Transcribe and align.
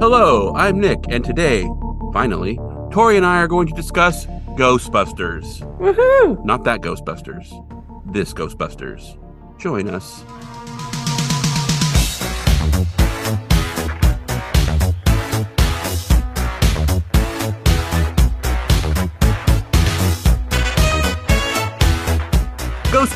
Hello, 0.00 0.54
I'm 0.54 0.80
Nick, 0.80 1.04
and 1.10 1.22
today, 1.22 1.68
finally, 2.14 2.58
Tori 2.90 3.18
and 3.18 3.26
I 3.26 3.36
are 3.36 3.48
going 3.48 3.66
to 3.66 3.74
discuss 3.74 4.24
Ghostbusters. 4.56 5.60
Woohoo! 5.78 6.42
Not 6.42 6.64
that 6.64 6.80
Ghostbusters, 6.80 7.52
this 8.10 8.32
Ghostbusters. 8.32 9.18
Join 9.58 9.88
us. 9.88 10.24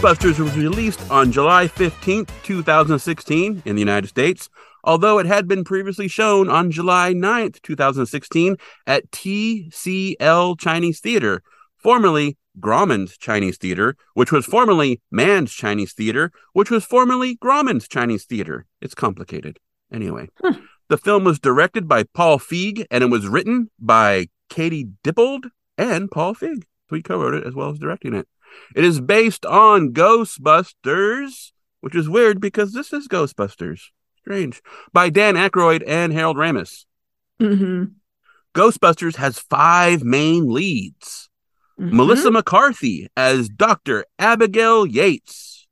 Ghostbusters 0.05 0.39
was 0.39 0.55
released 0.55 1.01
on 1.11 1.33
July 1.33 1.67
15th, 1.67 2.29
2016 2.43 3.63
in 3.65 3.75
the 3.75 3.81
United 3.81 4.09
States, 4.09 4.51
although 4.85 5.19
it 5.19 5.25
had 5.25 5.49
been 5.49 5.65
previously 5.65 6.09
shown 6.09 6.51
on 6.51 6.71
July 6.71 7.15
9th, 7.15 7.63
2016 7.63 8.59
at 8.87 9.11
TCL 9.11 10.61
Chinese 10.61 11.01
Theater, 11.01 11.43
formerly 11.79 12.37
Grauman's 12.61 13.17
Chinese 13.17 13.57
Theater, 13.57 13.97
which 14.13 14.31
was 14.31 14.45
formerly 14.45 15.01
Mann's 15.11 15.55
Chinese 15.55 15.95
Theater, 15.95 16.31
which 16.53 16.71
was 16.71 16.85
formerly 16.85 17.37
Grauman's 17.37 17.89
Chinese 17.89 18.27
Theater. 18.27 18.67
It's 18.83 18.95
complicated. 18.95 19.59
Anyway, 19.91 20.29
Hmm. 20.43 20.67
the 20.91 20.99
film 20.99 21.25
was 21.25 21.39
directed 21.39 21.89
by 21.89 22.03
Paul 22.03 22.39
Feig 22.39 22.85
and 22.91 23.03
it 23.03 23.09
was 23.09 23.27
written 23.27 23.71
by 23.81 24.27
Katie 24.51 24.89
Dippold 25.03 25.45
and 25.79 26.11
Paul 26.11 26.35
Feig. 26.35 26.65
So 26.91 26.97
he 26.97 27.01
co-wrote 27.01 27.33
it 27.33 27.47
as 27.47 27.55
well 27.55 27.71
as 27.71 27.79
directing 27.79 28.13
it. 28.13 28.29
It 28.75 28.85
is 28.85 29.01
based 29.01 29.47
on 29.47 29.93
Ghostbusters, 29.93 31.53
which 31.81 31.95
is 31.95 32.09
weird 32.09 32.41
because 32.41 32.73
this 32.73 32.93
is 32.93 33.09
Ghostbusters. 33.09 33.81
Strange. 34.19 34.63
By 34.93 35.11
Dan 35.11 35.35
Aykroyd 35.35 35.83
and 35.87 36.13
Harold 36.13 36.37
Ramis. 36.37 36.85
Mm-hmm. 37.41 37.85
Ghostbusters 38.55 39.17
has 39.17 39.39
five 39.39 40.03
main 40.03 40.49
leads. 40.49 41.29
Mm-hmm. 41.79 41.97
Melissa 41.97 42.31
McCarthy 42.31 43.09
as 43.17 43.49
Dr. 43.49 44.07
Abigail 44.19 44.87
Yates. 44.87 45.67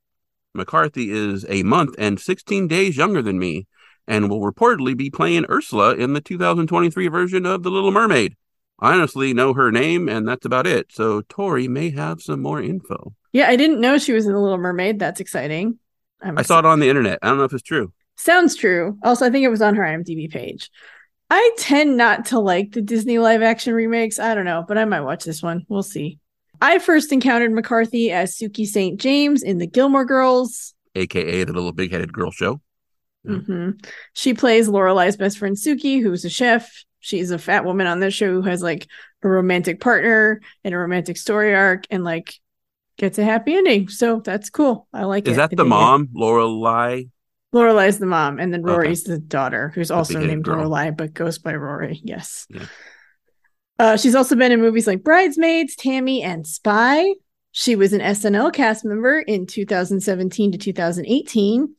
McCarthy 0.53 1.09
is 1.09 1.45
a 1.49 1.63
month 1.63 1.95
and 1.97 2.19
16 2.19 2.67
days 2.67 2.95
younger 2.95 3.21
than 3.21 3.39
me 3.39 3.67
and 4.07 4.29
will 4.29 4.41
reportedly 4.41 4.95
be 4.95 5.09
playing 5.09 5.45
Ursula 5.49 5.95
in 5.95 6.13
the 6.13 6.21
2023 6.21 7.07
version 7.07 7.45
of 7.45 7.63
The 7.63 7.71
Little 7.71 7.91
Mermaid. 7.91 8.35
I 8.83 8.93
honestly 8.93 9.33
know 9.33 9.53
her 9.53 9.71
name, 9.71 10.09
and 10.09 10.27
that's 10.27 10.45
about 10.45 10.67
it. 10.67 10.91
So 10.91 11.21
Tori 11.21 11.67
may 11.67 11.89
have 11.91 12.21
some 12.21 12.41
more 12.41 12.61
info. 12.61 13.13
Yeah, 13.31 13.47
I 13.47 13.55
didn't 13.55 13.79
know 13.81 13.97
she 13.97 14.11
was 14.13 14.25
in 14.25 14.33
The 14.33 14.39
Little 14.39 14.57
Mermaid. 14.57 14.99
That's 14.99 15.19
exciting. 15.19 15.79
I'm 16.21 16.37
I 16.37 16.41
saw 16.41 16.59
it 16.59 16.65
on 16.65 16.79
the 16.79 16.89
internet. 16.89 17.19
I 17.21 17.29
don't 17.29 17.37
know 17.37 17.45
if 17.45 17.53
it's 17.53 17.63
true. 17.63 17.93
Sounds 18.17 18.55
true. 18.55 18.97
Also, 19.03 19.25
I 19.25 19.29
think 19.29 19.43
it 19.43 19.49
was 19.49 19.61
on 19.61 19.75
her 19.75 19.83
IMDb 19.83 20.29
page. 20.29 20.69
I 21.29 21.55
tend 21.57 21.97
not 21.97 22.25
to 22.27 22.39
like 22.39 22.73
the 22.73 22.81
Disney 22.81 23.17
live 23.19 23.41
action 23.41 23.73
remakes. 23.73 24.19
I 24.19 24.35
don't 24.35 24.45
know, 24.45 24.63
but 24.67 24.77
I 24.77 24.85
might 24.85 25.01
watch 25.01 25.23
this 25.23 25.41
one. 25.41 25.65
We'll 25.67 25.81
see. 25.81 26.19
I 26.61 26.79
first 26.79 27.11
encountered 27.11 27.51
McCarthy 27.51 28.11
as 28.11 28.37
Suki 28.37 28.65
St. 28.67 28.99
James 28.99 29.41
in 29.43 29.57
the 29.57 29.67
Gilmore 29.67 30.05
Girls. 30.05 30.73
aka 30.95 31.43
the 31.43 31.53
little 31.53 31.71
big 31.71 31.91
headed 31.91 32.13
girl 32.13 32.31
show. 32.31 32.61
Yeah. 33.23 33.37
hmm 33.37 33.69
She 34.13 34.33
plays 34.33 34.67
Lorelai's 34.67 35.17
best 35.17 35.37
friend 35.37 35.55
Suki, 35.55 36.01
who's 36.01 36.23
a 36.25 36.29
chef. 36.29 36.83
She's 37.03 37.31
a 37.31 37.37
fat 37.37 37.65
woman 37.65 37.85
on 37.85 37.99
this 37.99 38.13
show 38.13 38.31
who 38.31 38.41
has 38.43 38.63
like 38.63 38.87
a 39.23 39.27
romantic 39.27 39.81
partner 39.81 40.39
and 40.63 40.73
a 40.73 40.77
romantic 40.77 41.17
story 41.17 41.53
arc 41.53 41.83
and 41.91 42.05
like 42.05 42.33
gets 42.97 43.19
a 43.19 43.25
happy 43.25 43.55
ending. 43.55 43.89
So 43.89 44.21
that's 44.21 44.49
cool. 44.49 44.87
I 44.93 45.03
like 45.03 45.27
it. 45.27 45.31
Is 45.31 45.37
that 45.37 45.53
the 45.55 45.65
mom, 45.65 46.07
Lorelai? 46.15 47.09
Lorelai's 47.53 47.99
the 47.99 48.05
mom, 48.05 48.39
and 48.39 48.53
then 48.53 48.61
Okay. 48.63 48.71
Rory's 48.71 49.03
the 49.03 49.19
daughter, 49.19 49.73
who's 49.75 49.91
also 49.91 50.17
named 50.17 50.45
girl. 50.45 50.69
Lorelai 50.69 50.95
but 50.95 51.13
goes 51.13 51.39
by 51.39 51.53
Rory. 51.55 51.99
Yes. 52.03 52.47
Yeah. 52.49 52.65
Uh, 53.77 53.97
she's 53.97 54.15
also 54.15 54.35
been 54.37 54.53
in 54.53 54.61
movies 54.61 54.87
like 54.87 55.03
Bridesmaids, 55.03 55.75
Tammy, 55.75 56.23
and 56.23 56.47
Spy. 56.47 57.05
She 57.51 57.75
was 57.75 57.91
an 57.91 57.99
SNL 57.99 58.53
cast 58.53 58.85
member 58.85 59.19
in 59.19 59.45
2017 59.45 60.53
to 60.53 60.57
2018. 60.57 61.75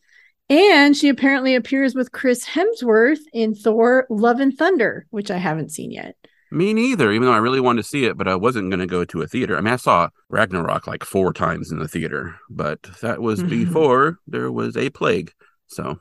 And 0.50 0.96
she 0.96 1.08
apparently 1.08 1.54
appears 1.54 1.94
with 1.94 2.12
Chris 2.12 2.44
Hemsworth 2.44 3.20
in 3.32 3.54
Thor 3.54 4.06
Love 4.10 4.40
and 4.40 4.56
Thunder, 4.56 5.06
which 5.10 5.30
I 5.30 5.38
haven't 5.38 5.72
seen 5.72 5.90
yet. 5.90 6.16
Me 6.50 6.72
neither, 6.72 7.10
even 7.10 7.26
though 7.26 7.32
I 7.32 7.38
really 7.38 7.60
wanted 7.60 7.82
to 7.82 7.88
see 7.88 8.04
it, 8.04 8.16
but 8.16 8.28
I 8.28 8.36
wasn't 8.36 8.70
going 8.70 8.80
to 8.80 8.86
go 8.86 9.04
to 9.04 9.22
a 9.22 9.26
theater. 9.26 9.56
I 9.56 9.60
mean, 9.60 9.72
I 9.72 9.76
saw 9.76 10.10
Ragnarok 10.28 10.86
like 10.86 11.02
four 11.02 11.32
times 11.32 11.72
in 11.72 11.78
the 11.78 11.88
theater, 11.88 12.36
but 12.48 12.82
that 13.00 13.20
was 13.20 13.42
before 13.42 14.18
there 14.26 14.52
was 14.52 14.76
a 14.76 14.90
plague. 14.90 15.32
So, 15.66 16.00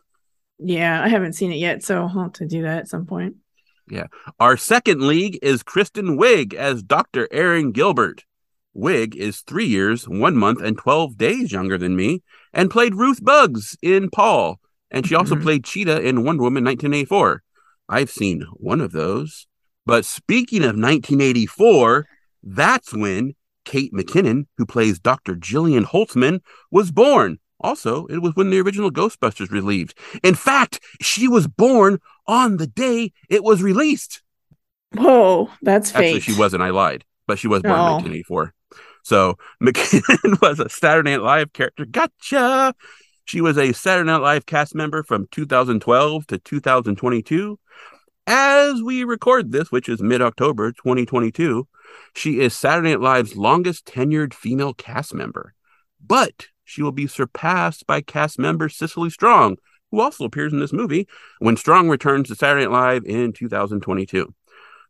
Yeah, 0.60 1.02
I 1.02 1.08
haven't 1.08 1.34
seen 1.34 1.52
it 1.52 1.58
yet, 1.58 1.84
so 1.84 2.02
I'll 2.02 2.24
have 2.24 2.34
to 2.34 2.46
do 2.46 2.62
that 2.64 2.80
at 2.80 2.88
some 2.88 3.06
point. 3.06 3.38
Yeah. 3.90 4.08
Our 4.40 4.58
second 4.58 5.08
league 5.08 5.40
is 5.42 5.64
Kristen 5.64 6.18
Wiig 6.18 6.54
as 6.54 6.84
Dr. 6.84 7.28
Erin 7.32 7.72
Gilbert. 7.72 8.24
Wiig 8.76 9.16
is 9.16 9.42
three 9.42 9.66
years, 9.68 10.08
one 10.08 10.36
month, 10.36 10.62
and 10.62 10.78
12 10.78 11.18
days 11.18 11.52
younger 11.52 11.78
than 11.78 11.96
me, 11.96 12.24
and 12.54 12.72
played 12.72 12.96
Ruth 12.96 13.24
Buggs 13.24 13.78
in 13.82 14.10
Paul. 14.10 14.60
And 14.90 15.08
she 15.08 15.16
also 15.16 15.36
Mhm. 15.36 15.42
played 15.44 15.64
Cheetah 15.64 16.02
in 16.02 16.24
Wonder 16.24 16.44
Woman 16.44 16.64
1984. 16.64 17.44
I've 17.90 18.10
seen 18.12 18.46
one 18.54 18.82
of 18.82 18.92
those. 18.92 19.48
But 19.86 20.06
speaking 20.06 20.64
of 20.64 20.76
1984, 20.78 22.06
that's 22.42 22.94
when 22.94 23.36
Kate 23.66 23.94
McKinnon, 23.94 24.46
who 24.58 24.66
plays 24.66 25.00
Dr. 25.00 25.36
Jillian 25.36 25.86
Holtzman, 25.86 26.40
was 26.72 26.92
born. 26.92 27.40
Also, 27.60 28.06
it 28.08 28.22
was 28.22 28.36
when 28.36 28.50
the 28.50 28.60
original 28.60 28.92
Ghostbusters 28.92 29.50
released. 29.52 29.98
In 30.22 30.36
fact, 30.36 30.80
she 31.02 31.28
was 31.28 31.48
born 31.48 32.00
on 32.28 32.58
the 32.58 32.68
day 32.68 33.14
it 33.30 33.44
was 33.44 33.64
released. 33.64 34.22
Whoa, 34.94 35.50
that's 35.62 35.92
fate. 35.92 36.16
Actually, 36.16 36.20
she 36.22 36.38
wasn't. 36.38 36.64
I 36.64 36.70
lied. 36.72 37.06
But 37.26 37.40
she 37.40 37.48
was 37.48 37.62
born 37.62 37.76
in 37.76 37.80
Oh. 37.80 37.94
1984. 37.94 38.54
So 39.04 39.38
McKinnon 39.62 40.42
was 40.42 40.60
a 40.60 40.70
Saturday 40.70 41.12
Night 41.12 41.22
Live 41.22 41.54
character. 41.54 41.86
Gotcha. 41.86 42.74
She 43.26 43.42
was 43.42 43.58
a 43.58 43.74
Saturday 43.74 44.08
Night 44.08 44.18
Live 44.18 44.46
cast 44.46 44.74
member 44.76 45.04
from 45.04 45.28
2012 45.32 46.28
to 46.28 46.40
2022. 46.40 47.60
As 48.26 48.82
we 48.82 49.04
record 49.04 49.52
this, 49.52 49.72
which 49.72 49.90
is 49.90 50.02
mid 50.02 50.22
October 50.22 50.72
2022, 50.72 51.68
she 52.16 52.40
is 52.40 52.54
Saturday 52.54 52.92
Night 52.92 53.02
Live's 53.02 53.36
longest 53.36 53.86
tenured 53.86 54.34
female 54.34 54.74
cast 54.74 55.14
member. 55.14 55.54
But 56.06 56.48
she 56.64 56.82
will 56.82 56.92
be 56.92 57.08
surpassed 57.08 57.86
by 57.86 58.02
cast 58.02 58.40
member 58.40 58.70
Cecily 58.70 59.10
Strong, 59.10 59.58
who 59.92 60.00
also 60.00 60.24
appears 60.26 60.54
in 60.54 60.60
this 60.60 60.74
movie 60.74 61.08
when 61.40 61.58
Strong 61.58 61.90
returns 61.90 62.30
to 62.30 62.36
Saturday 62.36 62.66
Night 62.66 62.72
Live 62.72 63.06
in 63.06 63.34
2022. 63.34 64.34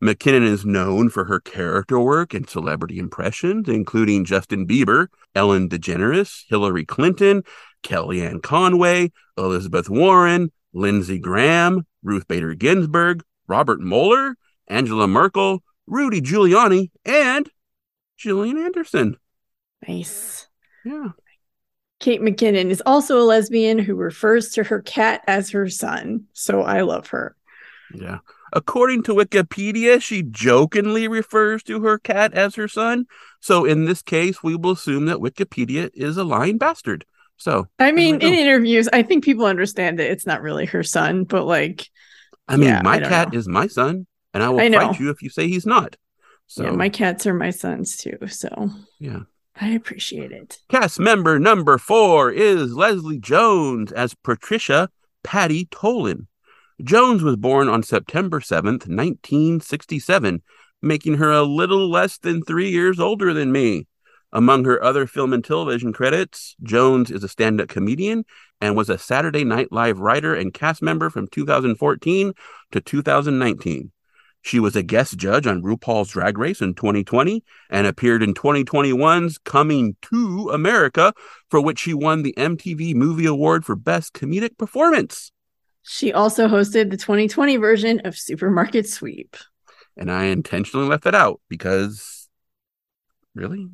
McKinnon 0.02 0.44
is 0.44 0.66
known 0.66 1.10
for 1.10 1.26
her 1.26 1.40
character 1.40 2.00
work 2.00 2.34
and 2.34 2.50
celebrity 2.50 3.00
impressions, 3.00 3.68
including 3.68 4.26
Justin 4.26 4.68
Bieber, 4.68 5.08
Ellen 5.36 5.70
DeGeneres, 5.70 6.44
Hillary 6.48 6.86
Clinton, 6.86 7.44
Kellyanne 7.84 8.42
Conway, 8.42 9.12
Elizabeth 9.38 9.90
Warren, 9.90 10.52
Lindsey 10.74 11.20
Graham, 11.20 11.86
Ruth 12.02 12.28
Bader 12.28 12.56
Ginsburg, 12.56 13.24
Robert 13.48 13.80
Mueller, 13.80 14.36
Angela 14.68 15.08
Merkel, 15.08 15.64
Rudy 15.88 16.22
Giuliani, 16.22 16.92
and 17.06 17.50
Gillian 18.18 18.58
Anderson. 18.58 19.18
nice. 19.88 20.48
Yeah. 20.86 21.10
Kate 22.00 22.22
McKinnon 22.22 22.70
is 22.70 22.84
also 22.86 23.22
a 23.22 23.24
lesbian 23.24 23.80
who 23.80 23.96
refers 23.96 24.50
to 24.50 24.64
her 24.64 24.82
cat 24.82 25.22
as 25.26 25.52
her 25.52 25.70
son. 25.70 26.26
So 26.34 26.62
I 26.62 26.82
love 26.82 27.08
her. 27.08 27.36
Yeah. 27.94 28.20
According 28.56 29.04
to 29.04 29.16
Wikipedia, 29.16 30.00
she 30.02 30.22
jokingly 30.22 31.08
refers 31.08 31.64
to 31.64 31.82
her 31.82 31.98
cat 31.98 32.34
as 32.34 32.54
her 32.56 32.68
son. 32.68 33.08
So 33.40 33.66
in 33.66 33.86
this 33.86 34.02
case, 34.04 34.44
we 34.44 34.56
will 34.56 34.72
assume 34.72 35.08
that 35.08 35.18
Wikipedia 35.18 35.90
is 35.94 36.18
a 36.18 36.24
lying 36.24 36.60
bastard. 36.60 37.04
So 37.38 37.68
I 37.80 37.92
mean, 37.92 38.22
in 38.22 38.34
interviews, 38.34 38.88
I 38.94 39.02
think 39.02 39.24
people 39.24 39.46
understand 39.46 39.98
that 40.00 40.12
it's 40.12 40.28
not 40.28 40.44
really 40.44 40.68
her 40.68 40.84
son, 40.84 41.24
but 41.24 41.46
like, 41.46 41.90
I 42.48 42.58
mean, 42.58 42.70
Yeah, 42.70 42.82
my 42.84 42.98
I 42.98 43.00
cat 43.00 43.34
know. 43.34 43.40
is 43.40 43.48
my 43.48 43.66
son, 43.68 44.06
and 44.36 44.44
I 44.44 44.50
will 44.50 44.62
I 44.62 44.68
know. 44.68 44.80
fight 44.80 45.00
you 45.00 45.10
if 45.10 45.22
you 45.24 45.30
say 45.30 45.48
he's 45.48 45.66
not. 45.66 45.98
So 46.48 46.66
yeah, 46.66 46.72
my 46.72 46.90
cats 46.90 47.26
are 47.26 47.34
my 47.34 47.50
sons 47.50 47.98
too. 47.98 48.18
So 48.28 48.70
yeah. 49.00 49.22
I 49.60 49.70
appreciate 49.70 50.32
it. 50.32 50.60
Cast 50.70 51.00
member 51.00 51.40
number 51.40 51.78
four 51.78 52.32
is 52.32 52.74
Leslie 52.74 53.20
Jones 53.20 53.92
as 53.92 54.14
Patricia 54.14 54.90
Patty 55.24 55.66
Tolan. 55.66 56.28
Jones 56.82 57.22
was 57.22 57.36
born 57.36 57.70
on 57.70 57.84
September 57.84 58.40
7th, 58.40 58.88
1967, 58.88 60.42
making 60.82 61.16
her 61.16 61.32
a 61.32 61.44
little 61.44 61.90
less 61.90 62.18
than 62.18 62.42
three 62.42 62.70
years 62.70 63.00
older 63.00 63.34
than 63.34 63.52
me. 63.52 63.86
Among 64.32 64.66
her 64.66 64.84
other 64.84 65.06
film 65.06 65.34
and 65.34 65.44
television 65.44 65.94
credits, 65.94 66.56
Jones 66.64 67.12
is 67.12 67.24
a 67.24 67.30
stand 67.30 67.62
up 67.62 67.70
comedian 67.70 68.26
and 68.60 68.76
was 68.76 68.90
a 68.90 68.98
Saturday 68.98 69.44
Night 69.44 69.72
Live 69.72 70.00
writer 70.00 70.34
and 70.34 70.52
cast 70.54 70.82
member 70.82 71.12
from 71.12 71.28
2014 71.28 72.34
to 72.72 72.82
2019. 72.82 73.92
She 74.42 74.60
was 74.60 74.76
a 74.76 74.82
guest 74.82 75.18
judge 75.18 75.46
on 75.46 75.62
RuPaul's 75.62 76.10
Drag 76.10 76.38
Race 76.40 76.62
in 76.62 76.74
2020 76.74 77.44
and 77.70 77.86
appeared 77.86 78.24
in 78.24 78.34
2021's 78.34 79.38
Coming 79.38 79.96
to 80.02 80.50
America, 80.52 81.14
for 81.50 81.62
which 81.62 81.80
she 81.80 81.94
won 81.94 82.24
the 82.24 82.34
MTV 82.36 82.96
Movie 82.96 83.28
Award 83.28 83.64
for 83.64 83.76
Best 83.76 84.14
Comedic 84.14 84.58
Performance. 84.58 85.32
She 85.84 86.14
also 86.14 86.48
hosted 86.48 86.90
the 86.90 86.98
2020 86.98 87.58
version 87.58 88.02
of 88.06 88.18
Supermarket 88.18 88.88
Sweep. 88.88 89.36
And 89.98 90.12
I 90.12 90.26
intentionally 90.26 90.88
left 90.88 91.04
that 91.04 91.16
out 91.16 91.42
because 91.50 92.30
really? 93.36 93.70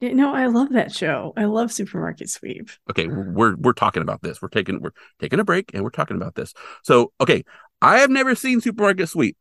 Yeah, 0.00 0.14
no, 0.14 0.34
I 0.34 0.46
love 0.46 0.70
that 0.70 0.92
show. 0.92 1.34
I 1.36 1.44
love 1.44 1.70
Supermarket 1.70 2.30
Sweep. 2.30 2.70
Okay, 2.88 3.06
we're 3.06 3.54
we're 3.56 3.74
talking 3.74 4.02
about 4.02 4.22
this. 4.22 4.40
We're 4.40 4.48
taking 4.48 4.80
we're 4.80 4.92
taking 5.20 5.38
a 5.38 5.44
break 5.44 5.72
and 5.74 5.84
we're 5.84 5.90
talking 5.90 6.16
about 6.16 6.34
this. 6.34 6.54
So, 6.82 7.12
okay, 7.20 7.44
I 7.82 7.98
have 7.98 8.10
never 8.10 8.34
seen 8.34 8.62
Supermarket 8.62 9.10
Sweep. 9.10 9.36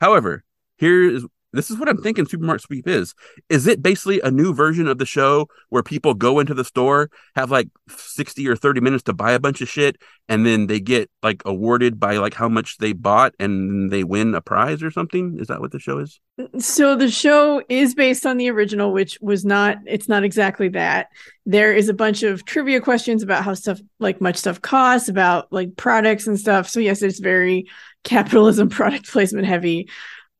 However, 0.00 0.44
here 0.78 1.10
is 1.10 1.26
this 1.52 1.70
is 1.70 1.78
what 1.78 1.88
I'm 1.88 1.98
thinking 1.98 2.26
Supermarket 2.26 2.62
Sweep 2.62 2.88
is. 2.88 3.14
Is 3.48 3.66
it 3.66 3.82
basically 3.82 4.20
a 4.20 4.30
new 4.30 4.54
version 4.54 4.88
of 4.88 4.98
the 4.98 5.06
show 5.06 5.48
where 5.68 5.82
people 5.82 6.14
go 6.14 6.38
into 6.38 6.54
the 6.54 6.64
store, 6.64 7.10
have 7.36 7.50
like 7.50 7.68
60 7.88 8.48
or 8.48 8.56
30 8.56 8.80
minutes 8.80 9.02
to 9.04 9.12
buy 9.12 9.32
a 9.32 9.38
bunch 9.38 9.60
of 9.60 9.68
shit, 9.68 9.96
and 10.28 10.46
then 10.46 10.66
they 10.66 10.80
get 10.80 11.10
like 11.22 11.42
awarded 11.44 12.00
by 12.00 12.16
like 12.16 12.34
how 12.34 12.48
much 12.48 12.78
they 12.78 12.92
bought 12.92 13.34
and 13.38 13.90
they 13.90 14.02
win 14.02 14.34
a 14.34 14.40
prize 14.40 14.82
or 14.82 14.90
something? 14.90 15.36
Is 15.38 15.48
that 15.48 15.60
what 15.60 15.72
the 15.72 15.78
show 15.78 15.98
is? 15.98 16.20
So 16.58 16.96
the 16.96 17.10
show 17.10 17.62
is 17.68 17.94
based 17.94 18.24
on 18.24 18.38
the 18.38 18.50
original, 18.50 18.92
which 18.92 19.18
was 19.20 19.44
not, 19.44 19.76
it's 19.86 20.08
not 20.08 20.24
exactly 20.24 20.68
that. 20.70 21.08
There 21.44 21.74
is 21.74 21.90
a 21.90 21.94
bunch 21.94 22.22
of 22.22 22.46
trivia 22.46 22.80
questions 22.80 23.22
about 23.22 23.44
how 23.44 23.52
stuff, 23.52 23.80
like 23.98 24.22
much 24.22 24.36
stuff 24.36 24.62
costs, 24.62 25.10
about 25.10 25.52
like 25.52 25.76
products 25.76 26.26
and 26.26 26.40
stuff. 26.40 26.68
So, 26.68 26.80
yes, 26.80 27.02
it's 27.02 27.20
very 27.20 27.66
capitalism 28.04 28.68
product 28.70 29.10
placement 29.10 29.46
heavy 29.46 29.88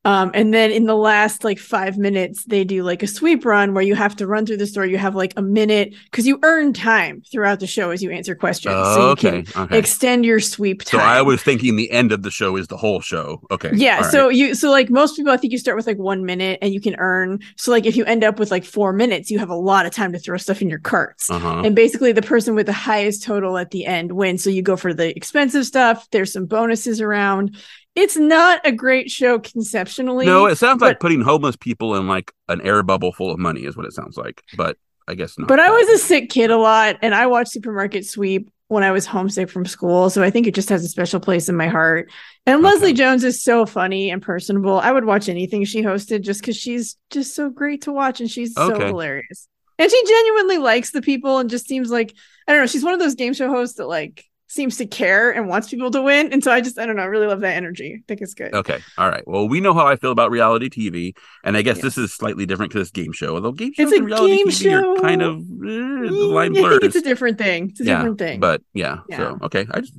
um, 0.05 0.31
and 0.33 0.53
then 0.53 0.71
in 0.71 0.85
the 0.85 0.95
last 0.95 1.43
like 1.43 1.59
five 1.59 1.97
minutes, 1.97 2.43
they 2.43 2.63
do 2.65 2.83
like 2.83 3.03
a 3.03 3.07
sweep 3.07 3.45
run 3.45 3.73
where 3.73 3.83
you 3.83 3.95
have 3.95 4.15
to 4.17 4.27
run 4.27 4.45
through 4.45 4.57
the 4.57 4.67
store. 4.67 4.85
You 4.85 4.97
have 4.97 5.15
like 5.15 5.33
a 5.37 5.41
minute 5.41 5.93
because 6.05 6.27
you 6.27 6.39
earn 6.43 6.73
time 6.73 7.23
throughout 7.31 7.59
the 7.61 7.67
show 7.67 7.89
as 7.91 8.03
you 8.03 8.11
answer 8.11 8.35
questions. 8.35 8.75
Oh, 8.77 8.95
so 8.95 9.01
you 9.01 9.07
okay, 9.11 9.43
can 9.43 9.63
okay. 9.63 9.77
extend 9.77 10.25
your 10.25 10.41
sweep 10.41 10.83
time. 10.83 10.99
So 10.99 11.05
I 11.05 11.21
was 11.21 11.41
thinking 11.41 11.77
the 11.77 11.89
end 11.91 12.11
of 12.11 12.21
the 12.23 12.31
show 12.31 12.57
is 12.57 12.67
the 12.67 12.75
whole 12.75 12.99
show. 12.99 13.41
Okay. 13.49 13.71
Yeah. 13.73 14.01
all 14.03 14.03
So 14.03 14.25
right. 14.27 14.35
you 14.35 14.55
so 14.55 14.69
like 14.69 14.89
most 14.89 15.15
people, 15.15 15.31
I 15.31 15.37
think 15.37 15.53
you 15.53 15.59
start 15.59 15.77
with 15.77 15.87
like 15.87 15.97
one 15.97 16.25
minute 16.25 16.59
and 16.61 16.73
you 16.73 16.81
can 16.81 16.95
earn. 16.97 17.39
So 17.55 17.71
like 17.71 17.85
if 17.85 17.95
you 17.95 18.03
end 18.03 18.23
up 18.25 18.39
with 18.39 18.51
like 18.51 18.65
four 18.65 18.91
minutes, 18.91 19.31
you 19.31 19.39
have 19.39 19.49
a 19.49 19.55
lot 19.55 19.85
of 19.85 19.93
time 19.93 20.11
to 20.11 20.19
throw 20.19 20.37
stuff 20.37 20.61
in 20.61 20.69
your 20.69 20.79
carts. 20.79 21.29
uh-huh. 21.29 21.61
And 21.63 21.75
basically, 21.75 22.11
the 22.11 22.21
person 22.21 22.55
with 22.55 22.65
the 22.65 22.73
highest 22.73 23.23
total 23.23 23.57
at 23.57 23.71
the 23.71 23.85
end 23.85 24.11
wins. 24.11 24.43
So 24.43 24.49
you 24.49 24.61
go 24.61 24.75
for 24.75 24.93
the 24.93 25.15
expensive 25.15 25.65
stuff. 25.65 26.09
There's 26.11 26.33
some 26.33 26.45
bonuses 26.45 26.99
around. 26.99 27.55
It's 27.95 28.17
not 28.17 28.61
a 28.65 28.71
great 28.71 29.11
show 29.11 29.39
conceptually. 29.39 30.25
No, 30.25 30.47
it 30.47 30.57
sounds 30.57 30.81
like 30.81 30.99
putting 30.99 31.21
homeless 31.21 31.55
people 31.55 31.95
in 31.95 32.07
like 32.07 32.31
an 32.47 32.61
air 32.61 32.81
bubble 32.81 33.13
full 33.13 33.31
of 33.31 33.37
money 33.39 33.65
is 33.65 33.77
what 33.77 33.85
it 33.85 33.93
sounds 33.93 34.17
like. 34.17 34.41
But 34.57 34.77
I 35.07 35.15
guess 35.15 35.37
not. 35.37 35.47
But 35.47 35.59
I 35.59 35.69
was 35.69 35.87
a 35.89 35.97
sick 35.99 36.29
kid 36.29 36.49
a 36.49 36.57
lot, 36.57 36.97
and 37.01 37.13
I 37.13 37.27
watched 37.27 37.51
Supermarket 37.51 38.05
Sweep 38.05 38.49
when 38.69 38.83
I 38.83 38.91
was 38.91 39.05
homesick 39.05 39.49
from 39.49 39.65
school. 39.65 40.09
So 40.09 40.23
I 40.23 40.31
think 40.31 40.47
it 40.47 40.55
just 40.55 40.69
has 40.69 40.83
a 40.83 40.87
special 40.87 41.19
place 41.19 41.49
in 41.49 41.55
my 41.55 41.67
heart. 41.67 42.09
And 42.47 42.55
Okay. 42.55 42.63
Leslie 42.73 42.93
Jones 42.93 43.23
is 43.23 43.43
so 43.43 43.65
funny 43.67 44.09
and 44.09 44.21
personable. 44.21 44.79
I 44.79 44.91
would 44.91 45.05
watch 45.05 45.29
anything 45.29 45.63
she 45.65 45.83
hosted 45.83 46.21
just 46.21 46.41
because 46.41 46.57
she's 46.57 46.97
just 47.11 47.35
so 47.35 47.49
great 47.51 47.83
to 47.83 47.91
watch 47.91 48.19
and 48.19 48.31
she's 48.31 48.55
so 48.55 48.79
hilarious. 48.79 49.47
And 49.77 49.91
she 49.91 50.03
genuinely 50.07 50.57
likes 50.57 50.91
the 50.91 51.01
people 51.01 51.37
and 51.37 51.49
just 51.49 51.67
seems 51.67 51.91
like 51.91 52.15
I 52.47 52.53
don't 52.53 52.61
know. 52.61 52.67
She's 52.67 52.83
one 52.83 52.93
of 52.93 52.99
those 52.99 53.15
game 53.15 53.33
show 53.33 53.49
hosts 53.49 53.77
that 53.77 53.87
like 53.87 54.25
seems 54.47 54.77
to 54.77 54.85
care 54.85 55.31
and 55.31 55.47
wants 55.47 55.69
people 55.69 55.89
to 55.91 56.01
win. 56.01 56.31
And 56.31 56.43
so 56.43 56.51
I 56.51 56.61
just 56.61 56.77
I 56.77 56.85
don't 56.85 56.95
know. 56.95 57.01
I 57.01 57.05
really 57.05 57.27
love 57.27 57.41
that 57.41 57.55
energy. 57.55 57.95
I 57.99 58.03
think 58.07 58.21
it's 58.21 58.33
good. 58.33 58.53
Okay. 58.53 58.79
All 58.97 59.09
right. 59.09 59.23
Well, 59.27 59.47
we 59.47 59.61
know 59.61 59.73
how 59.73 59.87
I 59.87 59.95
feel 59.95 60.11
about 60.11 60.31
reality 60.31 60.69
TV, 60.69 61.15
and 61.43 61.57
I 61.57 61.61
guess 61.61 61.77
Yeah. 61.77 61.83
this 61.83 61.97
is 61.97 62.13
slightly 62.13 62.45
different 62.45 62.71
because 62.71 62.87
it's 62.87 62.91
game 62.91 63.11
show. 63.13 63.35
Although 63.35 63.51
game 63.53 63.73
shows 63.73 63.91
It's 63.91 63.93
a 63.93 63.97
and 63.97 64.05
reality 64.05 64.37
game 64.37 64.47
TV 64.49 64.73
are 64.75 64.95
kind 65.01 65.21
of 65.21 65.37
eh, 65.39 65.41
the 65.41 66.11
line 66.11 66.53
Mm, 66.53 66.65
I 66.65 66.69
think 66.69 66.83
it's 66.83 66.95
a 66.95 67.01
different 67.01 67.37
thing. 67.37 67.69
It's 67.69 67.79
a 67.79 67.83
yeah, 67.83 67.97
different 67.97 68.19
thing. 68.19 68.39
But 68.39 68.61
yeah, 68.73 68.99
Yeah. 69.09 69.17
So 69.17 69.39
okay, 69.43 69.65
I 69.71 69.79
just 69.81 69.93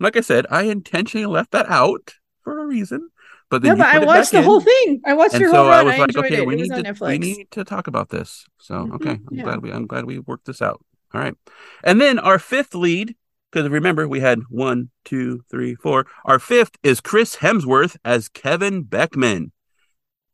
like 0.00 0.16
I 0.16 0.20
said, 0.20 0.46
I 0.50 0.62
intentionally 0.64 1.26
left 1.26 1.50
that 1.52 1.66
out 1.68 2.14
for 2.42 2.62
a 2.62 2.66
reason. 2.66 3.08
But 3.50 3.62
then 3.62 3.72
no, 3.72 3.76
but 3.84 3.86
I 3.86 3.98
watched 4.04 4.30
the 4.30 4.38
in, 4.38 4.44
whole 4.44 4.60
thing. 4.60 5.00
I 5.06 5.14
watched 5.14 5.34
and 5.34 5.40
your 5.40 5.50
so 5.50 5.62
whole 5.62 5.72
I 5.72 5.82
was 5.82 5.94
I, 5.94 5.98
was 5.98 5.98
like, 5.98 6.08
enjoyed 6.16 6.32
okay, 6.32 6.42
it. 6.42 6.46
we 6.46 6.54
it 6.54 6.56
need 6.56 6.74
to 6.74 6.82
Netflix. 6.82 7.08
we 7.08 7.18
need 7.18 7.50
to 7.52 7.64
talk 7.64 7.86
about 7.86 8.10
this. 8.10 8.46
So 8.58 8.74
Mhm, 8.74 8.94
okay, 8.96 9.10
I'm 9.10 9.28
yeah. 9.30 9.42
glad 9.44 9.62
we 9.62 9.72
I'm 9.72 9.86
glad 9.86 10.04
we 10.04 10.18
worked 10.18 10.46
this 10.46 10.60
out. 10.62 10.84
All 11.14 11.20
right, 11.20 11.34
and 11.82 12.00
then 12.00 12.18
our 12.18 12.38
fifth 12.38 12.74
lead, 12.74 13.16
because 13.50 13.68
remember 13.68 14.06
we 14.06 14.20
had 14.20 14.40
one, 14.48 14.90
two, 15.04 15.42
three, 15.50 15.74
four. 15.74 16.06
Our 16.24 16.38
fifth 16.38 16.76
is 16.82 17.00
Chris 17.00 17.36
Hemsworth 17.36 17.96
as 18.04 18.28
Kevin 18.28 18.82
Beckman. 18.82 19.52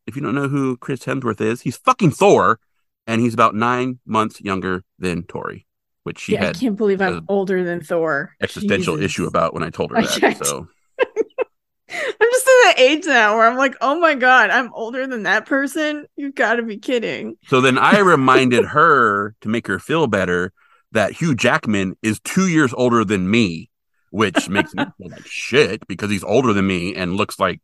If 0.06 0.16
you 0.16 0.22
don't 0.22 0.34
know 0.34 0.48
who 0.48 0.76
Chris 0.76 1.04
Hemsworth 1.04 1.40
is, 1.40 1.62
he's 1.62 1.76
fucking 1.76 2.10
Thor, 2.10 2.58
and 3.06 3.20
he's 3.20 3.34
about 3.34 3.54
nine 3.54 4.00
months 4.04 4.40
younger 4.40 4.84
than 4.98 5.22
Tori, 5.24 5.66
which 6.02 6.18
she 6.18 6.32
yeah, 6.34 6.48
I 6.48 6.52
can't 6.52 6.76
believe 6.76 7.00
I'm 7.00 7.24
older 7.28 7.64
than 7.64 7.80
Thor. 7.80 8.34
existential 8.42 8.96
Jesus. 8.96 9.12
issue 9.12 9.26
about 9.26 9.54
when 9.54 9.62
I 9.62 9.70
told 9.70 9.92
her 9.92 10.02
that. 10.02 10.44
So 10.44 10.66
I'm 11.00 12.28
just 12.32 12.48
in 12.48 12.60
that 12.64 12.74
age 12.78 13.06
now 13.06 13.36
where 13.36 13.46
I'm 13.46 13.56
like, 13.56 13.76
oh 13.80 13.98
my 13.98 14.14
god, 14.14 14.50
I'm 14.50 14.72
older 14.74 15.06
than 15.06 15.22
that 15.22 15.46
person. 15.46 16.06
You've 16.16 16.34
got 16.34 16.56
to 16.56 16.62
be 16.62 16.76
kidding. 16.76 17.36
so 17.46 17.60
then 17.60 17.78
I 17.78 18.00
reminded 18.00 18.64
her 18.66 19.36
to 19.40 19.48
make 19.48 19.66
her 19.68 19.78
feel 19.78 20.06
better 20.06 20.52
that 20.94 21.12
Hugh 21.12 21.34
Jackman 21.34 21.96
is 22.02 22.20
two 22.20 22.48
years 22.48 22.72
older 22.72 23.04
than 23.04 23.30
me, 23.30 23.70
which 24.10 24.48
makes 24.56 24.74
me 24.74 24.84
feel 24.98 25.10
like 25.10 25.26
shit 25.26 25.86
because 25.86 26.10
he's 26.10 26.24
older 26.24 26.52
than 26.52 26.66
me 26.66 26.94
and 26.94 27.16
looks 27.16 27.38
like 27.38 27.60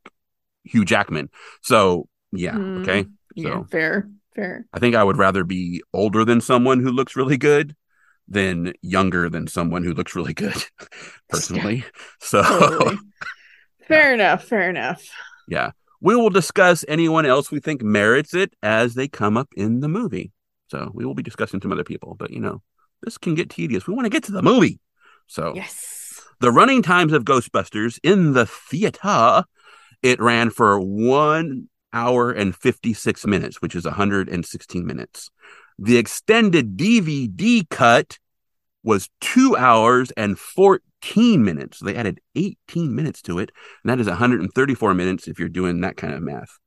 Hugh 0.65 0.85
Jackman. 0.85 1.31
So 1.63 2.09
yeah, 2.33 2.57
Mm, 2.57 2.79
okay. 2.83 3.07
Yeah, 3.35 3.61
So 3.61 3.65
fair, 3.71 4.11
fair. 4.35 4.67
I 4.73 4.79
think 4.79 4.95
I 4.95 5.03
would 5.05 5.17
rather 5.17 5.45
be 5.45 5.83
older 5.93 6.25
than 6.25 6.41
someone 6.41 6.81
who 6.81 6.91
looks 6.91 7.17
really 7.17 7.37
good 7.39 7.75
than 8.29 8.73
younger 8.83 9.29
than 9.29 9.47
someone 9.49 9.83
who 9.83 9.93
looks 9.95 10.15
really 10.15 10.35
good, 10.35 10.55
personally. 11.29 11.85
So 12.21 12.43
Totally. 12.43 12.99
fair 13.89 14.15
enough. 14.15 14.45
Fair 14.45 14.71
enough. 14.71 15.03
yeah. 15.49 15.71
We 16.03 16.17
will 16.17 16.31
discuss 16.31 16.85
anyone 16.89 17.27
else 17.27 17.51
we 17.51 17.61
think 17.61 17.83
merits 17.83 18.33
it 18.35 18.55
as 18.63 18.95
they 18.95 19.07
come 19.09 19.37
up 19.37 19.49
in 19.57 19.81
the 19.81 19.89
movie. 19.89 20.33
So 20.71 20.91
we 20.95 21.05
will 21.05 21.15
be 21.15 21.23
discussing 21.23 21.61
some 21.61 21.73
other 21.73 21.85
people, 21.85 22.15
but 22.19 22.31
you 22.31 22.41
know, 22.41 22.63
this 23.03 23.19
can 23.19 23.35
get 23.35 23.51
tedious. 23.51 23.87
We 23.87 23.95
want 23.95 24.07
to 24.07 24.11
get 24.11 24.25
to 24.25 24.33
the 24.33 24.43
movie. 24.43 24.81
So 25.27 25.53
Yes. 25.55 26.21
the 26.41 26.51
running 26.51 26.83
times 26.83 27.13
of 27.13 27.25
Ghostbusters 27.25 27.99
in 28.03 28.33
the 28.33 28.47
theater, 28.47 29.45
it 30.03 30.21
ran 30.21 30.51
for 30.51 30.81
one 30.81 31.69
hour 31.93 32.31
and 32.31 32.55
56 32.55 33.27
minutes, 33.27 33.61
which 33.61 33.75
is 33.75 33.85
116 33.85 34.87
minutes. 34.87 35.31
The 35.79 35.97
extended 35.97 36.77
DVD 36.77 37.69
cut 37.69 38.19
was 38.83 39.09
two 39.21 39.57
hours 39.57 40.11
and 40.13 40.39
14 40.39 41.45
minutes. 41.45 41.79
So 41.79 41.87
they 41.87 41.97
added 41.97 42.21
18 42.35 42.95
minutes 42.95 43.23
to 43.23 43.39
it. 43.39 43.51
And 43.83 43.91
that 43.91 44.01
is 44.01 44.07
134 44.07 44.95
minutes 44.95 45.29
if 45.29 45.39
you're 45.39 45.49
doing 45.49 45.81
that 45.81 45.97
kind 45.97 46.15
of 46.15 46.23
math. 46.23 46.59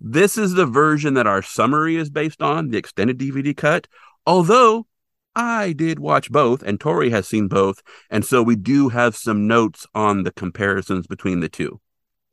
This 0.00 0.38
is 0.38 0.54
the 0.54 0.66
version 0.66 1.14
that 1.14 1.26
our 1.26 1.42
summary 1.42 1.96
is 1.96 2.08
based 2.08 2.40
on, 2.40 2.68
the 2.70 2.78
extended 2.78 3.18
DVD 3.18 3.54
cut. 3.54 3.86
Although 4.26 4.86
I 5.34 5.72
did 5.72 5.98
watch 5.98 6.30
both, 6.30 6.62
and 6.62 6.80
Tori 6.80 7.10
has 7.10 7.28
seen 7.28 7.48
both. 7.48 7.82
And 8.10 8.24
so 8.24 8.42
we 8.42 8.56
do 8.56 8.88
have 8.88 9.16
some 9.16 9.46
notes 9.46 9.86
on 9.94 10.24
the 10.24 10.32
comparisons 10.32 11.06
between 11.06 11.40
the 11.40 11.48
two. 11.48 11.80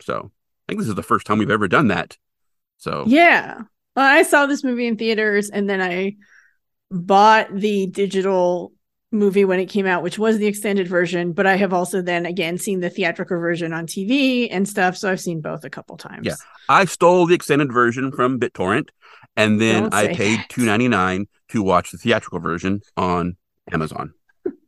So 0.01 0.31
I 0.67 0.71
think 0.71 0.79
this 0.79 0.89
is 0.89 0.95
the 0.95 1.03
first 1.03 1.25
time 1.25 1.37
we've 1.37 1.49
ever 1.49 1.67
done 1.67 1.87
that. 1.89 2.17
So 2.77 3.03
Yeah. 3.07 3.61
Well, 3.95 4.05
I 4.05 4.23
saw 4.23 4.45
this 4.45 4.63
movie 4.63 4.87
in 4.87 4.97
theaters 4.97 5.49
and 5.49 5.69
then 5.69 5.81
I 5.81 6.17
bought 6.91 7.47
the 7.53 7.87
digital 7.87 8.73
movie 9.11 9.45
when 9.45 9.59
it 9.59 9.67
came 9.67 9.85
out, 9.87 10.03
which 10.03 10.19
was 10.19 10.37
the 10.37 10.45
extended 10.45 10.87
version. 10.87 11.33
But 11.33 11.47
I 11.47 11.55
have 11.55 11.73
also 11.73 12.01
then 12.01 12.25
again 12.25 12.57
seen 12.57 12.79
the 12.79 12.89
theatrical 12.89 13.39
version 13.39 13.73
on 13.73 13.87
TV 13.87 14.47
and 14.51 14.67
stuff. 14.67 14.97
So 14.97 15.11
I've 15.11 15.21
seen 15.21 15.41
both 15.41 15.63
a 15.63 15.69
couple 15.69 15.97
times. 15.97 16.27
Yeah. 16.27 16.35
I 16.69 16.85
stole 16.85 17.25
the 17.25 17.35
extended 17.35 17.71
version 17.71 18.11
from 18.11 18.39
BitTorrent, 18.39 18.89
and 19.35 19.59
then 19.59 19.93
I 19.93 20.13
paid 20.13 20.41
two 20.49 20.65
ninety 20.65 20.87
nine 20.87 21.27
to 21.49 21.63
watch 21.63 21.91
the 21.91 21.97
theatrical 21.97 22.39
version 22.39 22.81
on 22.95 23.37
Amazon. 23.71 24.13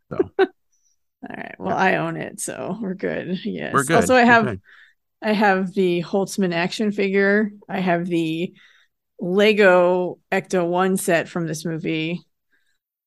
So 0.10 0.18
All 1.22 1.36
right. 1.36 1.56
Well, 1.60 1.78
I 1.78 1.96
own 1.96 2.16
it, 2.16 2.40
so 2.40 2.78
we're 2.82 2.94
good. 2.94 3.40
Yes. 3.44 3.74
we're 3.74 3.84
good. 3.84 3.98
Also, 3.98 4.16
I 4.16 4.24
have 4.24 4.48
Okay. 4.48 4.60
I 5.22 5.34
have 5.34 5.74
the 5.74 6.02
Holtzman 6.02 6.54
action 6.54 6.94
figure. 6.94 7.52
I 7.68 7.80
have 7.80 8.06
the 8.06 8.54
Lego 9.20 10.20
Ecto 10.32 10.66
One 10.66 10.96
set 10.96 11.28
from 11.28 11.46
this 11.46 11.66
movie. 11.66 12.26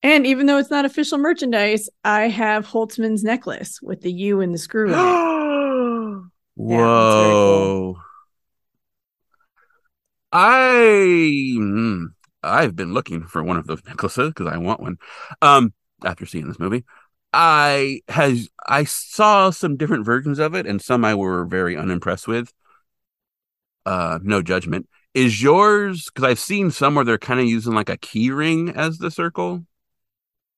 And 0.03 0.27
even 0.27 0.45
though 0.45 0.57
it's 0.57 0.69
not 0.69 0.85
official 0.85 1.17
merchandise, 1.17 1.89
I 2.03 2.27
have 2.27 2.67
Holtzman's 2.67 3.23
necklace 3.23 3.81
with 3.81 4.01
the 4.01 4.11
U 4.11 4.41
and 4.41 4.53
the 4.53 4.59
screw 4.59 4.89
in 4.89 4.93
it. 4.93 6.29
Whoa. 6.55 7.97
I 10.31 11.55
mm, 11.57 12.07
I've 12.43 12.75
been 12.75 12.93
looking 12.93 13.23
for 13.25 13.43
one 13.43 13.57
of 13.57 13.67
those 13.67 13.83
necklaces 13.87 14.29
because 14.29 14.47
I 14.47 14.57
want 14.57 14.81
one. 14.81 14.97
Um, 15.41 15.73
after 16.05 16.25
seeing 16.25 16.47
this 16.47 16.59
movie, 16.59 16.83
I 17.33 18.01
has 18.09 18.49
I 18.67 18.83
saw 18.85 19.49
some 19.49 19.77
different 19.77 20.05
versions 20.05 20.39
of 20.39 20.55
it, 20.55 20.67
and 20.67 20.81
some 20.81 21.05
I 21.05 21.15
were 21.15 21.45
very 21.45 21.77
unimpressed 21.77 22.27
with. 22.27 22.53
uh, 23.85 24.19
no 24.21 24.41
judgment. 24.41 24.87
Is 25.13 25.41
yours 25.41 26.05
because 26.05 26.23
I've 26.29 26.39
seen 26.39 26.71
some 26.71 26.95
where 26.95 27.05
they're 27.05 27.17
kind 27.17 27.39
of 27.39 27.45
using 27.45 27.73
like 27.73 27.89
a 27.89 27.97
key 27.97 28.31
ring 28.31 28.69
as 28.75 28.97
the 28.97 29.11
circle? 29.11 29.63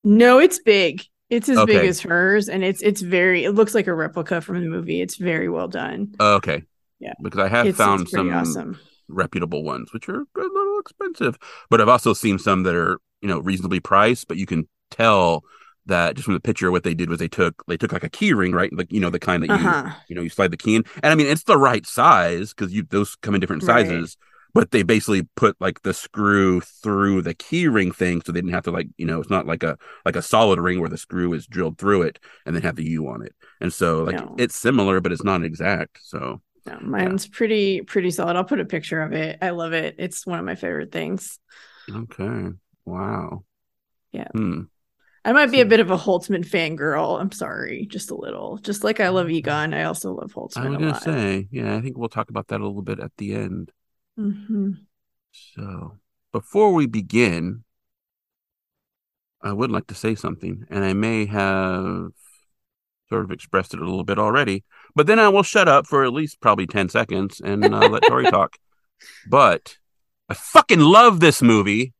No, 0.03 0.39
it's 0.39 0.59
big. 0.59 1.03
It's 1.29 1.49
as 1.49 1.63
big 1.63 1.83
as 1.83 1.99
hers, 2.01 2.47
and 2.49 2.63
it's 2.63 2.81
it's 2.83 3.01
very. 3.01 3.43
It 3.45 3.51
looks 3.51 3.73
like 3.73 3.87
a 3.87 3.93
replica 3.93 4.41
from 4.41 4.61
the 4.61 4.69
movie. 4.69 5.01
It's 5.01 5.15
very 5.15 5.49
well 5.49 5.67
done. 5.67 6.15
Okay. 6.19 6.63
Yeah. 6.99 7.13
Because 7.21 7.39
I 7.41 7.49
have 7.49 7.69
It's, 7.69 7.77
found 7.77 8.09
it's 8.09 8.11
some 8.11 8.31
awesome. 8.31 8.79
Reputable 9.07 9.63
ones, 9.63 9.93
which 9.93 10.09
are 10.09 10.21
a 10.21 10.25
little 10.35 10.79
expensive. 10.79 11.37
But 11.69 11.81
I've 11.81 11.89
also 11.89 12.13
seen 12.13 12.39
some 12.39 12.63
that 12.63 12.75
are, 12.75 12.99
you 13.21 13.27
know, 13.29 13.39
reasonably 13.39 13.79
priced, 13.79 14.27
but 14.27 14.37
you 14.37 14.45
can 14.45 14.67
tell 14.91 15.43
that 15.87 16.15
just 16.15 16.25
from 16.25 16.33
the 16.33 16.39
picture 16.39 16.71
what 16.71 16.83
they 16.83 16.95
did 16.95 17.09
was 17.09 17.19
they 17.19 17.27
took 17.27 17.63
they 17.67 17.77
took 17.77 17.91
like 17.91 18.03
a 18.03 18.09
key 18.09 18.33
ring, 18.33 18.53
right? 18.53 18.71
Like, 18.73 18.91
you 18.91 18.99
know, 18.99 19.09
the 19.09 19.19
kind 19.19 19.43
that 19.43 19.51
you 19.51 19.53
Uh 19.53 19.57
huh. 19.57 19.95
you 20.07 20.15
know, 20.15 20.21
you 20.21 20.29
slide 20.29 20.51
the 20.51 20.57
key 20.57 20.75
in. 20.75 20.83
And 21.03 21.11
I 21.11 21.15
mean 21.15 21.27
it's 21.27 21.43
the 21.43 21.57
right 21.57 21.85
size 21.85 22.53
because 22.53 22.73
you 22.73 22.83
those 22.89 23.15
come 23.17 23.35
in 23.35 23.41
different 23.41 23.63
Right. 23.63 23.63
sizes. 23.63 24.17
But 24.53 24.71
they 24.71 24.83
basically 24.83 25.23
put 25.35 25.59
like 25.59 25.81
the 25.81 25.93
screw 25.93 26.61
through 26.61 27.23
the 27.23 27.33
key 27.33 27.67
ring 27.67 27.91
thing 27.91 28.21
so 28.21 28.31
they 28.31 28.39
didn't 28.39 28.53
have 28.53 28.63
to 28.63 28.71
like, 28.71 28.87
you 28.97 29.05
know, 29.05 29.19
it's 29.19 29.29
not 29.29 29.45
like 29.45 29.63
a 29.63 29.77
like 30.05 30.15
a 30.15 30.21
solid 30.21 30.59
ring 30.59 30.79
where 30.79 30.89
the 30.89 30.97
screw 30.97 31.33
is 31.33 31.45
drilled 31.45 31.77
through 31.77 32.03
it 32.03 32.19
and 32.45 32.55
then 32.55 32.63
have 32.63 32.77
the 32.77 32.85
U 32.91 33.07
on 33.09 33.21
it. 33.21 33.35
And 33.59 33.73
so 33.73 34.03
like 34.03 34.21
No. 34.21 34.37
it's 34.37 34.55
similar, 34.55 35.01
but 35.01 35.11
it's 35.11 35.23
not 35.25 35.43
exact. 35.43 35.99
So 36.03 36.41
No, 36.65 36.79
mine's 36.81 37.27
pretty 37.27 37.81
pretty 37.81 38.11
solid. 38.11 38.35
I'll 38.35 38.43
put 38.43 38.59
a 38.59 38.65
picture 38.65 39.01
of 39.01 39.13
it. 39.13 39.37
I 39.41 39.51
love 39.51 39.73
it. 39.73 39.95
It's 39.99 40.25
one 40.25 40.39
of 40.39 40.45
my 40.45 40.55
favorite 40.55 40.91
things. 40.91 41.39
okay. 41.89 42.49
Wow. 42.85 43.43
Yeah. 44.11 44.27
Hmm. 44.33 44.61
I 45.23 45.31
might 45.31 45.51
be 45.51 45.61
a 45.61 45.65
bit 45.65 45.79
of 45.79 45.89
a 45.89 45.97
Holtzman 45.97 46.47
fangirl. 46.47 47.19
I'm 47.19 47.31
sorry, 47.31 47.87
just 47.87 48.11
a 48.11 48.15
little. 48.15 48.57
Just 48.59 48.83
like 48.83 48.99
I 48.99 49.09
love 49.09 49.29
Egon, 49.31 49.73
I 49.73 49.83
also 49.83 50.13
love 50.13 50.33
Holtzman. 50.33 50.57
I 50.57 50.69
was 50.69 50.75
a 50.75 50.79
gonna 50.79 50.91
lot. 50.91 51.03
say, 51.03 51.47
yeah, 51.51 51.75
I 51.75 51.81
think 51.81 51.97
we'll 51.97 52.09
talk 52.09 52.29
about 52.29 52.47
that 52.49 52.61
a 52.61 52.65
little 52.65 52.83
bit 52.83 52.99
at 52.99 53.11
the 53.17 53.33
end. 53.33 53.71
hmm 54.17 54.85
So 55.31 55.99
before 56.31 56.73
we 56.73 56.85
begin, 56.87 57.63
I 59.41 59.53
would 59.53 59.71
like 59.71 59.87
to 59.87 59.95
say 59.95 60.15
something, 60.15 60.65
and 60.69 60.83
I 60.83 60.93
may 60.93 61.25
have 61.27 62.11
sort 63.09 63.23
of 63.25 63.31
expressed 63.31 63.73
it 63.73 63.79
a 63.79 63.85
little 63.85 64.03
bit 64.03 64.19
already, 64.19 64.63
but 64.95 65.07
then 65.07 65.19
I 65.19 65.29
will 65.29 65.43
shut 65.43 65.67
up 65.67 65.87
for 65.87 66.03
at 66.03 66.13
least 66.13 66.39
probably 66.41 66.67
10 66.67 66.89
seconds 66.89 67.41
and 67.41 67.63
uh, 67.65 67.87
let 67.89 68.03
Tori 68.03 68.25
talk. 68.31 68.57
But 69.29 69.77
I 70.29 70.33
fucking 70.33 70.79
love 70.79 71.19
this 71.19 71.41
movie. 71.41 71.93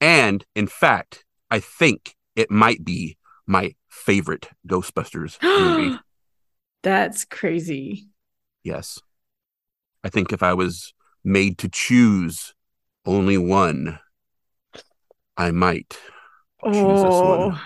And 0.00 0.44
in 0.54 0.66
fact, 0.66 1.24
I 1.50 1.60
think 1.60 2.16
it 2.34 2.50
might 2.50 2.84
be 2.84 3.16
my 3.46 3.74
favorite 3.88 4.48
Ghostbusters 4.66 5.38
movie. 5.42 5.98
That's 6.82 7.24
crazy. 7.24 8.08
Yes. 8.64 8.98
I 10.02 10.08
think 10.08 10.32
if 10.32 10.42
I 10.42 10.54
was 10.54 10.92
made 11.22 11.58
to 11.58 11.68
choose 11.68 12.54
only 13.06 13.38
one, 13.38 14.00
I 15.36 15.52
might 15.52 15.98
choose 16.64 16.74
this 16.74 17.04
Oh, 17.04 17.46
one. 17.48 17.60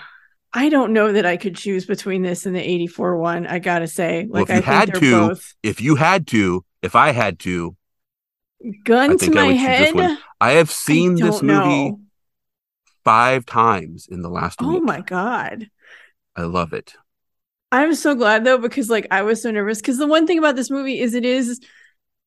I 0.53 0.69
don't 0.69 0.93
know 0.93 1.11
that 1.11 1.25
I 1.25 1.37
could 1.37 1.55
choose 1.55 1.85
between 1.85 2.21
this 2.21 2.45
and 2.45 2.55
the 2.55 2.61
84 2.61 3.17
one. 3.17 3.47
I 3.47 3.59
gotta 3.59 3.87
say, 3.87 4.25
Well, 4.29 4.43
like 4.43 4.49
if 4.49 4.65
you 4.65 4.71
I 4.71 4.75
had 4.75 4.93
to, 4.95 5.27
both 5.27 5.53
If 5.61 5.81
you 5.81 5.95
had 5.95 6.27
to, 6.27 6.65
if 6.81 6.95
I 6.95 7.11
had 7.11 7.39
to, 7.39 7.75
gun 8.83 9.11
I 9.11 9.15
to 9.17 9.31
I 9.31 9.33
my 9.33 9.47
this 9.53 9.61
head. 9.61 9.95
I 10.39 10.51
have 10.51 10.69
I 10.69 10.73
seen 10.73 11.15
this 11.15 11.41
movie 11.41 11.91
know. 11.91 11.99
five 13.03 13.45
times 13.45 14.07
in 14.09 14.21
the 14.21 14.29
last 14.29 14.61
week. 14.61 14.69
Oh 14.69 14.73
week. 14.75 14.83
my 14.83 15.01
god. 15.01 15.69
I 16.35 16.43
love 16.43 16.73
it. 16.73 16.93
I'm 17.71 17.95
so 17.95 18.15
glad 18.15 18.45
though 18.45 18.57
because 18.57 18.89
like 18.89 19.07
I 19.11 19.23
was 19.23 19.41
so 19.41 19.51
nervous 19.51 19.79
because 19.81 19.97
the 19.97 20.07
one 20.07 20.25
thing 20.25 20.37
about 20.37 20.55
this 20.55 20.69
movie 20.69 20.99
is 20.99 21.13
it 21.13 21.25
is 21.25 21.59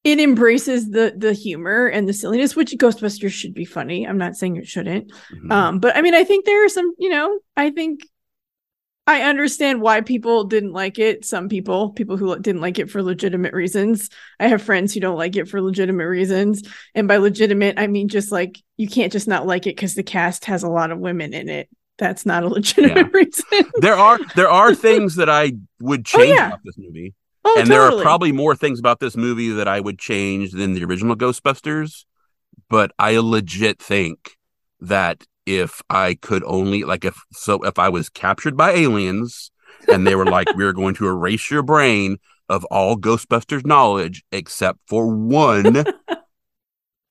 it 0.04 0.18
embraces 0.20 0.90
the 0.90 1.12
the 1.16 1.32
humor 1.32 1.86
and 1.86 2.08
the 2.08 2.12
silliness 2.12 2.56
which 2.56 2.72
Ghostbusters 2.72 3.32
should 3.32 3.54
be 3.54 3.64
funny. 3.64 4.06
I'm 4.06 4.18
not 4.18 4.36
saying 4.36 4.56
it 4.56 4.66
shouldn't. 4.66 5.12
Mhm. 5.34 5.52
Um 5.52 5.78
but 5.80 5.96
I 5.96 6.02
mean 6.02 6.14
I 6.14 6.24
think 6.24 6.44
there 6.46 6.64
are 6.64 6.68
some, 6.70 6.94
you 6.98 7.10
know, 7.10 7.38
I 7.56 7.70
think 7.70 8.00
I 9.06 9.22
understand 9.22 9.80
why 9.80 10.02
people 10.02 10.44
didn't 10.44 10.72
like 10.72 10.98
it. 11.00 11.24
Some 11.24 11.48
people, 11.48 11.90
people 11.90 12.16
who 12.16 12.38
didn't 12.38 12.60
like 12.60 12.78
it 12.78 12.90
for 12.90 13.02
legitimate 13.02 13.52
reasons. 13.52 14.08
I 14.38 14.46
have 14.46 14.62
friends 14.62 14.94
who 14.94 15.00
don't 15.00 15.16
like 15.18 15.34
it 15.34 15.48
for 15.48 15.60
legitimate 15.60 16.06
reasons. 16.06 16.62
And 16.94 17.08
by 17.08 17.16
legitimate, 17.16 17.78
I 17.78 17.88
mean 17.88 18.08
just 18.08 18.30
like 18.30 18.58
you 18.76 18.86
can't 18.88 19.12
just 19.12 19.26
not 19.26 19.46
like 19.46 19.66
it 19.66 19.74
because 19.74 19.94
the 19.94 20.02
cast 20.04 20.44
has 20.44 20.62
a 20.62 20.68
lot 20.68 20.92
of 20.92 20.98
women 20.98 21.34
in 21.34 21.48
it. 21.48 21.68
That's 21.98 22.24
not 22.24 22.44
a 22.44 22.48
legitimate 22.58 23.12
reason. 23.12 23.44
there 23.80 23.96
are 23.96 24.18
there 24.36 24.50
are 24.50 24.74
things 24.86 25.16
that 25.16 25.28
I 25.28 25.52
would 25.80 26.00
Oh, 26.14 26.18
change 26.18 26.36
yeah. 26.36 26.46
about 26.48 26.60
this 26.64 26.78
movie. 26.78 27.14
Oh, 27.44 27.56
and 27.58 27.68
there 27.68 27.82
are 27.82 28.02
probably 28.02 28.32
more 28.32 28.54
things 28.54 28.78
about 28.78 29.00
this 29.00 29.16
movie 29.16 29.50
that 29.50 29.68
I 29.68 29.80
would 29.80 29.98
change 29.98 30.52
than 30.52 30.74
the 30.74 30.84
original 30.84 31.16
Ghostbusters. 31.16 32.04
But 32.68 32.92
I 32.98 33.18
legit 33.18 33.80
think 33.80 34.36
that 34.80 35.24
if 35.46 35.82
I 35.90 36.14
could 36.14 36.44
only 36.44 36.84
like 36.84 37.04
if 37.04 37.20
so 37.32 37.64
if 37.64 37.78
I 37.78 37.88
was 37.88 38.08
captured 38.08 38.56
by 38.56 38.72
aliens 38.72 39.50
and 39.88 40.06
they 40.06 40.14
were 40.14 40.26
like 40.26 40.48
we're 40.54 40.72
going 40.72 40.94
to 40.96 41.08
erase 41.08 41.50
your 41.50 41.62
brain 41.62 42.18
of 42.48 42.64
all 42.66 42.96
Ghostbusters 42.96 43.64
knowledge 43.64 44.22
except 44.32 44.78
for 44.86 45.06
one, 45.06 45.84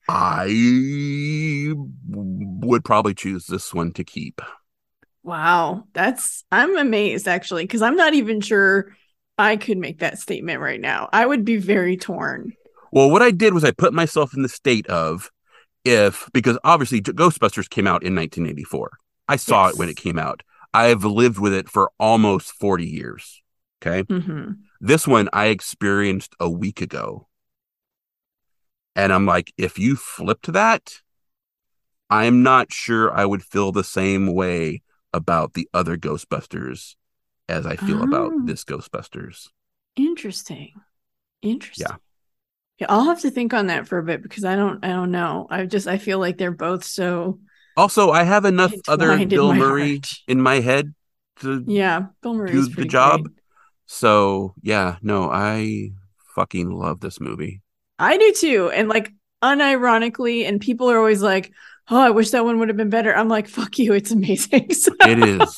I 0.09 1.74
would 2.07 2.83
probably 2.83 3.13
choose 3.13 3.45
this 3.45 3.74
one 3.74 3.91
to 3.93 4.03
keep. 4.03 4.41
Wow, 5.24 5.86
that's 5.93 6.43
I'm 6.51 6.77
amazed 6.77 7.27
actually 7.27 7.63
because 7.63 7.81
I'm 7.81 7.95
not 7.95 8.13
even 8.13 8.41
sure 8.41 8.95
I 9.39 9.55
could 9.55 9.77
make 9.77 10.00
that 10.00 10.19
statement 10.19 10.60
right 10.60 10.81
now. 10.81 11.08
I 11.13 11.25
would 11.25 11.46
be 11.46 11.55
very 11.55 11.96
torn. 11.96 12.53
Well, 12.91 13.10
what 13.10 13.22
I 13.22 13.31
did 13.31 13.53
was 13.53 13.63
I 13.63 13.72
put 13.72 13.93
myself 13.93 14.34
in 14.36 14.41
the 14.41 14.50
state 14.50 14.86
of 14.88 15.31
if 15.86 16.29
because 16.34 16.60
obviously 16.65 17.01
Ghostbusters 17.01 17.69
came 17.69 17.88
out 17.88 18.03
in 18.03 18.13
1984. 18.13 18.91
I 19.29 19.38
saw 19.38 19.69
it 19.69 19.77
when 19.77 19.88
it 19.88 19.96
came 19.96 20.19
out. 20.19 20.43
I've 20.74 21.05
lived 21.05 21.39
with 21.39 21.53
it 21.53 21.69
for 21.69 21.89
almost 22.00 22.51
40 22.51 22.86
years. 22.86 23.41
Okay. 23.81 24.01
hmm 24.03 24.51
This 24.81 25.08
one 25.08 25.29
I 25.31 25.46
experienced 25.48 26.36
a 26.39 26.50
week 26.50 26.81
ago. 26.81 27.27
And 28.96 29.13
I'm 29.13 29.25
like, 29.25 29.53
if 29.58 29.79
you 29.79 29.96
flipped 29.96 30.51
that, 30.51 30.96
I'm 32.10 32.43
not 32.43 32.74
sure 32.74 33.13
I 33.13 33.25
would 33.25 33.43
feel 33.43 33.72
the 33.72 33.86
same 33.86 34.34
way 34.34 34.81
about 35.13 35.53
the 35.53 35.69
other 35.74 35.96
Ghostbusters 35.96 36.96
as 37.50 37.65
I 37.65 37.75
feel 37.75 38.03
about 38.03 38.32
Oh. 38.34 38.41
this 38.46 38.63
Ghostbusters. 38.63 39.48
Interesting. 39.96 40.72
Interesting. 41.41 41.88
Yeah. 41.89 41.96
Yeah, 42.79 42.88
I'll 42.89 43.03
have 43.06 43.20
to 43.22 43.32
think 43.32 43.53
on 43.53 43.68
that 43.68 43.88
for 43.88 43.98
a 43.98 44.03
bit 44.03 44.24
because 44.24 44.46
I 44.46 44.56
don't 44.56 44.84
I 44.86 44.89
don't 44.89 45.12
know. 45.12 45.48
I 45.50 45.65
just 45.65 45.88
I 45.88 45.98
feel 45.98 46.18
like 46.20 46.38
they're 46.38 46.51
both 46.51 46.84
so 46.86 47.39
Also, 47.75 48.12
I 48.12 48.24
have 48.24 48.46
enough 48.46 48.74
other 48.88 49.25
Bill 49.25 49.53
Murray 49.53 49.96
heart. 49.96 50.10
in 50.29 50.41
my 50.41 50.62
head 50.62 50.94
to 51.41 51.63
Yeah, 51.68 52.08
Bill 52.22 52.34
Murray's 52.36 52.70
do 52.70 52.75
the 52.75 52.86
job. 52.86 53.24
great. 53.24 53.36
So 53.88 54.53
yeah, 54.62 54.96
no, 55.01 55.29
I 55.29 55.91
fucking 56.36 56.70
love 56.72 57.01
this 57.01 57.20
movie. 57.20 57.62
I 57.98 58.18
do 58.18 58.32
too. 58.34 58.70
And 58.70 58.88
like 58.88 59.12
unironically, 59.44 60.48
and 60.48 60.62
people 60.62 60.89
are 60.89 60.98
always 60.98 61.22
like, 61.22 61.51
Oh, 61.91 62.00
I 62.00 62.12
wish 62.12 62.29
that 62.32 62.46
one 62.46 62.60
would 62.60 62.70
have 62.70 62.77
been 62.77 62.91
better. 62.91 63.13
I'm 63.15 63.29
like, 63.29 63.48
fuck 63.50 63.77
you, 63.79 63.94
it's 63.94 64.12
amazing. 64.12 64.72
So- 64.74 64.94
It 65.01 65.20
is 65.20 65.58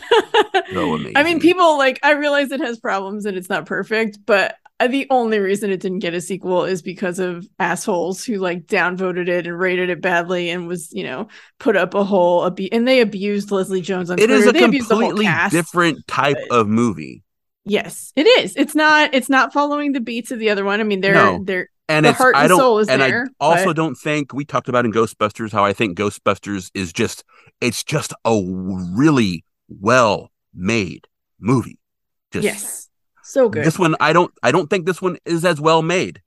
so 0.72 0.94
amazing. 0.94 1.16
I 1.16 1.22
mean, 1.22 1.40
people 1.40 1.78
like 1.78 1.98
I 2.02 2.12
realize 2.12 2.50
it 2.52 2.60
has 2.60 2.78
problems 2.78 3.26
and 3.26 3.36
it's 3.36 3.48
not 3.48 3.66
perfect, 3.66 4.18
but 4.26 4.56
uh, 4.80 4.86
the 4.86 5.06
only 5.10 5.38
reason 5.40 5.70
it 5.70 5.80
didn't 5.80 5.98
get 6.00 6.14
a 6.14 6.20
sequel 6.20 6.64
is 6.64 6.82
because 6.82 7.18
of 7.18 7.46
assholes 7.58 8.24
who 8.24 8.36
like 8.36 8.66
downvoted 8.66 9.28
it 9.28 9.46
and 9.46 9.58
rated 9.58 9.90
it 9.90 10.00
badly 10.00 10.50
and 10.50 10.68
was 10.68 10.92
you 10.92 11.02
know 11.04 11.26
put 11.58 11.76
up 11.76 11.94
a 11.94 12.04
whole 12.04 12.46
abu- 12.46 12.68
and 12.70 12.86
they 12.86 13.00
abused 13.00 13.50
Leslie 13.50 13.80
Jones 13.80 14.10
on 14.10 14.18
it 14.18 14.26
Twitter. 14.26 14.34
is 14.34 14.46
a 14.46 14.52
they 14.52 14.62
abused 14.64 14.88
the 14.88 14.94
whole 14.94 15.02
completely 15.08 15.26
cast. 15.26 15.52
different 15.52 16.06
type 16.06 16.36
but- 16.48 16.56
of 16.56 16.68
movie. 16.68 17.22
Yes, 17.64 18.12
it 18.16 18.26
is. 18.26 18.54
It's 18.56 18.74
not. 18.74 19.12
It's 19.14 19.28
not 19.28 19.52
following 19.52 19.92
the 19.92 20.00
beats 20.00 20.30
of 20.30 20.38
the 20.38 20.48
other 20.48 20.64
one. 20.64 20.80
I 20.80 20.84
mean, 20.84 21.02
they're 21.02 21.12
No. 21.14 21.40
they're 21.44 21.68
And 21.90 22.06
The 22.06 22.10
it's 22.10 22.18
heart 22.18 22.34
I 22.34 22.42
and 22.42 22.48
don't 22.50 22.58
soul 22.58 22.78
is 22.78 22.88
and 22.88 23.02
there, 23.02 23.26
I 23.40 23.44
also 23.44 23.64
but- 23.66 23.76
don't 23.76 23.94
think 23.94 24.32
we 24.32 24.44
talked 24.46 24.68
about 24.70 24.84
in 24.86 24.92
Ghostbusters 24.92 25.52
how 25.52 25.64
I 25.66 25.72
think 25.74 25.98
Ghostbusters 25.98 26.70
is 26.72 26.92
just 26.94 27.24
it's 27.60 27.82
just 27.84 28.14
a 28.24 28.40
really 28.94 29.44
well 29.68 30.30
made 30.58 31.06
movie. 31.38 31.78
Just 32.32 32.44
yes, 32.44 32.88
so 33.22 33.48
good. 33.48 33.64
this 33.64 33.78
one 33.78 33.94
I 34.00 34.12
don't 34.12 34.32
I 34.42 34.50
don't 34.52 34.68
think 34.68 34.84
this 34.84 35.00
one 35.00 35.16
is 35.24 35.44
as 35.44 35.60
well 35.60 35.80
made, 35.82 36.20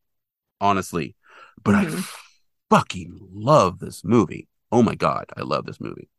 honestly. 0.59 1.15
But 1.63 1.75
I 1.75 1.85
Mhm. 1.85 2.07
fucking 2.69 3.19
love 3.33 3.79
this 3.79 4.03
movie. 4.03 4.47
Oh 4.71 4.81
my 4.81 4.95
god, 4.95 5.25
I 5.37 5.41
love 5.41 5.65
this 5.65 5.79
movie. 5.81 6.09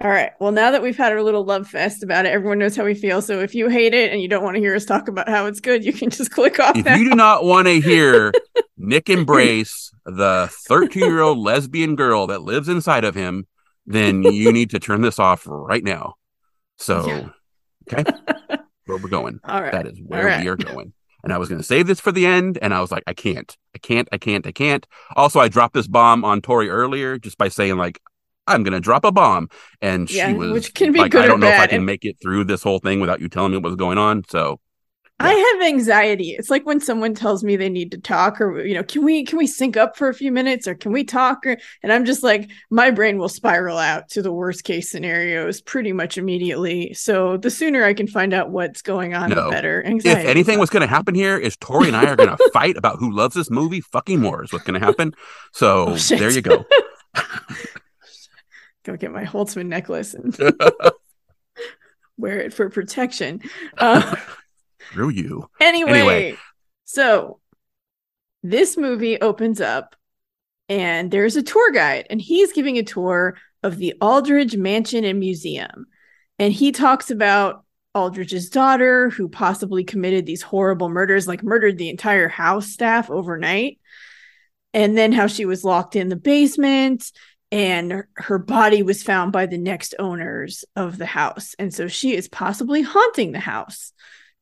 All 0.00 0.10
right. 0.10 0.32
Well, 0.40 0.52
now 0.52 0.70
that 0.72 0.82
we've 0.82 0.96
had 0.96 1.12
our 1.12 1.22
little 1.22 1.44
love 1.44 1.68
fest 1.68 2.02
about 2.02 2.26
it, 2.26 2.30
everyone 2.30 2.58
knows 2.58 2.76
how 2.76 2.84
we 2.84 2.94
feel. 2.94 3.22
So 3.22 3.40
if 3.40 3.54
you 3.54 3.68
hate 3.68 3.94
it 3.94 4.12
and 4.12 4.20
you 4.20 4.28
don't 4.28 4.42
want 4.42 4.56
to 4.56 4.60
hear 4.60 4.74
us 4.74 4.84
talk 4.84 5.08
about 5.08 5.28
how 5.28 5.46
it's 5.46 5.60
good, 5.60 5.84
you 5.84 5.92
can 5.92 6.10
just 6.18 6.30
click 6.30 6.58
off 6.60 6.76
If 6.76 6.84
now. 6.84 6.96
you 6.96 7.10
do 7.10 7.14
not 7.16 7.44
want 7.44 7.66
to 7.68 7.80
hear 7.80 8.32
Nick 8.76 9.08
embrace 9.08 9.92
the 10.04 10.50
13 10.68 11.04
year 11.04 11.20
old 11.20 11.38
lesbian 11.50 11.94
girl 11.96 12.26
that 12.26 12.42
lives 12.42 12.68
inside 12.68 13.04
of 13.04 13.14
him, 13.14 13.46
then 13.86 14.22
you 14.24 14.52
need 14.52 14.70
to 14.70 14.78
turn 14.80 15.00
this 15.02 15.18
off 15.18 15.44
right 15.46 15.84
now. 15.84 16.14
So, 16.78 17.06
Yeah. 17.06 17.28
okay, 17.92 18.04
where 18.86 18.98
we're 18.98 19.08
going. 19.08 19.40
All 19.44 19.60
right. 19.62 19.72
That 19.72 19.86
is 19.86 19.98
where 20.04 20.26
right. 20.26 20.42
we 20.42 20.48
are 20.48 20.56
going. 20.56 20.92
and 21.22 21.32
I 21.32 21.38
was 21.38 21.48
going 21.48 21.60
to 21.60 21.66
save 21.66 21.86
this 21.86 22.00
for 22.00 22.12
the 22.12 22.26
end. 22.26 22.58
And 22.60 22.74
I 22.74 22.80
was 22.80 22.90
like, 22.92 23.02
I 23.06 23.14
can't, 23.14 23.56
I 23.74 23.78
can't, 23.78 24.08
I 24.12 24.18
can't, 24.18 24.46
I 24.46 24.52
can't. 24.52 24.86
Also, 25.16 25.40
I 25.40 25.48
dropped 25.48 25.72
this 25.74 25.86
bomb 25.86 26.24
on 26.24 26.42
Tori 26.42 26.68
earlier 26.68 27.18
just 27.18 27.38
by 27.38 27.48
saying 27.48 27.76
like, 27.76 27.98
I'm 28.46 28.62
going 28.62 28.74
to 28.74 28.80
drop 28.80 29.04
a 29.06 29.12
bomb. 29.12 29.48
And 29.80 30.10
Yeah, 30.10 30.28
she 30.28 30.34
was 30.34 30.52
which 30.52 30.74
can 30.74 30.92
be 30.92 30.98
like, 30.98 31.12
good 31.12 31.24
I 31.24 31.26
don't 31.26 31.40
know 31.40 31.46
if 31.48 31.58
I 31.60 31.66
can 31.66 31.76
And- 31.78 31.86
make 31.86 32.04
it 32.04 32.16
through 32.20 32.44
this 32.44 32.62
whole 32.62 32.78
thing 32.78 33.00
without 33.00 33.20
you 33.20 33.28
telling 33.28 33.52
me 33.52 33.56
what 33.56 33.64
was 33.64 33.76
going 33.76 33.96
on. 33.96 34.22
So 34.28 34.60
I 35.20 35.32
have 35.32 35.68
anxiety. 35.68 36.30
It's 36.30 36.50
like 36.50 36.66
when 36.66 36.80
someone 36.80 37.14
tells 37.14 37.44
me 37.44 37.54
they 37.56 37.68
need 37.68 37.92
to 37.92 37.98
talk 37.98 38.40
or 38.40 38.60
you 38.64 38.74
know, 38.74 38.82
can 38.82 39.04
we 39.04 39.24
can 39.24 39.38
we 39.38 39.46
sync 39.46 39.76
up 39.76 39.96
for 39.96 40.08
a 40.08 40.14
few 40.14 40.32
minutes 40.32 40.66
or 40.66 40.74
can 40.74 40.90
we 40.92 41.04
talk 41.04 41.46
or 41.46 41.56
and 41.84 41.92
I'm 41.92 42.04
just 42.04 42.24
like 42.24 42.50
my 42.68 42.90
brain 42.90 43.16
will 43.18 43.28
spiral 43.28 43.78
out 43.78 44.08
to 44.10 44.22
the 44.22 44.32
worst 44.32 44.64
case 44.64 44.90
scenarios 44.90 45.60
pretty 45.60 45.92
much 45.92 46.18
immediately. 46.18 46.94
So 46.94 47.36
the 47.36 47.50
sooner 47.50 47.84
I 47.84 47.94
can 47.94 48.08
find 48.08 48.34
out 48.34 48.50
what's 48.50 48.82
going 48.82 49.14
on, 49.14 49.30
the 49.30 49.36
No. 49.36 49.50
better. 49.50 49.80
if 49.86 50.04
anything 50.04 50.58
was 50.58 50.68
going 50.68 50.80
to 50.82 50.86
happen 50.88 51.14
here 51.14 51.38
is 51.38 51.56
Tori 51.58 51.86
and 51.86 51.96
I 51.96 52.06
are 52.06 52.16
going 52.16 52.36
to 52.36 52.50
fight 52.52 52.76
about 52.76 52.98
who 52.98 53.12
loves 53.12 53.36
this 53.36 53.50
movie 53.50 53.80
fucking 53.82 54.20
more 54.20 54.42
is 54.42 54.52
what's 54.52 54.64
going 54.64 54.78
to 54.78 54.84
happen. 54.84 55.14
So 55.52 55.90
Oh, 55.90 55.94
there 55.94 56.30
you 56.30 56.42
go. 56.42 56.64
go 58.84 58.96
get 58.96 59.12
my 59.12 59.24
Holtzman 59.24 59.66
necklace 59.66 60.12
and 60.12 60.36
wear 62.18 62.40
it 62.40 62.52
for 62.52 62.68
protection. 62.68 63.40
Uh, 63.78 64.16
Screw 64.90 65.10
you. 65.10 65.48
Anyway, 65.60 65.90
Anyway. 65.90 66.36
so 66.84 67.40
this 68.42 68.76
movie 68.76 69.20
opens 69.20 69.60
up 69.60 69.96
and 70.68 71.10
there's 71.10 71.36
a 71.36 71.42
tour 71.42 71.70
guide 71.72 72.06
and 72.10 72.20
he's 72.20 72.52
giving 72.52 72.78
a 72.78 72.82
tour 72.82 73.36
of 73.62 73.78
the 73.78 73.94
Aldridge 74.00 74.56
Mansion 74.56 75.04
and 75.04 75.18
Museum. 75.18 75.86
And 76.38 76.52
he 76.52 76.72
talks 76.72 77.10
about 77.10 77.64
Aldridge's 77.94 78.50
daughter 78.50 79.08
who 79.10 79.28
possibly 79.28 79.84
committed 79.84 80.26
these 80.26 80.42
horrible 80.42 80.88
murders, 80.88 81.28
like 81.28 81.42
murdered 81.42 81.78
the 81.78 81.88
entire 81.88 82.28
house 82.28 82.66
staff 82.68 83.10
overnight. 83.10 83.78
And 84.72 84.98
then 84.98 85.12
how 85.12 85.28
she 85.28 85.44
was 85.44 85.64
locked 85.64 85.94
in 85.94 86.08
the 86.08 86.16
basement 86.16 87.12
and 87.52 88.02
her 88.16 88.38
body 88.38 88.82
was 88.82 89.04
found 89.04 89.30
by 89.30 89.46
the 89.46 89.58
next 89.58 89.94
owners 90.00 90.64
of 90.74 90.98
the 90.98 91.06
house. 91.06 91.54
And 91.58 91.72
so 91.72 91.86
she 91.86 92.16
is 92.16 92.28
possibly 92.28 92.82
haunting 92.82 93.30
the 93.30 93.38
house 93.38 93.92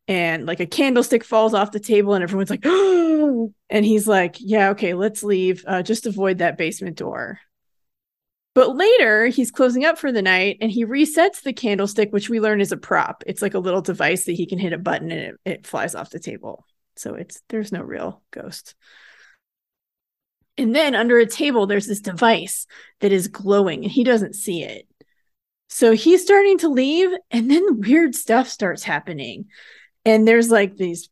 and 0.09 0.47
like 0.47 0.61
a 0.61 0.67
candlestick 0.67 1.25
falls 1.25 1.55
off 1.55 1.73
the 1.73 1.81
table 1.81 2.15
and 2.15 2.23
everyone's 2.23 2.51
like 2.51 2.65
oh, 2.65 3.53
and 3.71 3.85
he's 3.85 4.07
like 4.07 4.37
yeah 4.39 4.71
okay 4.71 4.95
let's 4.95 5.23
leave. 5.23 5.65
Uh, 5.67 5.83
just 5.83 6.07
avoid 6.07 6.39
that 6.39 6.59
basement 6.59 6.97
door. 6.97 7.39
But 8.55 8.77
later 8.77 9.27
he's 9.27 9.51
closing 9.51 9.85
up 9.85 9.99
for 9.99 10.13
the 10.13 10.23
night 10.23 10.59
and 10.61 10.71
he 10.71 10.85
resets 10.85 11.43
the 11.43 11.53
candlestick 11.53 12.13
which 12.13 12.29
we 12.29 12.41
learn 12.41 12.61
is 12.61 12.73
a 12.73 12.77
prop. 12.77 13.23
It's 13.27 13.43
like 13.43 13.55
a 13.55 13.61
little 13.61 13.81
device 13.83 14.25
that 14.25 14.33
he 14.33 14.47
can 14.47 14.59
hit 14.59 14.73
a 14.73 14.79
button 14.79 15.11
and 15.11 15.21
it, 15.21 15.41
it 15.45 15.67
flies 15.67 15.95
off 15.95 16.11
the 16.11 16.21
table. 16.21 16.67
So 16.97 17.15
it's 17.15 17.41
there's 17.49 17.73
no 17.73 17.83
real 17.83 18.23
ghost. 18.31 18.75
And 20.59 20.75
then 20.77 20.95
under 20.95 21.19
a 21.19 21.27
table 21.27 21.67
there's 21.67 21.87
this 21.87 22.01
device 22.01 22.67
that 23.01 23.13
is 23.13 23.29
glowing 23.29 23.85
and 23.85 23.93
he 23.93 24.05
doesn't 24.05 24.35
see 24.35 24.63
it. 24.63 24.87
So 25.71 25.93
he's 25.93 26.23
starting 26.23 26.59
to 26.59 26.69
leave 26.69 27.09
and 27.31 27.51
then 27.51 27.81
weird 27.81 28.15
stuff 28.15 28.49
starts 28.49 28.83
happening 28.83 29.47
and 30.05 30.27
there's 30.27 30.51
like 30.51 30.77
these 30.77 31.09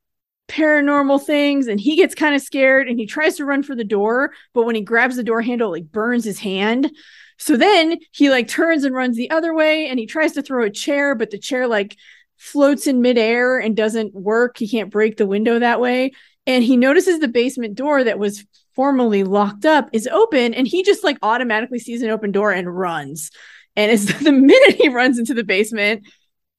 paranormal 0.49 1.25
things 1.25 1.69
and 1.69 1.79
he 1.79 1.95
gets 1.95 2.15
kind 2.15 2.35
of 2.35 2.43
scared 2.43 2.89
and 2.89 2.99
he 2.99 3.07
tries 3.07 3.37
to 3.37 3.45
run 3.45 3.63
for 3.63 3.77
the 3.77 3.85
door 3.85 4.33
but 4.53 4.65
when 4.65 4.75
he 4.75 4.81
grabs 4.81 5.15
the 5.15 5.23
door 5.23 5.41
handle 5.41 5.71
like 5.71 5.93
burns 5.93 6.25
his 6.25 6.41
hand. 6.41 6.91
So 7.39 7.57
then 7.57 7.99
he 8.13 8.31
like 8.31 8.49
turns 8.49 8.85
and 8.85 8.95
runs 8.95 9.17
the 9.17 9.31
other 9.31 9.55
way 9.55 9.89
and 9.89 9.99
he 9.99 10.07
tries 10.07 10.33
to 10.33 10.43
throw 10.43 10.65
a 10.65 10.71
chair 10.71 11.15
but 11.15 11.31
the 11.31 11.39
chair 11.39 11.69
like 11.69 11.97
floats 12.37 12.87
in 12.87 13.01
midair 13.01 13.59
and 13.59 13.77
doesn't 13.77 14.13
work. 14.13 14.59
He 14.59 14.67
can't 14.67 14.91
break 14.91 15.17
the 15.17 15.27
window 15.27 15.59
that 15.59 15.81
way. 15.81 16.13
And 16.47 16.65
he 16.65 16.77
notices 16.77 17.21
the 17.21 17.29
basement 17.29 17.77
door 17.77 18.03
that 18.03 18.19
was 18.19 18.45
formerly 18.75 19.23
locked 19.23 19.67
up 19.67 19.89
is 19.93 20.09
open 20.09 20.53
and 20.55 20.67
he 20.67 20.83
just 20.83 21.05
like 21.05 21.19
automatically 21.23 21.79
sees 21.79 22.03
an 22.03 22.11
open 22.11 22.33
door 22.33 22.51
and 22.51 22.77
runs. 22.77 23.31
And 23.77 23.93
it's 23.93 24.07
the 24.25 24.33
minute 24.33 24.77
he 24.81 24.89
runs 24.89 25.19
into 25.19 25.35
the 25.35 25.45
basement 25.45 26.07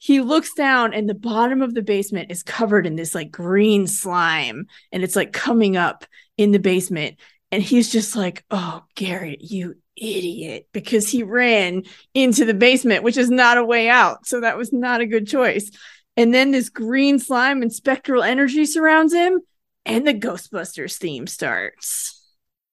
he 0.02 0.20
looks 0.20 0.54
down 0.54 0.94
and 0.94 1.08
the 1.08 1.14
bottom 1.14 1.62
of 1.62 1.76
the 1.76 1.84
basement 1.84 2.32
is 2.32 2.42
covered 2.42 2.88
in 2.88 2.96
this 2.96 3.14
like 3.14 3.30
green 3.30 3.86
slime 3.86 4.66
and 4.92 5.04
it's 5.04 5.16
like 5.16 5.32
coming 5.32 5.78
up 5.78 6.06
in 6.38 6.52
the 6.52 6.60
basement 6.60 7.18
and 7.52 7.62
he's 7.62 7.92
just 7.92 8.16
like 8.16 8.44
oh 8.50 8.84
garrett 8.96 9.42
you 9.42 9.76
idiot 9.96 10.68
because 10.72 11.08
he 11.08 11.22
ran 11.22 11.84
into 12.14 12.46
the 12.46 12.54
basement 12.54 13.04
which 13.04 13.18
is 13.18 13.30
not 13.30 13.58
a 13.58 13.66
way 13.66 13.90
out 13.90 14.26
so 14.26 14.42
that 14.42 14.58
was 14.58 14.74
not 14.74 15.02
a 15.02 15.06
good 15.06 15.28
choice 15.28 15.70
and 16.18 16.34
then 16.34 16.52
this 16.52 16.70
green 16.70 17.20
slime 17.20 17.62
and 17.62 17.72
spectral 17.72 18.24
energy 18.24 18.66
surrounds 18.66 19.14
him 19.14 19.40
and 19.86 20.08
the 20.08 20.14
ghostbusters 20.14 20.98
theme 20.98 21.28
starts 21.28 22.18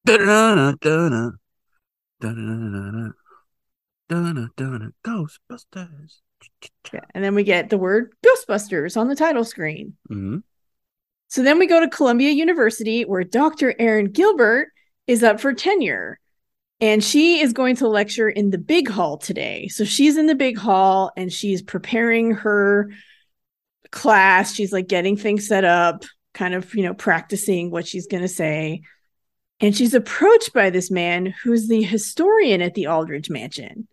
Da-da-da-da-da. 0.09 1.33
Da-da-da-da-da. 2.21 3.13
Da-da-da-da. 4.09 4.89
Ghostbusters. 5.05 6.21
And 7.15 7.23
then 7.23 7.35
we 7.35 7.45
get 7.45 7.71
the 7.71 7.79
word 7.79 8.13
ghostbusters 8.25 8.97
on 8.97 9.09
the 9.09 9.17
title 9.17 9.45
screen 9.45 9.97
Mhm. 10.11 10.43
So 11.29 11.43
then 11.43 11.59
we 11.59 11.67
go 11.67 11.81
to 11.81 11.89
Columbia 11.89 12.31
University, 12.31 13.05
where 13.05 13.23
Dr. 13.23 13.75
Erin 13.79 14.11
Gilbert 14.11 14.71
is 15.07 15.23
up 15.23 15.41
for 15.41 15.53
tenure. 15.53 16.19
And 16.81 17.03
she 17.03 17.41
is 17.41 17.53
going 17.53 17.77
to 17.77 17.89
lecture 17.89 18.29
in 18.29 18.51
the 18.51 18.59
big 18.59 18.89
hall 18.89 19.19
today. 19.19 19.69
So 19.69 19.85
she's 19.85 20.17
in 20.17 20.27
the 20.27 20.35
big 20.35 20.57
hall 20.57 21.11
and 21.17 21.33
she's 21.33 21.61
preparing 21.61 22.31
her 22.31 22.91
class. 23.91 24.55
She's 24.55 24.73
like 24.73 24.87
getting 24.87 25.17
things 25.17 25.49
set 25.49 25.65
up, 25.65 26.05
kind 26.35 26.55
of, 26.55 26.75
you 26.75 26.85
know, 26.85 26.95
practicing 26.95 27.71
what 27.71 27.87
she's 27.87 28.07
going 28.07 28.23
to 28.23 28.29
say. 28.29 28.83
And 29.61 29.77
she's 29.77 29.93
approached 29.93 30.53
by 30.53 30.71
this 30.71 30.91
man 30.91 31.35
who's 31.43 31.67
the 31.67 31.83
historian 31.83 32.63
at 32.63 32.75
the 32.75 32.87
Aldridge 32.87 33.29
Mansion. 33.29 33.89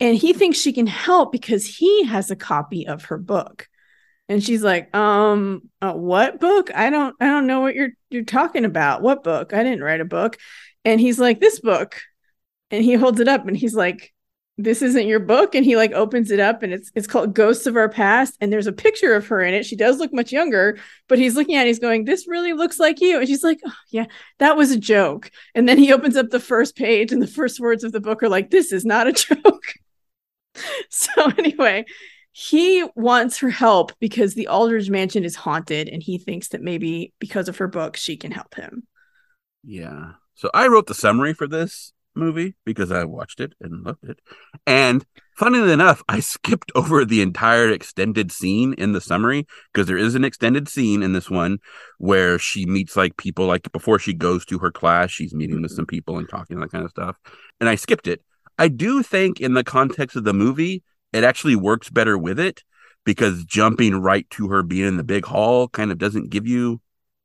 And 0.00 0.16
he 0.16 0.32
thinks 0.32 0.58
she 0.58 0.72
can 0.72 0.86
help 0.86 1.32
because 1.32 1.66
he 1.66 2.04
has 2.04 2.30
a 2.30 2.36
copy 2.36 2.86
of 2.86 3.06
her 3.06 3.18
book. 3.18 3.68
And 4.28 4.44
she's 4.44 4.62
like 4.62 4.94
um 4.94 5.62
uh, 5.80 5.94
what 5.94 6.38
book? 6.38 6.70
I 6.74 6.90
don't 6.90 7.16
i 7.20 7.26
don't 7.26 7.46
know 7.46 7.60
what 7.60 7.74
you're 7.74 7.90
you're 8.10 8.24
talking 8.24 8.64
about. 8.64 9.02
What 9.02 9.24
book? 9.24 9.52
I 9.52 9.62
didn't 9.62 9.82
write 9.82 10.00
a 10.00 10.04
book. 10.04 10.36
And 10.84 11.00
he's 11.00 11.18
like 11.18 11.40
this 11.40 11.60
book. 11.60 12.00
And 12.70 12.84
he 12.84 12.94
holds 12.94 13.20
it 13.20 13.28
up 13.28 13.46
and 13.48 13.56
he's 13.56 13.74
like 13.74 14.12
this 14.60 14.82
isn't 14.82 15.06
your 15.06 15.20
book. 15.20 15.54
And 15.54 15.64
he 15.64 15.76
like 15.76 15.92
opens 15.92 16.30
it 16.30 16.40
up 16.40 16.62
and 16.62 16.72
it's 16.72 16.90
it's 16.94 17.06
called 17.06 17.34
ghosts 17.34 17.66
of 17.66 17.76
our 17.76 17.88
past. 17.88 18.36
And 18.40 18.52
there's 18.52 18.66
a 18.66 18.72
picture 18.72 19.14
of 19.14 19.26
her 19.28 19.40
in 19.40 19.54
it. 19.54 19.64
She 19.64 19.76
does 19.76 19.98
look 19.98 20.12
much 20.12 20.30
younger 20.30 20.78
but 21.08 21.18
he's 21.18 21.34
looking 21.34 21.56
at 21.56 21.66
it 21.66 21.68
he's 21.68 21.78
going 21.78 22.04
this 22.04 22.28
really 22.28 22.52
looks 22.52 22.78
like 22.78 23.00
you. 23.00 23.18
And 23.18 23.26
she's 23.26 23.42
like 23.42 23.58
oh, 23.66 23.72
yeah 23.90 24.06
that 24.38 24.56
was 24.56 24.70
a 24.70 24.78
joke. 24.78 25.30
And 25.54 25.68
then 25.68 25.78
he 25.78 25.92
opens 25.92 26.16
up 26.16 26.28
the 26.28 26.40
first 26.40 26.76
page 26.76 27.12
and 27.12 27.22
the 27.22 27.26
first 27.26 27.60
words 27.60 27.82
of 27.82 27.92
the 27.92 28.00
book 28.00 28.22
are 28.22 28.28
like 28.28 28.50
this 28.50 28.72
is 28.72 28.84
not 28.84 29.08
a 29.08 29.12
joke 29.14 29.64
so 30.90 31.30
anyway 31.38 31.84
he 32.40 32.86
wants 32.94 33.38
her 33.38 33.50
help 33.50 33.92
because 33.98 34.34
the 34.34 34.46
Aldridge 34.46 34.90
mansion 34.90 35.24
is 35.24 35.34
haunted 35.34 35.88
and 35.88 36.00
he 36.00 36.18
thinks 36.18 36.48
that 36.50 36.62
maybe 36.62 37.12
because 37.18 37.48
of 37.48 37.56
her 37.56 37.66
book 37.66 37.96
she 37.96 38.16
can 38.16 38.30
help 38.30 38.54
him. 38.54 38.86
Yeah. 39.64 40.12
So 40.34 40.48
I 40.54 40.68
wrote 40.68 40.86
the 40.86 40.94
summary 40.94 41.34
for 41.34 41.48
this 41.48 41.92
movie 42.14 42.54
because 42.64 42.92
I 42.92 43.04
watched 43.04 43.40
it 43.40 43.54
and 43.60 43.84
loved 43.84 44.04
it. 44.04 44.20
And 44.68 45.04
funnily 45.36 45.72
enough, 45.72 46.04
I 46.08 46.20
skipped 46.20 46.70
over 46.76 47.04
the 47.04 47.22
entire 47.22 47.70
extended 47.70 48.30
scene 48.30 48.72
in 48.74 48.92
the 48.92 49.00
summary 49.00 49.46
because 49.72 49.88
there 49.88 49.98
is 49.98 50.14
an 50.14 50.24
extended 50.24 50.68
scene 50.68 51.02
in 51.02 51.12
this 51.12 51.28
one 51.28 51.58
where 51.98 52.38
she 52.38 52.66
meets 52.66 52.96
like 52.96 53.16
people 53.16 53.46
like 53.46 53.72
before 53.72 53.98
she 53.98 54.14
goes 54.14 54.44
to 54.46 54.58
her 54.58 54.70
class, 54.70 55.10
she's 55.10 55.34
meeting 55.34 55.60
with 55.60 55.72
mm-hmm. 55.72 55.76
some 55.76 55.86
people 55.86 56.18
and 56.18 56.28
talking 56.28 56.60
that 56.60 56.70
kind 56.70 56.84
of 56.84 56.90
stuff. 56.90 57.16
And 57.58 57.68
I 57.68 57.74
skipped 57.74 58.06
it. 58.06 58.22
I 58.58 58.68
do 58.68 59.02
think 59.02 59.40
in 59.40 59.54
the 59.54 59.64
context 59.64 60.16
of 60.16 60.24
the 60.24 60.34
movie, 60.34 60.82
it 61.12 61.24
actually 61.24 61.56
works 61.56 61.90
better 61.90 62.18
with 62.18 62.38
it 62.38 62.64
because 63.04 63.44
jumping 63.44 63.94
right 64.00 64.28
to 64.30 64.48
her 64.48 64.62
being 64.62 64.88
in 64.88 64.96
the 64.96 65.04
big 65.04 65.24
hall 65.24 65.68
kind 65.68 65.90
of 65.90 65.98
doesn't 65.98 66.30
give 66.30 66.46
you 66.46 66.80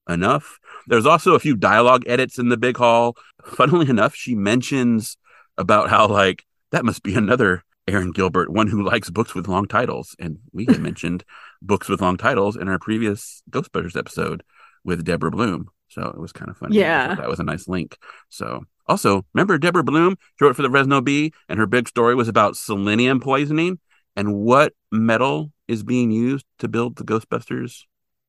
enough. 0.07 0.59
There's 0.87 1.05
also 1.05 1.33
a 1.33 1.39
few 1.39 1.55
dialogue 1.55 2.03
edits 2.07 2.37
in 2.37 2.49
the 2.49 2.57
big 2.57 2.77
hall. 2.77 3.15
Funnily 3.43 3.89
enough, 3.89 4.15
she 4.15 4.35
mentions 4.35 5.17
about 5.57 5.89
how 5.89 6.07
like 6.07 6.45
that 6.71 6.85
must 6.85 7.03
be 7.03 7.15
another 7.15 7.63
Erin 7.87 8.11
Gilbert, 8.11 8.49
one 8.49 8.67
who 8.67 8.83
likes 8.83 9.09
books 9.09 9.35
with 9.35 9.47
long 9.47 9.67
titles. 9.67 10.15
And 10.19 10.39
we 10.51 10.65
had 10.65 10.79
mentioned 10.81 11.23
books 11.61 11.89
with 11.89 12.01
long 12.01 12.17
titles 12.17 12.55
in 12.55 12.67
our 12.67 12.79
previous 12.79 13.43
Ghostbusters 13.49 13.97
episode 13.97 14.43
with 14.83 15.03
Deborah 15.03 15.31
Bloom. 15.31 15.69
So 15.89 16.01
it 16.03 16.19
was 16.19 16.31
kind 16.31 16.49
of 16.49 16.57
funny. 16.57 16.77
Yeah. 16.77 17.15
That 17.15 17.29
was 17.29 17.39
a 17.39 17.43
nice 17.43 17.67
link. 17.67 17.97
So 18.29 18.63
also 18.87 19.25
remember 19.33 19.57
Deborah 19.57 19.83
Bloom, 19.83 20.17
she 20.37 20.45
wrote 20.45 20.55
for 20.55 20.61
the 20.61 20.69
Fresno 20.69 21.01
Bee, 21.01 21.33
and 21.47 21.59
her 21.59 21.65
big 21.65 21.87
story 21.87 22.15
was 22.15 22.27
about 22.27 22.57
selenium 22.57 23.19
poisoning 23.19 23.79
and 24.15 24.35
what 24.35 24.73
metal 24.91 25.51
is 25.67 25.83
being 25.83 26.11
used 26.11 26.45
to 26.59 26.67
build 26.67 26.97
the 26.97 27.03
Ghostbusters 27.03 27.83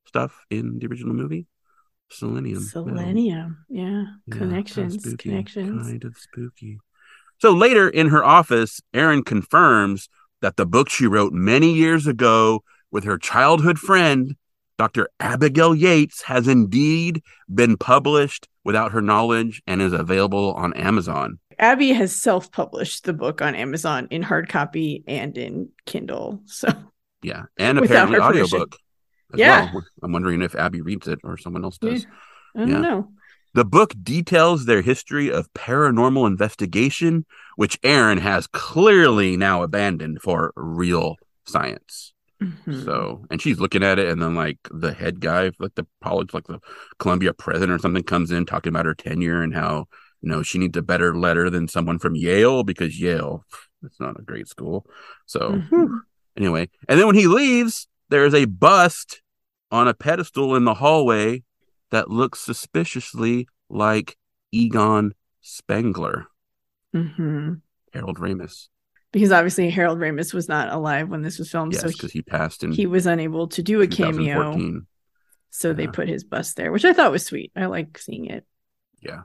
stuff 0.05 0.45
in 0.49 0.79
the 0.79 0.87
original 0.87 1.13
movie. 1.13 1.47
Selenium. 2.09 2.61
Selenium. 2.61 3.65
Yeah. 3.69 4.05
Yeah, 4.27 4.37
connections. 4.37 5.01
spooky, 5.01 5.29
Connections. 5.29 5.87
Kind 5.87 6.03
of 6.03 6.15
spooky. 6.17 6.79
So 7.39 7.51
later 7.51 7.89
in 7.89 8.07
her 8.07 8.23
office, 8.23 8.79
Erin 8.93 9.23
confirms 9.23 10.07
that 10.41 10.55
the 10.55 10.65
book 10.65 10.89
she 10.89 11.07
wrote 11.07 11.33
many 11.33 11.73
years 11.73 12.07
ago 12.07 12.63
with 12.91 13.03
her 13.03 13.17
childhood 13.17 13.79
friend 13.79 14.35
Dr. 14.77 15.09
Abigail 15.19 15.73
Yates 15.73 16.23
has 16.23 16.47
indeed 16.47 17.23
been 17.53 17.77
published 17.77 18.47
without 18.65 18.91
her 18.91 19.01
knowledge 19.01 19.61
and 19.67 19.81
is 19.81 19.93
available 19.93 20.53
on 20.55 20.73
Amazon. 20.73 21.39
Abby 21.57 21.93
has 21.93 22.13
self 22.13 22.51
published 22.51 23.05
the 23.05 23.13
book 23.13 23.41
on 23.41 23.55
Amazon 23.55 24.07
in 24.11 24.21
hard 24.21 24.49
copy 24.49 25.03
and 25.07 25.37
in 25.37 25.69
Kindle. 25.85 26.41
So, 26.47 26.67
Yeah, 27.23 27.43
and 27.57 27.77
apparently 27.79 28.19
audiobook. 28.19 28.75
Yeah. 29.35 29.71
well. 29.73 29.83
I'm 30.03 30.11
wondering 30.11 30.41
if 30.41 30.55
Abby 30.55 30.81
reads 30.81 31.07
it 31.07 31.19
or 31.23 31.37
someone 31.37 31.63
else 31.63 31.77
does. 31.77 32.05
I 32.55 32.59
don't 32.59 32.69
Yeah. 32.69 32.79
know. 32.81 33.11
The 33.53 33.63
book 33.65 33.93
details 34.03 34.65
their 34.65 34.81
history 34.81 35.31
of 35.31 35.51
paranormal 35.53 36.27
investigation, 36.27 37.25
which 37.55 37.79
Erin 37.83 38.17
has 38.17 38.47
clearly 38.47 39.37
now 39.37 39.63
abandoned 39.63 40.21
for 40.21 40.51
real 40.57 41.15
science. 41.45 42.13
Mhm. 42.41 42.83
So, 42.83 43.25
and 43.31 43.41
she's 43.41 43.59
looking 43.59 43.83
at 43.83 43.99
it, 43.99 44.09
and 44.09 44.21
then 44.21 44.35
like 44.35 44.59
the 44.71 44.93
head 44.93 45.19
guy, 45.21 45.51
like 45.59 45.75
the 45.75 45.87
college, 46.03 46.33
like 46.33 46.47
the 46.47 46.59
Columbia 46.99 47.33
president 47.33 47.71
or 47.71 47.79
something, 47.79 48.03
comes 48.03 48.31
in 48.31 48.45
talking 48.45 48.71
about 48.71 48.85
her 48.85 48.93
tenure 48.95 49.41
and 49.41 49.53
how 49.55 49.85
you 50.21 50.29
know 50.29 50.43
she 50.43 50.57
needs 50.57 50.77
a 50.77 50.81
better 50.81 51.15
letter 51.15 51.49
than 51.49 51.67
someone 51.67 51.99
from 51.99 52.15
Yale 52.15 52.63
because 52.63 52.99
Yale, 52.99 53.45
it's 53.83 53.99
not 53.99 54.19
a 54.19 54.23
great 54.23 54.47
school. 54.47 54.85
So, 55.25 55.61
Mhm. 55.71 56.01
anyway, 56.35 56.69
and 56.89 56.99
then 56.99 57.07
when 57.07 57.15
he 57.15 57.27
leaves, 57.27 57.87
there's 58.09 58.33
a 58.33 58.45
bust 58.45 59.21
on 59.71 59.87
a 59.87 59.93
pedestal 59.93 60.55
in 60.55 60.65
the 60.65 60.75
hallway 60.75 61.43
that 61.91 62.09
looks 62.09 62.39
suspiciously 62.39 63.47
like 63.69 64.17
Egon 64.51 65.13
Spengler, 65.41 66.27
Mhm. 66.93 67.61
Harold 67.93 68.17
Ramis. 68.19 68.67
Because 69.15 69.31
obviously 69.31 69.69
Harold 69.69 69.97
Ramis 69.97 70.33
was 70.33 70.49
not 70.49 70.73
alive 70.73 71.07
when 71.07 71.21
this 71.21 71.39
was 71.39 71.49
filmed, 71.49 71.71
Yes, 71.71 71.83
so 71.83 71.87
because 71.87 72.11
he 72.11 72.21
passed 72.21 72.65
in 72.65 72.71
he, 72.71 72.81
he 72.81 72.85
was 72.85 73.05
unable 73.05 73.47
to 73.47 73.63
do 73.63 73.79
a 73.79 73.87
cameo. 73.87 74.51
2014. 74.51 74.87
So 75.51 75.71
they 75.71 75.87
put 75.87 76.09
his 76.09 76.25
bust 76.25 76.57
there, 76.57 76.69
which 76.69 76.83
I 76.83 76.91
thought 76.91 77.13
was 77.13 77.25
sweet. 77.25 77.53
I 77.55 77.67
like 77.67 77.97
seeing 77.97 78.25
it. 78.25 78.45
Yeah. 79.01 79.21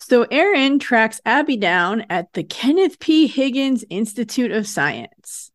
So 0.00 0.24
Erin 0.24 0.78
tracks 0.78 1.18
Abby 1.24 1.56
down 1.56 2.04
at 2.10 2.30
the 2.34 2.44
Kenneth 2.44 2.98
P. 2.98 3.26
Higgins 3.26 3.86
Institute 3.88 4.52
of 4.52 4.66
Science. 4.66 5.50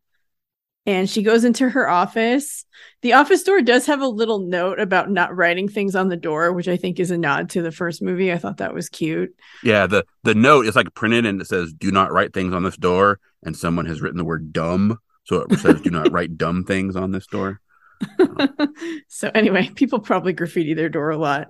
And 0.87 1.07
she 1.07 1.21
goes 1.21 1.43
into 1.43 1.69
her 1.69 1.87
office. 1.87 2.65
The 3.03 3.13
office 3.13 3.43
door 3.43 3.61
does 3.61 3.85
have 3.85 4.01
a 4.01 4.07
little 4.07 4.39
note 4.39 4.79
about 4.79 5.11
not 5.11 5.35
writing 5.35 5.69
things 5.69 5.95
on 5.95 6.07
the 6.07 6.17
door, 6.17 6.51
which 6.51 6.67
I 6.67 6.77
think 6.77 6.99
is 6.99 7.11
a 7.11 7.17
nod 7.19 7.51
to 7.51 7.61
the 7.61 7.71
first 7.71 8.01
movie. 8.01 8.33
I 8.33 8.39
thought 8.39 8.57
that 8.57 8.73
was 8.73 8.89
cute. 8.89 9.35
Yeah, 9.63 9.85
the 9.85 10.03
the 10.23 10.33
note 10.33 10.65
is 10.65 10.75
like 10.75 10.95
printed 10.95 11.27
and 11.27 11.39
it 11.39 11.45
says 11.45 11.73
"Do 11.73 11.91
not 11.91 12.11
write 12.11 12.33
things 12.33 12.55
on 12.55 12.63
this 12.63 12.77
door," 12.77 13.19
and 13.43 13.55
someone 13.55 13.85
has 13.85 14.01
written 14.01 14.17
the 14.17 14.25
word 14.25 14.53
"dumb," 14.53 14.97
so 15.23 15.45
it 15.49 15.59
says 15.59 15.81
"Do 15.81 15.89
not 15.89 16.11
write 16.11 16.37
dumb 16.37 16.63
things 16.63 16.95
on 16.95 17.11
this 17.11 17.27
door." 17.27 17.59
so 19.07 19.31
anyway, 19.33 19.69
people 19.75 19.99
probably 19.99 20.33
graffiti 20.33 20.73
their 20.73 20.89
door 20.89 21.09
a 21.09 21.17
lot. 21.17 21.47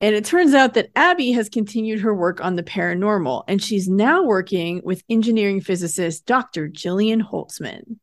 And 0.00 0.14
it 0.14 0.26
turns 0.26 0.52
out 0.52 0.74
that 0.74 0.90
Abby 0.94 1.32
has 1.32 1.48
continued 1.48 2.00
her 2.00 2.14
work 2.14 2.44
on 2.44 2.56
the 2.56 2.62
paranormal, 2.62 3.44
and 3.48 3.62
she's 3.62 3.88
now 3.88 4.24
working 4.24 4.82
with 4.84 5.02
engineering 5.08 5.62
physicist 5.62 6.26
Dr. 6.26 6.68
Jillian 6.68 7.22
Holtzman. 7.22 7.96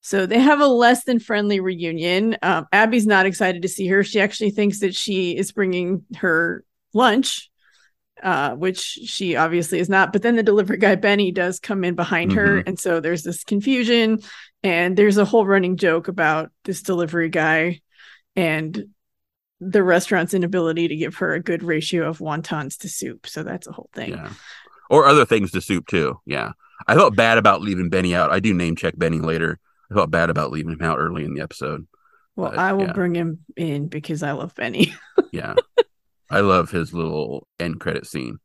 So 0.00 0.24
they 0.24 0.38
have 0.38 0.60
a 0.60 0.66
less 0.66 1.04
than 1.04 1.18
friendly 1.18 1.60
reunion. 1.60 2.38
Um, 2.40 2.66
Abby's 2.72 3.06
not 3.06 3.26
excited 3.26 3.60
to 3.62 3.68
see 3.68 3.86
her. 3.88 4.02
She 4.02 4.20
actually 4.20 4.50
thinks 4.50 4.80
that 4.80 4.94
she 4.94 5.36
is 5.36 5.52
bringing 5.52 6.04
her 6.16 6.64
lunch, 6.94 7.49
uh, 8.22 8.54
which 8.54 8.78
she 8.78 9.36
obviously 9.36 9.78
is 9.78 9.88
not. 9.88 10.12
But 10.12 10.22
then 10.22 10.36
the 10.36 10.42
delivery 10.42 10.78
guy, 10.78 10.94
Benny, 10.96 11.32
does 11.32 11.60
come 11.60 11.84
in 11.84 11.94
behind 11.94 12.32
her. 12.32 12.58
And 12.58 12.78
so 12.78 13.00
there's 13.00 13.22
this 13.22 13.44
confusion. 13.44 14.20
And 14.62 14.96
there's 14.96 15.16
a 15.16 15.24
whole 15.24 15.46
running 15.46 15.76
joke 15.76 16.08
about 16.08 16.50
this 16.64 16.82
delivery 16.82 17.30
guy 17.30 17.80
and 18.36 18.86
the 19.60 19.82
restaurant's 19.82 20.34
inability 20.34 20.88
to 20.88 20.96
give 20.96 21.16
her 21.16 21.34
a 21.34 21.42
good 21.42 21.62
ratio 21.62 22.08
of 22.08 22.18
wontons 22.18 22.78
to 22.78 22.88
soup. 22.88 23.26
So 23.26 23.42
that's 23.42 23.66
a 23.66 23.72
whole 23.72 23.90
thing. 23.94 24.10
Yeah, 24.10 24.32
or 24.88 25.06
other 25.06 25.24
things 25.24 25.50
to 25.52 25.60
soup 25.60 25.86
too. 25.86 26.20
Yeah, 26.26 26.52
I 26.86 26.94
felt 26.94 27.16
bad 27.16 27.38
about 27.38 27.62
leaving 27.62 27.90
Benny 27.90 28.14
out. 28.14 28.32
I 28.32 28.40
do 28.40 28.54
name 28.54 28.76
check 28.76 28.94
Benny 28.96 29.18
later. 29.18 29.58
I 29.90 29.94
felt 29.94 30.10
bad 30.10 30.30
about 30.30 30.50
leaving 30.50 30.72
him 30.72 30.82
out 30.82 30.98
early 30.98 31.24
in 31.24 31.34
the 31.34 31.42
episode. 31.42 31.86
Well, 32.36 32.50
But, 32.50 32.58
I 32.58 32.72
will 32.72 32.86
yeah. 32.86 32.92
bring 32.92 33.14
him 33.14 33.40
in 33.56 33.88
because 33.88 34.22
I 34.22 34.32
love 34.32 34.54
Benny. 34.54 34.94
Yeah, 35.32 35.54
I 36.30 36.40
love 36.40 36.70
his 36.70 36.94
little 36.94 37.46
end 37.58 37.80
credit 37.80 38.06
scene, 38.06 38.38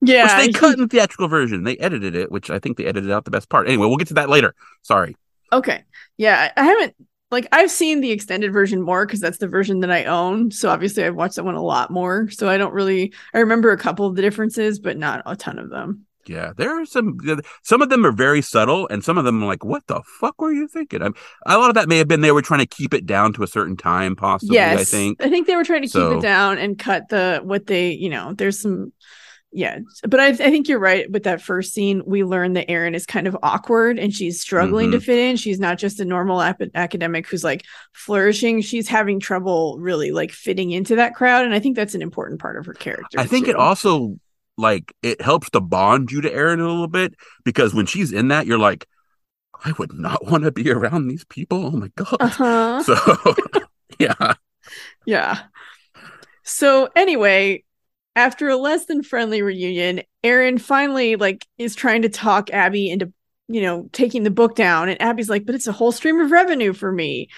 yeah. 0.00 0.24
which 0.24 0.46
they 0.46 0.46
he- 0.48 0.52
cut 0.52 0.74
in 0.74 0.80
the 0.80 0.88
theatrical 0.88 1.28
version. 1.28 1.64
They 1.64 1.76
edited 1.78 2.14
it, 2.14 2.32
which 2.32 2.50
I 2.50 2.58
think 2.58 2.76
they 2.76 2.86
edited 2.86 3.10
out 3.10 3.24
the 3.24 3.30
best 3.30 3.48
part. 3.48 3.68
Anyway, 3.68 3.86
we'll 3.86 3.96
get 3.96 4.08
to 4.08 4.14
that 4.14 4.28
later. 4.28 4.54
Sorry. 4.82 5.16
Okay. 5.52 5.84
Yeah, 6.16 6.50
I 6.56 6.60
I 6.60 6.64
haven't 6.64 6.94
like 7.30 7.46
I've 7.52 7.70
seen 7.70 8.00
the 8.00 8.10
extended 8.10 8.52
version 8.52 8.82
more 8.82 9.06
because 9.06 9.20
that's 9.20 9.38
the 9.38 9.48
version 9.48 9.80
that 9.80 9.90
I 9.90 10.04
own. 10.04 10.50
So 10.50 10.68
obviously 10.68 11.04
I've 11.04 11.14
watched 11.14 11.36
that 11.36 11.44
one 11.44 11.54
a 11.54 11.62
lot 11.62 11.90
more. 11.90 12.28
So 12.30 12.48
I 12.48 12.58
don't 12.58 12.74
really 12.74 13.12
I 13.34 13.38
remember 13.38 13.70
a 13.70 13.78
couple 13.78 14.06
of 14.06 14.16
the 14.16 14.22
differences, 14.22 14.78
but 14.78 14.96
not 14.96 15.22
a 15.26 15.36
ton 15.36 15.58
of 15.58 15.70
them. 15.70 16.06
Yeah, 16.28 16.52
there 16.56 16.80
are 16.80 16.84
some. 16.86 17.18
Some 17.62 17.82
of 17.82 17.88
them 17.88 18.04
are 18.06 18.12
very 18.12 18.42
subtle, 18.42 18.86
and 18.88 19.02
some 19.02 19.18
of 19.18 19.24
them 19.24 19.42
are 19.42 19.46
like, 19.46 19.64
"What 19.64 19.86
the 19.86 20.02
fuck 20.20 20.40
were 20.40 20.52
you 20.52 20.68
thinking?" 20.68 21.02
I'm, 21.02 21.14
a 21.46 21.58
lot 21.58 21.70
of 21.70 21.74
that 21.74 21.88
may 21.88 21.98
have 21.98 22.08
been 22.08 22.20
they 22.20 22.32
were 22.32 22.42
trying 22.42 22.60
to 22.60 22.66
keep 22.66 22.92
it 22.94 23.06
down 23.06 23.32
to 23.34 23.42
a 23.42 23.46
certain 23.46 23.76
time, 23.76 24.14
possibly. 24.16 24.54
yes. 24.56 24.80
I 24.80 24.84
think. 24.84 25.22
I 25.24 25.28
think 25.30 25.46
they 25.46 25.56
were 25.56 25.64
trying 25.64 25.82
to 25.82 25.88
keep 25.88 26.02
it 26.18 26.22
down 26.22 26.58
and 26.58 26.78
cut 26.78 27.08
the 27.08 27.40
what 27.42 27.66
they, 27.66 27.90
you 27.92 28.08
know, 28.10 28.34
there's 28.34 28.60
some 28.60 28.92
yeah, 29.50 29.78
but 30.06 30.20
I, 30.20 30.26
I 30.26 30.32
think 30.34 30.68
you're 30.68 30.78
right 30.78 31.10
with 31.10 31.22
that 31.22 31.40
first 31.40 31.72
scene. 31.72 32.02
We 32.04 32.22
learn 32.22 32.52
that 32.52 32.70
Erin 32.70 32.94
is 32.94 33.06
kind 33.06 33.26
of 33.26 33.34
awkward 33.42 33.98
and 33.98 34.12
she's 34.14 34.42
struggling 34.42 34.90
to 34.90 34.98
Mhm. 34.98 35.02
fit 35.02 35.18
in. 35.18 35.36
She's 35.36 35.58
not 35.58 35.78
just 35.78 36.00
a 36.00 36.04
normal 36.04 36.42
ap- 36.42 36.60
academic 36.74 37.26
who's 37.26 37.42
like 37.44 37.64
flourishing. 37.94 38.60
She's 38.60 38.88
having 38.88 39.20
trouble 39.20 39.78
really 39.80 40.10
like 40.10 40.32
fitting 40.32 40.70
into 40.70 40.96
that 40.96 41.14
crowd, 41.14 41.46
and 41.46 41.54
I 41.54 41.60
think 41.60 41.76
that's 41.76 41.94
an 41.94 42.02
important 42.02 42.40
part 42.42 42.58
of 42.58 42.66
her 42.66 42.74
character. 42.74 43.18
I 43.18 43.24
think 43.24 43.48
it 43.48 43.56
also 43.56 44.18
like 44.58 44.94
it 45.02 45.20
helps 45.22 45.50
to 45.50 45.60
bond 45.60 46.12
you 46.12 46.20
to 46.22 46.32
Erin 46.32 46.60
a 46.60 46.68
little 46.68 46.88
bit 46.88 47.14
because 47.44 47.74
when 47.74 47.86
she's 47.86 48.12
in 48.12 48.28
that, 48.28 48.46
you're 48.46 48.58
like, 48.58 48.86
I 49.64 49.72
would 49.78 49.92
not 49.94 50.26
want 50.30 50.44
to 50.44 50.52
be 50.52 50.70
around 50.70 51.08
these 51.08 51.24
people. 51.26 51.66
Oh 51.66 51.70
my 51.72 51.90
god. 51.96 52.16
Uh-huh. 52.20 52.82
So 52.84 52.96
yeah, 53.98 54.34
Yeah. 55.06 55.40
So 56.44 56.88
anyway, 56.96 57.64
after 58.16 58.48
a 58.48 58.56
less 58.56 58.86
than 58.86 59.02
friendly 59.02 59.42
reunion, 59.42 60.02
Erin 60.24 60.58
finally 60.58 61.16
like 61.16 61.46
is 61.58 61.74
trying 61.74 62.02
to 62.02 62.08
talk 62.08 62.50
Abby 62.50 62.90
into, 62.90 63.12
you 63.48 63.62
know, 63.62 63.88
taking 63.92 64.22
the 64.24 64.30
book 64.30 64.54
down 64.56 64.88
and 64.88 65.00
Abby's 65.00 65.28
like, 65.30 65.46
"But 65.46 65.54
it's 65.54 65.66
a 65.66 65.72
whole 65.72 65.92
stream 65.92 66.20
of 66.20 66.30
revenue 66.30 66.72
for 66.72 66.90
me." 66.92 67.28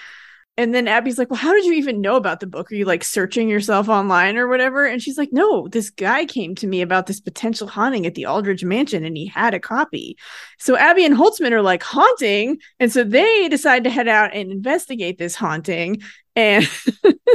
And 0.57 0.75
then 0.75 0.87
Abby's 0.87 1.17
like, 1.17 1.29
"Well, 1.29 1.39
how 1.39 1.53
did 1.53 1.65
you 1.65 1.73
even 1.73 2.01
know 2.01 2.17
about 2.17 2.39
the 2.39 2.47
book? 2.47 2.71
Are 2.71 2.75
you 2.75 2.85
like 2.85 3.03
searching 3.03 3.49
yourself 3.49 3.87
online 3.89 4.37
or 4.37 4.47
whatever?" 4.47 4.85
And 4.85 5.01
she's 5.01 5.17
like, 5.17 5.29
"No, 5.31 5.67
this 5.69 5.89
guy 5.89 6.25
came 6.25 6.55
to 6.55 6.67
me 6.67 6.81
about 6.81 7.07
this 7.07 7.21
potential 7.21 7.67
haunting 7.67 8.05
at 8.05 8.15
the 8.15 8.25
Aldridge 8.25 8.63
Mansion 8.63 9.05
and 9.05 9.15
he 9.17 9.27
had 9.27 9.53
a 9.53 9.59
copy." 9.59 10.17
So 10.59 10.77
Abby 10.77 11.05
and 11.05 11.15
Holtzman 11.15 11.51
are 11.51 11.61
like 11.61 11.83
haunting, 11.83 12.59
and 12.79 12.91
so 12.91 13.03
they 13.03 13.47
decide 13.49 13.85
to 13.85 13.89
head 13.89 14.07
out 14.07 14.33
and 14.33 14.51
investigate 14.51 15.17
this 15.17 15.35
haunting 15.35 16.01
and 16.35 16.69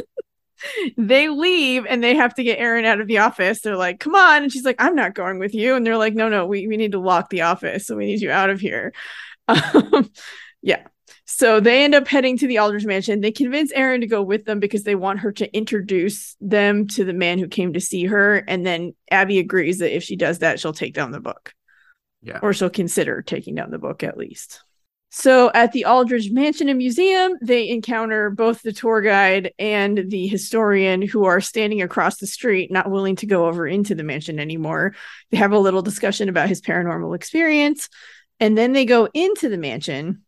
they 0.97 1.29
leave 1.29 1.87
and 1.87 2.03
they 2.03 2.15
have 2.15 2.35
to 2.35 2.45
get 2.45 2.59
Erin 2.59 2.85
out 2.85 3.01
of 3.01 3.07
the 3.07 3.19
office. 3.19 3.61
They're 3.61 3.77
like, 3.77 4.01
come 4.01 4.15
on. 4.15 4.43
And 4.45 4.53
she's 4.53 4.65
like, 4.65 4.77
I'm 4.79 4.95
not 4.95 5.15
going 5.15 5.39
with 5.39 5.55
you. 5.55 5.75
And 5.75 5.87
they're 5.87 5.97
like, 5.97 6.15
no, 6.15 6.29
no, 6.29 6.47
we, 6.47 6.67
we 6.67 6.77
need 6.77 6.93
to 6.93 6.99
lock 6.99 7.31
the 7.31 7.43
office. 7.43 7.87
So 7.87 7.97
we 7.97 8.07
need 8.07 8.21
you 8.21 8.31
out 8.31 8.51
of 8.51 8.61
here. 8.61 8.93
Um, 9.49 10.11
yeah. 10.61 10.83
So 11.29 11.59
they 11.59 11.83
end 11.83 11.95
up 11.95 12.07
heading 12.07 12.39
to 12.39 12.47
the 12.47 12.61
Aldridge 12.61 12.87
mansion. 12.87 13.21
They 13.21 13.33
convince 13.33 13.73
Erin 13.73 14.01
to 14.01 14.07
go 14.07 14.23
with 14.23 14.45
them 14.45 14.61
because 14.61 14.85
they 14.85 14.95
want 14.95 15.19
her 15.21 15.33
to 15.33 15.57
introduce 15.57 16.37
them 16.41 16.87
to 16.89 17.05
the 17.05 17.13
man 17.13 17.41
who 17.41 17.49
came 17.49 17.73
to 17.73 17.81
see 17.81 18.07
her. 18.07 18.37
And 18.37 18.65
then 18.65 18.95
Abby 19.11 19.41
agrees 19.41 19.81
that 19.81 19.95
if 19.95 20.05
she 20.05 20.15
does 20.15 20.39
that, 20.39 20.61
she'll 20.61 20.73
take 20.73 20.95
down 20.95 21.11
the 21.11 21.21
book. 21.21 21.53
Yeah. 22.23 22.39
Or 22.43 22.53
she'll 22.53 22.71
consider 22.71 23.23
taking 23.23 23.57
down 23.57 23.73
the 23.73 23.79
book 23.79 24.05
at 24.05 24.17
least. 24.17 24.63
So 25.11 25.51
at 25.53 25.73
the 25.73 25.87
Aldridge 25.87 26.31
Mansion 26.31 26.69
and 26.69 26.79
Museum, 26.79 27.37
they 27.41 27.71
encounter 27.71 28.31
both 28.31 28.63
the 28.63 28.73
tour 28.73 29.01
guide 29.01 29.53
and 29.59 30.11
the 30.11 30.27
historian 30.29 31.03
who 31.03 31.25
are 31.25 31.41
standing 31.41 31.83
across 31.83 32.19
the 32.19 32.27
street, 32.27 32.71
not 32.71 32.91
willing 32.91 33.17
to 33.17 33.27
go 33.27 33.47
over 33.47 33.67
into 33.67 33.95
the 33.95 34.03
mansion 34.03 34.39
anymore. 34.39 34.95
They 35.31 35.39
have 35.39 35.53
a 35.53 35.59
little 35.59 35.83
discussion 35.83 36.29
about 36.29 36.49
his 36.49 36.61
paranormal 36.61 37.17
experience. 37.17 37.89
And 38.39 38.57
then 38.59 38.75
they 38.75 38.85
go 38.85 39.09
into 39.15 39.49
the 39.49 39.59
mansion. 39.59 40.23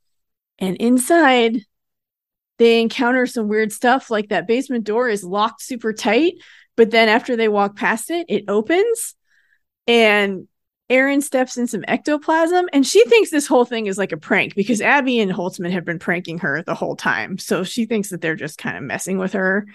And 0.59 0.77
inside, 0.77 1.63
they 2.59 2.81
encounter 2.81 3.27
some 3.27 3.49
weird 3.49 3.73
stuff 3.73 4.11
like 4.11 4.29
that 4.29 4.47
basement 4.47 4.85
door 4.85 5.09
is 5.09 5.25
locked 5.25 5.63
super 5.63 5.93
tight. 5.93 6.35
But 6.77 6.91
then 6.91 7.09
after 7.09 7.37
they 7.37 7.49
walk 7.49 7.77
past 7.77 8.11
it, 8.11 8.27
it 8.29 8.45
opens. 8.49 9.15
And 9.87 10.49
Erin 10.91 11.21
steps 11.21 11.57
in 11.57 11.67
some 11.67 11.85
ectoplasm 11.87 12.69
and 12.73 12.87
she 12.87 13.05
thinks 13.05 13.31
this 13.31 13.47
whole 13.47 13.67
thing 13.67 13.87
is 13.87 13.99
like 13.99 14.13
a 14.13 14.17
prank 14.17 14.55
because 14.55 14.81
Abby 14.81 15.21
and 15.21 15.31
Holtzman 15.31 15.71
have 15.73 15.85
been 15.85 15.99
pranking 15.99 16.39
her 16.39 16.63
the 16.63 16.75
whole 16.75 16.97
time. 16.97 17.37
So 17.37 17.63
she 17.63 17.85
thinks 17.85 18.09
that 18.09 18.23
they're 18.23 18.35
just 18.35 18.59
kind 18.59 18.77
of 18.77 18.83
messing 18.83 19.19
with 19.19 19.35
her. 19.35 19.67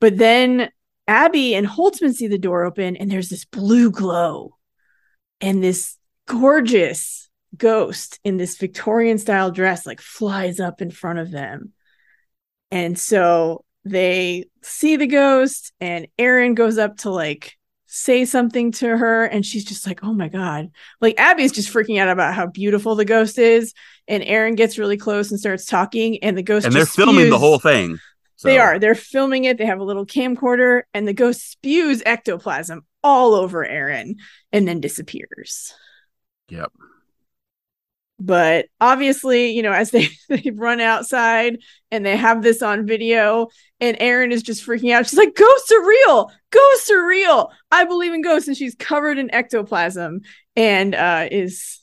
But 0.00 0.18
then 0.18 0.70
Abby 1.08 1.54
and 1.54 1.66
Holtzman 1.66 2.14
see 2.14 2.28
the 2.28 2.38
door 2.38 2.64
open 2.64 2.96
and 2.96 3.10
there's 3.10 3.28
this 3.28 3.44
blue 3.44 3.90
glow 3.90 4.56
and 5.40 5.62
this 5.62 5.96
gorgeous 6.26 7.25
ghost 7.58 8.20
in 8.24 8.36
this 8.36 8.56
Victorian 8.56 9.18
style 9.18 9.50
dress 9.50 9.86
like 9.86 10.00
flies 10.00 10.60
up 10.60 10.80
in 10.80 10.90
front 10.90 11.18
of 11.18 11.30
them. 11.30 11.72
And 12.70 12.98
so 12.98 13.64
they 13.84 14.46
see 14.62 14.96
the 14.96 15.06
ghost, 15.06 15.72
and 15.80 16.08
Erin 16.18 16.54
goes 16.54 16.78
up 16.78 16.98
to 16.98 17.10
like 17.10 17.56
say 17.86 18.24
something 18.24 18.72
to 18.72 18.96
her, 18.96 19.24
and 19.24 19.46
she's 19.46 19.64
just 19.64 19.86
like, 19.86 20.02
oh 20.02 20.12
my 20.12 20.28
God. 20.28 20.70
Like 21.00 21.18
Abby's 21.18 21.52
just 21.52 21.72
freaking 21.72 22.00
out 22.00 22.08
about 22.08 22.34
how 22.34 22.46
beautiful 22.46 22.94
the 22.94 23.04
ghost 23.04 23.38
is. 23.38 23.72
And 24.08 24.22
Erin 24.24 24.54
gets 24.54 24.78
really 24.78 24.96
close 24.96 25.30
and 25.30 25.40
starts 25.40 25.66
talking, 25.66 26.22
and 26.22 26.36
the 26.36 26.42
ghost 26.42 26.66
and 26.66 26.74
they're 26.74 26.86
filming 26.86 27.26
spews. 27.26 27.30
the 27.30 27.38
whole 27.38 27.58
thing. 27.58 27.98
So. 28.36 28.48
They 28.48 28.58
are. 28.58 28.78
They're 28.78 28.94
filming 28.94 29.44
it. 29.44 29.56
They 29.56 29.64
have 29.64 29.80
a 29.80 29.84
little 29.84 30.04
camcorder, 30.04 30.82
and 30.92 31.08
the 31.08 31.14
ghost 31.14 31.50
spews 31.50 32.02
ectoplasm 32.04 32.84
all 33.02 33.34
over 33.34 33.64
Erin 33.64 34.16
and 34.52 34.66
then 34.66 34.80
disappears. 34.80 35.72
Yep. 36.48 36.72
But 38.18 38.66
obviously, 38.80 39.50
you 39.50 39.62
know, 39.62 39.72
as 39.72 39.90
they, 39.92 40.08
they 40.28 40.50
run 40.54 40.80
outside 40.80 41.58
and 41.90 42.04
they 42.04 42.16
have 42.16 42.42
this 42.42 42.62
on 42.62 42.86
video, 42.86 43.48
and 43.80 43.96
Erin 44.00 44.32
is 44.32 44.42
just 44.42 44.66
freaking 44.66 44.92
out. 44.92 45.06
She's 45.06 45.18
like, 45.18 45.34
Ghosts 45.34 45.72
are 45.72 45.86
real. 45.86 46.30
Ghosts 46.50 46.90
are 46.90 47.06
real. 47.06 47.50
I 47.70 47.84
believe 47.84 48.14
in 48.14 48.22
ghosts. 48.22 48.48
And 48.48 48.56
she's 48.56 48.74
covered 48.74 49.18
in 49.18 49.30
ectoplasm 49.34 50.22
and 50.54 50.94
uh, 50.94 51.28
is 51.30 51.80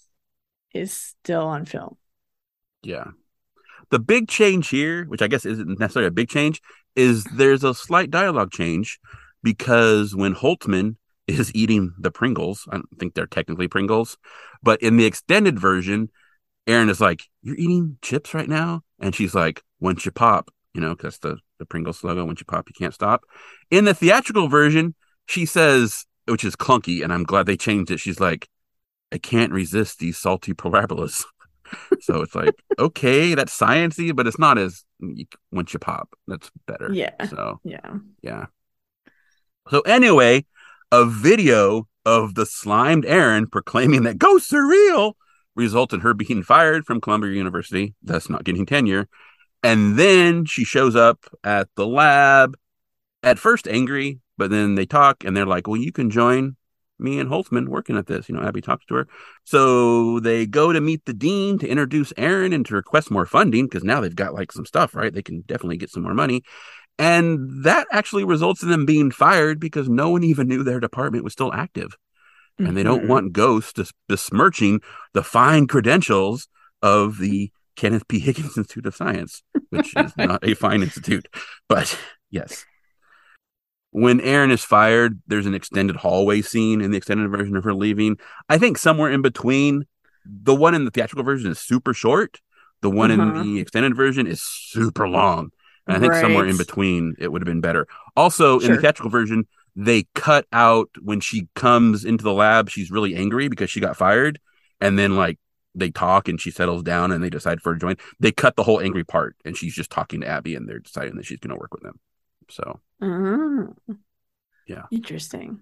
is 0.74 0.92
still 0.92 1.44
on 1.44 1.66
film. 1.66 1.98
Yeah. 2.82 3.12
The 3.92 4.00
big 4.00 4.28
change 4.28 4.70
here, 4.70 5.06
which 5.06 5.22
I 5.22 5.28
guess 5.28 5.46
isn't 5.46 5.80
necessarily 5.80 6.08
a 6.08 6.12
big 6.12 6.30
change, 6.30 6.62
is 6.96 7.24
there's 7.26 7.64
a 7.64 7.76
slight 7.76 8.10
dialogue 8.10 8.52
change 8.52 9.00
because 9.44 10.16
when 10.16 10.34
Holtzman 10.34 10.96
is 11.28 11.52
eating 11.54 11.94
the 12.00 12.12
Pringles, 12.12 12.68
I 12.72 12.76
don't 12.78 13.00
think 13.00 13.14
they're 13.14 13.28
technically 13.28 13.68
Pringles, 13.68 14.18
but 14.64 14.82
in 14.82 14.98
the 14.98 15.06
extended 15.06 15.60
version, 15.60 16.10
Erin 16.68 16.90
is 16.90 17.02
like, 17.02 17.24
"You're 17.42 17.58
eating 17.58 17.98
chips 18.02 18.34
right 18.34 18.48
now," 18.48 18.84
and 19.00 19.16
she's 19.16 19.36
like, 19.36 19.64
"Once 19.80 20.06
you 20.06 20.12
pop, 20.12 20.52
you 20.74 20.82
know, 20.82 20.96
because 20.96 21.20
the 21.20 21.38
the 21.60 21.66
Pringles 21.66 22.04
logo, 22.04 22.26
once 22.26 22.40
you 22.40 22.46
pop, 22.46 22.70
you 22.70 22.76
can't 22.78 22.94
stop." 22.94 23.24
In 23.70 23.86
the 23.86 23.94
theatrical 23.94 24.48
version, 24.48 24.96
she 25.26 25.46
says, 25.46 26.06
which 26.26 26.44
is 26.44 26.56
clunky, 26.56 27.04
and 27.04 27.12
I'm 27.12 27.24
glad 27.24 27.46
they 27.46 27.58
changed 27.58 27.92
it. 27.92 28.00
She's 28.00 28.20
like, 28.20 28.48
"I 29.12 29.18
can't 29.18 29.52
resist 29.52 30.00
these 30.00 30.18
salty 30.18 30.54
parabolas." 30.54 31.26
so 32.02 32.22
it's 32.22 32.36
like, 32.36 32.54
okay, 32.80 33.36
that's 33.36 33.58
sciency, 33.58 34.16
but 34.16 34.28
it's 34.28 34.40
not 34.40 34.58
as 34.58 34.84
once 35.52 35.74
you 35.74 35.80
pop, 35.80 36.10
that's 36.28 36.52
better. 36.68 36.92
Yeah. 36.94 37.26
So 37.26 37.60
yeah, 37.64 37.98
yeah. 38.22 38.46
So 39.70 39.82
anyway, 39.82 40.46
a 40.92 41.06
video 41.06 41.88
of 42.06 42.36
the 42.36 42.46
slimed 42.46 43.06
Erin 43.06 43.48
proclaiming 43.48 44.04
that 44.04 44.18
ghosts 44.18 44.54
are 44.54 44.66
real 44.66 45.16
result 45.56 45.94
in 45.94 46.02
her 46.02 46.14
being 46.14 46.44
fired 46.44 46.86
from 46.86 47.02
Columbia 47.02 47.34
University, 47.34 47.96
thus 48.02 48.30
not 48.30 48.44
getting 48.44 48.66
tenure. 48.66 49.08
And 49.64 49.98
then 49.98 50.46
she 50.46 50.66
shows 50.66 50.96
up 50.96 51.26
at 51.44 51.70
the 51.76 51.88
lab, 51.88 52.58
at 53.22 53.40
first 53.40 53.68
angry, 53.68 54.20
but 54.38 54.50
then 54.50 54.76
they 54.76 54.86
talk 54.86 55.24
and 55.24 55.36
they're 55.36 55.46
like, 55.46 55.68
Well, 55.68 55.80
you 55.80 55.92
can 55.92 56.10
join 56.10 56.58
me 57.00 57.20
and 57.20 57.30
Holtzman 57.30 57.68
working 57.68 57.98
at 57.98 58.08
this. 58.08 58.30
You 58.30 58.36
know, 58.36 58.44
Abby 58.44 58.62
talks 58.62 58.86
to 58.86 58.96
her. 58.96 59.08
So 59.44 60.20
they 60.20 60.46
go 60.46 60.72
to 60.72 60.82
meet 60.82 61.06
the 61.06 61.14
dean 61.14 61.60
to 61.60 61.68
introduce 61.68 62.14
Erin 62.18 62.54
and 62.54 62.66
to 62.68 62.76
request 62.76 63.12
more 63.12 63.26
funding 63.26 63.66
because 63.66 63.84
now 63.84 64.02
they've 64.02 64.16
got 64.16 64.34
like 64.34 64.52
some 64.52 64.66
stuff, 64.66 64.96
right? 64.96 65.14
They 65.14 65.22
can 65.22 65.42
definitely 65.42 65.78
get 65.78 65.90
some 65.90 66.04
more 66.04 66.14
money. 66.14 66.44
And 67.00 67.64
that 67.64 67.88
actually 67.92 68.24
results 68.24 68.62
in 68.62 68.70
them 68.70 68.86
being 68.86 69.12
fired 69.12 69.60
because 69.60 69.90
no 69.90 70.10
one 70.10 70.24
even 70.24 70.48
knew 70.48 70.64
their 70.64 70.80
department 70.80 71.24
was 71.24 71.34
still 71.34 71.52
active 71.52 71.98
and 72.58 72.68
mm-hmm. 72.68 72.76
they 72.76 72.84
don't 72.84 73.00
mm-hmm. 73.00 73.10
want 73.10 73.34
ghosts 73.34 73.92
besmirching 74.08 74.82
the 75.14 75.24
fine 75.24 75.68
credentials 75.68 76.48
of 76.82 77.18
the 77.18 77.52
Kenneth 77.76 78.08
P. 78.08 78.20
Higgins 78.20 78.58
Institute 78.58 78.86
of 78.86 78.96
Science, 78.96 79.44
which 79.70 79.94
is 79.96 80.14
not 80.18 80.48
a 80.48 80.54
fine 80.54 80.82
institute, 80.82 81.28
but 81.68 81.98
yes. 82.30 82.66
When 83.92 84.22
Erin 84.22 84.50
is 84.50 84.64
fired, 84.64 85.22
there's 85.28 85.46
an 85.46 85.54
extended 85.54 85.96
hallway 85.98 86.42
scene 86.42 86.82
in 86.82 86.90
the 86.90 86.98
extended 86.98 87.30
version 87.30 87.56
of 87.56 87.64
her 87.64 87.76
leaving. 87.76 88.18
I 88.50 88.58
think 88.58 88.80
somewhere 88.80 89.12
in 89.12 89.22
between, 89.22 89.86
the 90.26 90.56
one 90.56 90.74
in 90.74 90.86
the 90.86 90.92
theatrical 90.92 91.24
version 91.24 91.52
is 91.52 91.60
super 91.60 91.94
short. 91.94 92.42
The 92.82 92.90
one 92.90 93.12
uh-huh. 93.12 93.42
in 93.42 93.54
the 93.54 93.62
extended 93.62 93.96
version 93.96 94.26
is 94.26 94.42
super 94.42 95.08
long. 95.08 95.52
And 95.86 95.96
I 95.96 96.00
think 96.00 96.14
right. 96.14 96.22
somewhere 96.22 96.48
in 96.48 96.58
between 96.58 97.16
it 97.20 97.32
would 97.32 97.42
have 97.42 97.48
been 97.48 97.62
better. 97.62 97.88
Also, 98.16 98.60
sure. 98.60 98.70
in 98.70 98.76
the 98.76 98.82
theatrical 98.82 99.12
version, 99.12 99.48
they 99.76 100.06
cut 100.14 100.46
out 100.52 100.90
when 101.02 101.20
she 101.20 101.48
comes 101.56 102.06
into 102.06 102.24
the 102.24 102.34
lab, 102.34 102.70
she's 102.70 102.92
really 102.92 103.16
angry 103.16 103.48
because 103.48 103.70
she 103.70 103.80
got 103.80 103.98
fired. 103.98 104.40
And 104.80 105.00
then 105.00 105.16
like 105.16 105.40
they 105.76 105.90
talk 105.90 106.28
and 106.28 106.40
she 106.40 106.52
settles 106.52 106.84
down 106.84 107.12
and 107.12 107.24
they 107.24 107.30
decide 107.30 107.62
for 107.62 107.74
a 107.74 107.80
join. 107.80 107.96
They 108.20 108.32
cut 108.32 108.56
the 108.56 108.64
whole 108.64 108.80
angry 108.80 109.04
part 109.04 109.36
and 109.44 109.58
she's 109.58 109.74
just 109.74 109.90
talking 109.90 110.22
to 110.22 110.28
Abby 110.28 110.56
and 110.56 110.68
they're 110.68 110.80
deciding 110.80 111.16
that 111.16 111.26
she's 111.26 111.40
going 111.40 111.50
to 111.50 111.60
work 111.60 111.74
with 111.74 111.84
them. 111.84 112.00
So, 112.50 112.80
uh-huh. 113.02 113.96
yeah. 114.68 114.84
Interesting. 114.92 115.60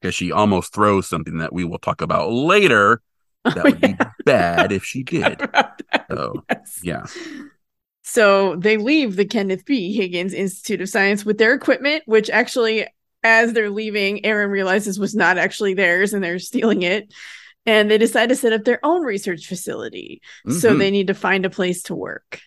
Because 0.00 0.14
she 0.14 0.32
almost 0.32 0.72
throws 0.72 1.06
something 1.06 1.38
that 1.38 1.52
we 1.52 1.64
will 1.64 1.78
talk 1.78 2.00
about 2.00 2.30
later. 2.30 3.02
That 3.44 3.58
oh, 3.58 3.62
would 3.64 3.80
yeah. 3.80 3.92
be 3.92 4.04
bad 4.24 4.72
if 4.72 4.84
she 4.84 5.02
did. 5.04 5.40
So, 6.10 6.44
yes. 6.50 6.80
yeah. 6.82 7.06
So 8.08 8.54
they 8.54 8.76
leave 8.76 9.16
the 9.16 9.24
Kenneth 9.24 9.64
P. 9.64 9.92
Higgins 9.92 10.32
Institute 10.32 10.80
of 10.80 10.88
Science 10.88 11.24
with 11.24 11.38
their 11.38 11.52
equipment, 11.52 12.04
which 12.06 12.30
actually, 12.30 12.86
as 13.24 13.52
they're 13.52 13.68
leaving, 13.68 14.24
Erin 14.24 14.50
realizes 14.50 14.96
was 14.96 15.16
not 15.16 15.38
actually 15.38 15.74
theirs 15.74 16.14
and 16.14 16.22
they're 16.22 16.38
stealing 16.38 16.82
it. 16.82 17.12
And 17.66 17.90
they 17.90 17.98
decide 17.98 18.28
to 18.28 18.36
set 18.36 18.52
up 18.52 18.62
their 18.62 18.78
own 18.84 19.02
research 19.02 19.48
facility. 19.48 20.22
Mm-hmm. 20.46 20.56
So 20.58 20.76
they 20.76 20.92
need 20.92 21.08
to 21.08 21.14
find 21.14 21.44
a 21.44 21.50
place 21.50 21.82
to 21.84 21.96
work. 21.96 22.40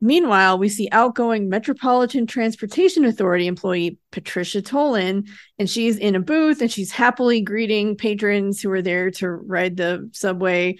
Meanwhile, 0.00 0.58
we 0.58 0.68
see 0.68 0.88
outgoing 0.90 1.48
Metropolitan 1.48 2.26
Transportation 2.26 3.04
Authority 3.04 3.46
employee 3.46 3.98
Patricia 4.10 4.62
Tolan, 4.62 5.28
and 5.60 5.70
she's 5.70 5.96
in 5.96 6.16
a 6.16 6.20
booth 6.20 6.60
and 6.60 6.72
she's 6.72 6.90
happily 6.90 7.40
greeting 7.40 7.96
patrons 7.96 8.60
who 8.60 8.72
are 8.72 8.82
there 8.82 9.12
to 9.12 9.28
ride 9.28 9.76
the 9.76 10.10
subway. 10.12 10.76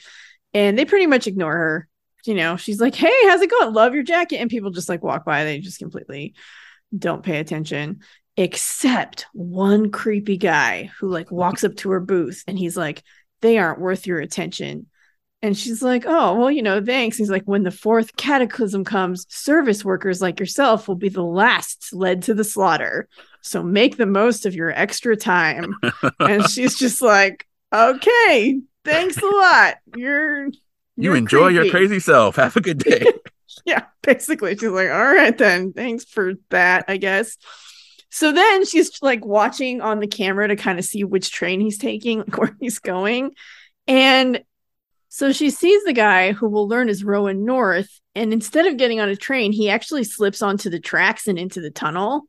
And 0.52 0.76
they 0.76 0.84
pretty 0.84 1.06
much 1.06 1.28
ignore 1.28 1.52
her 1.52 1.88
you 2.26 2.34
know, 2.34 2.56
she's 2.56 2.80
like, 2.80 2.94
Hey, 2.94 3.14
how's 3.24 3.40
it 3.40 3.50
going? 3.50 3.72
Love 3.72 3.94
your 3.94 4.02
jacket. 4.02 4.38
And 4.38 4.50
people 4.50 4.70
just 4.70 4.88
like 4.88 5.02
walk 5.02 5.24
by, 5.24 5.44
they 5.44 5.58
just 5.58 5.78
completely 5.78 6.34
don't 6.96 7.22
pay 7.22 7.38
attention, 7.38 8.00
except 8.36 9.26
one 9.32 9.90
creepy 9.90 10.36
guy 10.36 10.90
who 10.98 11.08
like 11.08 11.30
walks 11.30 11.64
up 11.64 11.76
to 11.76 11.90
her 11.90 12.00
booth 12.00 12.42
and 12.46 12.58
he's 12.58 12.76
like, 12.76 13.02
They 13.42 13.58
aren't 13.58 13.80
worth 13.80 14.06
your 14.06 14.20
attention. 14.20 14.86
And 15.42 15.56
she's 15.56 15.82
like, 15.82 16.04
Oh, 16.06 16.34
well, 16.36 16.50
you 16.50 16.62
know, 16.62 16.84
thanks. 16.84 17.16
He's 17.16 17.30
like, 17.30 17.44
When 17.44 17.62
the 17.62 17.70
fourth 17.70 18.16
cataclysm 18.16 18.84
comes, 18.84 19.26
service 19.28 19.84
workers 19.84 20.20
like 20.20 20.40
yourself 20.40 20.88
will 20.88 20.96
be 20.96 21.08
the 21.08 21.22
last 21.22 21.90
led 21.92 22.22
to 22.24 22.34
the 22.34 22.44
slaughter. 22.44 23.08
So 23.42 23.62
make 23.62 23.96
the 23.96 24.06
most 24.06 24.46
of 24.46 24.54
your 24.54 24.70
extra 24.70 25.16
time. 25.16 25.74
and 26.20 26.48
she's 26.48 26.78
just 26.78 27.02
like, 27.02 27.46
Okay, 27.74 28.60
thanks 28.84 29.16
a 29.18 29.26
lot. 29.26 29.76
You're 29.96 30.48
you 30.96 31.14
enjoy 31.14 31.48
creepy. 31.48 31.54
your 31.54 31.70
crazy 31.70 32.00
self. 32.00 32.36
Have 32.36 32.56
a 32.56 32.60
good 32.60 32.78
day. 32.78 33.04
yeah, 33.66 33.84
basically. 34.02 34.56
She's 34.56 34.70
like, 34.70 34.90
all 34.90 35.14
right, 35.14 35.36
then. 35.36 35.72
Thanks 35.72 36.04
for 36.04 36.34
that, 36.50 36.86
I 36.88 36.96
guess. 36.96 37.36
So 38.10 38.32
then 38.32 38.64
she's 38.64 39.02
like 39.02 39.24
watching 39.24 39.80
on 39.80 40.00
the 40.00 40.06
camera 40.06 40.48
to 40.48 40.56
kind 40.56 40.78
of 40.78 40.84
see 40.84 41.04
which 41.04 41.30
train 41.30 41.60
he's 41.60 41.78
taking, 41.78 42.20
like 42.20 42.36
where 42.38 42.56
he's 42.60 42.78
going. 42.78 43.32
And 43.86 44.42
so 45.08 45.32
she 45.32 45.50
sees 45.50 45.84
the 45.84 45.92
guy 45.92 46.32
who 46.32 46.48
will 46.48 46.68
learn 46.68 46.88
is 46.88 47.04
Rowan 47.04 47.44
North. 47.44 48.00
And 48.14 48.32
instead 48.32 48.66
of 48.66 48.78
getting 48.78 49.00
on 49.00 49.08
a 49.08 49.16
train, 49.16 49.52
he 49.52 49.68
actually 49.68 50.04
slips 50.04 50.42
onto 50.42 50.70
the 50.70 50.80
tracks 50.80 51.28
and 51.28 51.38
into 51.38 51.60
the 51.60 51.70
tunnel. 51.70 52.22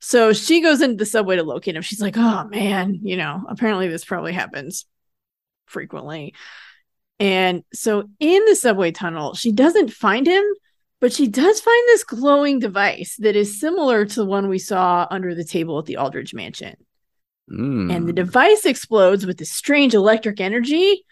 So 0.00 0.32
she 0.32 0.60
goes 0.60 0.80
into 0.80 0.96
the 0.96 1.06
subway 1.06 1.36
to 1.36 1.44
locate 1.44 1.76
him. 1.76 1.82
She's 1.82 2.00
like, 2.00 2.16
oh 2.16 2.48
man, 2.48 2.98
you 3.02 3.16
know, 3.16 3.44
apparently 3.48 3.86
this 3.86 4.04
probably 4.04 4.32
happens 4.32 4.86
frequently. 5.66 6.34
And 7.22 7.62
so 7.72 8.08
in 8.18 8.44
the 8.46 8.56
subway 8.56 8.90
tunnel, 8.90 9.34
she 9.34 9.52
doesn't 9.52 9.92
find 9.92 10.26
him, 10.26 10.42
but 11.00 11.12
she 11.12 11.28
does 11.28 11.60
find 11.60 11.82
this 11.86 12.02
glowing 12.02 12.58
device 12.58 13.14
that 13.20 13.36
is 13.36 13.60
similar 13.60 14.04
to 14.04 14.14
the 14.16 14.26
one 14.26 14.48
we 14.48 14.58
saw 14.58 15.06
under 15.08 15.32
the 15.32 15.44
table 15.44 15.78
at 15.78 15.84
the 15.84 15.98
Aldridge 15.98 16.34
Mansion. 16.34 16.74
Mm. 17.48 17.94
And 17.94 18.08
the 18.08 18.12
device 18.12 18.66
explodes 18.66 19.24
with 19.24 19.38
this 19.38 19.52
strange 19.52 19.94
electric 19.94 20.40
energy. 20.40 21.04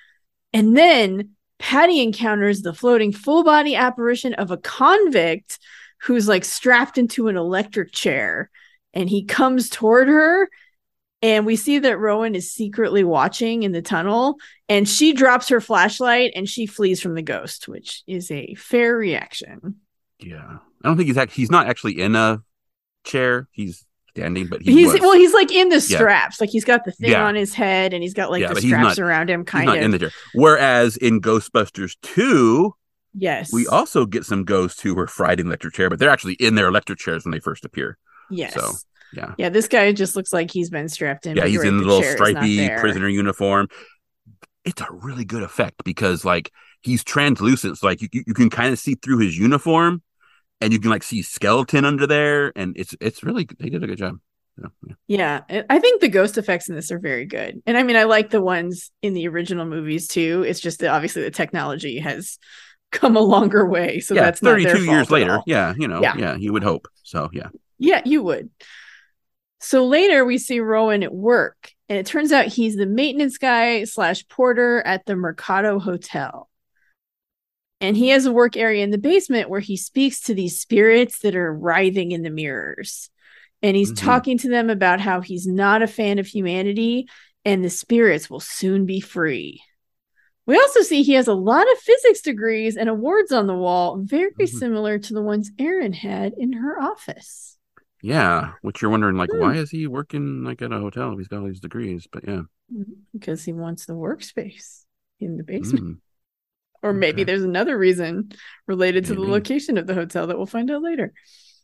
And 0.53 0.77
then 0.77 1.37
Patty 1.61 2.01
encounters 2.01 2.63
the 2.63 2.75
floating 2.75 3.13
full 3.13 3.45
body 3.45 3.77
apparition 3.77 4.35
of 4.35 4.51
a 4.51 4.57
convict 4.57 5.61
who's 6.01 6.27
like 6.27 6.45
strapped 6.45 6.99
into 6.99 7.29
an 7.29 7.37
electric 7.37 7.93
chair. 7.93 8.51
And 8.95 9.09
he 9.09 9.25
comes 9.27 9.69
toward 9.69 10.09
her 10.09 10.49
and 11.23 11.45
we 11.45 11.57
see 11.57 11.79
that 11.79 11.99
Rowan 11.99 12.35
is 12.35 12.51
secretly 12.51 13.05
watching 13.05 13.63
in 13.63 13.73
the 13.73 13.83
tunnel 13.83 14.37
and 14.69 14.89
she 14.89 15.13
drops 15.13 15.49
her 15.49 15.61
flashlight 15.61 16.33
and 16.35 16.49
she 16.49 16.67
flees 16.67 17.01
from 17.01 17.15
the 17.15 17.23
ghost 17.23 17.69
which 17.69 18.03
is 18.07 18.31
a 18.31 18.55
fair 18.55 18.97
reaction 18.97 19.77
yeah 20.19 20.59
i 20.83 20.89
don't 20.89 20.97
think 20.97 21.07
he's 21.07 21.19
act- 21.19 21.33
he's 21.33 21.51
not 21.51 21.67
actually 21.67 22.01
in 22.01 22.15
a 22.17 22.43
chair 23.05 23.49
he's 23.53 23.85
standing 24.11 24.47
but 24.47 24.61
he 24.61 24.73
he's 24.73 24.93
was. 24.93 25.01
well 25.01 25.13
he's 25.13 25.33
like 25.33 25.53
in 25.53 25.69
the 25.69 25.81
straps 25.81 26.39
yeah. 26.39 26.43
like 26.43 26.51
he's 26.51 26.65
got 26.65 26.85
the 26.85 26.93
thing 26.93 27.13
yeah. 27.13 27.25
on 27.25 27.35
his 27.35 27.55
head 27.55 27.95
and 27.95 28.03
he's 28.03 28.15
got 28.15 28.31
like 28.31 28.43
yeah, 28.43 28.53
the 28.53 28.61
straps 28.61 28.99
not, 28.99 29.05
around 29.05 29.31
him 29.31 29.45
kind 29.45 29.69
of 29.69 29.77
in 29.77 29.93
the 29.93 29.99
chair 29.99 30.11
whereas 30.35 30.97
in 30.97 31.21
ghostbusters 31.21 31.97
2 32.03 32.75
Yes. 33.15 33.53
We 33.53 33.67
also 33.67 34.07
get 34.07 34.25
some 34.25 34.45
ghosts 34.45 34.81
who 34.81 34.95
were 34.95 35.07
fried 35.07 35.41
in 35.41 35.47
electric 35.47 35.75
chair, 35.75 35.91
but 35.91 35.99
they're 35.99 36.11
actually 36.11 36.35
in 36.35 36.55
their 36.55 36.69
electric 36.69 36.99
chairs 36.99 37.25
when 37.25 37.33
they 37.33 37.41
first 37.41 37.65
appear. 37.65 37.99
Yes. 38.31 38.55
So, 38.55 38.73
yeah. 39.15 39.35
Yeah, 39.39 39.49
this 39.49 39.69
guy 39.69 39.93
just 39.93 40.17
looks 40.17 40.33
like 40.33 40.51
he's 40.51 40.71
been 40.71 40.89
strapped 40.89 41.27
in. 41.27 41.37
Yeah, 41.37 41.47
he's 41.47 41.63
in 41.65 41.77
the 41.79 41.83
the 41.83 41.89
little 41.89 42.03
stripy 42.03 42.69
prisoner 42.71 43.09
uniform. 43.09 43.69
It's 44.65 44.81
a 44.81 44.87
really 44.91 45.25
good 45.25 45.43
effect 45.43 45.83
because 45.85 46.25
like 46.25 46.51
he's 46.83 47.03
translucent, 47.03 47.79
so 47.79 47.87
like 47.87 48.03
you, 48.03 48.09
you 48.13 48.35
can 48.35 48.51
kind 48.51 48.73
of 48.73 48.79
see 48.79 48.95
through 48.95 49.19
his 49.19 49.37
uniform, 49.37 50.03
and 50.61 50.73
you 50.73 50.79
can 50.79 50.91
like 50.91 51.03
see 51.03 51.23
skeleton 51.23 51.85
under 51.85 52.07
there, 52.07 52.53
and 52.57 52.77
it's 52.77 52.95
it's 53.01 53.23
really 53.23 53.47
they 53.59 53.71
did 53.71 53.83
a 53.83 53.87
good 53.87 53.99
job. 53.99 54.19
Yeah. 54.87 54.95
Yeah, 55.49 55.65
I- 55.71 55.79
think 55.79 56.01
the 56.03 56.09
ghost 56.09 56.37
effects 56.37 56.69
in 56.69 56.75
this 56.75 56.93
are 56.93 56.99
very 56.99 57.25
good. 57.25 57.63
And 57.67 57.79
I 57.79 57.83
mean, 57.83 57.97
I 57.97 58.05
like 58.05 58.29
the 58.31 58.43
ones 58.43 58.91
in 59.01 59.15
the 59.15 59.27
original 59.29 59.65
movies 59.65 60.07
too. 60.07 60.45
It's 60.47 60.61
just 60.61 60.81
that 60.81 60.89
obviously 60.91 61.23
the 61.23 61.31
technology 61.31 61.99
has 61.99 62.39
come 62.93 63.17
a 63.17 63.21
longer 63.21 63.67
way. 63.67 64.01
So 64.01 64.15
yeah, 64.15 64.23
that's 64.25 64.43
not 64.43 64.59
their 64.59 64.75
32 64.75 64.91
years 64.91 65.11
later. 65.11 65.41
Yeah, 65.47 65.73
you 65.79 65.89
know, 65.89 66.03
Yeah. 66.03 66.15
yeah, 66.19 66.37
you 66.37 66.53
would 66.53 66.63
hope. 66.63 66.89
So, 67.05 67.31
yeah. 67.33 67.49
Yeah, 67.79 68.03
you 68.05 68.23
would. 68.23 68.51
So 69.61 69.87
later 69.87 70.25
we 70.25 70.39
see 70.39 70.59
Rowan 70.61 71.03
at 71.03 71.15
work, 71.15 71.73
and 71.89 71.99
it 71.99 72.07
turns 72.07 72.33
out 72.33 72.47
he's 72.47 72.77
the 72.77 72.87
maintenance 72.87 73.37
guy 73.37 73.85
slash 73.85 74.27
porter 74.29 74.81
at 74.81 75.05
the 75.05 75.17
Mercado 75.17 75.79
Hotel. 75.79 76.49
And 77.83 77.97
he 77.97 78.09
has 78.09 78.27
a 78.27 78.33
work 78.33 78.57
area 78.57 78.83
in 78.85 78.91
the 78.91 78.99
basement 78.99 79.49
where 79.49 79.61
he 79.61 79.77
speaks 79.77 80.21
to 80.23 80.35
these 80.35 80.61
spirits 80.61 81.21
that 81.21 81.37
are 81.37 81.53
writhing 81.53 82.13
in 82.13 82.23
the 82.23 82.31
mirrors. 82.31 83.11
And 83.63 83.77
he's 83.77 83.93
Mhm. 83.93 83.99
talking 83.99 84.39
to 84.39 84.49
them 84.49 84.71
about 84.71 85.01
how 85.01 85.21
he's 85.21 85.47
not 85.47 85.83
a 85.83 85.87
fan 85.87 86.19
of 86.19 86.27
humanity 86.27 87.09
and 87.45 87.65
the 87.65 87.71
spirits 87.71 88.29
will 88.29 88.41
soon 88.41 88.87
be 88.87 89.01
free. 89.01 89.63
We 90.47 90.57
also 90.57 90.83
see 90.83 91.03
he 91.03 91.13
has 91.13 91.29
a 91.29 91.35
lot 91.35 91.71
of 91.71 91.79
physics 91.79 92.23
degrees 92.23 92.77
and 92.77 92.89
awards 92.89 93.31
on 93.33 93.47
the 93.47 93.55
wall, 93.55 93.99
very 93.99 94.33
Mhm. 94.39 94.49
similar 94.49 94.99
to 94.99 95.15
the 95.15 95.23
ones 95.23 95.51
Erin 95.59 95.93
had 95.93 96.35
in 96.37 96.55
her 96.55 96.81
office. 96.81 97.59
Yeah, 98.03 98.53
which 98.63 98.81
you're 98.83 98.91
wondering, 98.91 99.17
like, 99.17 99.31
Hmm. 99.31 99.41
why 99.41 99.57
is 99.57 99.71
he 99.71 99.87
working 99.87 100.45
like 100.45 100.63
at 100.63 100.73
a 100.73 100.79
hotel 100.79 101.13
if 101.13 101.19
he's 101.19 101.29
got 101.29 101.41
all 101.41 101.47
these 101.47 101.61
degrees? 101.61 102.07
But 102.11 102.27
yeah, 102.27 102.43
because 103.13 103.45
he 103.45 103.53
wants 103.53 103.87
the 103.87 103.95
workspace 103.95 104.85
in 105.19 105.37
the 105.37 105.43
basement. 105.45 105.85
Mm. 105.85 105.99
Or 106.83 106.95
maybe 106.95 107.21
okay. 107.21 107.25
there's 107.25 107.43
another 107.43 107.77
reason 107.77 108.33
related 108.67 109.05
to 109.07 109.15
the 109.15 109.21
location 109.21 109.77
of 109.77 109.87
the 109.87 109.93
hotel 109.93 110.27
that 110.29 110.39
we'll 110.39 110.47
find 110.47 110.71
out 110.71 110.81
later. 110.81 111.13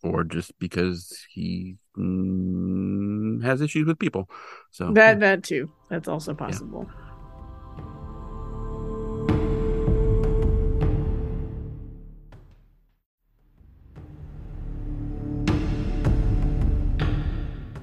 or 0.03 0.25
just 0.25 0.53
because 0.59 1.25
he 1.31 1.77
mm, 1.97 3.43
has 3.43 3.61
issues 3.63 3.87
with 3.87 3.99
people. 3.99 4.29
So 4.71 4.93
That 4.93 5.21
that 5.21 5.43
too. 5.43 5.73
That's 5.89 6.07
also 6.07 6.35
possible. 6.35 6.87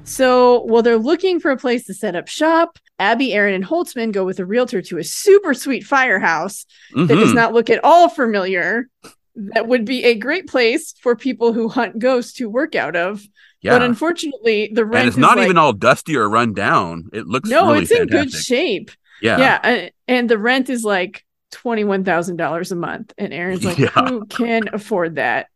So 0.05 0.61
while 0.61 0.81
they're 0.83 0.97
looking 0.97 1.39
for 1.39 1.51
a 1.51 1.57
place 1.57 1.85
to 1.85 1.93
set 1.93 2.15
up 2.15 2.27
shop, 2.27 2.77
Abby, 2.99 3.33
Erin, 3.33 3.53
and 3.55 3.63
Holtzman 3.65 4.11
go 4.11 4.25
with 4.25 4.39
a 4.39 4.45
realtor 4.45 4.81
to 4.83 4.97
a 4.97 5.03
super 5.03 5.53
sweet 5.53 5.83
firehouse 5.83 6.65
that 6.93 7.07
does 7.07 7.31
Mhm. 7.31 7.35
not 7.35 7.53
look 7.53 7.69
at 7.69 7.83
all 7.83 8.09
familiar. 8.09 8.87
That 9.35 9.67
would 9.67 9.85
be 9.85 10.03
a 10.03 10.15
great 10.15 10.47
place 10.47 10.93
for 11.01 11.15
people 11.15 11.53
who 11.53 11.67
hunt 11.69 11.99
ghosts 11.99 12.33
to 12.33 12.49
work 12.49 12.75
out 12.75 12.95
of. 12.95 13.23
yeah, 13.61 13.71
But 13.71 13.81
unfortunately, 13.81 14.69
the 14.73 14.83
rent 14.85 14.99
and 14.99 15.07
it's 15.07 15.15
is 15.17 15.21
not 15.21 15.37
like- 15.37 15.45
even 15.45 15.57
all 15.57 15.71
dusty 15.73 16.17
or 16.17 16.29
run 16.29 16.53
down. 16.53 17.09
It 17.13 17.25
looks 17.27 17.49
no, 17.49 17.67
really 17.71 17.83
it's 17.83 17.91
in 17.91 18.07
good 18.07 18.31
shape. 18.31 18.91
Yeah, 19.21 19.37
Yeah, 19.39 19.89
and 20.07 20.29
the 20.29 20.37
rent 20.37 20.69
is 20.69 20.83
like 20.83 21.23
twenty 21.51 21.85
one 21.85 22.03
thousand 22.03 22.35
dollars 22.35 22.73
a 22.73 22.75
month, 22.75 23.13
and 23.17 23.33
Erin's 23.33 23.63
like, 23.63 23.77
Yeah. 23.79 23.87
who 24.07 24.25
can 24.25 24.63
afford 24.73 25.15
that? 25.15 25.47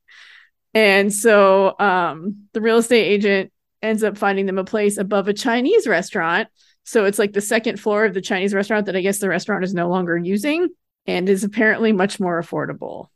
And 0.73 1.13
so, 1.13 1.75
um, 1.79 2.47
the 2.53 2.61
real 2.61 2.77
estate 2.77 3.03
agent 3.05 3.51
ends 3.81 4.03
up 4.03 4.17
finding 4.17 4.45
them 4.45 4.57
a 4.57 4.63
place 4.63 4.97
above 4.97 5.27
a 5.27 5.33
Chinese 5.33 5.87
restaurant. 5.87 6.47
So 6.83 7.05
it's 7.05 7.19
like 7.19 7.33
the 7.33 7.41
second 7.41 7.79
floor 7.79 8.05
of 8.05 8.13
the 8.13 8.21
Chinese 8.21 8.53
restaurant 8.53 8.85
that 8.85 8.95
I 8.95 9.01
guess 9.01 9.19
the 9.19 9.29
restaurant 9.29 9.63
is 9.63 9.73
no 9.73 9.89
longer 9.89 10.17
using, 10.17 10.69
and 11.05 11.27
is 11.29 11.43
apparently 11.43 11.91
much 11.91 12.19
more 12.19 12.41
affordable. 12.41 13.07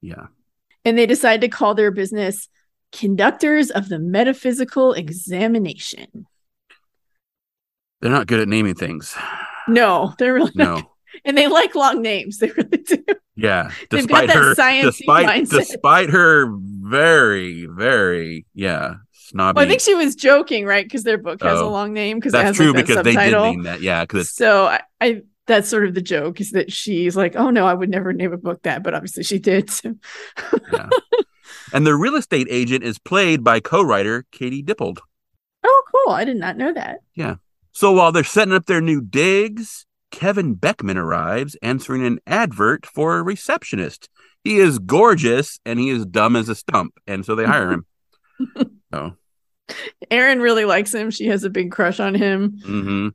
yeah. 0.00 0.26
And 0.84 0.96
they 0.96 1.06
decide 1.06 1.42
to 1.42 1.48
call 1.48 1.74
their 1.74 1.90
business 1.90 2.48
Conductors 2.92 3.70
of 3.70 3.88
the 3.90 3.98
Metaphysical 3.98 4.94
Examination. 4.94 6.26
They're 8.00 8.10
not 8.10 8.26
good 8.26 8.40
at 8.40 8.48
naming 8.48 8.74
things. 8.74 9.14
No, 9.66 10.14
they're 10.18 10.32
really 10.34 10.52
not 10.54 10.78
No. 10.78 10.90
and 11.24 11.36
they 11.36 11.48
like 11.48 11.74
long 11.74 12.00
names. 12.00 12.38
They 12.38 12.50
really 12.50 12.78
do. 12.78 13.04
Yeah, 13.36 13.70
despite 13.90 14.28
that 14.28 14.36
her, 14.36 14.54
despite 14.54 15.26
mindset. 15.26 15.58
despite 15.58 16.10
her 16.10 16.46
very 16.58 17.66
very 17.70 18.46
yeah 18.54 18.94
snobby. 19.28 19.56
Well, 19.58 19.66
I 19.66 19.68
think 19.68 19.80
she 19.80 19.94
was 19.94 20.14
joking, 20.14 20.64
right? 20.66 20.84
Because 20.84 21.04
their 21.04 21.18
book 21.18 21.42
has 21.42 21.60
a 21.60 21.62
Oh, 21.64 21.70
long 21.70 21.92
name 21.92 22.18
because 22.18 22.32
that's 22.32 22.44
has 22.46 22.56
true 22.56 22.72
like, 22.72 22.86
that 22.86 22.86
because 22.86 22.96
they 23.04 23.10
did 23.12 23.14
subtitle. 23.32 23.44
name 23.44 23.62
that. 23.64 23.80
Yeah, 23.80 24.02
because 24.04 24.30
So 24.32 24.66
I, 24.66 24.80
I 25.00 25.22
that's 25.46 25.68
sort 25.68 25.86
of 25.86 25.94
the 25.94 26.02
joke 26.02 26.40
is 26.40 26.50
that 26.52 26.70
she's 26.72 27.16
like, 27.16 27.34
oh 27.36 27.50
no, 27.50 27.66
I 27.66 27.74
would 27.74 27.88
never 27.88 28.12
name 28.12 28.32
a 28.32 28.36
book 28.36 28.62
that, 28.64 28.82
but 28.82 28.94
obviously 28.94 29.22
she 29.22 29.38
did. 29.38 29.70
So. 29.70 29.94
yeah. 30.72 30.88
and 31.72 31.86
the 31.86 31.94
real 31.94 32.16
estate 32.16 32.48
agent 32.50 32.84
is 32.84 32.98
played 32.98 33.42
by 33.44 33.60
co-writer 33.60 34.26
Katie 34.32 34.62
Dippold. 34.62 34.98
Oh, 35.64 35.82
cool! 35.92 36.14
I 36.14 36.24
did 36.24 36.36
not 36.36 36.56
know 36.56 36.72
that. 36.72 36.98
Yeah. 37.14 37.36
So 37.72 37.92
while 37.92 38.12
they're 38.12 38.24
setting 38.24 38.54
up 38.54 38.66
their 38.66 38.80
new 38.80 39.00
digs, 39.00 39.86
Kevin 40.10 40.54
Beckman 40.54 40.96
arrives 40.98 41.56
answering 41.62 42.04
an 42.04 42.18
advert 42.26 42.86
for 42.86 43.18
a 43.18 43.22
receptionist. 43.22 44.08
He 44.44 44.58
is 44.58 44.78
gorgeous 44.78 45.60
and 45.66 45.78
he 45.78 45.88
is 45.90 46.06
dumb 46.06 46.36
as 46.36 46.48
a 46.48 46.54
stump, 46.54 46.94
and 47.06 47.24
so 47.24 47.34
they 47.34 47.44
hire 47.44 47.70
him. 47.72 47.86
Oh, 48.92 49.12
Erin 50.10 50.40
really 50.40 50.64
likes 50.64 50.94
him. 50.94 51.10
She 51.10 51.26
has 51.26 51.44
a 51.44 51.50
big 51.50 51.70
crush 51.70 52.00
on 52.00 52.14
him. 52.14 52.58
hmm 52.64 53.08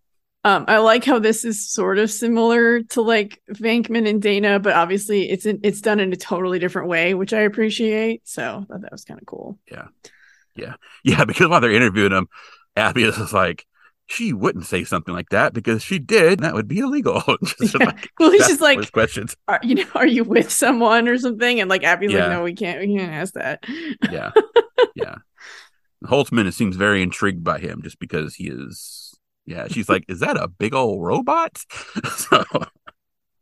Um, 0.43 0.65
I 0.67 0.77
like 0.79 1.03
how 1.05 1.19
this 1.19 1.45
is 1.45 1.67
sort 1.71 1.97
of 1.97 2.11
similar 2.11 2.83
to 2.83 3.01
like 3.01 3.41
Venkman 3.51 4.07
and 4.07 4.21
Dana, 4.21 4.59
but 4.59 4.73
obviously 4.73 5.29
it's 5.29 5.45
in, 5.45 5.59
it's 5.63 5.81
done 5.81 5.99
in 5.99 6.11
a 6.13 6.17
totally 6.17 6.59
different 6.59 6.89
way, 6.89 7.13
which 7.13 7.33
I 7.33 7.41
appreciate. 7.41 8.27
So 8.27 8.43
I 8.43 8.65
thought 8.73 8.81
that 8.81 8.91
was 8.91 9.05
kind 9.05 9.19
of 9.19 9.25
cool. 9.25 9.57
yeah, 9.71 9.87
yeah, 10.55 10.73
yeah. 11.03 11.25
because 11.25 11.47
while 11.47 11.61
they're 11.61 11.71
interviewing 11.71 12.11
him, 12.11 12.27
Abby 12.75 13.03
is 13.03 13.33
like, 13.33 13.65
she 14.07 14.33
wouldn't 14.33 14.65
say 14.65 14.83
something 14.83 15.13
like 15.13 15.29
that 15.29 15.53
because 15.53 15.81
she 15.83 15.97
did. 15.99 16.39
That 16.41 16.53
would 16.53 16.67
be 16.67 16.79
illegal. 16.79 17.21
Yeah. 17.61 17.85
like, 17.85 18.09
Well, 18.19 18.31
he's 18.31 18.47
just 18.47 18.61
like, 18.61 18.91
questions. 18.91 19.35
are, 19.47 19.59
you 19.63 19.75
know, 19.75 19.85
are 19.95 20.05
you 20.07 20.23
with 20.23 20.51
someone 20.51 21.07
or 21.07 21.17
something? 21.17 21.59
And 21.59 21.69
like 21.69 21.83
Abby's 21.83 22.11
Yeah. 22.11 22.27
like, 22.27 22.31
no, 22.31 22.43
we 22.43 22.53
can't, 22.53 22.79
we 22.81 22.95
can't 22.97 23.11
ask 23.13 23.33
that. 23.35 23.63
Yeah, 24.11 24.31
yeah. 24.95 25.15
Holtzman 26.05 26.51
seems 26.53 26.75
very 26.75 27.01
intrigued 27.01 27.43
by 27.43 27.59
him 27.59 27.81
just 27.81 27.97
because 27.99 28.35
he 28.35 28.49
is. 28.49 29.13
Yeah, 29.45 29.67
she's 29.69 29.89
like, 29.89 30.05
is 30.07 30.19
that 30.19 30.37
a 30.37 30.47
big 30.47 30.73
old 30.73 31.01
robot? 31.03 31.57
so 32.15 32.43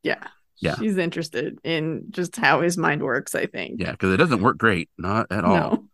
Yeah. 0.04 0.24
Yeah. 0.58 0.76
She's 0.76 0.98
interested 0.98 1.58
in 1.64 2.04
just 2.12 2.36
how 2.36 2.62
his 2.62 2.78
mind 2.78 3.02
works, 3.02 3.34
I 3.34 3.48
think. 3.48 3.80
yeah, 3.82 3.92
because 3.94 4.14
it 4.14 4.18
doesn't 4.18 4.42
work 4.44 4.60
great, 4.60 4.90
not 4.98 5.26
at 5.32 5.44
all. 5.44 5.56
No. 5.56 5.88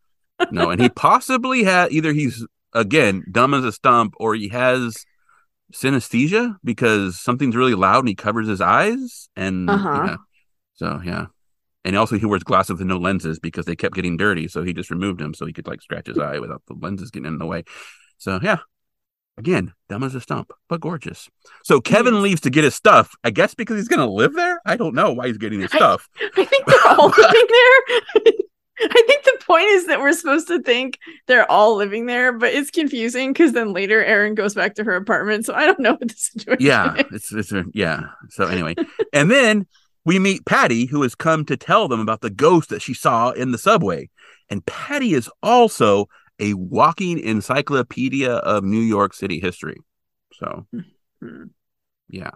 no, 0.52 0.70
and 0.72 0.82
he 0.82 0.90
possibly 0.90 1.64
had 1.64 1.92
either 1.94 2.12
he's 2.12 2.46
again 2.80 3.24
dumb 3.32 3.54
as 3.54 3.64
a 3.66 3.72
stump 3.72 4.14
or 4.20 4.36
he 4.36 4.50
has 4.50 5.06
synesthesia 5.74 6.56
because 6.64 7.20
something's 7.20 7.56
really 7.56 7.76
loud 7.76 8.00
and 8.00 8.08
he 8.10 8.16
covers 8.16 8.48
his 8.48 8.62
eyes 8.62 9.30
and 9.36 9.70
Uh-huh. 9.70 10.04
yeah. 10.08 10.16
so 10.76 11.02
yeah. 11.04 11.26
And 11.84 11.96
also 11.96 12.18
he 12.18 12.26
wears 12.26 12.44
glasses 12.44 12.78
with 12.80 12.88
no 12.88 12.98
lenses 12.98 13.40
because 13.40 13.66
they 13.66 13.76
kept 13.76 13.96
getting 13.96 14.18
dirty 14.18 14.48
so 14.48 14.64
he 14.64 14.74
just 14.74 14.90
removed 14.90 15.20
them 15.20 15.34
so 15.34 15.46
he 15.46 15.54
could 15.54 15.68
like 15.68 15.82
scratch 15.82 16.08
his 16.08 16.18
eye 16.20 16.40
without 16.40 16.62
the 16.68 16.74
lenses 16.74 17.12
getting 17.12 17.28
in 17.28 17.38
the 17.38 17.46
way. 17.46 17.64
So 18.18 18.40
yeah. 18.42 18.58
Again 19.38 19.74
dumb 19.88 20.04
as 20.04 20.16
a 20.16 20.22
stump 20.22 20.52
but 20.70 20.82
gorgeous. 20.82 21.30
So 21.64 21.80
kevin 21.82 22.22
leaves 22.22 22.42
to 22.42 22.50
get 22.50 22.64
his 22.64 22.76
stuff. 22.76 23.12
I 23.24 23.30
guess 23.30 23.54
because 23.54 23.78
he's 23.78 23.88
gonna 23.88 24.08
live 24.10 24.34
there? 24.34 24.60
I 24.66 24.78
don't 24.78 24.96
know 24.96 25.14
why 25.14 25.28
he's 25.28 25.38
getting 25.38 25.60
his 25.60 25.74
I- 25.74 25.78
stuff. 25.78 26.10
I 26.38 26.44
think 26.46 26.66
they're 26.66 26.88
all 26.88 27.08
living 27.18 27.48
there. 27.50 28.34
I 28.82 29.04
think 29.08 29.24
the 29.24 29.38
point 29.46 29.66
is 29.68 29.88
that 29.88 30.00
we're 30.00 30.14
supposed 30.14 30.48
to 30.50 30.62
think 30.62 31.00
they're 31.28 31.50
all 31.52 31.76
living 31.76 32.06
there, 32.06 32.32
but 32.34 32.54
it's 32.54 32.70
confusing 32.72 33.34
because 33.34 33.54
then 33.54 33.74
later 33.74 34.04
Erin 34.04 34.36
goes 34.36 34.54
back 34.54 34.76
to 34.76 34.84
her 34.84 34.96
apartment. 34.96 35.46
So 35.46 35.54
I 35.54 35.66
don't 35.66 35.80
know 35.80 35.92
what 35.94 36.08
the 36.08 36.14
situation 36.16 36.66
yeah 36.66 36.96
is. 37.12 37.32
it's 37.32 37.54
it's 37.54 37.66
yeah 37.74 38.02
so 38.30 38.46
anyway 38.46 38.76
and 39.14 39.32
then 39.32 39.66
we 40.06 40.20
meet 40.20 40.46
patty 40.46 40.86
who 40.86 41.02
has 41.02 41.16
come 41.16 41.44
to 41.46 41.58
tell 41.58 41.88
them 41.88 42.00
about 42.00 42.22
the 42.22 42.30
ghost 42.30 42.70
that 42.70 42.82
she 42.82 42.94
saw 42.94 43.32
in 43.32 43.52
the 43.52 43.58
subway 43.58 44.10
and 44.50 44.66
patty 44.66 45.14
is 45.14 45.30
also 45.44 46.08
a 46.40 46.54
walking 46.54 47.20
encyclopedia 47.20 48.32
of 48.32 48.64
new 48.64 48.80
york 48.80 49.14
city 49.14 49.40
history 49.40 49.78
so 50.34 50.66
Hmm. 51.20 51.46
yeah 52.10 52.32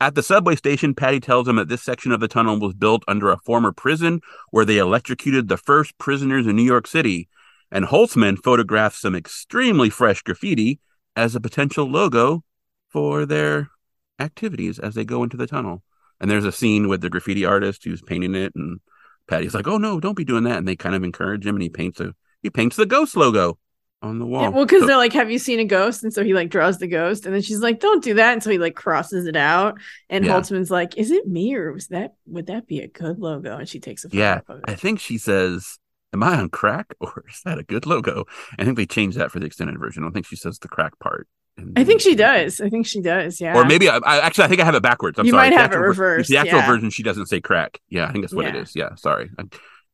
at 0.00 0.14
the 0.14 0.22
subway 0.22 0.56
station 0.56 0.94
patty 0.94 1.20
tells 1.20 1.46
them 1.46 1.56
that 1.56 1.68
this 1.68 1.82
section 1.82 2.10
of 2.10 2.20
the 2.20 2.28
tunnel 2.28 2.58
was 2.58 2.74
built 2.74 3.04
under 3.06 3.30
a 3.30 3.38
former 3.38 3.70
prison 3.70 4.20
where 4.50 4.64
they 4.64 4.78
electrocuted 4.78 5.48
the 5.48 5.58
first 5.58 5.96
prisoners 5.98 6.46
in 6.46 6.56
new 6.56 6.62
york 6.62 6.86
city. 6.86 7.28
And 7.70 7.84
holtzman 7.84 8.38
photographs 8.42 9.00
some 9.00 9.14
extremely 9.14 9.90
fresh 9.90 10.22
graffiti 10.22 10.80
as 11.14 11.34
a 11.34 11.40
potential 11.40 11.84
logo 11.84 12.42
for 12.88 13.26
their 13.26 13.70
activities 14.18 14.78
as 14.78 14.94
they 14.94 15.04
go 15.04 15.22
into 15.22 15.36
the 15.36 15.46
tunnel. 15.46 15.82
And 16.20 16.30
there's 16.30 16.44
a 16.44 16.52
scene 16.52 16.88
with 16.88 17.00
the 17.00 17.10
graffiti 17.10 17.44
artist 17.44 17.84
who's 17.84 18.02
painting 18.02 18.34
it, 18.34 18.52
and 18.54 18.80
Patty's 19.26 19.54
like, 19.54 19.68
"Oh 19.68 19.78
no, 19.78 20.00
don't 20.00 20.16
be 20.16 20.24
doing 20.24 20.44
that," 20.44 20.58
and 20.58 20.68
they 20.68 20.76
kind 20.76 20.94
of 20.94 21.04
encourage 21.04 21.46
him, 21.46 21.54
and 21.54 21.62
he 21.62 21.70
paints 21.70 22.00
a 22.00 22.14
he 22.42 22.50
paints 22.50 22.76
the 22.76 22.86
ghost 22.86 23.16
logo 23.16 23.58
on 24.02 24.18
the 24.18 24.26
wall. 24.26 24.42
Yeah, 24.42 24.48
well, 24.48 24.64
because 24.64 24.80
So- 24.82 24.86
they're 24.86 24.96
like, 24.96 25.12
"Have 25.12 25.30
you 25.30 25.38
seen 25.38 25.60
a 25.60 25.64
ghost?" 25.64 26.02
And 26.02 26.12
so 26.12 26.24
he 26.24 26.32
like 26.34 26.48
draws 26.50 26.78
the 26.78 26.86
ghost, 26.86 27.26
and 27.26 27.34
then 27.34 27.42
she's 27.42 27.60
like, 27.60 27.80
"Don't 27.80 28.02
do 28.02 28.14
that." 28.14 28.32
And 28.32 28.42
so 28.42 28.50
he 28.50 28.58
like 28.58 28.74
crosses 28.74 29.26
it 29.26 29.36
out, 29.36 29.78
and 30.08 30.24
Yeah. 30.24 30.32
Holtzman's 30.32 30.70
like, 30.70 30.96
"Is 30.96 31.10
it 31.10 31.26
me 31.28 31.54
or 31.54 31.72
was 31.72 31.88
that 31.88 32.14
would 32.26 32.46
that 32.46 32.66
be 32.66 32.80
a 32.80 32.88
good 32.88 33.18
logo?" 33.18 33.56
And 33.58 33.68
she 33.68 33.80
takes 33.80 34.04
a 34.04 34.08
photo 34.08 34.18
Yeah, 34.18 34.40
I 34.66 34.74
think 34.74 35.00
she 35.00 35.18
says, 35.18 35.78
"Am 36.14 36.22
I 36.22 36.38
on 36.38 36.48
crack, 36.48 36.94
or 37.00 37.24
is 37.28 37.42
that 37.44 37.58
a 37.58 37.62
good 37.62 37.84
logo?" 37.86 38.24
I 38.58 38.64
think 38.64 38.76
they 38.76 38.86
changed 38.86 39.18
that 39.18 39.30
for 39.30 39.38
the 39.38 39.46
extended 39.46 39.78
version. 39.78 40.02
I 40.02 40.06
don't 40.06 40.12
think 40.12 40.26
she 40.26 40.36
says 40.36 40.58
the 40.58 40.68
crack 40.68 40.98
part. 40.98 41.28
I 41.76 41.84
think 41.84 42.00
she 42.00 42.14
does. 42.14 42.58
I 42.62 42.70
think 42.70 42.86
she 42.86 43.02
does. 43.02 43.38
Yeah. 43.38 43.54
Or 43.54 43.66
maybe 43.66 43.86
I, 43.90 43.98
I 43.98 44.20
actually 44.20 44.44
I 44.44 44.48
think 44.48 44.62
I 44.62 44.64
have 44.64 44.74
it 44.74 44.82
backwards. 44.82 45.18
I'm 45.18 45.26
You 45.26 45.32
sorry. 45.32 45.50
might 45.50 45.56
The 45.56 45.60
have 45.60 45.72
it 45.72 45.74
actual 45.74 45.82
ver- 45.82 45.88
reversed, 45.88 46.30
The 46.30 46.38
actual 46.38 46.60
yeah. 46.60 46.66
version 46.66 46.88
she 46.88 47.02
doesn't 47.02 47.26
say 47.26 47.42
crack. 47.42 47.80
Yeah, 47.90 48.06
I 48.06 48.12
think 48.12 48.24
that's 48.24 48.32
what 48.32 48.46
it 48.46 48.54
Yeah. 48.54 48.60
is. 48.62 48.72
Yeah, 48.74 48.94
sorry. 48.94 49.28
I, 49.38 49.42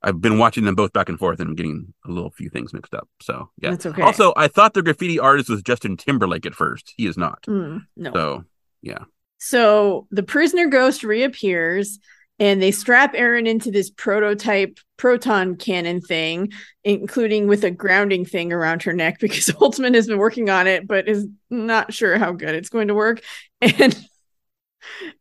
I've 0.07 0.21
been 0.21 0.39
watching 0.39 0.65
them 0.65 0.77
both 0.77 0.93
back 0.93 1.09
and 1.09 1.19
forth 1.19 1.41
and 1.41 1.51
I'm 1.51 1.57
getting 1.57 1.93
a 2.07 2.13
little 2.13 2.31
few 2.31 2.49
things 2.49 2.73
mixed 2.73 2.95
up. 2.95 3.09
So 3.21 3.51
yeah. 3.59 3.71
That's 3.71 3.87
okay. 3.87 4.03
Also, 4.03 4.33
I 4.37 4.47
thought 4.47 4.73
the 4.73 4.83
graffiti 4.83 5.19
artist 5.19 5.51
was 5.51 5.63
Justin 5.63 5.97
Timberlake 5.97 6.47
at 6.47 6.55
first. 6.55 6.95
He 6.97 7.07
is 7.07 7.17
not. 7.17 7.43
Mm, 7.43 7.87
no. 7.97 8.13
So 8.13 8.45
yeah. 8.83 9.05
So 9.39 10.07
the 10.13 10.23
prisoner 10.23 10.69
ghost 10.69 11.03
reappears 11.03 11.99
and 12.39 12.63
they 12.63 12.71
strap 12.71 13.15
Erin 13.15 13.49
into 13.49 13.73
this 13.73 13.91
prototype 13.91 14.79
proton 14.97 15.57
cannon 15.57 16.01
thing, 16.01 16.53
including 16.85 17.49
with 17.49 17.65
a 17.65 17.71
grounding 17.71 18.25
thing 18.25 18.53
around 18.53 18.85
her 18.85 18.93
neck 18.93 19.19
because 19.19 19.47
Holtzman 19.47 19.95
has 19.95 20.07
been 20.07 20.19
working 20.19 20.51
on 20.51 20.69
it, 20.69 20.87
but 20.87 21.09
is 21.09 21.27
not 21.51 21.93
sure 21.93 22.17
how 22.17 22.33
good 22.33 22.55
it's 22.55 22.69
going 22.69 22.89
to 22.89 22.95
work. 22.95 23.23
And 23.61 23.99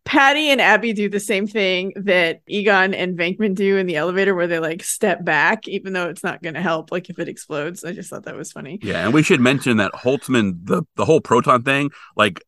Patty 0.03 0.49
and 0.49 0.61
Abby 0.61 0.93
do 0.93 1.09
the 1.09 1.19
same 1.19 1.47
thing 1.47 1.93
that 1.95 2.41
Egon 2.47 2.93
and 2.93 3.17
Venkman 3.17 3.55
do 3.55 3.77
in 3.77 3.85
the 3.87 3.95
elevator, 3.95 4.35
where 4.35 4.47
they 4.47 4.59
like 4.59 4.83
step 4.83 5.23
back, 5.25 5.67
even 5.67 5.93
though 5.93 6.09
it's 6.09 6.23
not 6.23 6.41
going 6.41 6.55
to 6.55 6.61
help. 6.61 6.91
Like 6.91 7.09
if 7.09 7.19
it 7.19 7.27
explodes, 7.27 7.83
I 7.83 7.91
just 7.93 8.09
thought 8.09 8.25
that 8.25 8.35
was 8.35 8.51
funny. 8.51 8.79
yeah, 8.81 9.05
and 9.05 9.13
we 9.13 9.23
should 9.23 9.39
mention 9.41 9.77
that 9.77 9.93
Holtzman, 9.93 10.65
the 10.65 10.83
the 10.95 11.05
whole 11.05 11.21
proton 11.21 11.63
thing, 11.63 11.91
like 12.15 12.41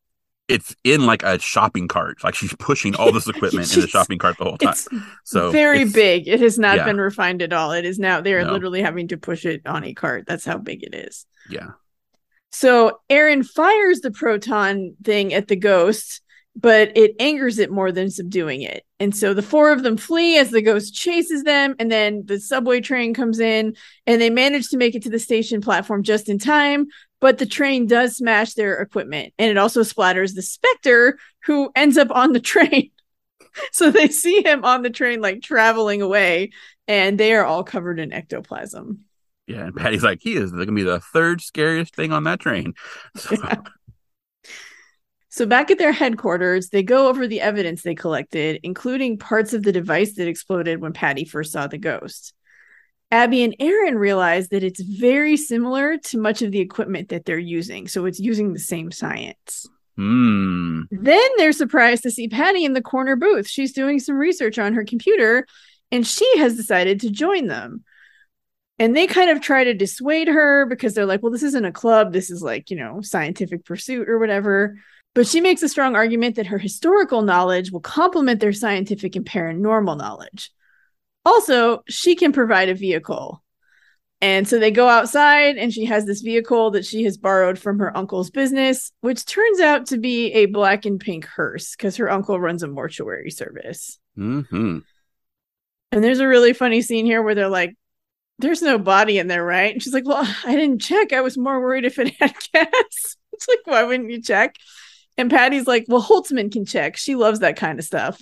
it's 0.47 0.74
in 0.86 1.05
like 1.05 1.24
a 1.24 1.38
shopping 1.39 1.88
cart. 1.89 2.24
Like 2.24 2.36
she's 2.36 2.53
pushing 2.57 2.95
all 2.95 3.11
this 3.11 3.28
equipment 3.28 3.74
in 3.76 3.82
the 3.82 3.88
shopping 3.88 4.18
cart 4.18 4.38
the 4.38 4.45
whole 4.45 4.57
time. 4.57 4.76
So 5.26 5.51
very 5.51 5.84
big. 5.86 6.28
It 6.28 6.39
has 6.39 6.57
not 6.57 6.78
yeah. 6.78 6.86
been 6.86 6.97
refined 6.97 7.41
at 7.41 7.51
all. 7.51 7.74
It 7.74 7.84
is 7.86 7.99
now 7.99 8.22
they 8.22 8.34
are 8.34 8.45
No. 8.45 8.53
literally 8.53 8.82
having 8.82 9.09
to 9.09 9.18
push 9.18 9.45
it 9.45 9.61
on 9.65 9.84
a 9.84 9.93
cart. 9.93 10.24
That's 10.26 10.45
how 10.45 10.57
big 10.57 10.84
it 10.84 10.95
is. 10.95 11.26
Yeah. 11.49 11.72
So 12.49 13.01
Erin 13.09 13.43
fires 13.43 13.99
the 13.99 14.11
proton 14.11 14.95
thing 15.03 15.34
at 15.34 15.49
the 15.49 15.57
ghost, 15.57 16.22
but 16.60 16.91
it 16.97 17.16
angers 17.20 17.60
it 17.60 17.72
more 17.72 17.91
than 17.91 18.10
subduing 18.10 18.64
it. 18.64 18.84
And 18.99 19.16
so 19.16 19.34
the 19.36 19.43
four 19.43 19.72
of 19.72 19.84
them 19.84 19.95
flee 19.95 20.38
as 20.38 20.49
the 20.49 20.62
ghost 20.62 20.95
chases 20.95 21.43
them, 21.43 21.76
and 21.78 21.91
then 21.91 22.24
the 22.26 22.39
subway 22.39 22.82
train 22.82 23.14
comes 23.14 23.39
in, 23.39 23.76
and 24.08 24.20
they 24.20 24.32
manage 24.32 24.70
to 24.70 24.78
make 24.78 24.95
it 24.95 25.03
to 25.03 25.10
the 25.12 25.20
station 25.20 25.62
platform 25.62 26.01
just 26.01 26.28
in 26.30 26.39
time. 26.39 26.88
But 27.22 27.38
the 27.38 27.45
train 27.45 27.86
does 27.86 28.18
smash 28.18 28.53
their 28.55 28.82
equipment, 28.82 29.34
and 29.38 29.49
it 29.51 29.58
also 29.58 29.82
splatters 29.82 30.34
the 30.34 30.41
Spectre, 30.41 31.18
who 31.45 31.72
ends 31.76 31.97
up 31.97 32.10
on 32.12 32.34
the 32.34 32.39
train. 32.53 32.89
so 33.72 33.91
they 33.91 34.08
see 34.08 34.43
him 34.43 34.66
on 34.66 34.82
the 34.82 34.89
train, 34.89 35.22
like 35.22 35.41
traveling 35.43 36.01
away, 36.01 36.51
and 36.88 37.20
they 37.20 37.34
are 37.34 37.45
all 37.45 37.64
covered 37.64 37.99
in 37.99 38.12
ectoplasm. 38.14 39.01
Yeah. 39.45 39.66
And 39.66 39.76
Patty's 39.76 40.03
like, 40.03 40.20
he 40.22 40.36
is 40.36 40.51
gonna 40.51 40.72
be 40.72 40.84
the 40.84 40.99
third 40.99 41.41
scariest 41.41 41.95
thing 41.95 42.12
on 42.12 42.24
that 42.26 42.39
train. 42.39 42.74
So, 43.16 43.36
Yeah. 43.36 43.62
So 45.38 45.46
back 45.46 45.70
at 45.70 45.78
their 45.78 45.92
headquarters, 45.92 46.70
they 46.70 46.82
go 46.82 47.10
over 47.10 47.28
the 47.28 47.42
evidence 47.42 47.84
they 47.84 47.94
collected, 47.94 48.60
including 48.64 49.20
parts 49.20 49.54
of 49.54 49.62
the 49.62 49.72
device 49.72 50.16
that 50.16 50.28
exploded 50.28 50.82
when 50.82 50.94
Patty 50.94 51.26
first 51.26 51.52
saw 51.52 51.68
the 51.68 51.78
ghost. 51.78 52.34
Abby 53.12 53.44
and 53.44 53.56
Erin 53.60 54.00
realize 54.00 54.48
that 54.48 54.64
it's 54.64 54.82
very 54.82 55.38
similar 55.38 56.00
to 56.06 56.18
much 56.18 56.42
of 56.42 56.52
the 56.52 56.60
equipment 56.60 57.10
that 57.10 57.26
they're 57.26 57.38
using, 57.38 57.88
so 57.88 58.06
it's 58.06 58.20
using 58.20 58.54
the 58.54 58.60
same 58.60 58.90
science. 58.90 59.68
hmm. 59.96 60.82
Then 60.90 61.30
they're 61.38 61.52
surprised 61.52 62.02
to 62.02 62.10
see 62.10 62.28
Patty 62.28 62.66
in 62.66 62.74
the 62.74 62.82
corner 62.82 63.16
booth. 63.16 63.48
She's 63.48 63.74
doing 63.74 64.00
some 64.00 64.16
research 64.16 64.58
on 64.58 64.74
her 64.74 64.86
computer 64.86 65.46
and 65.92 66.06
she 66.06 66.40
has 66.40 66.56
decided 66.56 67.02
to 67.02 67.12
join 67.12 67.46
them. 67.46 67.84
And 68.80 68.98
they 68.98 69.06
kind 69.06 69.30
of 69.30 69.42
try 69.42 69.66
to 69.66 69.76
dissuade 69.76 70.30
her 70.30 70.66
because 70.66 70.96
they're 70.96 71.06
like, 71.06 71.22
well, 71.22 71.32
this 71.32 71.44
isn't 71.44 71.66
a 71.66 71.72
club. 71.72 72.12
This 72.12 72.32
is 72.32 72.42
like, 72.42 72.72
you 72.72 72.78
know, 72.78 73.02
scientific 73.02 73.66
pursuit 73.66 74.10
or 74.10 74.18
whatever. 74.18 74.78
But 75.18 75.26
she 75.26 75.41
makes 75.41 75.63
a 75.63 75.70
strong 75.70 75.95
argument 75.95 76.36
that 76.36 76.45
her 76.45 76.59
historical 76.59 77.24
knowledge 77.24 77.72
will 77.72 77.80
complement 77.80 78.39
their 78.39 78.53
scientific 78.53 79.15
and 79.15 79.26
paranormal 79.26 79.97
knowledge. 79.97 80.51
Also, 81.26 81.82
she 81.89 82.15
can 82.15 82.32
provide 82.32 82.70
a 82.70 82.76
vehicle. 82.76 83.43
And 84.22 84.47
so 84.47 84.59
they 84.59 84.70
go 84.70 84.88
outside, 84.88 85.57
and 85.57 85.74
she 85.74 85.86
has 85.86 86.05
this 86.05 86.22
vehicle 86.22 86.70
that 86.70 86.86
she 86.86 87.03
has 87.05 87.18
borrowed 87.18 87.57
from 87.57 87.80
her 87.80 87.97
uncle's 87.97 88.30
business, 88.30 88.91
which 89.01 89.26
turns 89.26 89.59
out 89.59 89.88
to 89.88 89.97
be 89.97 90.34
a 90.34 90.45
black 90.45 90.86
and 90.86 90.99
pink 90.99 91.26
hearse 91.26 91.76
because 91.76 91.95
her 91.95 92.11
uncle 92.11 92.39
runs 92.39 92.61
a 92.61 92.68
mortuary 92.68 93.32
service. 93.32 93.97
hmm 94.15 94.41
And 95.91 96.03
there's 96.03 96.20
a 96.20 96.28
really 96.28 96.53
funny 96.53 96.84
scene 96.84 97.07
here 97.07 97.24
where 97.24 97.34
they're 97.34 97.49
like, 97.49 97.76
there's 98.38 98.61
no 98.61 98.78
body 98.78 99.18
in 99.18 99.26
there, 99.26 99.43
right? 99.43 99.74
And 99.74 99.82
she's 99.82 99.95
like, 99.95 100.05
well, 100.05 100.32
I 100.45 100.55
didn't 100.55 100.84
check. 100.84 101.11
I 101.11 101.22
was 101.22 101.39
more 101.39 101.59
worried 101.59 101.86
if 101.86 101.97
it 101.97 102.13
had 102.20 102.36
gas. 102.53 103.18
it's 103.34 103.47
like, 103.47 103.65
why 103.65 103.82
wouldn't 103.82 104.11
you 104.11 104.22
check? 104.22 104.53
And 105.18 105.30
Patty's 105.32 105.68
like, 105.68 105.86
well, 105.88 106.03
Holtzman 106.03 106.51
can 106.51 106.65
check. 106.65 106.97
She 106.97 107.15
loves 107.15 107.39
that 107.39 107.57
kind 107.57 107.80
of 107.80 107.86
stuff. 107.86 108.22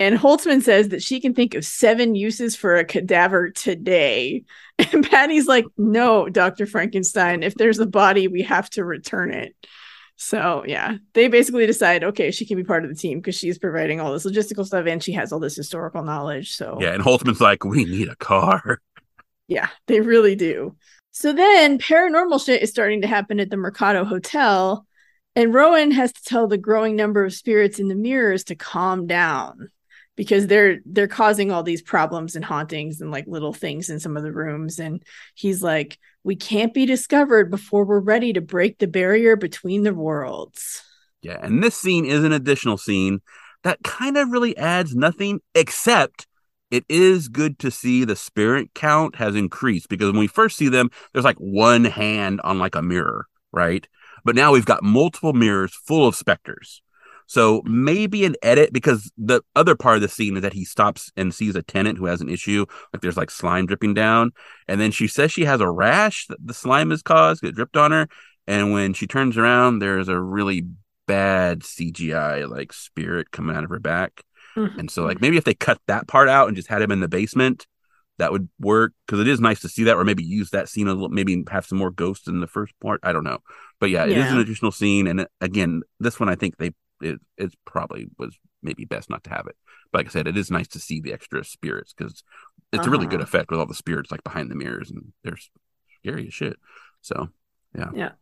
And 0.00 0.18
Holtzman 0.18 0.62
says 0.62 0.88
that 0.88 1.02
she 1.02 1.20
can 1.20 1.34
think 1.34 1.54
of 1.54 1.64
seven 1.64 2.14
uses 2.14 2.56
for 2.56 2.76
a 2.76 2.84
cadaver 2.84 3.50
today. 3.50 4.44
And 4.92 5.08
Patty's 5.08 5.46
like, 5.46 5.66
no, 5.78 6.28
Dr. 6.28 6.66
Frankenstein, 6.66 7.44
if 7.44 7.54
there's 7.54 7.78
a 7.78 7.86
body, 7.86 8.26
we 8.26 8.42
have 8.42 8.68
to 8.70 8.84
return 8.84 9.32
it. 9.32 9.54
So, 10.16 10.64
yeah, 10.66 10.96
they 11.12 11.28
basically 11.28 11.64
decide, 11.64 12.02
okay, 12.02 12.32
she 12.32 12.44
can 12.44 12.56
be 12.56 12.64
part 12.64 12.84
of 12.84 12.90
the 12.90 12.96
team 12.96 13.20
because 13.20 13.36
she's 13.36 13.56
providing 13.56 14.00
all 14.00 14.12
this 14.12 14.26
logistical 14.26 14.66
stuff 14.66 14.86
and 14.86 15.00
she 15.00 15.12
has 15.12 15.32
all 15.32 15.38
this 15.38 15.54
historical 15.54 16.02
knowledge. 16.02 16.56
So, 16.56 16.78
Yeah, 16.80 16.92
and 16.92 17.04
Holtzman's 17.04 17.40
like, 17.40 17.64
we 17.64 17.84
need 17.84 18.08
a 18.08 18.16
car. 18.16 18.80
yeah, 19.46 19.68
they 19.86 20.00
really 20.00 20.34
do. 20.34 20.74
So 21.12 21.32
then 21.32 21.78
paranormal 21.78 22.44
shit 22.44 22.62
is 22.62 22.70
starting 22.70 23.02
to 23.02 23.06
happen 23.06 23.38
at 23.38 23.50
the 23.50 23.56
Mercado 23.56 24.04
Hotel, 24.04 24.84
and 25.36 25.54
Rowan 25.54 25.90
has 25.92 26.12
to 26.12 26.22
tell 26.24 26.46
the 26.46 26.58
growing 26.58 26.96
number 26.96 27.24
of 27.24 27.32
spirits 27.32 27.78
in 27.78 27.88
the 27.88 27.94
mirrors 27.94 28.44
to 28.44 28.54
calm 28.54 29.06
down 29.06 29.70
because 30.16 30.46
they're 30.46 30.78
they're 30.84 31.08
causing 31.08 31.50
all 31.50 31.62
these 31.62 31.82
problems 31.82 32.36
and 32.36 32.44
hauntings 32.44 33.00
and 33.00 33.10
like 33.10 33.26
little 33.26 33.52
things 33.52 33.90
in 33.90 33.98
some 33.98 34.16
of 34.16 34.22
the 34.22 34.32
rooms 34.32 34.78
and 34.78 35.02
he's 35.34 35.62
like 35.62 35.98
we 36.22 36.36
can't 36.36 36.72
be 36.72 36.86
discovered 36.86 37.50
before 37.50 37.84
we're 37.84 38.00
ready 38.00 38.32
to 38.32 38.40
break 38.40 38.78
the 38.78 38.86
barrier 38.86 39.36
between 39.36 39.82
the 39.82 39.92
worlds. 39.92 40.82
Yeah, 41.22 41.38
and 41.40 41.62
this 41.62 41.76
scene 41.76 42.06
is 42.06 42.24
an 42.24 42.32
additional 42.32 42.78
scene 42.78 43.20
that 43.62 43.82
kind 43.82 44.16
of 44.16 44.30
really 44.30 44.56
adds 44.56 44.94
nothing 44.94 45.40
except 45.54 46.26
it 46.70 46.84
is 46.88 47.28
good 47.28 47.58
to 47.60 47.70
see 47.70 48.04
the 48.04 48.16
spirit 48.16 48.70
count 48.74 49.16
has 49.16 49.36
increased 49.36 49.88
because 49.88 50.10
when 50.10 50.20
we 50.20 50.26
first 50.26 50.56
see 50.56 50.68
them, 50.68 50.90
there's 51.12 51.24
like 51.24 51.36
one 51.36 51.84
hand 51.84 52.40
on 52.42 52.58
like 52.58 52.74
a 52.74 52.82
mirror, 52.82 53.26
right? 53.52 53.86
But 54.24 54.34
now 54.34 54.52
we've 54.52 54.64
got 54.64 54.82
multiple 54.82 55.32
mirrors 55.32 55.74
full 55.74 56.06
of 56.06 56.16
specters. 56.16 56.82
So 57.26 57.62
maybe 57.64 58.24
an 58.24 58.36
edit 58.42 58.72
because 58.72 59.10
the 59.16 59.42
other 59.56 59.74
part 59.74 59.96
of 59.96 60.02
the 60.02 60.08
scene 60.08 60.36
is 60.36 60.42
that 60.42 60.52
he 60.52 60.64
stops 60.64 61.10
and 61.16 61.34
sees 61.34 61.56
a 61.56 61.62
tenant 61.62 61.98
who 61.98 62.06
has 62.06 62.20
an 62.20 62.28
issue, 62.28 62.66
like 62.92 63.00
there's 63.00 63.16
like 63.16 63.30
slime 63.30 63.66
dripping 63.66 63.94
down, 63.94 64.32
and 64.68 64.80
then 64.80 64.90
she 64.90 65.08
says 65.08 65.32
she 65.32 65.46
has 65.46 65.60
a 65.60 65.70
rash 65.70 66.26
that 66.26 66.38
the 66.44 66.52
slime 66.52 66.90
has 66.90 67.02
caused, 67.02 67.42
it 67.42 67.54
dripped 67.54 67.78
on 67.78 67.92
her, 67.92 68.08
and 68.46 68.72
when 68.72 68.92
she 68.92 69.06
turns 69.06 69.38
around, 69.38 69.78
there's 69.78 70.08
a 70.08 70.20
really 70.20 70.66
bad 71.06 71.60
CGI 71.60 72.48
like 72.48 72.72
spirit 72.72 73.30
coming 73.30 73.56
out 73.56 73.64
of 73.64 73.70
her 73.70 73.78
back. 73.78 74.22
Mm-hmm. 74.56 74.80
And 74.80 74.90
so, 74.90 75.04
like, 75.04 75.20
maybe 75.20 75.36
if 75.36 75.44
they 75.44 75.54
cut 75.54 75.78
that 75.86 76.06
part 76.06 76.28
out 76.28 76.46
and 76.46 76.56
just 76.56 76.68
had 76.68 76.82
him 76.82 76.92
in 76.92 77.00
the 77.00 77.08
basement, 77.08 77.66
that 78.18 78.32
would 78.32 78.48
work 78.60 78.92
because 79.06 79.20
it 79.20 79.28
is 79.28 79.40
nice 79.40 79.60
to 79.60 79.68
see 79.68 79.84
that, 79.84 79.96
or 79.96 80.04
maybe 80.04 80.22
use 80.24 80.50
that 80.50 80.68
scene 80.68 80.88
a 80.88 80.92
little, 80.92 81.08
maybe 81.08 81.42
have 81.50 81.66
some 81.66 81.78
more 81.78 81.90
ghosts 81.90 82.28
in 82.28 82.40
the 82.40 82.46
first 82.46 82.72
part. 82.80 83.00
I 83.02 83.12
don't 83.12 83.24
know, 83.24 83.38
but 83.80 83.90
yeah, 83.90 84.04
it 84.06 84.18
is 84.18 84.30
an 84.30 84.38
additional 84.38 84.72
scene. 84.72 85.06
And 85.06 85.22
uh, 85.22 85.26
again, 85.40 85.82
this 86.00 86.20
one 86.20 86.28
I 86.28 86.34
think 86.36 86.56
they 86.58 86.72
it 87.00 87.20
it 87.36 87.54
probably 87.64 88.06
was 88.18 88.36
maybe 88.62 88.84
best 88.84 89.10
not 89.10 89.24
to 89.24 89.30
have 89.30 89.46
it. 89.46 89.56
But 89.92 89.98
like 90.00 90.06
I 90.06 90.10
said, 90.10 90.26
it 90.28 90.36
is 90.36 90.50
nice 90.50 90.68
to 90.68 90.78
see 90.80 91.00
the 91.00 91.12
extra 91.12 91.44
spirits 91.44 91.92
because 91.92 92.22
it's 92.72 92.86
a 92.86 92.90
really 92.90 93.06
good 93.06 93.20
Uh-huh. 93.20 93.24
effect 93.24 93.50
with 93.50 93.60
all 93.60 93.66
the 93.66 93.74
spirits 93.74 94.10
like 94.10 94.24
behind 94.24 94.50
the 94.50 94.54
mirrors 94.54 94.90
and 94.90 95.12
they're 95.22 95.38
scary 96.00 96.28
as 96.28 96.34
shit. 96.34 96.56
So 97.02 97.28
yeah, 97.76 97.90
Yeah. 97.94 98.12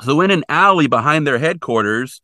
So 0.00 0.20
in 0.20 0.30
an 0.30 0.44
alley 0.48 0.86
behind 0.86 1.26
their 1.26 1.38
headquarters, 1.38 2.20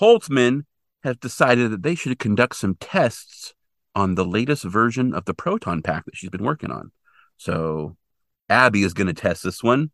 Holtzman 0.00 0.64
has 1.02 1.16
decided 1.16 1.70
that 1.72 1.82
they 1.82 1.94
should 1.94 2.18
conduct 2.18 2.56
some 2.56 2.76
tests 2.76 3.54
on 3.94 4.14
the 4.14 4.24
latest 4.24 4.64
version 4.64 5.14
of 5.14 5.24
the 5.24 5.34
proton 5.34 5.82
pack 5.82 6.04
that 6.04 6.16
she's 6.16 6.30
been 6.30 6.44
working 6.44 6.70
on. 6.70 6.92
So 7.36 7.96
Abby 8.48 8.82
is 8.82 8.94
going 8.94 9.06
to 9.06 9.12
test 9.14 9.42
this 9.42 9.62
one. 9.62 9.90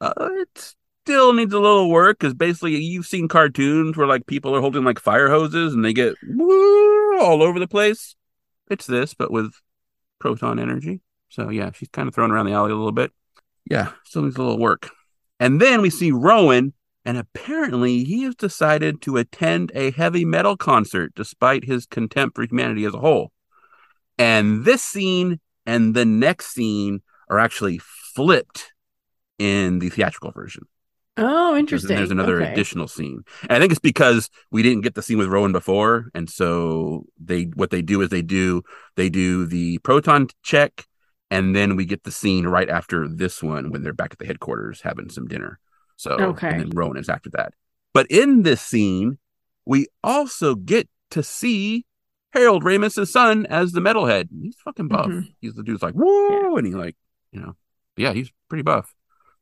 Uh, 0.00 0.12
it 0.18 0.74
still 1.04 1.32
needs 1.32 1.54
a 1.54 1.58
little 1.58 1.88
work 1.90 2.18
because 2.18 2.34
basically 2.34 2.76
you've 2.76 3.06
seen 3.06 3.28
cartoons 3.28 3.96
where 3.96 4.06
like 4.06 4.26
people 4.26 4.54
are 4.54 4.60
holding 4.60 4.84
like 4.84 4.98
fire 4.98 5.28
hoses 5.28 5.72
and 5.72 5.84
they 5.84 5.92
get 5.92 6.14
woo 6.28 7.18
all 7.18 7.42
over 7.42 7.58
the 7.58 7.68
place. 7.68 8.14
It's 8.70 8.86
this, 8.86 9.14
but 9.14 9.30
with 9.30 9.52
proton 10.18 10.58
energy. 10.58 11.00
So 11.30 11.50
yeah, 11.50 11.70
she's 11.72 11.88
kind 11.88 12.08
of 12.08 12.14
thrown 12.14 12.30
around 12.30 12.46
the 12.46 12.52
alley 12.52 12.72
a 12.72 12.76
little 12.76 12.92
bit. 12.92 13.12
Yeah, 13.70 13.92
still 14.04 14.22
needs 14.22 14.36
a 14.36 14.42
little 14.42 14.58
work. 14.58 14.90
And 15.40 15.60
then 15.60 15.82
we 15.82 15.90
see 15.90 16.10
Rowan, 16.10 16.72
and 17.04 17.16
apparently 17.16 18.04
he 18.04 18.24
has 18.24 18.34
decided 18.34 19.00
to 19.02 19.16
attend 19.16 19.70
a 19.74 19.90
heavy 19.92 20.24
metal 20.24 20.56
concert 20.56 21.12
despite 21.14 21.64
his 21.64 21.86
contempt 21.86 22.36
for 22.36 22.44
humanity 22.44 22.84
as 22.84 22.94
a 22.94 22.98
whole. 22.98 23.30
And 24.18 24.64
this 24.64 24.82
scene 24.82 25.40
and 25.66 25.94
the 25.94 26.04
next 26.04 26.54
scene 26.54 27.02
are 27.28 27.38
actually 27.38 27.78
flipped 27.78 28.72
in 29.38 29.78
the 29.78 29.90
theatrical 29.90 30.32
version. 30.32 30.64
Oh, 31.16 31.56
interesting. 31.56 31.96
There's 31.96 32.10
another 32.12 32.40
Okay. 32.40 32.52
additional 32.52 32.86
scene, 32.86 33.24
and 33.42 33.52
I 33.52 33.58
think 33.58 33.72
it's 33.72 33.80
because 33.80 34.30
we 34.52 34.62
didn't 34.62 34.82
get 34.82 34.94
the 34.94 35.02
scene 35.02 35.18
with 35.18 35.26
Rowan 35.26 35.50
before, 35.50 36.10
and 36.14 36.30
so 36.30 37.06
they 37.18 37.44
what 37.54 37.70
they 37.70 37.82
do 37.82 38.00
is 38.02 38.08
they 38.10 38.22
do 38.22 38.62
they 38.94 39.08
do 39.10 39.44
the 39.44 39.78
proton 39.78 40.28
check, 40.44 40.86
and 41.28 41.56
then 41.56 41.74
we 41.74 41.84
get 41.84 42.04
the 42.04 42.12
scene 42.12 42.46
right 42.46 42.70
after 42.70 43.08
this 43.08 43.42
one 43.42 43.70
when 43.72 43.82
they're 43.82 43.92
back 43.92 44.12
at 44.12 44.18
the 44.18 44.26
headquarters 44.26 44.82
having 44.82 45.10
some 45.10 45.26
dinner. 45.26 45.58
So 45.96 46.14
Okay. 46.20 46.48
and 46.50 46.60
then 46.60 46.70
Rowan 46.70 46.96
is 46.96 47.08
after 47.08 47.30
that. 47.30 47.52
But 47.92 48.06
in 48.10 48.42
this 48.42 48.60
scene, 48.60 49.18
we 49.66 49.88
also 50.04 50.54
get 50.54 50.88
to 51.10 51.24
see 51.24 51.84
Harold 52.38 52.62
Ramis' 52.64 53.08
son 53.08 53.46
as 53.46 53.72
the 53.72 53.80
metalhead. 53.80 54.28
He's 54.42 54.56
fucking 54.64 54.88
buff. 54.88 55.06
Mhm. 55.06 55.34
He's 55.40 55.54
the 55.54 55.62
dude's 55.62 55.82
like 55.82 55.94
whoa, 55.94 56.56
and 56.56 56.66
he 56.66 56.74
like 56.74 56.96
you 57.32 57.40
know 57.40 57.56
yeah 57.96 58.12
he's 58.12 58.30
pretty 58.48 58.62
buff. 58.62 58.94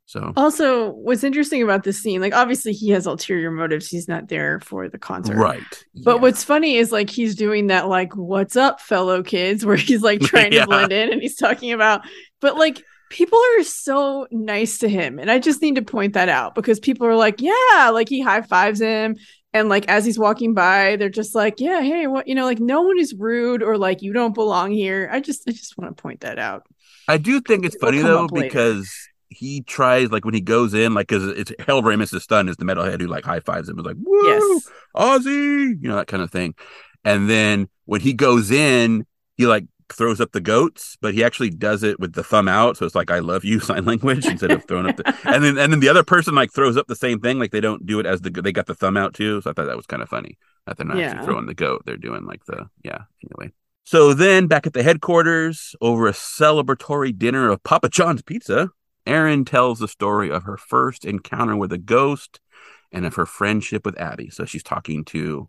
So 0.09 0.33
Also, 0.37 0.91
what's 0.91 1.25
interesting 1.25 1.63
about 1.65 1.83
this 1.83 2.01
scene, 2.01 2.21
like 2.21 2.33
obviously 2.33 2.73
he 2.73 2.91
has 2.91 3.07
ulterior 3.07 3.51
motives. 3.51 3.89
He's 3.89 4.07
not 4.07 4.29
there 4.29 4.61
for 4.61 4.89
the 4.89 4.99
concert. 4.99 5.35
right, 5.37 5.61
But 6.05 6.15
yeah. 6.17 6.21
what's 6.23 6.45
funny 6.45 6.77
is 6.77 6.93
like 6.93 7.11
he's 7.11 7.35
doing 7.35 7.67
that 7.69 7.89
like 7.89 8.15
what's 8.15 8.55
up 8.55 8.81
fellow 8.81 9.25
kids 9.25 9.67
where 9.67 9.77
he's 9.77 10.03
like 10.03 10.21
trying 10.33 10.53
Yeah. 10.53 10.61
to 10.61 10.67
blend 10.69 10.93
in 10.93 11.13
and 11.13 11.21
he's 11.21 11.35
talking 11.37 11.73
about 11.73 12.03
but 12.41 12.57
like 12.57 12.83
people 13.11 13.39
are 13.59 13.63
so 13.65 14.27
nice 14.31 14.79
to 14.79 14.89
him 14.89 15.19
and 15.19 15.29
I 15.31 15.39
just 15.41 15.61
need 15.63 15.75
to 15.77 15.83
point 15.83 16.15
that 16.15 16.29
out 16.29 16.55
because 16.55 16.79
people 16.81 17.07
are 17.09 17.17
like 17.17 17.41
yeah 17.41 17.91
like 17.93 18.09
he 18.09 18.21
high 18.21 18.43
fives 18.43 18.81
him 18.81 19.17
and 19.61 19.69
like 19.69 19.87
as 19.89 20.05
he's 20.05 20.19
walking 20.19 20.55
by 20.55 20.97
they're 20.97 21.09
just 21.09 21.35
like 21.35 21.61
yeah 21.61 21.81
hey 21.81 22.07
what 22.07 22.27
you 22.29 22.35
know 22.35 22.45
like 22.45 22.61
no 22.61 22.83
one 22.83 22.99
is 22.99 23.15
rude 23.15 23.63
or 23.63 23.77
like 23.79 24.03
you 24.03 24.13
don't 24.13 24.35
belong 24.35 24.71
here. 24.71 25.09
I 25.13 25.21
just 25.21 25.43
I 25.49 25.53
just 25.53 25.77
want 25.79 25.97
to 25.97 26.01
point 26.03 26.21
that 26.21 26.39
out. 26.39 26.65
I 27.09 27.19
do 27.19 27.41
think 27.41 27.65
it's 27.65 27.77
funny 27.77 27.99
though 28.03 28.25
up 28.25 28.33
later. 28.33 28.49
because 28.49 28.91
he 29.29 29.63
tries 29.63 30.11
like 30.11 30.25
when 30.25 30.35
he 30.35 30.41
goes 30.41 30.73
in 30.73 30.95
like 30.95 31.09
because 31.09 31.27
it's 31.29 31.53
Harold 31.67 31.85
Ramis' 31.85 32.27
son 32.29 32.49
is 32.49 32.57
the 32.57 32.65
metalhead 32.65 33.01
who 33.01 33.07
like 33.07 33.25
high 33.25 33.41
fives 33.41 33.69
him 33.69 33.79
is 33.79 33.85
like 33.85 33.97
woo 34.01 34.27
Yes. 34.27 34.69
Ozzy 34.97 35.83
you 35.83 35.89
know 35.89 35.97
that 35.97 36.07
kind 36.07 36.23
of 36.23 36.31
thing, 36.31 36.55
and 37.05 37.29
then 37.29 37.69
when 37.85 38.01
he 38.01 38.13
goes 38.13 38.51
in 38.51 39.05
he 39.37 39.47
like 39.47 39.67
throws 39.93 40.21
up 40.21 40.33
the 40.33 40.41
goats 40.41 40.97
but 41.01 41.15
he 41.15 41.23
actually 41.23 41.51
does 41.51 41.83
it 41.83 41.99
with 42.01 42.13
the 42.15 42.25
thumb 42.25 42.49
out 42.49 42.77
so 42.77 42.85
it's 42.85 42.95
like 42.95 43.11
I 43.11 43.21
love 43.21 43.45
you 43.45 43.61
sign 43.69 43.85
language 43.85 44.27
instead 44.35 44.51
of 44.51 44.65
throwing 44.67 44.89
up 44.89 44.97
the 44.97 45.07
and 45.25 45.45
then 45.45 45.59
and 45.59 45.73
then 45.73 45.81
the 45.81 45.89
other 45.89 46.03
person 46.03 46.35
like 46.35 46.53
throws 46.53 46.77
up 46.77 46.87
the 46.89 46.97
same 46.97 47.21
thing 47.21 47.39
like 47.39 47.53
they 47.53 47.61
don't 47.61 47.87
do 47.87 48.01
it 48.01 48.07
as 48.07 48.21
the 48.21 48.31
they 48.31 48.53
got 48.53 48.67
the 48.67 48.75
thumb 48.75 48.97
out 48.97 49.15
too 49.15 49.41
so 49.43 49.51
I 49.51 49.53
thought 49.53 49.67
that 49.67 49.77
was 49.77 49.87
kind 49.87 50.03
of 50.03 50.09
funny 50.09 50.39
that 50.67 50.77
they're 50.77 50.87
not 50.87 50.97
Yeah. 50.97 51.11
actually 51.11 51.27
throwing 51.27 51.47
the 51.47 51.55
goat 51.55 51.83
they're 51.87 51.97
doing 51.97 52.25
like 52.27 52.45
the 52.47 52.69
yeah 52.85 53.03
anyway. 53.25 53.53
So 53.89 54.15
then, 54.15 54.49
back 54.49 54.67
at 54.67 54.73
the 54.73 54.83
headquarters, 54.83 55.77
over 55.81 56.09
a 56.09 56.13
celebratory 56.13 57.17
dinner 57.17 57.49
of 57.51 57.63
Papa 57.63 57.89
John's 57.89 58.21
pizza, 58.21 58.71
Erin 59.07 59.45
tells 59.45 59.79
the 59.79 59.87
story 59.87 60.29
of 60.29 60.43
her 60.43 60.57
first 60.57 61.05
encounter 61.05 61.57
with 61.57 61.73
a 61.73 61.79
ghost 61.79 62.41
and 62.91 63.07
of 63.07 63.15
her 63.15 63.27
friendship 63.27 63.87
with 63.87 63.97
Abby. 64.01 64.29
So 64.29 64.45
she's 64.45 64.65
talking 64.65 65.05
to 65.05 65.49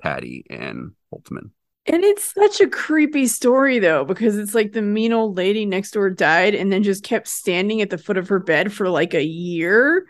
Patty 0.00 0.46
and 0.48 0.92
Holtzman. 1.12 1.50
And 1.88 2.02
it's 2.04 2.34
such 2.34 2.60
a 2.60 2.66
creepy 2.68 3.26
story 3.26 3.78
though, 3.78 4.04
because 4.04 4.36
it's 4.36 4.54
like 4.54 4.72
the 4.72 4.82
mean 4.82 5.12
old 5.12 5.36
lady 5.36 5.64
next 5.66 5.92
door 5.92 6.10
died 6.10 6.54
and 6.54 6.72
then 6.72 6.82
just 6.82 7.04
kept 7.04 7.28
standing 7.28 7.80
at 7.80 7.90
the 7.90 7.98
foot 7.98 8.16
of 8.16 8.28
her 8.28 8.40
bed 8.40 8.72
for 8.72 8.88
like 8.88 9.14
a 9.14 9.22
year. 9.24 10.06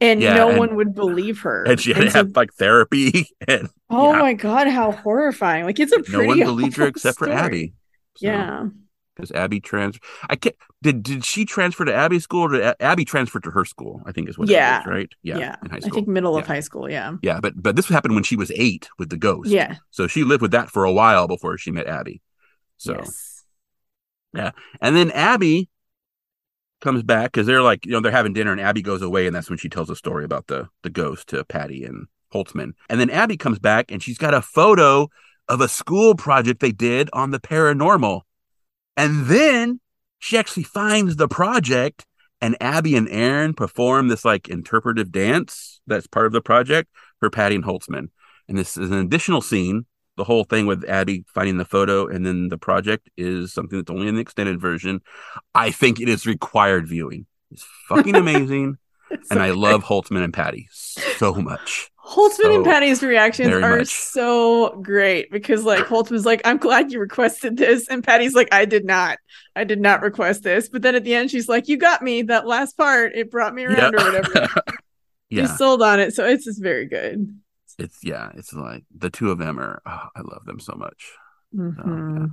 And 0.00 0.20
Yeah, 0.20 0.34
no 0.34 0.50
and- 0.50 0.58
one 0.58 0.76
would 0.76 0.94
believe 0.94 1.40
her. 1.40 1.64
And 1.64 1.80
she 1.80 1.94
had 1.94 2.02
to 2.04 2.10
so- 2.10 2.18
have 2.18 2.36
like 2.36 2.52
therapy, 2.54 3.28
and 3.48 3.68
oh 3.88 4.12
yeah. 4.12 4.18
my 4.18 4.34
god, 4.34 4.68
how 4.68 4.92
horrifying! 4.92 5.64
Like 5.64 5.80
it's 5.80 5.92
a 5.92 6.02
no 6.10 6.22
one 6.24 6.38
believed 6.40 6.76
her 6.76 6.86
except 6.88 7.16
for 7.18 7.24
story. 7.24 7.38
Abby. 7.38 7.72
So, 8.16 8.26
Yeah, 8.26 8.64
because 9.16 9.32
Abby 9.32 9.58
trans. 9.60 9.98
I 10.28 10.36
can't. 10.36 10.54
Did 10.82 11.02
did 11.02 11.24
she 11.24 11.44
transfer 11.44 11.84
to 11.86 11.94
Abby's 11.94 12.24
school 12.24 12.42
or 12.42 12.48
did 12.50 12.74
Abby 12.80 13.04
transferred 13.04 13.44
to 13.44 13.50
her 13.50 13.64
school? 13.64 14.02
I 14.06 14.12
think 14.12 14.28
is 14.28 14.38
what 14.38 14.48
Yeah. 14.48 14.78
it 14.78 14.80
is, 14.82 14.86
right? 14.86 15.08
Yeah, 15.22 15.38
yeah. 15.38 15.56
in 15.64 15.70
high 15.70 15.76
I 15.78 15.88
think 15.88 16.06
middle 16.06 16.36
of 16.36 16.46
high 16.46 16.60
school. 16.60 16.88
Yeah, 16.90 17.14
Yeah, 17.22 17.40
but 17.40 17.54
but 17.60 17.74
this 17.76 17.88
happened 17.88 18.14
when 18.14 18.24
she 18.24 18.36
was 18.36 18.52
eight 18.54 18.88
with 18.98 19.08
the 19.08 19.16
ghost. 19.16 19.48
yeah. 19.50 19.76
So 19.90 20.06
she 20.06 20.22
lived 20.22 20.42
with 20.42 20.50
that 20.52 20.70
for 20.70 20.84
a 20.84 20.92
while 20.92 21.26
before 21.26 21.56
she 21.58 21.70
met 21.70 21.86
Abby. 21.86 22.20
So 22.76 22.92
yes. 22.92 23.44
and 24.34 24.94
then 24.96 25.10
Abby 25.12 25.70
comes 26.82 27.02
back 27.02 27.32
because 27.32 27.46
they're 27.46 27.62
like, 27.62 27.86
you 27.86 27.92
know, 27.92 28.00
they're 28.00 28.12
having 28.12 28.34
dinner 28.34 28.52
and 28.52 28.60
Abby 28.60 28.82
goes 28.82 29.00
away, 29.02 29.26
and 29.26 29.34
that's 29.34 29.48
when 29.48 29.58
she 29.58 29.68
tells 29.70 29.88
a 29.90 29.96
story 29.96 30.24
about 30.24 30.46
the 30.46 30.68
the 30.82 30.90
ghost 30.90 31.28
to 31.28 31.42
Patty 31.44 31.84
and 31.84 32.06
Holtzman. 32.34 32.72
And 32.90 33.00
then 33.00 33.08
Abby 33.10 33.36
comes 33.36 33.58
back 33.58 33.90
and 33.90 34.02
she's 34.02 34.18
got 34.18 34.34
a 34.34 34.42
photo 34.42 35.08
of 35.48 35.60
a 35.60 35.68
school 35.68 36.14
project 36.14 36.60
they 36.60 36.72
did 36.72 37.08
on 37.12 37.30
the 37.30 37.38
paranormal. 37.40 38.22
And 38.96 39.26
then 39.26 39.80
she 40.18 40.38
actually 40.38 40.62
finds 40.64 41.16
the 41.16 41.28
project 41.28 42.04
and 42.40 42.56
Abby 42.60 42.96
and 42.96 43.08
Erin 43.08 43.54
perform 43.54 44.08
this 44.08 44.24
like 44.24 44.48
interpretive 44.48 45.10
dance 45.10 45.80
that's 45.86 46.06
part 46.06 46.26
of 46.26 46.32
the 46.32 46.40
project 46.40 46.90
for 47.18 47.30
Patty 47.30 47.54
and 47.54 47.64
Holtzman. 47.64 48.08
And 48.48 48.58
this 48.58 48.76
is 48.76 48.90
an 48.90 48.98
additional 48.98 49.40
scene. 49.40 49.86
The 50.16 50.24
whole 50.24 50.44
thing 50.44 50.66
with 50.66 50.88
Abby 50.88 51.24
finding 51.34 51.58
the 51.58 51.64
photo 51.64 52.06
and 52.06 52.24
then 52.24 52.48
the 52.48 52.58
project 52.58 53.10
is 53.16 53.52
something 53.52 53.78
that's 53.78 53.90
only 53.90 54.08
in 54.08 54.14
the 54.14 54.20
extended 54.20 54.60
version. 54.60 55.00
I 55.54 55.70
think 55.70 56.00
it 56.00 56.08
is 56.08 56.26
required 56.26 56.88
viewing. 56.88 57.26
It's 57.50 57.66
fucking 57.88 58.14
amazing. 58.16 58.78
And 59.10 59.24
so 59.24 59.38
I 59.38 59.50
love 59.50 59.84
Holtzman 59.84 60.24
and 60.24 60.32
Patty 60.32 60.68
so 60.70 61.34
much. 61.34 61.90
Holtzman 62.06 62.54
and 62.54 62.64
Patty's 62.64 63.02
reactions 63.02 63.52
are 63.52 63.78
much. 63.78 63.88
so 63.88 64.78
great 64.80 65.30
because 65.30 65.64
like 65.64 65.84
Holtzman's 65.86 66.24
like, 66.24 66.40
I'm 66.44 66.56
glad 66.58 66.92
you 66.92 67.00
requested 67.00 67.56
this. 67.56 67.88
And 67.88 68.04
Patty's 68.04 68.34
like, 68.34 68.48
I 68.52 68.64
did 68.64 68.84
not. 68.84 69.18
I 69.56 69.64
did 69.64 69.80
not 69.80 70.02
request 70.02 70.44
this. 70.44 70.68
But 70.68 70.82
then 70.82 70.94
at 70.94 71.02
the 71.04 71.14
end, 71.14 71.30
she's 71.30 71.48
like, 71.48 71.66
You 71.66 71.76
got 71.76 72.02
me. 72.02 72.22
That 72.22 72.46
last 72.46 72.76
part, 72.76 73.16
it 73.16 73.30
brought 73.30 73.54
me 73.54 73.64
around 73.64 73.94
or 73.94 74.04
whatever. 74.04 74.48
yeah. 75.30 75.42
She's 75.46 75.58
sold 75.58 75.82
on 75.82 75.98
it. 75.98 76.14
So 76.14 76.24
it's 76.24 76.44
just 76.44 76.62
very 76.62 76.86
good. 76.86 77.36
it's 77.78 77.98
yeah, 78.04 78.30
it's 78.36 78.52
like 78.52 78.84
the 78.96 79.10
two 79.10 79.30
of 79.32 79.38
them 79.38 79.58
are 79.58 79.82
oh, 79.84 80.08
I 80.14 80.20
love 80.20 80.44
them 80.44 80.60
so 80.60 80.74
much. 80.76 81.12
Mhm. 81.54 82.30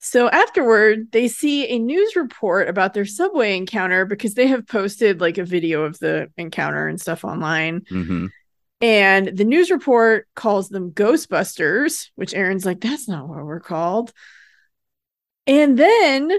So 0.00 0.28
afterward, 0.28 1.10
they 1.10 1.26
see 1.26 1.66
a 1.66 1.78
news 1.78 2.14
report 2.14 2.68
about 2.68 2.94
their 2.94 3.04
subway 3.04 3.56
encounter 3.56 4.04
because 4.04 4.34
they 4.34 4.46
have 4.46 4.66
posted 4.66 5.20
like 5.20 5.38
a 5.38 5.44
video 5.44 5.82
of 5.82 5.98
the 5.98 6.28
encounter 6.36 6.86
and 6.86 7.00
stuff 7.00 7.24
online. 7.24 7.82
hmm 7.88 8.26
And 8.80 9.36
the 9.36 9.44
news 9.44 9.70
report 9.70 10.28
calls 10.36 10.68
them 10.68 10.92
Ghostbusters, 10.92 12.10
which 12.14 12.34
Erin's 12.34 12.64
like, 12.64 12.80
that's 12.80 13.08
not 13.08 13.28
what 13.28 13.44
we're 13.44 13.60
called. 13.60 14.12
And 15.46 15.78
then 15.78 16.30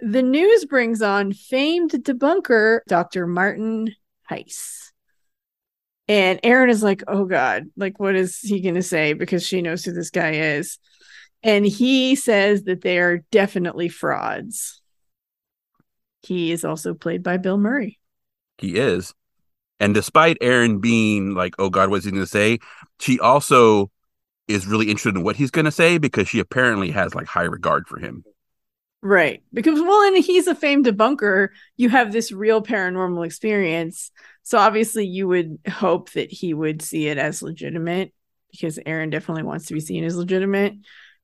the 0.00 0.22
news 0.22 0.64
brings 0.64 1.00
on 1.00 1.32
famed 1.32 1.92
debunker 1.92 2.80
Dr. 2.88 3.26
Martin 3.26 3.94
Heiss. 4.30 4.90
And 6.08 6.40
Erin 6.42 6.68
is 6.68 6.82
like, 6.82 7.04
oh 7.06 7.24
God, 7.24 7.70
like, 7.76 7.98
what 7.98 8.16
is 8.16 8.38
he 8.40 8.60
going 8.60 8.74
to 8.74 8.82
say? 8.82 9.12
Because 9.12 9.46
she 9.46 9.62
knows 9.62 9.84
who 9.84 9.92
this 9.92 10.10
guy 10.10 10.32
is. 10.32 10.78
And 11.42 11.64
he 11.64 12.16
says 12.16 12.64
that 12.64 12.82
they 12.82 12.98
are 12.98 13.24
definitely 13.30 13.88
frauds. 13.88 14.82
He 16.20 16.52
is 16.52 16.64
also 16.64 16.94
played 16.94 17.22
by 17.22 17.36
Bill 17.36 17.56
Murray. 17.56 17.98
He 18.58 18.76
is. 18.76 19.14
And 19.82 19.94
despite 19.94 20.38
Erin 20.40 20.78
being 20.78 21.34
like, 21.34 21.56
oh 21.58 21.68
God, 21.68 21.90
what's 21.90 22.04
he 22.04 22.12
going 22.12 22.22
to 22.22 22.26
say? 22.28 22.60
She 23.00 23.18
also 23.18 23.90
is 24.46 24.64
really 24.64 24.86
interested 24.86 25.16
in 25.16 25.24
what 25.24 25.34
he's 25.34 25.50
going 25.50 25.64
to 25.64 25.72
say 25.72 25.98
because 25.98 26.28
she 26.28 26.38
apparently 26.38 26.92
has 26.92 27.16
like 27.16 27.26
high 27.26 27.42
regard 27.42 27.88
for 27.88 27.98
him. 27.98 28.22
Right. 29.02 29.42
Because, 29.52 29.80
well, 29.80 30.02
and 30.02 30.22
he's 30.22 30.46
a 30.46 30.54
famed 30.54 30.86
debunker. 30.86 31.48
You 31.76 31.88
have 31.88 32.12
this 32.12 32.30
real 32.30 32.62
paranormal 32.62 33.26
experience. 33.26 34.12
So 34.44 34.56
obviously, 34.56 35.04
you 35.04 35.26
would 35.26 35.58
hope 35.68 36.12
that 36.12 36.30
he 36.30 36.54
would 36.54 36.80
see 36.80 37.08
it 37.08 37.18
as 37.18 37.42
legitimate 37.42 38.12
because 38.52 38.78
Erin 38.86 39.10
definitely 39.10 39.42
wants 39.42 39.66
to 39.66 39.74
be 39.74 39.80
seen 39.80 40.04
as 40.04 40.14
legitimate, 40.14 40.74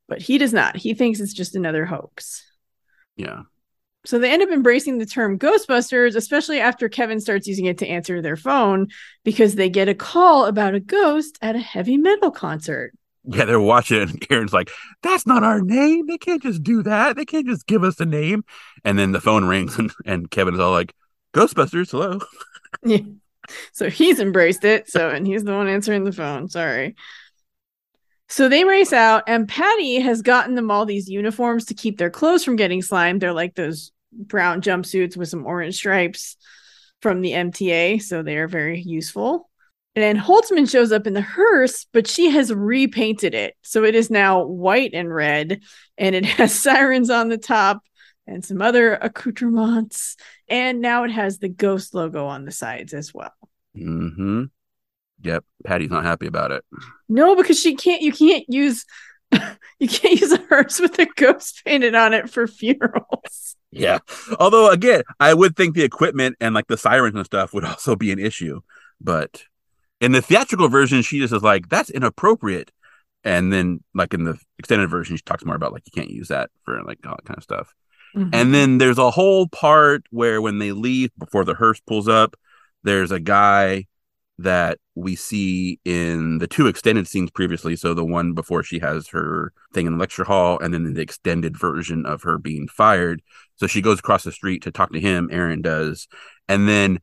but 0.08 0.20
he 0.20 0.36
does 0.36 0.52
not. 0.52 0.74
He 0.74 0.94
thinks 0.94 1.20
it's 1.20 1.32
just 1.32 1.54
another 1.54 1.86
hoax. 1.86 2.44
Yeah. 3.14 3.42
So 4.08 4.18
they 4.18 4.32
end 4.32 4.42
up 4.42 4.48
embracing 4.48 4.96
the 4.96 5.04
term 5.04 5.38
Ghostbusters, 5.38 6.16
especially 6.16 6.60
after 6.60 6.88
Kevin 6.88 7.20
starts 7.20 7.46
using 7.46 7.66
it 7.66 7.76
to 7.76 7.86
answer 7.86 8.22
their 8.22 8.36
phone 8.36 8.88
because 9.22 9.54
they 9.54 9.68
get 9.68 9.86
a 9.86 9.94
call 9.94 10.46
about 10.46 10.72
a 10.74 10.80
ghost 10.80 11.38
at 11.42 11.56
a 11.56 11.58
heavy 11.58 11.98
metal 11.98 12.30
concert. 12.30 12.94
Yeah, 13.24 13.44
they're 13.44 13.60
watching 13.60 14.00
it, 14.00 14.08
and 14.08 14.26
Erin's 14.30 14.54
like, 14.54 14.70
that's 15.02 15.26
not 15.26 15.44
our 15.44 15.60
name. 15.60 16.06
They 16.06 16.16
can't 16.16 16.42
just 16.42 16.62
do 16.62 16.82
that. 16.84 17.16
They 17.16 17.26
can't 17.26 17.46
just 17.46 17.66
give 17.66 17.84
us 17.84 18.00
a 18.00 18.06
name. 18.06 18.44
And 18.82 18.98
then 18.98 19.12
the 19.12 19.20
phone 19.20 19.44
rings, 19.44 19.78
and, 19.78 19.92
and 20.06 20.30
Kevin 20.30 20.54
is 20.54 20.60
all 20.60 20.72
like, 20.72 20.94
Ghostbusters, 21.34 21.90
hello. 21.90 22.20
Yeah. 22.82 23.00
So 23.72 23.90
he's 23.90 24.20
embraced 24.20 24.64
it. 24.64 24.90
So, 24.90 25.10
and 25.10 25.26
he's 25.26 25.44
the 25.44 25.52
one 25.52 25.68
answering 25.68 26.04
the 26.04 26.12
phone. 26.12 26.48
Sorry. 26.48 26.96
So 28.30 28.48
they 28.48 28.64
race 28.64 28.94
out, 28.94 29.24
and 29.26 29.46
Patty 29.46 30.00
has 30.00 30.22
gotten 30.22 30.54
them 30.54 30.70
all 30.70 30.86
these 30.86 31.10
uniforms 31.10 31.66
to 31.66 31.74
keep 31.74 31.98
their 31.98 32.10
clothes 32.10 32.42
from 32.42 32.56
getting 32.56 32.80
slimed. 32.80 33.20
They're 33.20 33.34
like 33.34 33.54
those 33.54 33.92
brown 34.12 34.60
jumpsuits 34.60 35.16
with 35.16 35.28
some 35.28 35.46
orange 35.46 35.76
stripes 35.76 36.36
from 37.00 37.20
the 37.20 37.32
MTA, 37.32 38.02
so 38.02 38.22
they 38.22 38.36
are 38.36 38.48
very 38.48 38.80
useful. 38.80 39.48
And 39.94 40.02
then 40.02 40.24
Holtzman 40.24 40.70
shows 40.70 40.92
up 40.92 41.06
in 41.06 41.12
the 41.12 41.20
hearse, 41.20 41.86
but 41.92 42.06
she 42.06 42.30
has 42.30 42.52
repainted 42.52 43.34
it. 43.34 43.54
So 43.62 43.84
it 43.84 43.94
is 43.94 44.10
now 44.10 44.44
white 44.44 44.92
and 44.94 45.12
red, 45.12 45.60
and 45.96 46.14
it 46.14 46.24
has 46.38 46.54
sirens 46.54 47.10
on 47.10 47.28
the 47.28 47.38
top 47.38 47.82
and 48.26 48.44
some 48.44 48.62
other 48.62 48.94
accoutrements. 48.94 50.16
And 50.48 50.80
now 50.80 51.04
it 51.04 51.10
has 51.10 51.38
the 51.38 51.48
ghost 51.48 51.94
logo 51.94 52.26
on 52.26 52.44
the 52.44 52.52
sides 52.52 52.94
as 52.94 53.12
well. 53.12 53.32
Mm-hmm. 53.76 54.44
Yep. 55.22 55.44
Patty's 55.64 55.90
not 55.90 56.04
happy 56.04 56.26
about 56.26 56.52
it. 56.52 56.64
No, 57.08 57.34
because 57.34 57.58
she 57.58 57.74
can't 57.74 58.02
you 58.02 58.12
can't 58.12 58.44
use 58.48 58.84
you 59.78 59.88
can't 59.88 60.20
use 60.20 60.32
a 60.32 60.38
hearse 60.48 60.80
with 60.80 60.98
a 60.98 61.06
ghost 61.16 61.62
painted 61.64 61.94
on 61.94 62.14
it 62.14 62.30
for 62.30 62.46
funerals. 62.46 63.56
Yeah. 63.70 63.98
Although 64.38 64.70
again, 64.70 65.02
I 65.20 65.34
would 65.34 65.56
think 65.56 65.74
the 65.74 65.84
equipment 65.84 66.36
and 66.40 66.54
like 66.54 66.66
the 66.68 66.78
sirens 66.78 67.16
and 67.16 67.26
stuff 67.26 67.52
would 67.52 67.64
also 67.66 67.96
be 67.96 68.12
an 68.12 68.18
issue. 68.18 68.60
But 69.00 69.44
in 70.00 70.12
the 70.12 70.22
theatrical 70.22 70.68
version, 70.68 71.02
she 71.02 71.18
just 71.18 71.34
is 71.34 71.42
like, 71.42 71.68
that's 71.68 71.90
inappropriate. 71.90 72.70
And 73.24 73.52
then 73.52 73.82
like 73.94 74.14
in 74.14 74.24
the 74.24 74.38
extended 74.58 74.88
version, 74.88 75.16
she 75.16 75.22
talks 75.22 75.44
more 75.44 75.56
about 75.56 75.72
like 75.72 75.82
you 75.86 75.92
can't 75.92 76.10
use 76.10 76.28
that 76.28 76.50
for 76.64 76.82
like 76.84 76.98
all 77.06 77.16
that 77.16 77.24
kind 77.24 77.36
of 77.36 77.42
stuff. 77.42 77.74
Mm-hmm. 78.16 78.30
And 78.32 78.54
then 78.54 78.78
there's 78.78 78.98
a 78.98 79.10
whole 79.10 79.48
part 79.48 80.04
where 80.10 80.40
when 80.40 80.58
they 80.58 80.72
leave 80.72 81.10
before 81.18 81.44
the 81.44 81.54
hearse 81.54 81.80
pulls 81.80 82.08
up, 82.08 82.36
there's 82.82 83.10
a 83.10 83.20
guy 83.20 83.86
that 84.38 84.78
we 84.94 85.16
see 85.16 85.80
in 85.84 86.38
the 86.38 86.46
two 86.46 86.68
extended 86.68 87.08
scenes 87.08 87.30
previously. 87.30 87.74
So 87.76 87.92
the 87.92 88.04
one 88.04 88.34
before 88.34 88.62
she 88.62 88.78
has 88.78 89.08
her 89.08 89.52
thing 89.74 89.86
in 89.86 89.92
the 89.92 89.98
lecture 89.98 90.24
hall, 90.24 90.58
and 90.60 90.72
then 90.72 90.92
the 90.94 91.00
extended 91.00 91.58
version 91.58 92.06
of 92.06 92.22
her 92.22 92.38
being 92.38 92.68
fired. 92.68 93.20
So 93.58 93.66
she 93.66 93.82
goes 93.82 93.98
across 93.98 94.24
the 94.24 94.32
street 94.32 94.62
to 94.62 94.70
talk 94.70 94.92
to 94.92 95.00
him. 95.00 95.28
Erin 95.30 95.62
does, 95.62 96.08
and 96.48 96.68
then 96.68 97.00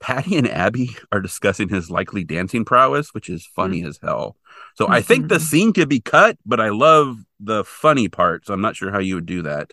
Patty 0.00 0.36
and 0.36 0.48
Abby 0.48 0.96
are 1.12 1.20
discussing 1.20 1.68
his 1.68 1.90
likely 1.90 2.24
dancing 2.24 2.64
prowess, 2.64 3.14
which 3.14 3.28
is 3.28 3.46
funny 3.54 3.80
mm-hmm. 3.80 3.88
as 3.88 4.00
hell. 4.02 4.36
So 4.74 4.84
mm-hmm. 4.84 4.94
I 4.94 5.02
think 5.02 5.28
the 5.28 5.36
mm-hmm. 5.36 5.44
scene 5.44 5.72
could 5.72 5.88
be 5.88 6.00
cut, 6.00 6.38
but 6.44 6.60
I 6.60 6.70
love 6.70 7.18
the 7.38 7.64
funny 7.64 8.08
part. 8.08 8.46
So 8.46 8.54
I'm 8.54 8.60
not 8.60 8.76
sure 8.76 8.90
how 8.90 8.98
you 8.98 9.14
would 9.14 9.26
do 9.26 9.42
that. 9.42 9.72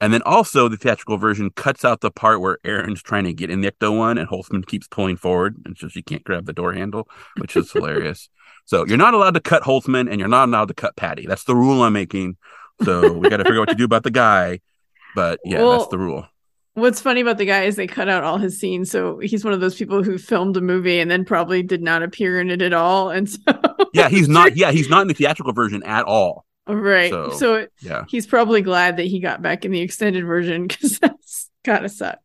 And 0.00 0.12
then 0.12 0.22
also 0.22 0.68
the 0.68 0.76
theatrical 0.76 1.16
version 1.16 1.50
cuts 1.50 1.84
out 1.84 2.02
the 2.02 2.10
part 2.10 2.40
where 2.40 2.58
Erin's 2.64 3.02
trying 3.02 3.24
to 3.24 3.32
get 3.32 3.50
in 3.50 3.62
the 3.62 3.70
Ecto 3.72 3.96
one 3.96 4.16
and 4.16 4.28
Holtzman 4.28 4.64
keeps 4.64 4.86
pulling 4.86 5.16
forward 5.16 5.56
and 5.64 5.76
so 5.76 5.88
she 5.88 6.02
can't 6.02 6.22
grab 6.22 6.46
the 6.46 6.52
door 6.52 6.72
handle, 6.72 7.08
which 7.38 7.56
is 7.56 7.72
hilarious. 7.72 8.28
So 8.64 8.86
you're 8.86 8.96
not 8.96 9.14
allowed 9.14 9.34
to 9.34 9.40
cut 9.40 9.64
Holtzman 9.64 10.08
and 10.08 10.20
you're 10.20 10.28
not 10.28 10.48
allowed 10.48 10.68
to 10.68 10.74
cut 10.74 10.94
Patty. 10.94 11.26
That's 11.26 11.44
the 11.44 11.56
rule 11.56 11.82
I'm 11.82 11.94
making. 11.94 12.36
So 12.84 13.12
we 13.12 13.28
got 13.28 13.38
to 13.38 13.44
figure 13.44 13.58
out 13.58 13.62
what 13.62 13.68
to 13.70 13.74
do 13.74 13.84
about 13.84 14.04
the 14.04 14.12
guy. 14.12 14.60
But 15.14 15.40
yeah, 15.44 15.58
well, 15.58 15.78
that's 15.78 15.90
the 15.90 15.98
rule. 15.98 16.26
What's 16.74 17.00
funny 17.00 17.20
about 17.20 17.38
the 17.38 17.44
guy 17.44 17.64
is 17.64 17.74
they 17.74 17.88
cut 17.88 18.08
out 18.08 18.22
all 18.22 18.38
his 18.38 18.58
scenes. 18.58 18.90
So 18.90 19.18
he's 19.18 19.44
one 19.44 19.52
of 19.52 19.60
those 19.60 19.74
people 19.74 20.04
who 20.04 20.16
filmed 20.16 20.56
a 20.56 20.60
movie 20.60 21.00
and 21.00 21.10
then 21.10 21.24
probably 21.24 21.62
did 21.62 21.82
not 21.82 22.04
appear 22.04 22.40
in 22.40 22.50
it 22.50 22.62
at 22.62 22.72
all. 22.72 23.10
And 23.10 23.28
so 23.28 23.38
Yeah, 23.92 24.08
he's 24.08 24.28
not 24.28 24.56
yeah, 24.56 24.70
he's 24.70 24.88
not 24.88 25.02
in 25.02 25.08
the 25.08 25.14
theatrical 25.18 25.52
version 25.52 25.82
at 25.82 26.04
all. 26.04 26.44
Right. 26.68 27.10
So, 27.10 27.30
so 27.30 27.66
yeah, 27.80 28.04
he's 28.08 28.26
probably 28.26 28.60
glad 28.62 28.98
that 28.98 29.06
he 29.06 29.20
got 29.20 29.42
back 29.42 29.64
in 29.64 29.72
the 29.72 29.80
extended 29.80 30.24
version 30.24 30.66
because 30.66 30.98
that's 31.00 31.50
gotta 31.64 31.88
suck. 31.88 32.20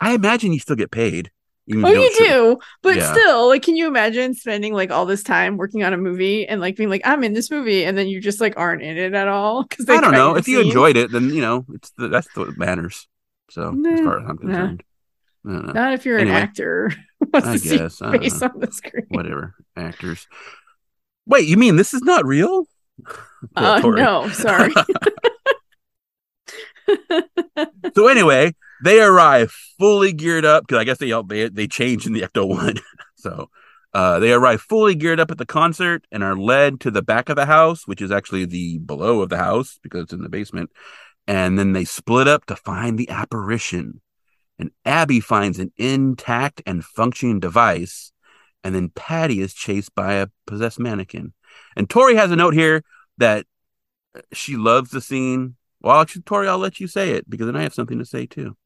I 0.00 0.14
imagine 0.14 0.52
you 0.52 0.60
still 0.60 0.76
get 0.76 0.90
paid. 0.90 1.30
Oh, 1.70 1.92
you 1.92 2.10
do, 2.16 2.58
but 2.82 2.96
yeah. 2.96 3.12
still, 3.12 3.48
like, 3.48 3.62
can 3.62 3.76
you 3.76 3.86
imagine 3.86 4.34
spending 4.34 4.72
like 4.72 4.90
all 4.90 5.04
this 5.06 5.22
time 5.22 5.56
working 5.56 5.84
on 5.84 5.92
a 5.92 5.98
movie 5.98 6.46
and 6.46 6.60
like 6.60 6.76
being 6.76 6.88
like, 6.88 7.02
I'm 7.04 7.22
in 7.24 7.34
this 7.34 7.50
movie, 7.50 7.84
and 7.84 7.96
then 7.96 8.08
you 8.08 8.20
just 8.20 8.40
like 8.40 8.54
aren't 8.56 8.82
in 8.82 8.96
it 8.96 9.12
at 9.14 9.28
all? 9.28 9.64
Because 9.64 9.88
I 9.88 10.00
don't 10.00 10.12
know 10.12 10.36
if 10.36 10.46
scenes. 10.46 10.58
you 10.58 10.64
enjoyed 10.64 10.96
it, 10.96 11.12
then 11.12 11.30
you 11.30 11.42
know 11.42 11.66
it's 11.74 11.90
the, 11.90 12.08
that's 12.08 12.34
what 12.36 12.56
matters. 12.56 13.06
So 13.50 13.70
nah, 13.70 13.90
as 13.90 14.00
far 14.00 14.18
as 14.18 14.26
I'm 14.28 14.38
concerned, 14.38 14.82
nah. 15.44 15.72
not 15.72 15.92
if 15.92 16.06
you're 16.06 16.18
anyway, 16.18 16.36
an 16.36 16.42
actor. 16.42 16.92
I 17.34 17.58
guess 17.58 17.98
face 17.98 18.42
on 18.42 18.60
the 18.60 18.70
screen. 18.72 19.06
Whatever 19.08 19.54
actors. 19.76 20.26
Wait, 21.26 21.46
you 21.46 21.58
mean 21.58 21.76
this 21.76 21.92
is 21.92 22.02
not 22.02 22.24
real? 22.24 22.66
uh, 23.56 23.80
no, 23.84 24.28
sorry. 24.30 24.72
so 27.94 28.08
anyway, 28.08 28.54
they 28.82 29.00
arrive 29.00 29.52
fully 29.78 30.12
geared 30.12 30.44
up 30.44 30.66
because 30.66 30.80
I 30.80 30.84
guess 30.84 30.98
they 30.98 31.12
they 31.26 31.48
they 31.48 31.66
changed 31.66 32.06
in 32.06 32.12
the 32.12 32.22
Ecto 32.22 32.48
One. 32.48 32.76
so 33.16 33.50
uh, 33.94 34.18
they 34.18 34.32
arrive 34.32 34.60
fully 34.60 34.94
geared 34.94 35.20
up 35.20 35.30
at 35.30 35.38
the 35.38 35.46
concert 35.46 36.06
and 36.12 36.22
are 36.22 36.36
led 36.36 36.80
to 36.80 36.90
the 36.90 37.02
back 37.02 37.28
of 37.28 37.36
the 37.36 37.46
house, 37.46 37.86
which 37.86 38.02
is 38.02 38.10
actually 38.10 38.44
the 38.44 38.78
below 38.78 39.22
of 39.22 39.30
the 39.30 39.38
house 39.38 39.78
because 39.82 40.04
it's 40.04 40.12
in 40.12 40.22
the 40.22 40.28
basement. 40.28 40.70
And 41.26 41.58
then 41.58 41.72
they 41.72 41.84
split 41.84 42.28
up 42.28 42.46
to 42.46 42.56
find 42.56 42.98
the 42.98 43.10
apparition. 43.10 44.00
And 44.58 44.70
Abby 44.84 45.20
finds 45.20 45.58
an 45.58 45.72
intact 45.76 46.62
and 46.66 46.84
functioning 46.84 47.40
device. 47.40 48.12
And 48.64 48.74
then 48.74 48.90
Patty 48.90 49.40
is 49.40 49.54
chased 49.54 49.94
by 49.94 50.14
a 50.14 50.28
possessed 50.46 50.78
mannequin. 50.78 51.32
And 51.76 51.88
Tori 51.88 52.16
has 52.16 52.30
a 52.30 52.36
note 52.36 52.54
here 52.54 52.82
that 53.18 53.46
she 54.32 54.56
loves 54.56 54.90
the 54.90 55.00
scene. 55.00 55.56
Well, 55.80 56.00
actually, 56.00 56.22
Tori, 56.22 56.48
I'll 56.48 56.58
let 56.58 56.80
you 56.80 56.88
say 56.88 57.10
it 57.10 57.28
because 57.28 57.46
then 57.46 57.56
I 57.56 57.62
have 57.62 57.74
something 57.74 57.98
to 57.98 58.04
say 58.04 58.26
too. 58.26 58.56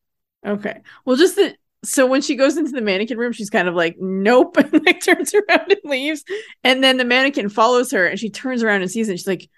Okay. 0.47 0.80
Well, 1.05 1.16
just 1.16 1.36
that. 1.36 1.57
So 1.84 2.07
when 2.07 2.22
she 2.22 2.36
goes 2.36 2.57
into 2.57 2.70
the 2.70 2.80
mannequin 2.80 3.18
room, 3.18 3.32
she's 3.32 3.51
kind 3.51 3.66
of 3.66 3.74
like, 3.74 3.97
nope, 3.99 4.57
and 4.72 4.84
like 4.86 5.03
turns 5.03 5.34
around 5.34 5.72
and 5.72 5.80
leaves. 5.84 6.24
And 6.62 6.82
then 6.82 6.97
the 6.97 7.05
mannequin 7.05 7.49
follows 7.49 7.90
her 7.90 8.07
and 8.07 8.18
she 8.18 8.30
turns 8.30 8.62
around 8.62 8.82
and 8.82 8.90
sees 8.90 9.09
it. 9.09 9.12
And 9.12 9.18
she's 9.18 9.26
like, 9.26 9.49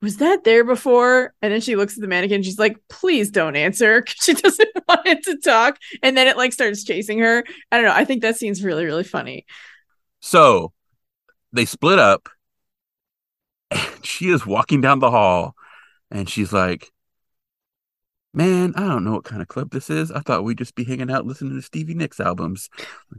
was 0.00 0.18
that 0.18 0.44
there 0.44 0.64
before? 0.64 1.34
And 1.42 1.52
then 1.52 1.60
she 1.60 1.76
looks 1.76 1.96
at 1.96 2.00
the 2.00 2.08
mannequin. 2.08 2.36
And 2.36 2.44
she's 2.44 2.58
like, 2.58 2.76
please 2.88 3.30
don't 3.30 3.56
answer. 3.56 4.04
She 4.22 4.34
doesn't 4.34 4.68
want 4.88 5.06
it 5.06 5.24
to 5.24 5.38
talk. 5.38 5.78
And 6.02 6.16
then 6.16 6.28
it 6.28 6.36
like 6.36 6.52
starts 6.52 6.84
chasing 6.84 7.18
her. 7.18 7.44
I 7.70 7.76
don't 7.76 7.86
know. 7.86 7.94
I 7.94 8.04
think 8.04 8.22
that 8.22 8.36
scene's 8.36 8.62
really, 8.62 8.84
really 8.84 9.04
funny. 9.04 9.46
So 10.20 10.72
they 11.52 11.64
split 11.64 11.98
up 11.98 12.28
and 13.70 14.04
she 14.04 14.28
is 14.28 14.46
walking 14.46 14.80
down 14.80 15.00
the 15.00 15.10
hall 15.10 15.54
and 16.10 16.28
she's 16.28 16.52
like, 16.52 16.91
Man, 18.34 18.72
I 18.76 18.88
don't 18.88 19.04
know 19.04 19.12
what 19.12 19.24
kind 19.24 19.42
of 19.42 19.48
club 19.48 19.70
this 19.70 19.90
is. 19.90 20.10
I 20.10 20.20
thought 20.20 20.42
we'd 20.42 20.56
just 20.56 20.74
be 20.74 20.84
hanging 20.84 21.10
out 21.10 21.26
listening 21.26 21.54
to 21.54 21.60
Stevie 21.60 21.92
Nicks 21.92 22.18
albums. 22.18 22.70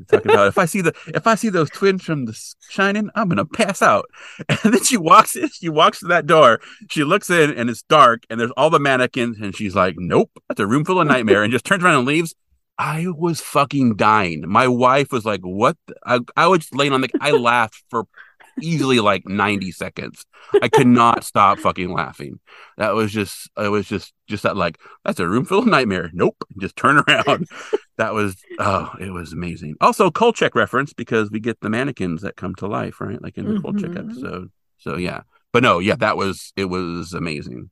Talking 0.07 0.31
about 0.31 0.47
if 0.47 0.57
I 0.57 0.65
see 0.65 0.81
the 0.81 0.91
if 1.07 1.27
I 1.27 1.35
see 1.35 1.49
those 1.49 1.69
twins 1.69 2.03
from 2.03 2.25
the 2.25 2.53
Shining, 2.69 3.11
I'm 3.13 3.29
gonna 3.29 3.45
pass 3.45 3.81
out. 3.83 4.05
And 4.49 4.73
then 4.73 4.83
she 4.83 4.97
walks 4.97 5.35
in, 5.35 5.49
she 5.49 5.69
walks 5.69 5.99
to 5.99 6.07
that 6.07 6.25
door, 6.25 6.61
she 6.89 7.03
looks 7.03 7.29
in 7.29 7.51
and 7.53 7.69
it's 7.69 7.83
dark 7.83 8.23
and 8.29 8.39
there's 8.39 8.51
all 8.57 8.71
the 8.71 8.79
mannequins, 8.79 9.39
and 9.39 9.55
she's 9.55 9.75
like, 9.75 9.95
Nope, 9.97 10.31
that's 10.47 10.59
a 10.59 10.65
room 10.65 10.83
full 10.83 10.99
of 10.99 11.07
nightmare, 11.07 11.43
and 11.43 11.51
just 11.51 11.65
turns 11.65 11.83
around 11.83 11.99
and 11.99 12.07
leaves. 12.07 12.33
I 12.79 13.05
was 13.07 13.39
fucking 13.39 13.97
dying. 13.97 14.45
My 14.47 14.67
wife 14.67 15.11
was 15.11 15.25
like, 15.25 15.41
"What?" 15.41 15.77
I, 16.03 16.21
I 16.35 16.47
was 16.47 16.67
laying 16.73 16.91
on 16.91 17.01
the. 17.01 17.09
I 17.21 17.29
laughed 17.29 17.83
for 17.91 18.05
easily 18.61 18.99
like 18.99 19.27
90 19.27 19.71
seconds. 19.71 20.25
I 20.61 20.67
could 20.67 20.87
not 20.87 21.23
stop 21.23 21.59
fucking 21.59 21.91
laughing. 21.91 22.39
That 22.77 22.93
was 22.93 23.11
just, 23.11 23.49
it 23.57 23.69
was 23.69 23.87
just, 23.87 24.13
just 24.27 24.43
that 24.43 24.57
like, 24.57 24.79
that's 25.03 25.19
a 25.19 25.27
room 25.27 25.45
full 25.45 25.59
of 25.59 25.65
nightmare. 25.65 26.09
Nope. 26.13 26.35
Just 26.59 26.75
turn 26.75 27.03
around. 27.07 27.47
that 27.97 28.13
was, 28.13 28.35
oh, 28.59 28.91
it 28.99 29.11
was 29.11 29.33
amazing. 29.33 29.75
Also, 29.81 30.11
Kolchak 30.11 30.55
reference 30.55 30.93
because 30.93 31.31
we 31.31 31.39
get 31.39 31.59
the 31.61 31.69
mannequins 31.69 32.21
that 32.21 32.35
come 32.35 32.55
to 32.55 32.67
life, 32.67 33.01
right? 33.01 33.21
Like 33.21 33.37
in 33.37 33.45
the 33.45 33.53
mm-hmm. 33.53 33.61
Kolchak 33.61 33.95
episode. 33.97 34.51
So 34.77 34.97
yeah. 34.97 35.21
But 35.51 35.63
no, 35.63 35.79
yeah, 35.79 35.95
that 35.97 36.17
was, 36.17 36.51
it 36.55 36.65
was 36.65 37.13
amazing. 37.13 37.69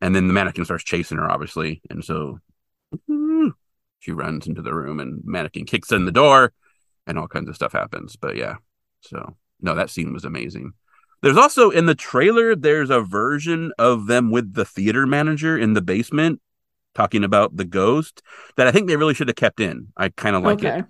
And 0.00 0.14
then 0.14 0.28
the 0.28 0.34
mannequin 0.34 0.64
starts 0.64 0.84
chasing 0.84 1.18
her, 1.18 1.30
obviously. 1.30 1.80
And 1.88 2.04
so 2.04 2.38
she 4.00 4.12
runs 4.12 4.46
into 4.46 4.60
the 4.60 4.74
room 4.74 5.00
and 5.00 5.22
mannequin 5.24 5.64
kicks 5.64 5.90
in 5.90 6.04
the 6.04 6.12
door 6.12 6.52
and 7.06 7.18
all 7.18 7.28
kinds 7.28 7.48
of 7.48 7.54
stuff 7.54 7.72
happens. 7.72 8.16
But 8.16 8.36
yeah, 8.36 8.56
so 9.00 9.36
no, 9.64 9.74
that 9.74 9.90
scene 9.90 10.12
was 10.12 10.24
amazing. 10.24 10.72
There's 11.22 11.38
also 11.38 11.70
in 11.70 11.86
the 11.86 11.94
trailer, 11.94 12.54
there's 12.54 12.90
a 12.90 13.00
version 13.00 13.72
of 13.78 14.06
them 14.06 14.30
with 14.30 14.52
the 14.52 14.64
theater 14.66 15.06
manager 15.06 15.56
in 15.56 15.72
the 15.72 15.80
basement 15.80 16.40
talking 16.94 17.24
about 17.24 17.56
the 17.56 17.64
ghost 17.64 18.22
that 18.56 18.66
I 18.66 18.70
think 18.70 18.88
they 18.88 18.96
really 18.96 19.14
should 19.14 19.28
have 19.28 19.36
kept 19.36 19.58
in. 19.58 19.88
I 19.96 20.10
kind 20.10 20.36
of 20.36 20.42
like 20.42 20.58
okay. 20.58 20.80
it. 20.80 20.84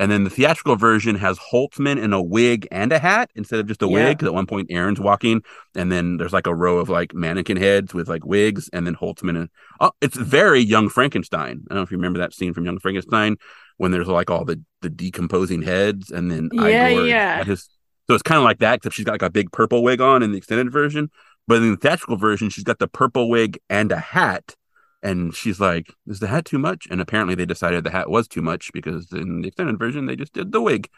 And 0.00 0.12
then 0.12 0.22
the 0.22 0.30
theatrical 0.30 0.76
version 0.76 1.16
has 1.16 1.38
Holtzman 1.38 2.00
in 2.00 2.12
a 2.12 2.22
wig 2.22 2.68
and 2.70 2.92
a 2.92 3.00
hat 3.00 3.30
instead 3.34 3.58
of 3.58 3.66
just 3.66 3.82
a 3.82 3.86
yeah. 3.86 3.92
wig. 3.94 4.18
Because 4.18 4.28
at 4.28 4.34
one 4.34 4.46
point 4.46 4.68
Erin's 4.70 5.00
walking, 5.00 5.42
and 5.74 5.90
then 5.90 6.18
there's 6.18 6.32
like 6.32 6.46
a 6.46 6.54
row 6.54 6.78
of 6.78 6.88
like 6.88 7.14
mannequin 7.14 7.56
heads 7.56 7.92
with 7.92 8.08
like 8.08 8.24
wigs, 8.24 8.70
and 8.72 8.86
then 8.86 8.94
Holtzman. 8.94 9.36
And 9.36 9.48
oh, 9.80 9.90
it's 10.00 10.16
very 10.16 10.60
Young 10.60 10.88
Frankenstein. 10.88 11.62
I 11.68 11.74
don't 11.74 11.78
know 11.78 11.82
if 11.82 11.90
you 11.90 11.96
remember 11.96 12.20
that 12.20 12.32
scene 12.32 12.54
from 12.54 12.64
Young 12.64 12.78
Frankenstein 12.78 13.36
when 13.76 13.90
there's 13.90 14.06
like 14.06 14.30
all 14.30 14.44
the 14.44 14.62
the 14.82 14.90
decomposing 14.90 15.62
heads, 15.62 16.12
and 16.12 16.30
then 16.30 16.50
yeah, 16.52 16.88
Igor 16.88 17.06
yeah, 17.06 17.44
his 17.44 17.68
so 18.08 18.14
it's 18.14 18.22
kind 18.22 18.38
of 18.38 18.44
like 18.44 18.58
that, 18.60 18.76
except 18.76 18.94
she's 18.94 19.04
got 19.04 19.12
like 19.12 19.22
a 19.22 19.30
big 19.30 19.52
purple 19.52 19.82
wig 19.82 20.00
on 20.00 20.22
in 20.22 20.32
the 20.32 20.38
extended 20.38 20.72
version. 20.72 21.10
But 21.46 21.58
in 21.58 21.70
the 21.70 21.76
theatrical 21.76 22.16
version, 22.16 22.48
she's 22.48 22.64
got 22.64 22.78
the 22.78 22.88
purple 22.88 23.28
wig 23.28 23.58
and 23.68 23.92
a 23.92 23.98
hat. 23.98 24.54
And 25.02 25.34
she's 25.34 25.60
like, 25.60 25.94
Is 26.06 26.18
the 26.18 26.26
hat 26.26 26.46
too 26.46 26.58
much? 26.58 26.88
And 26.90 27.00
apparently 27.00 27.34
they 27.34 27.46
decided 27.46 27.84
the 27.84 27.90
hat 27.90 28.10
was 28.10 28.26
too 28.26 28.42
much 28.42 28.72
because 28.72 29.12
in 29.12 29.42
the 29.42 29.48
extended 29.48 29.78
version, 29.78 30.06
they 30.06 30.16
just 30.16 30.32
did 30.32 30.52
the 30.52 30.60
wig. 30.60 30.88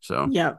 So, 0.00 0.28
yeah. 0.30 0.54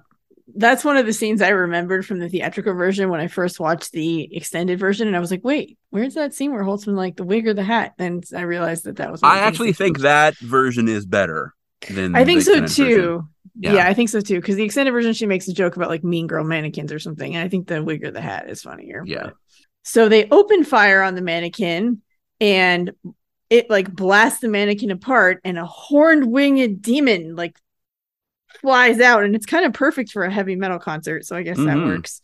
that's 0.55 0.83
one 0.83 0.97
of 0.97 1.05
the 1.05 1.13
scenes 1.13 1.41
I 1.41 1.49
remembered 1.49 2.05
from 2.05 2.19
the 2.19 2.29
theatrical 2.29 2.73
version 2.73 3.09
when 3.09 3.19
I 3.19 3.27
first 3.27 3.59
watched 3.59 3.91
the 3.91 4.35
extended 4.35 4.79
version, 4.79 5.07
and 5.07 5.15
I 5.15 5.19
was 5.19 5.29
like, 5.29 5.43
"Wait, 5.43 5.77
where's 5.91 6.15
that 6.15 6.33
scene 6.33 6.51
where 6.51 6.63
Holtzman 6.63 6.95
like 6.95 7.17
the 7.17 7.23
wig 7.23 7.47
or 7.47 7.53
the 7.53 7.63
hat?" 7.63 7.93
And 7.99 8.25
I 8.35 8.41
realized 8.41 8.85
that 8.85 8.95
that 8.95 9.11
was. 9.11 9.21
I 9.21 9.39
actually 9.39 9.73
think 9.73 9.99
that 9.99 10.35
version 10.39 10.87
is 10.87 11.05
better 11.05 11.53
than. 11.89 12.15
I 12.15 12.25
think 12.25 12.41
so 12.41 12.65
too. 12.65 13.27
Yeah. 13.59 13.73
Yeah. 13.73 13.87
I 13.87 13.93
think 13.93 14.09
so 14.09 14.21
too. 14.21 14.39
Because 14.39 14.55
the 14.55 14.63
extended 14.63 14.91
version, 14.91 15.13
she 15.13 15.25
makes 15.25 15.47
a 15.47 15.53
joke 15.53 15.75
about 15.75 15.89
like 15.89 16.03
mean 16.03 16.27
girl 16.27 16.43
mannequins 16.43 16.91
or 16.93 16.99
something, 16.99 17.35
and 17.35 17.43
I 17.43 17.49
think 17.49 17.67
the 17.67 17.83
wig 17.83 18.03
or 18.03 18.11
the 18.11 18.21
hat 18.21 18.49
is 18.49 18.61
funnier. 18.61 19.03
Yeah. 19.05 19.23
but- 19.25 19.33
So 19.83 20.09
they 20.09 20.27
open 20.29 20.63
fire 20.63 21.01
on 21.01 21.15
the 21.15 21.21
mannequin, 21.21 22.01
and 22.39 22.91
it 23.49 23.69
like 23.69 23.91
blasts 23.91 24.41
the 24.41 24.49
mannequin 24.49 24.91
apart, 24.91 25.39
and 25.43 25.57
a 25.57 25.65
horned 25.65 26.29
winged 26.31 26.81
demon 26.81 27.35
like 27.35 27.57
flies 28.61 28.99
out, 28.99 29.23
and 29.23 29.35
it's 29.35 29.45
kind 29.45 29.65
of 29.65 29.73
perfect 29.73 30.11
for 30.11 30.23
a 30.23 30.31
heavy 30.31 30.55
metal 30.55 30.79
concert. 30.79 31.25
So 31.25 31.35
I 31.35 31.43
guess 31.43 31.57
that 31.57 31.65
Mhm. 31.77 31.87
works. 31.87 32.21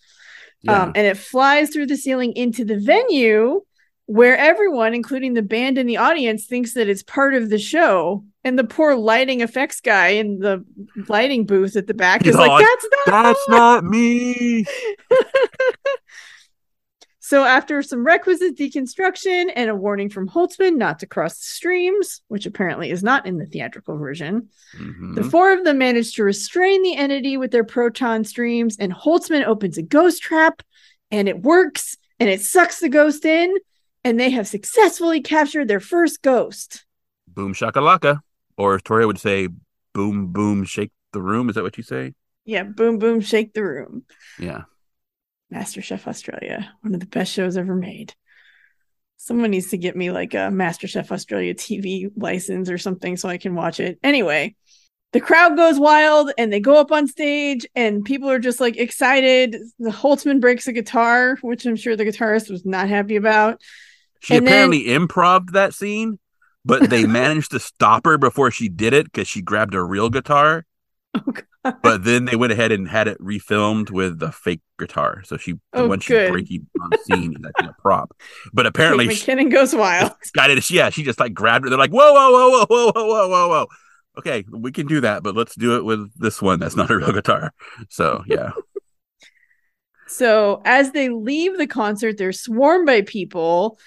Yeah. 0.62 0.84
Um, 0.84 0.91
and 0.95 1.06
it 1.08 1.18
flies 1.18 1.70
through 1.72 1.88
the 1.88 1.97
ceiling 1.97 2.34
into 2.34 2.64
the 2.66 2.80
venue 2.80 3.62
where 4.06 4.36
everyone, 4.38 4.93
including 4.93 5.34
the 5.34 5.41
band 5.41 5.78
and 5.78 5.88
the 5.88 5.97
audience, 5.97 6.45
thinks 6.45 6.74
that 6.74 6.89
it's 6.89 7.04
part 7.04 7.34
of 7.34 7.49
the 7.49 7.58
show. 7.60 8.24
And 8.43 8.60
the 8.60 8.66
poor 8.66 8.95
lighting 8.95 9.39
effects 9.39 9.80
guy 9.80 10.10
in 10.10 10.39
the 10.39 10.66
lighting 11.08 11.45
booth 11.45 11.78
at 11.78 11.88
the 11.88 11.93
back 11.93 12.26
is 12.28 12.36
like, 12.36 12.62
that's 12.62 12.88
not 13.08 13.24
That's 13.24 13.49
not 13.49 13.84
me. 13.86 14.66
So 17.26 17.45
after 17.45 17.82
some 17.82 18.06
requisite 18.06 18.58
deconstruction 18.58 19.45
and 19.56 19.70
a 19.70 19.76
warning 19.76 20.10
from 20.10 20.28
Holtzman 20.28 20.76
not 20.76 20.99
to 20.99 21.08
cross 21.08 21.38
the 21.39 21.45
streams, 21.45 22.22
which 22.28 22.45
apparently 22.45 22.91
is 22.91 23.01
not 23.01 23.26
in 23.26 23.38
the 23.38 23.45
theatrical 23.45 23.97
version, 23.97 24.49
Mhm. 24.78 25.16
the 25.16 25.24
four 25.24 25.54
of 25.54 25.64
them 25.64 25.78
manage 25.78 26.14
to 26.16 26.24
restrain 26.24 26.84
the 26.84 26.95
entity 26.97 27.38
with 27.38 27.51
their 27.51 27.64
proton 27.64 28.26
streams, 28.26 28.76
and 28.78 28.91
Holtzman 28.93 29.45
opens 29.47 29.78
a 29.78 29.82
ghost 29.84 30.22
trap, 30.22 30.62
and 31.12 31.30
it 31.30 31.41
works, 31.41 31.97
and 32.20 32.30
it 32.30 32.41
sucks 32.41 32.80
the 32.82 32.89
ghost 32.89 33.24
in, 33.24 33.54
and 34.04 34.20
they 34.20 34.30
have 34.32 34.47
successfully 34.47 35.22
captured 35.22 35.68
their 35.68 35.80
first 35.80 36.22
ghost. 36.22 36.86
boom 37.28 37.54
shakalaka, 37.54 38.20
or 38.58 38.76
as 38.76 38.82
Toria 38.82 39.08
would 39.08 39.20
say, 39.20 39.47
boom 39.93 40.28
boom 40.32 40.64
shake 40.64 40.91
the 41.14 41.22
room. 41.22 41.49
Is 41.49 41.56
that 41.56 41.64
what 41.64 41.78
you 41.78 41.84
say? 41.84 42.14
Yeah, 42.45 42.64
boom, 42.64 42.99
boom, 42.99 43.22
shake 43.22 43.54
the 43.54 43.64
room. 43.64 44.04
Yeah. 44.38 44.64
MasterChef 45.54 46.08
Australia, 46.08 46.72
one 46.82 46.93
of 46.93 46.99
the 46.99 47.06
best 47.06 47.32
shows 47.32 47.56
ever 47.58 47.76
made. 47.76 48.14
Someone 49.18 49.51
needs 49.51 49.70
to 49.70 49.78
get 49.78 49.95
me 49.95 50.12
like 50.12 50.34
a 50.34 50.49
MasterChef 50.49 51.12
Australia 51.12 51.54
TV 51.54 52.10
license 52.18 52.70
or 52.70 52.78
something 52.78 53.16
so 53.16 53.30
I 53.30 53.38
can 53.38 53.56
watch 53.56 53.80
it. 53.80 53.97
Anyway, 54.04 54.56
the 55.14 55.22
crowd 55.22 55.56
goes 55.56 55.80
wild 55.80 56.32
and 56.38 56.51
they 56.51 56.60
go 56.60 56.76
up 56.76 56.91
on 56.91 57.08
stage 57.08 57.66
and 57.76 58.04
people 58.04 58.30
are 58.30 58.39
just 58.39 58.60
like 58.60 58.76
excited. 58.76 59.56
The 59.80 59.91
Holtzman 59.91 60.41
breaks 60.41 60.68
a 60.68 60.74
guitar, 60.74 61.38
which 61.41 61.66
I'm 61.66 61.76
sure 61.78 61.95
the 61.95 62.04
guitarist 62.04 62.49
was 62.49 62.66
not 62.66 62.89
happy 62.89 63.16
about. 63.16 63.62
She 64.24 64.36
And 64.38 64.47
then- 64.47 64.53
apparently 64.53 64.93
improved 64.93 65.53
that 65.53 65.74
scene, 65.74 66.17
but 66.65 66.89
they 66.89 67.05
managed 67.21 67.51
to 67.51 67.59
stop 67.59 68.05
her 68.05 68.17
before 68.17 68.49
she 68.51 68.69
did 68.69 68.93
it 68.93 69.05
because 69.11 69.28
she 69.28 69.41
grabbed 69.41 69.76
a 69.76 69.84
real 69.84 70.09
guitar. 70.09 70.65
Oh, 71.15 71.74
But 71.82 72.03
then 72.03 72.26
they 72.26 72.36
went 72.36 72.51
ahead 72.51 72.71
and 72.71 72.88
had 72.89 73.07
it 73.07 73.17
refilmed 73.21 73.89
with 73.91 74.19
the 74.19 74.32
fake 74.32 74.61
guitar. 74.80 75.21
So 75.26 75.38
she, 75.38 75.55
Oh, 75.74 75.88
one 75.88 75.99
she's 75.99 76.30
breaking 76.30 76.67
on 76.82 76.91
scene 77.03 77.34
is 77.38 77.45
actually 77.45 77.69
a 77.69 77.82
prop. 77.82 78.15
But 78.51 78.63
Kate 78.63 78.69
apparently, 78.69 79.13
she, 79.13 79.32
McKinnon 79.32 79.51
goes 79.51 79.74
wild. 79.76 80.11
got 80.34 80.49
it. 80.49 80.69
Yeah, 80.69 80.89
she 80.89 81.03
just 81.03 81.19
like 81.19 81.34
grabbed 81.34 81.65
it. 81.65 81.69
They're 81.69 81.78
like, 81.80 81.91
whoa, 81.91 82.11
whoa, 82.13 82.32
whoa, 82.32 82.49
whoa, 82.49 82.65
whoa, 82.67 82.91
whoa, 82.91 83.05
whoa, 83.07 83.28
whoa, 83.30 83.47
whoa. 83.49 83.67
Okay, 84.17 84.43
we 84.51 84.71
can 84.71 84.88
do 84.88 85.01
that, 85.01 85.24
but 85.24 85.36
let's 85.36 85.55
do 85.55 85.76
it 85.78 85.86
with 85.86 86.11
this 86.19 86.41
one. 86.41 86.59
That's 86.59 86.76
not 86.76 86.91
a 86.91 86.97
real 86.97 87.11
guitar. 87.13 87.51
So 87.89 88.24
yeah, 88.28 88.51
So 90.07 90.61
as 90.65 90.91
they 90.91 91.09
leave 91.09 91.57
the 91.57 91.67
concert, 91.67 92.17
they're 92.17 92.32
swarmed 92.32 92.86
by 92.86 93.01
people. 93.01 93.80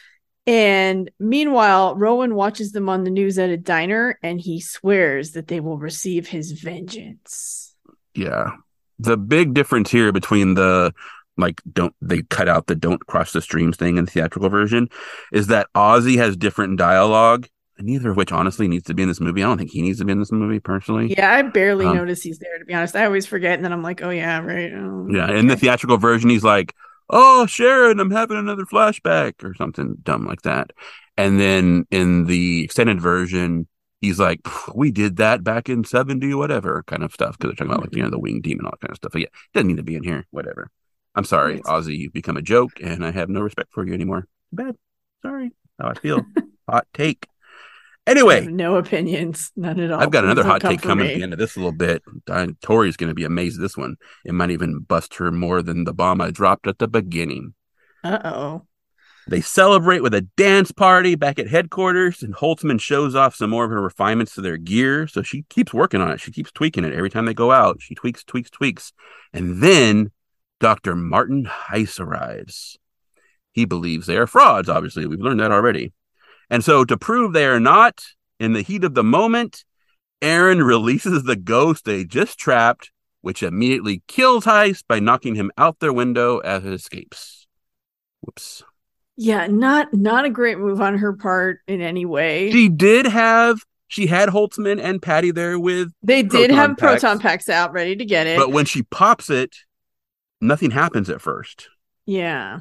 And 0.46 1.10
meanwhile, 1.18 1.96
Rowan 1.96 2.34
watches 2.36 2.72
them 2.72 2.88
on 2.88 3.04
the 3.04 3.10
news 3.10 3.38
at 3.38 3.50
a 3.50 3.56
diner 3.56 4.18
and 4.22 4.40
he 4.40 4.60
swears 4.60 5.32
that 5.32 5.48
they 5.48 5.58
will 5.60 5.78
receive 5.78 6.28
his 6.28 6.52
vengeance. 6.52 7.74
yeah. 8.14 8.52
The 8.98 9.18
big 9.18 9.52
difference 9.52 9.90
here 9.90 10.10
between 10.10 10.54
the 10.54 10.94
like 11.36 11.60
don't 11.70 11.94
they 12.00 12.22
cut 12.22 12.48
out 12.48 12.66
the 12.66 12.74
don't 12.74 13.06
cross 13.06 13.32
the 13.34 13.42
streams 13.42 13.76
thing 13.76 13.98
in 13.98 14.06
the 14.06 14.10
theatrical 14.10 14.48
version 14.48 14.88
is 15.32 15.48
that 15.48 15.66
Ozzy 15.74 16.16
has 16.16 16.34
different 16.34 16.78
dialogue, 16.78 17.46
neither 17.78 18.08
of 18.12 18.16
which 18.16 18.32
honestly 18.32 18.68
needs 18.68 18.84
to 18.84 18.94
be 18.94 19.02
in 19.02 19.08
this 19.08 19.20
movie. 19.20 19.42
I 19.42 19.46
don't 19.48 19.58
think 19.58 19.70
he 19.70 19.82
needs 19.82 19.98
to 19.98 20.06
be 20.06 20.12
in 20.12 20.18
this 20.18 20.32
movie 20.32 20.60
personally. 20.60 21.12
Yeah, 21.14 21.30
I 21.30 21.42
barely 21.42 21.84
Um, 21.84 21.94
notice 21.96 22.22
he's 22.22 22.38
there, 22.38 22.58
to 22.58 22.64
be 22.64 22.72
honest. 22.72 22.96
I 22.96 23.04
always 23.04 23.26
forget. 23.26 23.52
And 23.56 23.64
then 23.66 23.72
I'm 23.74 23.82
like, 23.82 24.00
oh, 24.02 24.08
yeah, 24.08 24.40
right. 24.40 24.72
Oh, 24.72 25.08
Yeah, 25.10 25.30
in 25.30 25.46
the 25.48 25.56
theatrical 25.56 25.98
version, 25.98 26.30
he's 26.30 26.42
like, 26.44 26.72
"Oh, 27.10 27.46
Sharon, 27.46 28.00
I'm 28.00 28.10
having 28.10 28.36
another 28.38 28.64
flashback" 28.64 29.44
or 29.44 29.54
something 29.54 29.96
dumb 30.02 30.24
like 30.26 30.42
that. 30.42 30.70
And 31.16 31.40
then 31.40 31.86
in 31.90 32.26
the 32.26 32.64
extended 32.64 33.00
version, 33.00 33.66
he's 34.00 34.18
like, 34.18 34.40
"We 34.74 34.90
did 34.90 35.16
that 35.16 35.44
back 35.44 35.68
in 35.68 35.84
'70, 35.84 36.34
whatever," 36.34 36.82
kind 36.86 37.02
of 37.02 37.12
stuff 37.12 37.38
because 37.38 37.50
they're 37.50 37.66
talking 37.66 37.72
about 37.72 37.82
like 37.84 37.96
you 37.96 38.02
know 38.02 38.10
the 38.10 38.18
winged 38.18 38.42
demon, 38.42 38.66
all 38.66 38.72
that 38.72 38.80
kind 38.80 38.90
of 38.92 38.96
stuff. 38.96 39.12
But 39.12 39.22
yeah, 39.22 39.28
it 39.28 39.52
doesn't 39.54 39.68
need 39.68 39.76
to 39.78 39.82
be 39.82 39.96
in 39.96 40.04
here. 40.04 40.26
Whatever. 40.30 40.70
I'm 41.14 41.24
sorry, 41.24 41.54
Right. 41.54 41.62
Ozzy. 41.64 41.96
You've 41.98 42.12
become 42.12 42.36
a 42.36 42.42
joke, 42.42 42.72
and 42.82 43.04
I 43.04 43.10
have 43.10 43.28
no 43.30 43.40
respect 43.40 43.72
for 43.72 43.86
you 43.86 43.94
anymore. 43.94 44.22
Too 44.50 44.56
bad. 44.56 44.76
Sorry. 45.22 45.52
How 45.80 45.88
I 45.88 45.94
feel. 45.94 46.20
hot 46.68 46.86
take. 46.92 47.26
Anyway, 48.06 48.46
no 48.46 48.76
opinions, 48.76 49.50
none 49.56 49.80
at 49.80 49.90
all. 49.90 50.00
I've 50.00 50.12
got 50.12 50.24
another 50.24 50.44
hot 50.44 50.60
take 50.60 50.80
coming 50.80 51.08
at 51.08 51.16
the 51.16 51.22
end 51.22 51.32
of 51.32 51.38
this 51.40 51.56
a 51.56 51.58
little 51.58 51.72
bit. 51.72 52.02
Tori's 52.60 52.96
going 52.96 53.08
to 53.08 53.14
be 53.14 53.24
amazed 53.24 53.58
at 53.58 53.62
this 53.62 53.76
one. 53.76 53.96
It 54.24 54.32
might 54.32 54.50
even 54.50 54.78
bust 54.80 55.14
her 55.16 55.32
more 55.32 55.60
than 55.60 55.84
the 55.84 55.92
bomb 55.92 56.20
I 56.20 56.30
dropped 56.30 56.68
at 56.68 56.78
the 56.78 56.86
beginning. 56.86 57.54
Uh 58.04 58.20
oh. 58.24 58.66
They 59.28 59.40
celebrate 59.40 60.04
with 60.04 60.14
a 60.14 60.20
dance 60.20 60.70
party 60.70 61.16
back 61.16 61.40
at 61.40 61.48
headquarters, 61.48 62.22
and 62.22 62.32
Holtzman 62.32 62.80
shows 62.80 63.16
off 63.16 63.34
some 63.34 63.50
more 63.50 63.64
of 63.64 63.72
her 63.72 63.82
refinements 63.82 64.34
to 64.36 64.40
their 64.40 64.56
gear. 64.56 65.08
So 65.08 65.22
she 65.22 65.42
keeps 65.50 65.74
working 65.74 66.00
on 66.00 66.12
it. 66.12 66.20
She 66.20 66.30
keeps 66.30 66.52
tweaking 66.52 66.84
it 66.84 66.94
every 66.94 67.10
time 67.10 67.24
they 67.24 67.34
go 67.34 67.50
out. 67.50 67.78
She 67.80 67.96
tweaks, 67.96 68.22
tweaks, 68.22 68.50
tweaks. 68.50 68.92
And 69.32 69.60
then 69.60 70.12
Dr. 70.60 70.94
Martin 70.94 71.46
Heiss 71.46 71.98
arrives. 71.98 72.78
He 73.50 73.64
believes 73.64 74.06
they 74.06 74.16
are 74.16 74.28
frauds, 74.28 74.68
obviously. 74.68 75.06
We've 75.06 75.18
learned 75.18 75.40
that 75.40 75.50
already. 75.50 75.92
And 76.50 76.62
so, 76.64 76.84
to 76.84 76.96
prove 76.96 77.32
they 77.32 77.46
are 77.46 77.60
not, 77.60 78.04
in 78.38 78.52
the 78.52 78.62
heat 78.62 78.84
of 78.84 78.94
the 78.94 79.04
moment, 79.04 79.64
Erin 80.22 80.62
releases 80.62 81.24
the 81.24 81.36
ghost 81.36 81.84
they 81.84 82.04
just 82.04 82.38
trapped, 82.38 82.90
which 83.20 83.42
immediately 83.42 84.02
kills 84.06 84.44
Heiss 84.44 84.82
by 84.86 85.00
knocking 85.00 85.34
him 85.34 85.50
out 85.58 85.80
their 85.80 85.92
window 85.92 86.38
as 86.38 86.64
it 86.64 86.72
escapes. 86.72 87.46
Whoops. 88.20 88.62
Yeah, 89.16 89.46
not 89.46 89.94
not 89.94 90.24
a 90.26 90.30
great 90.30 90.58
move 90.58 90.80
on 90.80 90.98
her 90.98 91.14
part 91.14 91.60
in 91.66 91.80
any 91.80 92.04
way. 92.04 92.50
She 92.52 92.68
did 92.68 93.06
have 93.06 93.64
she 93.88 94.06
had 94.06 94.28
Holtzman 94.28 94.80
and 94.82 95.00
Patty 95.00 95.30
there 95.30 95.58
with, 95.58 95.92
they 96.02 96.22
did 96.22 96.50
proton 96.50 96.56
have 96.56 96.70
packs. 96.76 96.80
proton 97.00 97.18
packs 97.18 97.48
out 97.48 97.72
ready 97.72 97.96
to 97.96 98.04
get 98.04 98.26
it. 98.26 98.36
but 98.36 98.50
when 98.52 98.64
she 98.66 98.82
pops 98.82 99.30
it, 99.30 99.54
nothing 100.40 100.70
happens 100.70 101.08
at 101.08 101.20
first, 101.20 101.68
yeah. 102.04 102.60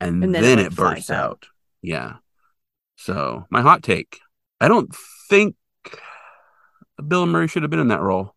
and, 0.00 0.22
And 0.22 0.34
then, 0.34 0.42
then 0.42 0.58
it, 0.58 0.66
it, 0.66 0.74
bursts 0.74 1.10
out. 1.10 1.24
out. 1.24 1.46
Yeah. 1.80 2.14
So 2.98 3.46
my 3.48 3.62
hot 3.62 3.82
take: 3.82 4.20
I 4.60 4.68
don't 4.68 4.94
think 5.30 5.56
Bill 7.06 7.26
Murray 7.26 7.48
should 7.48 7.62
have 7.62 7.70
been 7.70 7.80
in 7.80 7.88
that 7.88 8.02
role. 8.02 8.34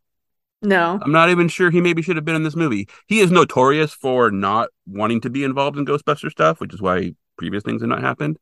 No. 0.61 0.99
I'm 1.01 1.11
not 1.11 1.29
even 1.29 1.47
sure 1.47 1.71
he 1.71 1.81
maybe 1.81 2.03
should 2.03 2.15
have 2.15 2.25
been 2.25 2.35
in 2.35 2.43
this 2.43 2.55
movie. 2.55 2.87
He 3.07 3.19
is 3.19 3.31
notorious 3.31 3.91
for 3.93 4.29
not 4.29 4.69
wanting 4.85 5.21
to 5.21 5.29
be 5.29 5.43
involved 5.43 5.77
in 5.77 5.85
Ghostbuster 5.85 6.29
stuff, 6.29 6.59
which 6.59 6.73
is 6.73 6.81
why 6.81 7.15
previous 7.37 7.63
things 7.63 7.81
have 7.81 7.89
not 7.89 8.01
happened. 8.01 8.37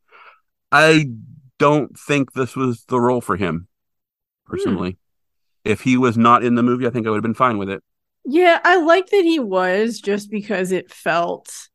I 0.72 1.12
don't 1.58 1.98
think 1.98 2.34
this 2.34 2.56
was 2.56 2.84
the 2.86 3.00
role 3.00 3.22
for 3.22 3.38
him, 3.38 3.68
personally. 4.46 4.92
Hmm. 4.92 5.72
If 5.72 5.82
he 5.82 5.96
was 5.96 6.18
not 6.18 6.44
in 6.44 6.56
the 6.56 6.64
movie, 6.64 6.86
I 6.86 6.90
think 6.90 7.08
I 7.08 7.10
would 7.10 7.18
have 7.18 7.24
been 7.24 7.34
fine 7.34 7.58
with 7.58 7.70
it. 7.70 7.82
Yeah, 8.26 8.60
I 8.64 8.82
like 8.82 9.08
that 9.08 9.24
he 9.24 9.40
was 9.40 10.00
just 10.00 10.30
because 10.30 10.74
it 10.74 10.92
felt 10.92 11.69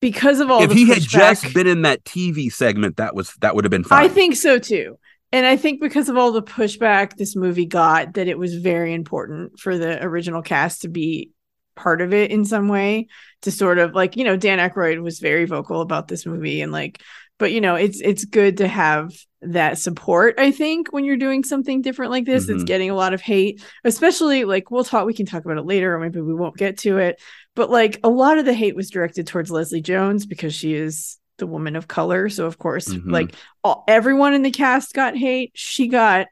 because 0.00 0.40
of 0.40 0.50
all 0.50 0.62
if 0.62 0.72
he 0.72 0.88
had 0.88 1.00
just 1.00 1.52
been 1.54 1.66
in 1.66 1.82
that 1.82 2.04
TV 2.04 2.52
segment, 2.52 2.96
that 2.96 3.14
was 3.14 3.34
that 3.40 3.54
would 3.54 3.64
have 3.64 3.70
been 3.70 3.84
fine. 3.84 4.04
I 4.04 4.08
think 4.08 4.36
so 4.36 4.58
too. 4.58 4.98
And 5.32 5.44
I 5.44 5.56
think 5.56 5.80
because 5.80 6.08
of 6.08 6.16
all 6.16 6.32
the 6.32 6.42
pushback 6.42 7.16
this 7.16 7.34
movie 7.34 7.66
got, 7.66 8.14
that 8.14 8.28
it 8.28 8.38
was 8.38 8.54
very 8.54 8.94
important 8.94 9.58
for 9.58 9.76
the 9.76 10.02
original 10.02 10.40
cast 10.42 10.82
to 10.82 10.88
be 10.88 11.30
part 11.74 12.00
of 12.00 12.14
it 12.14 12.30
in 12.30 12.44
some 12.44 12.68
way 12.68 13.08
to 13.42 13.50
sort 13.50 13.78
of 13.78 13.94
like, 13.94 14.16
you 14.16 14.24
know, 14.24 14.36
Dan 14.36 14.58
Aykroyd 14.58 15.02
was 15.02 15.18
very 15.18 15.44
vocal 15.44 15.80
about 15.80 16.08
this 16.08 16.24
movie 16.24 16.62
and 16.62 16.72
like, 16.72 17.02
but 17.38 17.52
you 17.52 17.60
know, 17.60 17.74
it's 17.74 18.00
it's 18.00 18.24
good 18.24 18.58
to 18.58 18.68
have 18.68 19.12
that 19.42 19.78
support, 19.78 20.36
I 20.38 20.50
think, 20.52 20.92
when 20.92 21.04
you're 21.04 21.18
doing 21.18 21.44
something 21.44 21.82
different 21.82 22.10
like 22.10 22.24
this. 22.24 22.48
It's 22.48 22.62
Mhm. 22.62 22.66
getting 22.66 22.90
a 22.90 22.94
lot 22.94 23.12
of 23.12 23.20
hate, 23.20 23.62
especially 23.84 24.44
like 24.44 24.70
we'll 24.70 24.84
talk 24.84 25.06
we 25.06 25.12
can 25.12 25.26
talk 25.26 25.44
about 25.44 25.58
it 25.58 25.66
later, 25.66 25.94
or 25.94 25.98
maybe 26.00 26.20
we 26.20 26.34
won't 26.34 26.56
get 26.56 26.78
to 26.78 26.96
it. 26.98 27.20
But 27.56 27.70
like 27.70 27.98
a 28.04 28.08
lot 28.08 28.38
of 28.38 28.44
the 28.44 28.54
hate 28.54 28.76
was 28.76 28.90
directed 28.90 29.26
towards 29.26 29.50
Leslie 29.50 29.80
Jones 29.82 30.24
because 30.26 30.54
she 30.54 30.74
is 30.74 31.18
the 31.38 31.46
woman 31.48 31.74
of 31.74 31.88
color. 31.88 32.28
So 32.28 32.46
of 32.46 32.58
course, 32.58 32.88
Mhm. 32.88 33.10
like 33.10 33.34
all, 33.64 33.82
everyone 33.88 34.32
in 34.34 34.42
the 34.42 34.50
cast 34.52 34.94
got 34.94 35.16
hate. 35.16 35.50
She 35.54 35.88
got 35.88 36.28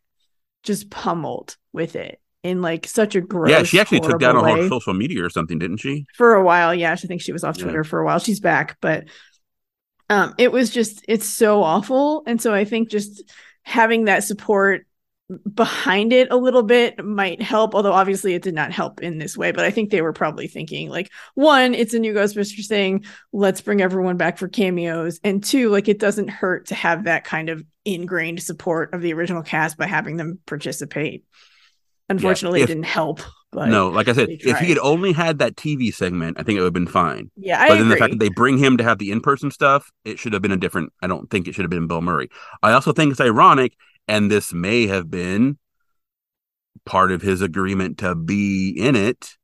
just 0.63 0.89
pummeled 0.91 1.57
with 1.73 1.97
it. 1.97 2.21
in 2.45 2.61
like 2.61 2.87
such 2.87 3.15
a 3.15 3.23
gross. 3.23 3.49
yeah, 3.49 3.63
she 3.63 3.81
actually 3.81 4.01
took 4.01 4.21
down 4.21 4.37
on 4.37 4.45
her 4.59 4.69
social 4.69 4.93
media 4.93 5.25
or 5.25 5.31
something, 5.31 5.59
didn't 5.59 5.79
she? 5.79 6.05
for 6.15 6.35
a 6.35 6.45
while. 6.45 6.75
Yeah, 6.75 6.93
I 6.93 6.97
think 6.97 7.23
she 7.23 7.33
was 7.33 7.43
off 7.43 7.57
Yeah. 7.57 7.65
Twitter 7.65 7.85
for 7.85 8.01
a 8.01 8.05
while. 8.05 8.19
She's 8.19 8.39
back, 8.39 8.77
but 8.83 9.05
um, 10.11 10.35
it 10.37 10.53
was 10.53 10.69
just 10.69 11.03
it's 11.09 11.25
so 11.27 11.63
awful, 11.63 12.23
and 12.27 12.39
so 12.43 12.53
I 12.53 12.67
think 12.67 12.91
just 12.91 13.25
having 13.63 14.05
that 14.05 14.25
support 14.25 14.87
behind 15.55 16.13
it 16.13 16.31
a 16.31 16.37
little 16.37 16.63
bit 16.63 17.03
might 17.03 17.41
help 17.41 17.75
although 17.75 17.95
obviously 17.95 18.35
it 18.35 18.43
did 18.43 18.55
not 18.55 18.73
help 18.73 19.01
in 19.01 19.17
this 19.17 19.39
way 19.39 19.53
but 19.53 19.65
i 19.65 19.71
think 19.71 19.89
they 19.91 20.03
were 20.03 20.13
probably 20.13 20.47
thinking 20.47 20.91
like 20.91 21.11
one 21.35 21.75
it's 21.75 21.95
a 21.95 21.99
new 21.99 22.13
ghostbusters 22.13 22.67
thing 22.67 23.03
let's 23.33 23.63
bring 23.63 23.81
everyone 23.81 24.19
back 24.19 24.37
for 24.37 24.49
cameos 24.49 25.21
and 25.25 25.43
two 25.43 25.71
like 25.71 25.89
it 25.89 25.99
doesn't 25.99 26.29
hurt 26.29 26.67
to 26.67 26.75
have 26.75 27.05
that 27.05 27.25
kind 27.25 27.49
of 27.49 27.65
ingrained 27.87 28.43
support 28.43 28.93
of 28.93 29.01
the 29.01 29.15
original 29.15 29.43
cast 29.43 29.79
by 29.79 29.87
having 29.87 30.19
them 30.19 30.39
participate 30.45 31.25
unfortunately 32.11 32.61
if- 32.61 32.65
it 32.65 32.75
didn't 32.75 32.85
help 32.85 33.23
but 33.51 33.69
no, 33.69 33.89
like 33.89 34.09
I 34.09 34.15
said, 34.15 34.31
if 34.31 34.59
he 34.59 34.69
had 34.71 34.79
only 34.79 35.13
had 35.13 35.39
that 35.39 35.55
TV 35.55 35.95
segment, 35.95 36.41
I 36.41 36.43
think 36.43 36.57
it 36.57 36.61
would 36.61 36.67
have 36.67 36.73
been 36.73 36.89
fine. 36.89 37.31
yeah 37.37 37.63
i 37.63 37.69
but 37.69 37.77
then 37.79 37.89
the 37.89 37.97
fact 37.97 38.11
that 38.11 38.19
they 38.19 38.29
bring 38.29 38.59
him 38.59 38.79
to 38.79 38.83
have 38.83 38.99
the 38.99 39.13
in-person 39.13 39.53
stuff, 39.53 39.93
it 40.05 40.19
should 40.19 40.33
have 40.33 40.43
been 40.43 40.51
a 40.51 40.57
different. 40.57 40.93
I 41.01 41.07
don't 41.07 41.31
think 41.31 41.47
it 41.47 41.55
should 41.55 41.63
have 41.63 41.71
been 41.71 41.87
Bill 41.87 42.01
Murray. 42.03 42.31
I 42.65 42.73
also 42.73 42.93
think 42.93 43.13
it's 43.13 43.21
ironic, 43.21 43.77
and 44.09 44.31
this 44.31 44.53
may 44.53 44.87
have 44.87 45.11
been 45.11 45.59
part 46.85 47.11
of 47.13 47.23
his 47.23 47.41
agreement 47.41 47.99
to 47.99 48.15
be 48.15 48.69
in 48.71 48.95
it. 48.97 49.37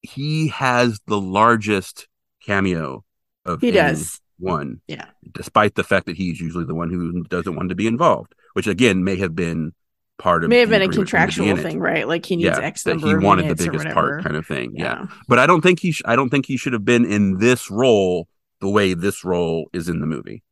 He 0.00 0.48
has 0.48 1.00
the 1.06 1.20
largest 1.20 2.08
cameo 2.44 3.04
of 3.44 3.60
he 3.60 3.70
does 3.70 4.20
one. 4.38 4.80
Yeah. 4.88 5.06
despite 5.32 5.76
the 5.76 5.84
fact 5.84 6.06
that 6.06 6.16
he's 6.16 6.40
usually 6.40 6.64
the 6.64 6.74
one 6.74 6.90
who 6.90 7.22
doesn't 7.24 7.54
want 7.54 7.68
to 7.68 7.74
be 7.76 7.86
involved, 7.86 8.34
which 8.54 8.66
again 8.66 9.04
may 9.04 9.16
have 9.16 9.36
been 9.36 9.72
part 10.18 10.42
of 10.42 10.50
may 10.50 10.58
have 10.58 10.68
been 10.70 10.82
a 10.82 10.86
agreement 10.86 11.08
for 11.10 11.16
him 11.16 11.28
to 11.28 11.36
be 11.42 11.46
contractual 11.46 11.56
thing, 11.70 11.80
right? 11.80 12.08
Like 12.08 12.26
he 12.26 12.34
needs 12.36 12.58
Yeah, 12.58 12.64
X 12.64 12.84
number 12.86 13.06
he 13.06 13.12
of 13.14 13.22
wanted 13.22 13.48
the 13.48 13.54
biggest 13.54 13.86
part, 13.94 14.24
kind 14.24 14.34
of 14.36 14.44
thing. 14.46 14.72
yeah. 14.74 14.84
yeah. 15.02 15.06
but 15.28 15.38
I 15.38 15.46
don't 15.46 15.60
think 15.60 15.78
he. 15.80 15.92
Sh- 15.92 16.02
I 16.04 16.16
don't 16.16 16.30
think 16.30 16.46
he 16.46 16.56
should 16.56 16.72
have 16.72 16.84
been 16.84 17.04
in 17.04 17.38
this 17.38 17.70
role 17.70 18.26
the 18.60 18.68
way 18.68 18.94
this 18.94 19.24
role 19.24 19.68
is 19.72 19.88
in 19.88 20.00
the 20.00 20.06
movie. 20.06 20.42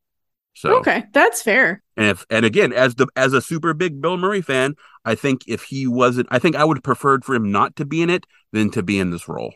So 0.55 0.79
Okay, 0.79 1.05
that's 1.13 1.43
fair. 1.43 1.83
and 1.97 2.07
if 2.07 2.27
and 2.31 2.45
again, 2.45 2.73
as 2.73 2.95
the 2.95 3.07
as 3.17 3.33
a 3.33 3.41
super 3.41 3.73
big 3.73 4.01
Bill 4.01 4.17
Murray 4.17 4.43
fan, 4.43 4.75
I 5.05 5.15
think 5.15 5.43
if 5.47 5.65
he 5.65 5.87
wasn't, 5.87 6.29
I 6.31 6.39
think 6.39 6.57
I 6.57 6.65
would 6.65 6.79
have 6.79 6.85
preferred 6.85 7.25
for 7.25 7.35
him 7.35 7.51
not 7.51 7.77
to 7.77 7.85
be 7.85 8.03
in 8.03 8.11
it 8.11 8.27
than 8.53 8.71
to 8.73 8.83
be 8.83 8.99
in 8.99 9.11
this 9.11 9.29
role. 9.29 9.55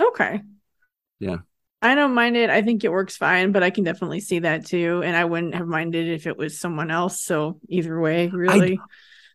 Okay. 0.00 0.40
Yeah. 1.20 1.38
I 1.80 1.94
don't 1.96 2.14
mind 2.14 2.36
it. 2.36 2.48
I 2.48 2.62
think 2.62 2.84
it 2.84 2.92
works 2.92 3.16
fine, 3.16 3.50
but 3.50 3.62
I 3.62 3.70
can 3.70 3.82
definitely 3.82 4.20
see 4.20 4.40
that 4.40 4.66
too. 4.66 5.02
And 5.04 5.16
I 5.16 5.24
wouldn't 5.24 5.54
have 5.54 5.66
minded 5.66 6.08
if 6.08 6.26
it 6.26 6.36
was 6.36 6.58
someone 6.58 6.90
else. 6.90 7.24
So 7.24 7.58
either 7.68 8.00
way, 8.00 8.28
really. 8.28 8.78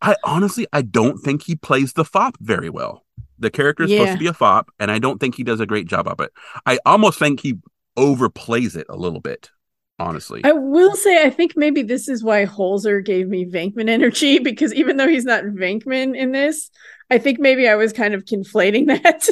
I 0.02 0.16
honestly, 0.24 0.66
I 0.72 0.82
don't 0.84 1.18
think 1.18 1.44
he 1.44 1.56
plays 1.56 1.94
the 1.94 2.06
fop 2.06 2.38
very 2.40 2.70
well. 2.70 3.06
The 3.40 3.50
character 3.50 3.84
is 3.84 3.92
supposed 3.92 4.14
to 4.14 4.18
be 4.18 4.28
a 4.28 4.34
fop, 4.34 4.70
and 4.80 4.90
I 4.90 5.00
don't 5.00 5.20
think 5.20 5.36
he 5.36 5.44
does 5.44 5.60
a 5.60 5.66
great 5.66 5.88
job 5.88 6.08
of 6.08 6.20
it. 6.22 6.32
I 6.66 6.80
almost 6.86 7.20
think 7.20 7.40
he 7.42 7.56
overplays 7.98 8.76
it 8.76 8.88
a 8.90 8.96
little 8.96 9.20
bit. 9.20 9.52
Honestly, 10.00 10.42
I 10.44 10.52
will 10.52 10.96
say, 10.96 11.24
I 11.26 11.32
think 11.32 11.54
maybe 11.56 11.82
this 11.82 12.08
is 12.08 12.24
why 12.24 12.46
Holzer 12.46 13.04
gave 13.04 13.28
me 13.28 13.46
Venkman 13.46 13.90
energy 13.90 14.38
because 14.50 14.74
even 14.76 14.98
though 14.98 15.08
he's 15.08 15.26
not 15.26 15.44
Venkman 15.46 16.16
in 16.16 16.32
this, 16.34 16.70
I 17.10 17.18
think 17.18 17.40
maybe 17.40 17.68
I 17.68 17.76
was 17.76 17.94
kind 17.94 18.14
of 18.14 18.24
conflating 18.26 18.86
that. 19.04 19.28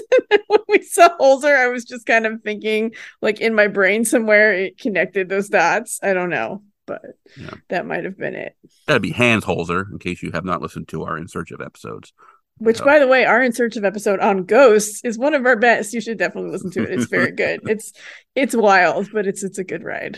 when 0.47 0.59
we 0.67 0.81
saw 0.81 1.09
Holzer, 1.19 1.55
I 1.55 1.67
was 1.67 1.85
just 1.85 2.05
kind 2.07 2.25
of 2.25 2.41
thinking, 2.41 2.93
like 3.21 3.39
in 3.41 3.53
my 3.53 3.67
brain 3.67 4.05
somewhere, 4.05 4.53
it 4.53 4.79
connected 4.79 5.29
those 5.29 5.49
dots. 5.49 5.99
I 6.01 6.13
don't 6.13 6.31
know, 6.31 6.63
but 6.87 7.01
Yeah. 7.37 7.51
that 7.69 7.85
might 7.85 8.03
have 8.05 8.17
been 8.17 8.33
it. 8.35 8.55
that'd 8.87 9.03
be 9.03 9.11
Hans 9.11 9.45
Holzer. 9.45 9.91
In 9.91 9.99
case 9.99 10.23
you 10.23 10.31
have 10.31 10.45
not 10.45 10.63
listened 10.63 10.87
to 10.87 11.03
our 11.03 11.15
In 11.15 11.27
Search 11.27 11.51
of 11.51 11.61
episodes, 11.61 12.11
Which, 12.57 12.79
by 12.83 12.97
the 12.97 13.07
way, 13.07 13.25
our 13.25 13.43
in 13.43 13.51
search 13.51 13.75
of 13.75 13.85
episode 13.85 14.19
on 14.19 14.45
ghosts 14.45 15.01
is 15.03 15.17
one 15.19 15.35
of 15.35 15.45
our 15.45 15.57
best. 15.57 15.93
You 15.93 16.01
should 16.01 16.17
definitely 16.17 16.49
listen 16.51 16.71
to 16.71 16.83
it. 16.83 16.89
It's 16.91 17.05
very 17.05 17.31
good. 17.33 17.59
It's 17.69 17.91
it's 18.33 18.55
wild, 18.55 19.09
but 19.13 19.27
it's 19.27 19.43
it's 19.43 19.59
a 19.59 19.63
good 19.63 19.83
ride. 19.83 20.17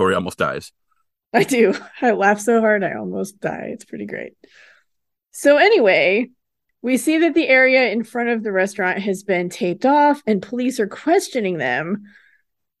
Tori 0.00 0.14
almost 0.14 0.38
dies. 0.38 0.72
I 1.34 1.44
do. 1.44 1.74
I 2.00 2.12
laugh 2.12 2.40
so 2.40 2.60
hard 2.60 2.82
I 2.82 2.94
almost 2.94 3.38
die. 3.38 3.68
It's 3.74 3.84
pretty 3.84 4.06
great. 4.06 4.32
So 5.30 5.58
anyway, 5.58 6.30
we 6.80 6.96
see 6.96 7.18
that 7.18 7.34
the 7.34 7.46
area 7.46 7.90
in 7.90 8.04
front 8.04 8.30
of 8.30 8.42
the 8.42 8.50
restaurant 8.50 9.00
has 9.00 9.22
been 9.22 9.50
taped 9.50 9.84
off 9.84 10.22
and 10.26 10.40
police 10.40 10.80
are 10.80 10.88
questioning 10.88 11.58
them. 11.58 12.04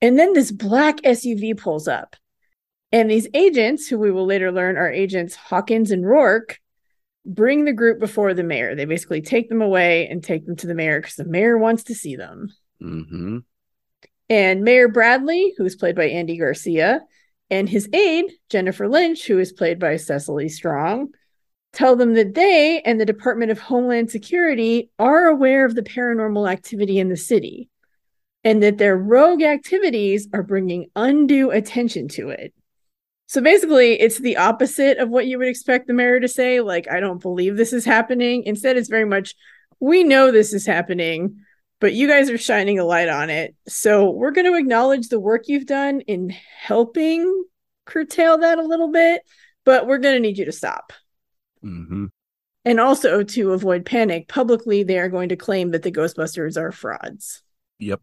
And 0.00 0.18
then 0.18 0.32
this 0.32 0.50
black 0.50 0.96
SUV 1.02 1.58
pulls 1.58 1.86
up. 1.86 2.16
And 2.90 3.10
these 3.10 3.28
agents, 3.34 3.86
who 3.86 3.98
we 3.98 4.10
will 4.10 4.24
later 4.24 4.50
learn 4.50 4.78
are 4.78 4.90
agents 4.90 5.36
Hawkins 5.36 5.90
and 5.90 6.06
Rourke, 6.06 6.58
bring 7.26 7.66
the 7.66 7.74
group 7.74 8.00
before 8.00 8.32
the 8.32 8.42
mayor. 8.42 8.74
They 8.74 8.86
basically 8.86 9.20
take 9.20 9.50
them 9.50 9.60
away 9.60 10.08
and 10.08 10.24
take 10.24 10.46
them 10.46 10.56
to 10.56 10.66
the 10.66 10.74
mayor 10.74 11.02
because 11.02 11.16
the 11.16 11.26
mayor 11.26 11.58
wants 11.58 11.84
to 11.84 11.94
see 11.94 12.16
them. 12.16 12.48
hmm 12.80 13.40
And 14.30 14.62
Mayor 14.62 14.88
Bradley, 14.88 15.52
who 15.58 15.66
is 15.66 15.76
played 15.76 15.96
by 15.96 16.06
Andy 16.06 16.38
Garcia, 16.38 17.02
and 17.50 17.68
his 17.68 17.88
aide, 17.92 18.30
Jennifer 18.48 18.88
Lynch, 18.88 19.26
who 19.26 19.38
is 19.38 19.52
played 19.52 19.78
by 19.78 19.96
Cecily 19.96 20.48
Strong, 20.48 21.08
tell 21.72 21.96
them 21.96 22.14
that 22.14 22.34
they 22.34 22.80
and 22.84 23.00
the 23.00 23.06
Department 23.06 23.50
of 23.50 23.58
Homeland 23.58 24.10
Security 24.10 24.90
are 24.98 25.26
aware 25.26 25.64
of 25.64 25.74
the 25.74 25.82
paranormal 25.82 26.50
activity 26.50 26.98
in 26.98 27.08
the 27.08 27.16
city 27.16 27.68
and 28.44 28.62
that 28.62 28.78
their 28.78 28.96
rogue 28.96 29.42
activities 29.42 30.28
are 30.32 30.42
bringing 30.42 30.86
undue 30.96 31.50
attention 31.50 32.08
to 32.08 32.30
it. 32.30 32.54
So 33.26 33.40
basically, 33.40 34.00
it's 34.00 34.18
the 34.18 34.38
opposite 34.38 34.98
of 34.98 35.08
what 35.08 35.26
you 35.26 35.38
would 35.38 35.48
expect 35.48 35.86
the 35.86 35.92
mayor 35.92 36.18
to 36.18 36.26
say. 36.26 36.60
Like, 36.60 36.90
I 36.90 36.98
don't 36.98 37.22
believe 37.22 37.56
this 37.56 37.72
is 37.72 37.84
happening. 37.84 38.42
Instead, 38.44 38.76
it's 38.76 38.88
very 38.88 39.04
much, 39.04 39.34
we 39.78 40.02
know 40.02 40.32
this 40.32 40.52
is 40.52 40.66
happening 40.66 41.36
but 41.80 41.94
you 41.94 42.06
guys 42.06 42.30
are 42.30 42.38
shining 42.38 42.78
a 42.78 42.84
light 42.84 43.08
on 43.08 43.30
it. 43.30 43.54
So 43.66 44.10
we're 44.10 44.30
going 44.30 44.46
to 44.46 44.58
acknowledge 44.58 45.08
the 45.08 45.20
work 45.20 45.48
you've 45.48 45.66
done 45.66 46.00
in 46.02 46.30
helping 46.30 47.44
curtail 47.86 48.38
that 48.38 48.58
a 48.58 48.62
little 48.66 48.92
bit, 48.92 49.22
but 49.64 49.86
we're 49.86 49.98
going 49.98 50.14
to 50.14 50.20
need 50.20 50.38
you 50.38 50.44
to 50.44 50.52
stop. 50.52 50.92
hmm 51.62 52.06
And 52.64 52.78
also 52.78 53.22
to 53.22 53.52
avoid 53.52 53.84
panic, 53.84 54.28
publicly, 54.28 54.82
they 54.82 54.98
are 54.98 55.08
going 55.08 55.30
to 55.30 55.36
claim 55.36 55.70
that 55.70 55.82
the 55.82 55.92
Ghostbusters 55.92 56.56
are 56.56 56.70
frauds, 56.72 57.42
Yep. 57.78 58.00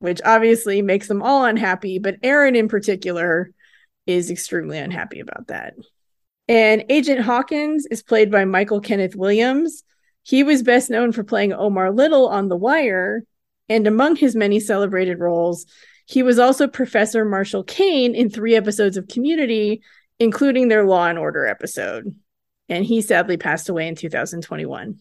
which 0.00 0.20
obviously 0.24 0.82
makes 0.82 1.06
them 1.06 1.22
all 1.22 1.44
unhappy, 1.44 1.98
but 1.98 2.16
Erin 2.22 2.56
in 2.56 2.68
particular 2.68 3.52
is 4.06 4.30
extremely 4.30 4.78
unhappy 4.78 5.20
about 5.20 5.48
that. 5.48 5.74
And 6.48 6.86
Agent 6.88 7.20
Hawkins 7.20 7.84
is 7.84 8.02
played 8.02 8.30
by 8.30 8.46
Michael 8.46 8.80
Kenneth 8.80 9.14
Williams. 9.14 9.84
He 10.28 10.42
was 10.42 10.62
best 10.62 10.90
known 10.90 11.12
for 11.12 11.24
playing 11.24 11.54
Omar 11.54 11.90
Little 11.90 12.28
on 12.28 12.48
The 12.48 12.56
Wire, 12.56 13.24
and 13.70 13.86
among 13.86 14.16
his 14.16 14.36
many 14.36 14.60
celebrated 14.60 15.18
roles, 15.18 15.64
he 16.04 16.22
was 16.22 16.38
also 16.38 16.68
Professor 16.68 17.24
Marshall 17.24 17.64
Kane 17.64 18.14
in 18.14 18.28
three 18.28 18.54
episodes 18.54 18.98
of 18.98 19.08
Community, 19.08 19.80
including 20.18 20.68
their 20.68 20.84
Law 20.84 21.06
and 21.06 21.18
Order 21.18 21.46
episode. 21.46 22.14
And 22.68 22.84
he 22.84 23.00
sadly 23.00 23.38
passed 23.38 23.70
away 23.70 23.88
in 23.88 23.94
2021. 23.94 24.98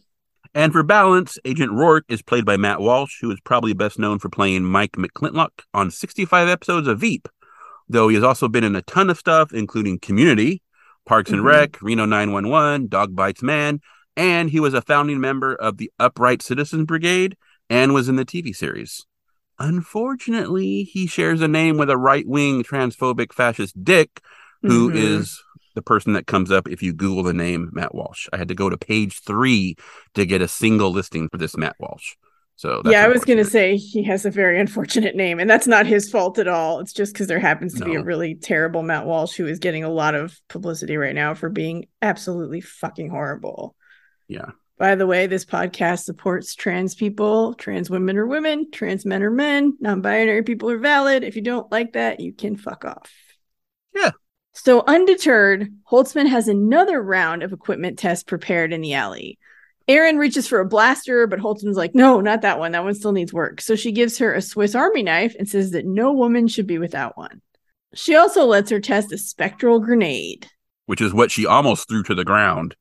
And 0.53 0.71
for 0.71 0.81
balance, 0.81 1.37
Agent 1.43 1.73
Rourke 1.73 2.05
is 2.07 2.21
played 2.21 2.45
by 2.45 2.55
Matt 2.55 2.79
Walsh, 2.79 3.17
who 3.19 3.29
is 3.29 3.41
probably 3.43 3.73
best 3.73 3.99
known 3.99 4.19
for 4.19 4.29
playing 4.29 4.63
Mike 4.63 4.93
McClintock 4.93 5.49
on 5.73 5.91
65 5.91 6.47
episodes 6.47 6.87
of 6.87 6.99
Veep, 6.99 7.27
though 7.89 8.07
he 8.07 8.15
has 8.15 8.23
also 8.23 8.47
been 8.47 8.63
in 8.63 8.77
a 8.77 8.81
ton 8.81 9.09
of 9.09 9.17
stuff, 9.17 9.51
including 9.51 9.99
Community, 9.99 10.61
Parks 11.05 11.31
and 11.31 11.41
Mhm. 11.41 11.45
Rec, 11.45 11.81
Reno 11.81 12.05
911, 12.05 12.87
Dog 12.87 13.13
Bites 13.13 13.43
Man, 13.43 13.81
and 14.17 14.49
he 14.49 14.59
was 14.59 14.73
a 14.73 14.81
founding 14.81 15.21
member 15.21 15.55
of 15.55 15.77
the 15.77 15.91
Upright 15.99 16.41
Citizens 16.41 16.85
Brigade 16.85 17.37
and 17.69 17.93
was 17.93 18.09
in 18.09 18.17
the 18.17 18.25
TV 18.25 18.53
series. 18.53 19.05
Unfortunately, 19.59 20.83
he 20.83 21.07
shares 21.07 21.41
a 21.41 21.47
name 21.47 21.77
with 21.77 21.89
a 21.89 21.97
right 21.97 22.27
wing 22.27 22.63
transphobic 22.63 23.31
fascist 23.31 23.83
dick 23.83 24.21
who 24.63 24.89
is 24.89 25.29
Mhm. 25.29 25.73
the 25.75 25.81
person 25.81 26.13
that 26.13 26.27
comes 26.27 26.51
up 26.51 26.67
if 26.67 26.81
you 26.81 26.93
Google 26.93 27.23
the 27.23 27.33
name 27.33 27.69
Matt 27.71 27.93
Walsh. 27.93 28.27
I 28.33 28.37
had 28.37 28.47
to 28.47 28.55
go 28.55 28.69
to 28.69 28.77
page 28.77 29.21
three 29.21 29.75
to 30.15 30.25
get 30.25 30.41
a 30.41 30.47
single 30.47 30.91
listing 30.91 31.29
for 31.29 31.37
this 31.37 31.55
Matt 31.55 31.75
Walsh. 31.79 32.15
So 32.55 32.81
that's 32.83 32.91
yeah, 32.91 33.03
I 33.05 33.07
was 33.07 33.23
going 33.23 33.37
to 33.37 33.45
say 33.45 33.77
he 33.77 34.03
has 34.05 34.25
a 34.25 34.31
very 34.31 34.59
unfortunate 34.59 35.15
name, 35.15 35.39
and 35.39 35.47
that's 35.47 35.67
not 35.67 35.85
his 35.85 36.09
fault 36.09 36.39
at 36.39 36.47
all. 36.47 36.79
It's 36.79 36.91
just 36.91 37.13
because 37.13 37.27
there 37.27 37.39
happens 37.39 37.75
to 37.75 37.85
be 37.85 37.93
a 37.93 38.03
really 38.03 38.33
terrible 38.33 38.81
Matt 38.81 39.05
Walsh 39.05 39.35
who 39.35 39.45
is 39.45 39.59
getting 39.59 39.83
a 39.83 39.91
lot 39.91 40.15
of 40.15 40.35
publicity 40.49 40.97
right 40.97 41.13
now 41.13 41.35
for 41.35 41.49
being 41.49 41.85
absolutely 42.01 42.61
fucking 42.61 43.09
horrible. 43.11 43.75
Yeah. 44.27 44.51
By 44.77 44.95
the 44.95 45.07
way, 45.07 45.25
this 45.25 45.45
podcast 45.45 46.03
supports 46.03 46.53
trans 46.53 46.93
people. 46.93 47.55
Trans 47.55 47.89
women 47.89 48.15
are 48.17 48.27
women, 48.27 48.69
trans 48.71 49.05
men 49.05 49.23
are 49.23 49.31
men, 49.31 49.75
non 49.79 50.01
binary 50.01 50.43
people 50.43 50.69
are 50.69 50.77
valid. 50.77 51.23
If 51.23 51.35
you 51.35 51.41
don't 51.41 51.71
like 51.71 51.93
that, 51.93 52.19
you 52.19 52.31
can 52.31 52.55
fuck 52.55 52.85
off. 52.85 53.11
Yeah. 53.95 54.11
So, 54.53 54.83
undeterred, 54.85 55.69
Holtzman 55.91 56.27
has 56.27 56.47
another 56.47 57.01
round 57.01 57.41
of 57.43 57.53
equipment 57.53 57.97
tests 57.97 58.23
prepared 58.23 58.71
in 58.71 58.81
the 58.81 58.93
alley. 58.93 59.39
Erin 59.87 60.17
reaches 60.17 60.47
for 60.47 60.59
a 60.59 60.65
blaster, 60.67 61.27
but 61.27 61.39
Holtzman's 61.39 61.77
like, 61.77 61.95
no, 61.95 62.19
not 62.19 62.41
that 62.41 62.59
one. 62.59 62.73
That 62.73 62.83
one 62.83 62.93
still 62.93 63.13
needs 63.13 63.33
work. 63.33 63.61
So 63.61 63.75
she 63.75 63.91
gives 63.91 64.17
her 64.17 64.33
a 64.33 64.41
Swiss 64.41 64.75
Army 64.75 65.01
knife 65.01 65.33
and 65.39 65.47
says 65.47 65.71
that 65.71 65.85
no 65.85 66.11
woman 66.11 66.47
should 66.47 66.67
be 66.67 66.77
without 66.77 67.17
one. 67.17 67.41
She 67.93 68.15
also 68.15 68.45
lets 68.45 68.69
her 68.69 68.79
test 68.81 69.13
a 69.13 69.17
spectral 69.17 69.79
grenade. 69.79 70.47
which 70.87 71.01
is 71.01 71.13
what 71.13 71.31
she 71.31 71.45
almost 71.45 71.87
threw 71.87 72.03
to 72.03 72.15
the 72.15 72.25
ground 72.25 72.75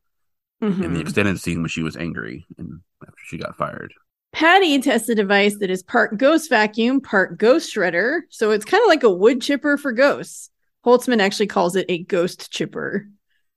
in 0.61 0.93
the 0.93 0.99
Mhm. 0.99 1.01
extended 1.01 1.41
scene 1.41 1.61
when 1.61 1.69
she 1.69 1.83
was 1.83 1.97
angry 1.97 2.47
and 2.59 2.81
after 3.03 3.23
she 3.27 3.39
got 3.39 3.57
fired. 3.57 3.93
Patty 4.33 4.79
tests 4.81 5.09
a 5.09 5.15
device 5.15 5.57
that 5.59 5.71
is 5.71 5.83
part 5.83 6.19
ghost 6.19 6.51
vacuum, 6.51 7.01
part 7.01 7.39
ghost 7.39 7.75
shredder. 7.75 8.21
So 8.31 8.51
it's 8.51 8.65
kind 8.65 8.83
of 8.83 8.89
like 8.89 9.03
a 9.03 9.11
wood 9.11 9.41
chipper 9.41 9.77
for 9.79 9.93
ghosts. 9.93 10.51
Holtzman 10.85 11.21
actually 11.21 11.47
calls 11.47 11.75
it 11.75 11.87
a 11.89 12.03
ghost 12.05 12.53
chipper. 12.53 13.07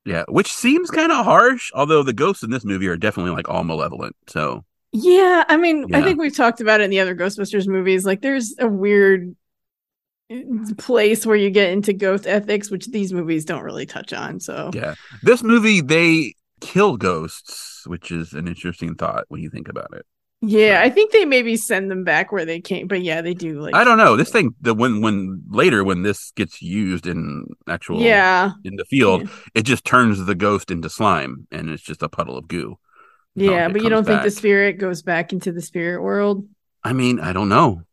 Yeah, 0.06 0.24
which 0.30 0.52
seems 0.52 0.90
kind 0.90 1.12
of 1.12 1.26
harsh, 1.26 1.70
although 1.76 2.02
the 2.02 2.14
ghosts 2.14 2.44
in 2.44 2.50
this 2.50 2.64
movie 2.64 2.88
are 2.88 2.98
definitely 2.98 3.34
like 3.34 3.50
all 3.50 3.64
malevolent. 3.64 4.16
So 4.28 4.64
Yeah, 4.92 5.44
I 5.48 5.58
mean, 5.58 5.94
I 5.94 6.02
think 6.02 6.20
we've 6.20 6.36
talked 6.36 6.62
about 6.62 6.82
it 6.82 6.86
in 6.86 6.90
the 6.90 7.00
other 7.02 7.16
Ghostbusters 7.16 7.68
movies. 7.68 8.06
Like, 8.06 8.22
there's 8.22 8.56
a 8.58 8.68
weird 8.68 9.36
uh, 10.32 10.36
place 10.78 11.26
where 11.26 11.36
you 11.36 11.50
get 11.52 11.72
into 11.72 11.94
ghost 11.94 12.26
ethics, 12.26 12.72
which 12.72 12.88
these 12.88 13.14
movies 13.14 13.46
don't 13.46 13.64
really 13.64 13.86
touch 13.86 14.14
on. 14.14 14.40
So, 14.40 14.72
yeah, 14.74 14.96
this 15.22 15.44
movie 15.44 15.82
they 15.82 16.34
kill 16.60 16.98
ghosts, 16.98 17.84
which 17.88 18.12
is 18.12 18.34
an 18.34 18.48
interesting 18.48 18.96
thought 18.96 19.26
when 19.30 19.42
you 19.42 19.50
think 19.50 19.68
about 19.68 19.94
it. 19.94 20.06
yeah, 20.42 20.82
I 20.84 20.90
think 20.90 21.12
they 21.12 21.26
maybe 21.26 21.58
send 21.58 21.92
them 21.92 22.04
back 22.06 22.32
where 22.32 22.46
they 22.46 22.62
came, 22.62 22.88
but 22.88 23.02
yeah, 23.02 23.22
they 23.22 23.34
do. 23.34 23.60
Like, 23.60 23.76
I 23.76 23.84
don't 23.84 23.98
know. 23.98 24.16
This 24.16 24.30
thing, 24.32 24.56
the 24.62 24.74
when 24.74 25.02
when 25.02 25.44
later 25.50 25.84
when 25.84 26.04
this 26.04 26.32
gets 26.32 26.62
used 26.62 27.06
in 27.08 27.46
actual 27.68 28.02
Yeah, 28.02 28.52
in 28.64 28.78
the 28.78 28.86
field, 28.86 29.24
Yeah. 29.24 29.28
it 29.56 29.64
just 29.64 29.84
turns 29.84 30.24
the 30.26 30.36
ghost 30.36 30.72
into 30.72 30.90
slime, 30.90 31.48
and 31.52 31.70
it's 31.70 31.84
just 31.84 32.04
a 32.04 32.10
puddle 32.10 32.38
of 32.38 32.48
goo. 32.48 32.78
Yeah, 33.36 33.70
but 33.70 33.82
you 33.82 33.90
don't 33.90 34.06
think 34.06 34.24
the 34.24 34.32
spirit 34.32 34.78
goes 34.80 35.02
back 35.02 35.34
into 35.34 35.52
the 35.52 35.62
spirit 35.62 36.02
world? 36.02 36.48
I 36.84 36.94
mean, 36.94 37.20
I 37.20 37.34
don't 37.34 37.50
know. 37.50 37.84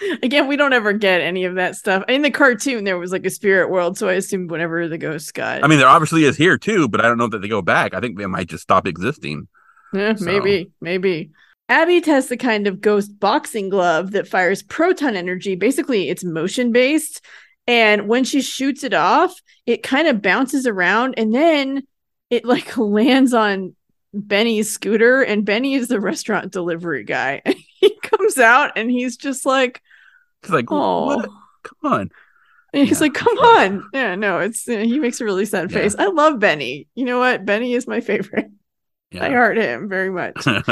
Again, 0.22 0.46
we 0.48 0.56
don't 0.56 0.72
ever 0.72 0.92
get 0.92 1.20
any 1.20 1.44
of 1.44 1.56
that 1.56 1.76
stuff. 1.76 2.04
In 2.08 2.22
the 2.22 2.30
cartoon, 2.30 2.84
there 2.84 2.98
was 2.98 3.12
like 3.12 3.26
a 3.26 3.30
spirit 3.30 3.70
world, 3.70 3.98
so 3.98 4.08
I 4.08 4.14
assumed 4.14 4.50
whenever 4.50 4.88
the 4.88 4.98
ghosts 4.98 5.32
got, 5.32 5.62
I 5.64 5.66
mean, 5.66 5.78
there 5.78 5.88
obviously 5.88 6.24
is 6.24 6.36
here 6.36 6.56
too, 6.58 6.88
but 6.88 7.00
I 7.00 7.08
don't 7.08 7.18
know 7.18 7.28
that 7.28 7.40
they 7.42 7.48
go 7.48 7.62
back. 7.62 7.94
I 7.94 8.00
think 8.00 8.18
they 8.18 8.26
might 8.26 8.48
just 8.48 8.62
stop 8.62 8.86
existing. 8.86 9.48
Eh, 9.92 10.14
So- 10.14 10.24
maybe, 10.24 10.70
maybe. 10.80 11.30
Abby 11.68 12.00
tests 12.00 12.30
a 12.30 12.36
kind 12.36 12.66
of 12.68 12.80
ghost 12.80 13.18
boxing 13.20 13.68
glove 13.68 14.10
that 14.12 14.26
fires 14.28 14.62
proton 14.62 15.16
energy. 15.16 15.54
Basically, 15.56 16.08
it's 16.08 16.22
motion 16.24 16.70
based. 16.72 17.24
And 17.66 18.08
when 18.08 18.24
she 18.24 18.40
shoots 18.40 18.82
it 18.84 18.94
off, 18.94 19.34
it 19.66 19.82
kind 19.84 20.08
of 20.08 20.22
bounces 20.22 20.66
around 20.66 21.14
and 21.16 21.32
then 21.34 21.82
it 22.28 22.44
like 22.44 22.76
lands 22.76 23.34
on 23.34 23.74
Benny's 24.12 24.70
scooter. 24.70 25.22
And 25.22 25.44
Benny 25.44 25.74
is 25.74 25.86
the 25.88 26.00
restaurant 26.00 26.52
delivery 26.52 27.04
guy. 27.04 27.42
He 27.80 27.96
comes 28.02 28.36
out 28.38 28.72
and 28.76 28.90
he's 28.90 29.16
just 29.16 29.46
like, 29.46 29.80
It's 30.42 30.50
like, 30.52 30.66
oh. 30.70 31.06
what? 31.06 31.28
Come 31.62 31.92
on. 31.92 32.10
And 32.72 32.86
he's 32.88 32.98
Yeah, 33.00 33.04
like, 33.06 33.14
come 33.14 33.36
on. 33.38 33.88
Yeah, 33.92 34.14
no, 34.14 34.38
it's, 34.38 34.68
uh, 34.68 34.78
he 34.78 34.98
makes 34.98 35.20
a 35.20 35.24
really 35.24 35.44
sad 35.44 35.70
Yeah. 35.70 35.78
face. 35.80 35.96
I 35.98 36.06
love 36.06 36.38
Benny. 36.38 36.86
You 36.94 37.04
know 37.04 37.18
what? 37.18 37.44
Benny 37.44 37.74
is 37.74 37.86
my 37.86 38.00
favorite. 38.00 38.46
I 39.12 39.16
Yeah. 39.16 39.28
heart 39.30 39.56
him 39.58 39.88
very 39.88 40.10
much. 40.10 40.46
and 40.46 40.62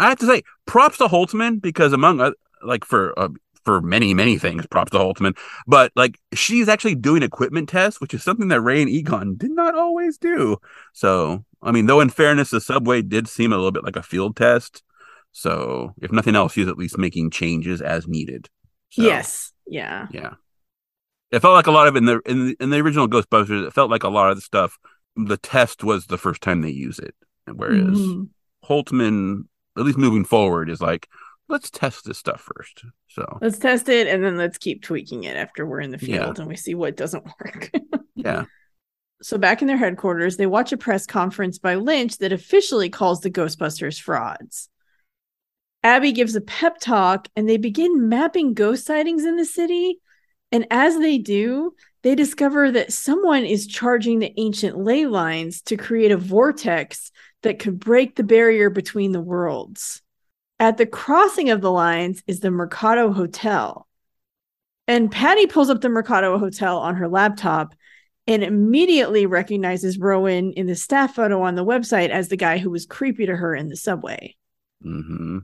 I 0.00 0.08
have 0.08 0.18
to 0.20 0.26
say, 0.26 0.42
props 0.66 0.98
to 0.98 1.08
Holtzman 1.08 1.60
because 1.60 1.92
among 1.92 2.20
oth- 2.20 2.34
like 2.62 2.84
for 2.84 3.18
uh, 3.18 3.28
for 3.64 3.80
many 3.80 4.14
many 4.14 4.38
things, 4.38 4.64
props 4.66 4.92
to 4.92 4.98
Holtzman. 4.98 5.36
But 5.66 5.90
like 5.96 6.18
she's 6.34 6.68
actually 6.68 6.94
doing 6.94 7.22
equipment 7.24 7.68
tests, 7.68 8.00
which 8.00 8.14
is 8.14 8.22
something 8.22 8.48
that 8.48 8.60
Ray 8.60 8.80
and 8.80 8.88
Egon 8.90 9.36
did 9.36 9.50
not 9.50 9.74
always 9.74 10.18
do. 10.18 10.58
So 10.92 11.44
I 11.60 11.72
mean, 11.72 11.86
though 11.86 12.00
in 12.00 12.10
fairness, 12.10 12.50
the 12.50 12.60
subway 12.60 13.02
did 13.02 13.26
seem 13.28 13.52
a 13.52 13.56
little 13.56 13.72
bit 13.72 13.84
like 13.84 13.96
a 13.96 14.02
field 14.02 14.36
test. 14.36 14.82
So 15.32 15.94
if 16.00 16.12
nothing 16.12 16.36
else, 16.36 16.52
she's 16.52 16.68
at 16.68 16.78
least 16.78 16.96
making 16.96 17.30
changes 17.30 17.82
as 17.82 18.06
needed. 18.06 18.48
So, 18.90 19.02
Yes. 19.02 19.52
Yeah. 19.66 20.06
yeah. 20.10 20.34
It 21.30 21.40
felt 21.40 21.54
like 21.54 21.66
a 21.66 21.70
lot 21.72 21.88
of 21.88 21.96
in 21.96 22.06
the 22.06 22.20
in 22.24 22.46
the, 22.46 22.56
in 22.60 22.70
the 22.70 22.78
original 22.80 23.06
Ghostbusters. 23.08 23.66
It 23.66 23.72
felt 23.74 23.90
like 23.90 24.02
a 24.02 24.08
lot 24.08 24.30
of 24.30 24.36
the 24.36 24.40
stuff. 24.42 24.78
The 25.16 25.36
test 25.36 25.84
was 25.84 26.06
the 26.06 26.16
first 26.18 26.40
time 26.42 26.62
they 26.62 26.70
use 26.70 26.98
it, 26.98 27.14
whereas 27.52 27.98
Mhm. 27.98 28.28
Holtzman, 28.64 29.44
at 29.76 29.84
least 29.84 29.98
moving 29.98 30.24
forward, 30.24 30.70
is 30.70 30.80
like, 30.80 31.08
let's 31.48 31.70
test 31.70 32.04
this 32.06 32.18
stuff 32.18 32.40
first. 32.54 32.84
So 33.08 33.38
Let's 33.42 33.58
test 33.58 33.88
it 33.88 34.06
and 34.06 34.24
then 34.24 34.36
let's 34.36 34.58
keep 34.58 34.82
tweaking 34.82 35.24
it 35.24 35.36
after 35.36 35.66
we're 35.66 35.80
in 35.80 35.90
the 35.90 35.98
Yeah. 36.00 36.24
field 36.24 36.38
and 36.38 36.48
we 36.48 36.56
see 36.56 36.74
what 36.74 36.96
doesn't 36.96 37.24
work. 37.24 37.70
yeah, 38.14 38.44
so 39.22 39.36
back 39.38 39.60
in 39.60 39.66
their 39.68 39.76
headquarters, 39.76 40.36
they 40.36 40.46
watch 40.46 40.72
a 40.72 40.76
press 40.76 41.04
conference 41.04 41.58
by 41.58 41.74
Lynch 41.74 42.18
that 42.18 42.32
officially 42.32 42.88
calls 42.90 43.20
the 43.20 43.30
Ghostbusters 43.30 44.00
frauds. 44.00 44.68
Abby 45.88 46.12
gives 46.12 46.36
a 46.36 46.42
pep 46.42 46.78
talk 46.78 47.28
and 47.34 47.48
they 47.48 47.56
begin 47.56 48.10
mapping 48.10 48.52
ghost 48.52 48.84
sightings 48.84 49.24
in 49.24 49.36
the 49.36 49.46
city. 49.46 49.98
And 50.52 50.66
as 50.70 50.98
they 50.98 51.16
do, 51.16 51.74
they 52.02 52.14
discover 52.14 52.70
that 52.70 52.92
someone 52.92 53.46
is 53.46 53.66
charging 53.66 54.18
the 54.18 54.38
ancient 54.38 54.76
ley 54.76 55.06
lines 55.06 55.62
to 55.62 55.78
create 55.78 56.10
a 56.10 56.18
vortex 56.18 57.10
that 57.42 57.58
could 57.58 57.80
break 57.80 58.16
the 58.16 58.22
barrier 58.22 58.68
between 58.68 59.12
the 59.12 59.20
worlds. 59.22 60.02
At 60.60 60.76
the 60.76 60.84
crossing 60.84 61.48
of 61.48 61.62
the 61.62 61.72
lines 61.72 62.22
is 62.26 62.40
the 62.40 62.50
Mercado 62.50 63.10
Hotel. 63.10 63.88
And 64.86 65.10
Patty 65.10 65.46
pulls 65.46 65.70
up 65.70 65.80
the 65.80 65.88
Mercado 65.88 66.36
Hotel 66.36 66.76
on 66.76 66.96
her 66.96 67.08
laptop 67.08 67.74
and 68.26 68.44
immediately 68.44 69.24
recognizes 69.24 69.98
Rowan 69.98 70.52
in 70.52 70.66
the 70.66 70.74
staff 70.74 71.14
photo 71.14 71.40
on 71.40 71.54
the 71.54 71.64
website 71.64 72.10
as 72.10 72.28
the 72.28 72.36
guy 72.36 72.58
who 72.58 72.68
was 72.68 72.84
creepy 72.84 73.24
to 73.24 73.34
her 73.34 73.54
in 73.54 73.68
the 73.68 73.76
subway. 73.76 74.36
hmm 74.82 75.38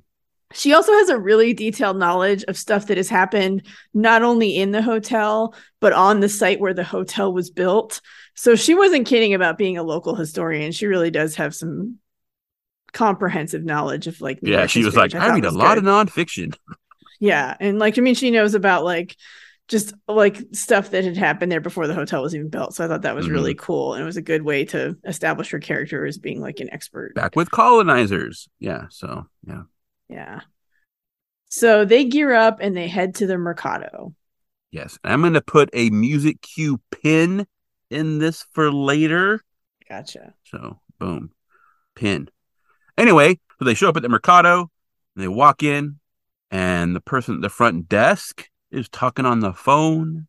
She 0.55 0.73
also 0.73 0.93
has 0.93 1.09
a 1.09 1.19
really 1.19 1.53
detailed 1.53 1.99
knowledge 1.99 2.45
of 2.49 2.57
stuff 2.57 2.87
that 2.87 2.97
has 2.97 3.09
happened 3.09 3.67
not 3.93 4.23
only 4.23 4.57
in 4.57 4.71
the 4.71 4.83
hotel, 4.83 5.55
but 5.81 5.93
on 5.93 6.21
the 6.21 6.29
site 6.29 6.61
where 6.61 6.75
the 6.75 6.85
hotel 6.85 7.33
was 7.33 7.51
built. 7.51 8.01
So 8.35 8.55
she 8.57 8.75
wasn't 8.75 9.07
kidding 9.07 9.35
about 9.35 9.59
being 9.59 9.77
a 9.79 9.83
local 9.83 10.15
historian. 10.15 10.73
She 10.73 10.87
really 10.87 11.11
does 11.11 11.35
have 11.37 11.55
some 11.55 11.99
comprehensive 12.93 13.65
knowledge 13.65 14.07
of 14.07 14.21
like 14.21 14.39
yeah. 14.43 14.67
She 14.67 14.85
was 14.85 14.95
like, 14.97 15.13
which 15.13 15.17
I 15.17 15.35
read 15.35 15.45
a 15.45 15.51
lot 15.51 15.75
good. 15.75 15.79
of 15.79 15.85
nonfiction. 15.85 16.55
Yeah, 17.21 17.57
and 17.61 17.79
like 17.79 17.97
I 17.97 18.03
mean, 18.03 18.17
she 18.17 18.31
knows 18.33 18.55
about 18.55 18.85
like 18.85 19.17
just 19.69 19.95
like 20.09 20.37
stuff 20.53 20.91
that 20.91 21.05
had 21.05 21.17
happened 21.17 21.51
there 21.51 21.61
before 21.61 21.87
the 21.87 21.95
hotel 21.95 22.21
was 22.23 22.35
even 22.35 22.49
built. 22.51 22.75
So 22.75 22.85
I 22.85 22.89
thought 22.89 23.03
that 23.03 23.15
was 23.15 23.27
Mhm. 23.29 23.31
really 23.31 23.55
cool, 23.55 23.95
and 23.95 24.03
it 24.03 24.05
was 24.05 24.19
a 24.19 24.23
good 24.23 24.43
way 24.43 24.65
to 24.67 24.99
establish 25.07 25.51
her 25.53 25.61
character 25.61 26.05
as 26.05 26.19
being 26.19 26.41
like 26.41 26.61
an 26.61 26.69
expert. 26.71 27.15
Back 27.15 27.35
with 27.35 27.51
colonizers. 27.51 28.49
Yeah. 28.59 28.87
So 28.91 29.27
yeah. 29.47 29.63
Yeah. 30.09 30.41
So 31.49 31.85
they 31.85 32.05
gear 32.05 32.35
up 32.35 32.59
and 32.61 32.77
they 32.77 32.89
head 32.89 33.17
to 33.17 33.27
the 33.27 33.39
Mercado. 33.39 34.15
Yes. 34.71 34.99
I'm 35.05 35.21
going 35.21 35.35
to 35.35 35.41
put 35.41 35.71
a 35.73 35.91
music 35.91 36.41
cue 36.41 36.81
pin 36.91 37.47
in 37.91 38.19
this 38.19 38.45
for 38.53 38.73
later. 38.73 39.41
Gotcha. 39.89 40.35
So 40.45 40.81
boom, 40.99 41.31
pin. 41.95 42.29
Anyway, 42.97 43.39
so 43.59 43.65
they 43.65 43.75
show 43.75 43.89
up 43.89 43.97
at 43.97 44.03
the 44.03 44.09
Mercado 44.09 44.71
and 45.15 45.23
they 45.23 45.29
walk 45.29 45.63
in, 45.63 45.99
and 46.51 46.95
the 46.95 47.01
person 47.01 47.37
at 47.37 47.41
the 47.41 47.49
front 47.49 47.89
desk 47.89 48.49
is 48.71 48.89
talking 48.89 49.27
on 49.27 49.41
the 49.41 49.53
phone 49.53 50.27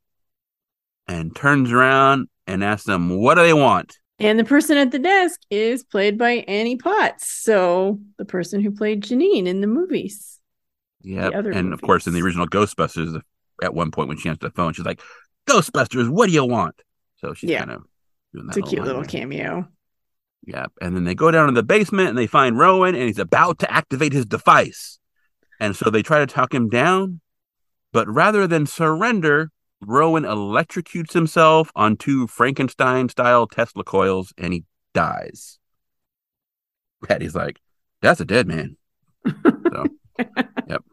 and 1.08 1.36
turns 1.36 1.72
around 1.72 2.28
and 2.48 2.64
asks 2.64 2.86
them, 2.86 3.10
What 3.10 3.36
do 3.36 3.44
they 3.44 3.54
want? 3.54 3.98
And 4.20 4.40
the 4.40 4.46
person 4.46 4.78
at 4.78 4.92
the 4.92 5.00
desk 5.00 5.42
is 5.50 5.84
played 5.84 6.18
by 6.18 6.46
Annie 6.48 6.78
Potts. 6.78 7.28
So 7.30 8.00
the 8.18 8.26
person 8.26 8.62
who 8.62 8.72
played 8.72 9.04
Janine 9.04 9.46
in 9.46 9.62
the 9.62 9.68
movies. 9.68 10.40
Other 11.18 11.52
And 11.52 11.74
of 11.74 11.82
course, 11.82 12.08
in 12.08 12.14
the 12.14 12.22
original 12.22 12.48
Ghostbusters, 12.48 13.22
at 13.62 13.74
one 13.76 13.92
point 13.92 14.08
when 14.08 14.18
she 14.18 14.30
answered 14.30 14.48
the 14.50 14.56
phone, 14.56 14.74
she's 14.74 14.86
like, 14.86 15.02
Ghostbusters, 15.48 16.10
what 16.10 16.28
do 16.28 16.34
you 16.34 16.46
want? 16.46 16.82
So 17.18 17.34
she's 17.34 17.50
Yeah. 17.52 17.60
kind 17.60 17.72
of 17.72 17.84
doing 18.34 18.48
that 18.48 18.58
It's 18.58 18.68
a 18.68 18.70
cute 18.70 18.84
little 18.84 19.02
there. 19.02 19.10
cameo. 19.10 19.68
Yeah. 20.48 20.66
And 20.82 20.96
then 20.96 21.04
they 21.04 21.14
go 21.16 21.30
down 21.30 21.48
to 21.48 21.54
the 21.54 21.64
basement 21.64 22.10
and 22.10 22.18
they 22.18 22.28
find 22.28 22.58
Rowan 22.58 22.96
and 22.96 23.04
he's 23.04 23.20
about 23.20 23.60
to 23.60 23.72
activate 23.72 24.14
his 24.14 24.26
device. 24.26 24.98
And 25.60 25.76
so 25.76 25.90
they 25.90 26.02
try 26.02 26.20
to 26.20 26.28
talk 26.28 26.54
him 26.54 26.70
down. 26.70 27.22
But 27.94 28.08
rather 28.08 28.48
than 28.48 28.66
surrender, 28.66 29.52
Rowan 29.82 30.24
electrocutes 30.24 31.14
himself 31.14 31.72
on 31.76 31.98
two 31.98 32.28
Frankenstein 32.28 33.10
style 33.10 33.48
Tesla 33.48 33.84
coils 33.84 34.34
and 34.38 34.54
he 34.54 34.64
dies. 34.94 35.60
Patty's 37.08 37.36
like, 37.36 37.60
that's 38.02 38.20
a 38.20 38.26
dead 38.26 38.48
man. 38.48 38.78
So, 39.26 39.86
yep. 40.68 40.84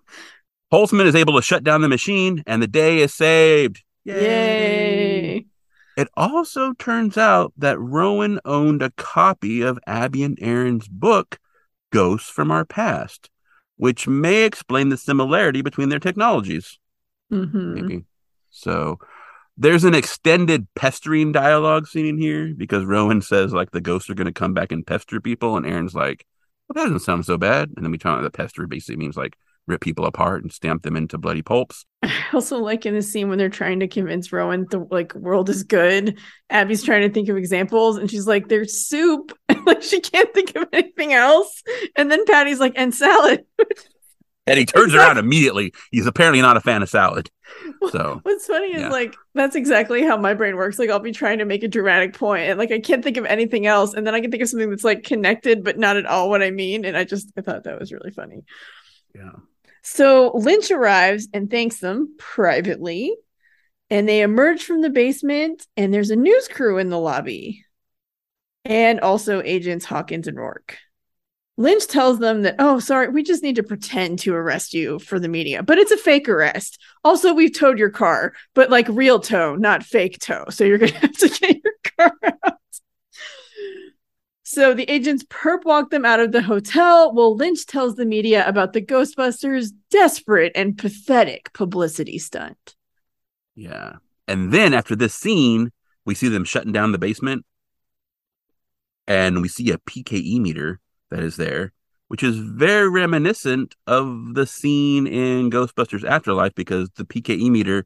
Holtzman 0.73 1.07
is 1.07 1.15
able 1.15 1.37
to 1.37 1.43
shut 1.43 1.65
down 1.65 1.83
the 1.83 1.89
machine 1.89 2.43
and 2.47 2.63
the 2.63 2.67
day 2.67 2.99
is 2.99 3.15
saved. 3.15 3.83
Yay. 4.05 5.47
It 5.97 6.09
also 6.17 6.73
turns 6.73 7.19
out 7.19 7.53
that 7.59 7.79
Rowan 7.79 8.41
owned 8.45 8.83
a 8.83 8.91
copy 8.93 9.61
of 9.61 9.79
Abby 9.87 10.23
and 10.23 10.39
Erin's 10.41 10.89
book, 10.89 11.39
Ghosts 11.91 12.31
from 12.31 12.51
Our 12.51 12.65
Past, 12.65 13.29
which 13.77 14.09
may 14.09 14.45
explain 14.45 14.89
the 14.89 14.97
similarity 14.97 15.61
between 15.61 15.91
their 15.91 15.99
technologies. 15.99 16.79
Mm-hmm. 17.31 17.75
Maybe. 17.75 18.05
So 18.53 18.99
there's 19.57 19.85
an 19.85 19.95
extended 19.95 20.67
pestering 20.75 21.33
dialogue 21.33 21.87
scene 21.87 22.07
in 22.07 22.19
here 22.19 22.55
because 22.57 22.85
Rowan 22.85 23.21
says 23.21 23.53
like 23.53 23.71
the 23.73 23.81
ghosts 23.81 24.09
are 24.09 24.15
going 24.15 24.27
to 24.27 24.33
come 24.33 24.55
back 24.55 24.73
and 24.73 24.87
pester 24.87 25.21
people, 25.21 25.57
and 25.57 25.67
Erin's 25.67 25.95
like, 25.95 26.25
"Well, 26.69 26.75
that 26.75 26.89
doesn't 26.89 27.01
sound 27.01 27.27
so 27.27 27.37
bad." 27.37 27.71
And 27.77 27.85
then 27.85 27.91
we 27.91 27.99
talk 27.99 28.19
about 28.19 28.23
that 28.23 28.37
pester 28.37 28.67
basically 28.67 28.97
means 28.97 29.17
like 29.17 29.37
rip 29.67 29.81
people 29.81 30.07
apart 30.07 30.43
and 30.43 30.53
stamp 30.53 30.83
them 30.83 30.97
into 30.97 31.19
bloody 31.19 31.43
pulps. 31.43 31.85
I 32.03 32.13
also 32.33 32.59
like 32.59 32.87
in 32.87 32.95
the 32.95 33.03
scene 33.03 33.29
when 33.29 33.39
they're 33.39 33.49
trying 33.49 33.81
to 33.81 33.89
convince 33.89 34.33
Rowan 34.33 34.67
the 34.71 34.81
like 34.91 35.15
world 35.15 35.49
is 35.49 35.63
good. 35.63 36.19
Abby's 36.51 36.83
trying 36.83 37.03
to 37.03 37.11
think 37.11 37.29
of 37.29 37.37
examples 37.37 37.97
and 37.97 38.11
she's 38.11 38.27
like, 38.27 38.49
there's 38.49 38.87
soup. 38.87 39.37
like 39.67 39.83
she 39.83 40.01
can't 40.01 40.33
think 40.35 40.57
of 40.57 40.69
anything 40.73 41.13
else. 41.13 41.63
And 41.97 42.11
then 42.11 42.25
Patty's 42.25 42.61
like, 42.61 42.75
and 42.77 42.95
salad. 42.95 43.45
and 44.47 44.59
he 44.59 44.67
turns 44.67 44.95
around 44.95 45.19
immediately. 45.19 45.73
He's 45.91 46.07
apparently 46.07 46.43
not 46.43 46.57
a 46.57 46.61
fan 46.61 46.83
of 46.83 46.89
salad. 46.89 47.31
So 47.91 48.21
what's 48.25 48.47
funny 48.47 48.75
is 48.75 48.91
like 48.91 49.15
that's 49.35 49.57
exactly 49.57 50.03
how 50.03 50.17
my 50.17 50.35
brain 50.35 50.57
works. 50.57 50.79
Like 50.79 50.91
I'll 50.91 50.99
be 50.99 51.13
trying 51.13 51.39
to 51.39 51.45
make 51.45 51.63
a 51.63 51.69
dramatic 51.69 52.15
point 52.15 52.49
and 52.49 52.59
like 52.59 52.73
I 52.73 52.81
can't 52.81 53.05
think 53.05 53.17
of 53.17 53.25
anything 53.27 53.67
else. 53.67 53.95
And 53.95 54.07
then 54.07 54.15
I 54.15 54.21
can 54.21 54.31
think 54.31 54.43
of 54.43 54.49
something 54.49 54.71
that's 54.71 54.85
like 54.85 55.05
connected, 55.05 55.63
but 55.63 55.79
not 55.79 55.97
at 55.97 56.07
all 56.07 56.29
what 56.29 56.43
I 56.43 56.51
mean. 56.51 56.85
And 56.85 56.97
I 56.97 57.05
just 57.05 57.33
I 57.37 57.41
thought 57.43 57.65
that 57.65 57.79
was 57.79 57.93
really 57.93 58.11
funny. 58.11 58.45
Yeah. 59.15 59.33
So 59.83 60.33
Lynch 60.35 60.71
arrives 60.71 61.29
and 61.33 61.51
thanks 61.51 61.79
them 61.79 62.15
privately. 62.19 63.15
And 63.91 64.09
they 64.09 64.23
emerge 64.23 64.65
from 64.65 64.81
the 64.81 64.89
basement, 64.89 65.67
and 65.77 65.93
there's 65.93 66.11
a 66.11 66.17
news 66.17 66.49
crew 66.49 66.79
in 66.79 66.89
the 66.89 66.99
lobby. 66.99 67.67
And 68.65 69.01
also 69.01 69.43
agents 69.43 69.85
Hawkins 69.85 70.29
and 70.29 70.39
Rourke. 70.39 70.79
Lynch 71.59 71.87
tells 71.87 72.19
them 72.19 72.43
that, 72.43 72.57
oh, 72.59 72.79
sorry, 72.79 73.09
we 73.09 73.23
just 73.23 73.43
need 73.43 73.57
to 73.57 73.63
pretend 73.63 74.19
to 74.21 74.35
arrest 74.35 74.73
you 74.73 74.99
for 74.99 75.21
the 75.21 75.29
media, 75.29 75.63
but 75.63 75.79
it's 75.79 75.91
a 75.91 75.99
fake 75.99 76.29
arrest. 76.29 76.79
Also, 77.05 77.35
we've 77.35 77.55
towed 77.55 77.79
your 77.79 77.91
car, 77.91 78.33
but 78.55 78.71
like 78.71 78.87
real 78.89 79.21
tow, 79.21 79.57
not 79.57 79.83
fake 79.83 80.19
tow. 80.19 80.47
So 80.49 80.65
you're 80.65 80.79
going 80.79 80.93
to 80.93 80.99
have 80.99 81.17
to 81.19 81.29
get 81.29 81.61
your 81.63 81.75
car 81.99 82.33
out. 82.45 82.59
So 84.45 84.75
the 84.75 84.91
agents 84.91 85.25
perp 85.25 85.65
walk 85.65 85.89
them 85.89 86.05
out 86.05 86.21
of 86.21 86.33
the 86.33 86.43
hotel 86.43 87.13
while 87.15 87.35
Lynch 87.35 87.65
tells 87.65 87.97
the 87.97 88.05
media 88.05 88.47
about 88.47 88.75
the 88.75 88.83
Ghostbusters' 88.83 89.71
desperate 89.91 90.53
and 90.55 90.77
pathetic 90.77 91.53
publicity 91.55 92.19
stunt. 92.19 92.77
Yeah. 93.55 93.95
And 94.29 94.53
then 94.53 94.75
after 94.75 94.95
this 94.95 95.15
scene, 95.15 95.71
we 96.05 96.15
see 96.15 96.29
them 96.29 96.45
shutting 96.45 96.73
down 96.73 96.93
the 96.93 96.99
basement 96.99 97.47
and 99.07 99.41
we 99.41 99.49
see 99.49 99.71
a 99.71 99.79
PKE 99.79 100.39
meter 100.39 100.81
that 101.13 101.23
is 101.23 101.37
there, 101.37 101.73
which 102.09 102.23
is 102.23 102.37
very 102.37 102.89
reminiscent 102.89 103.75
of 103.87 104.35
the 104.35 104.47
scene 104.47 105.07
in 105.07 105.51
Ghostbusters 105.51 106.05
Afterlife 106.05 106.55
because 106.55 106.91
the 106.97 107.05
PKE 107.05 107.51
meter 107.51 107.85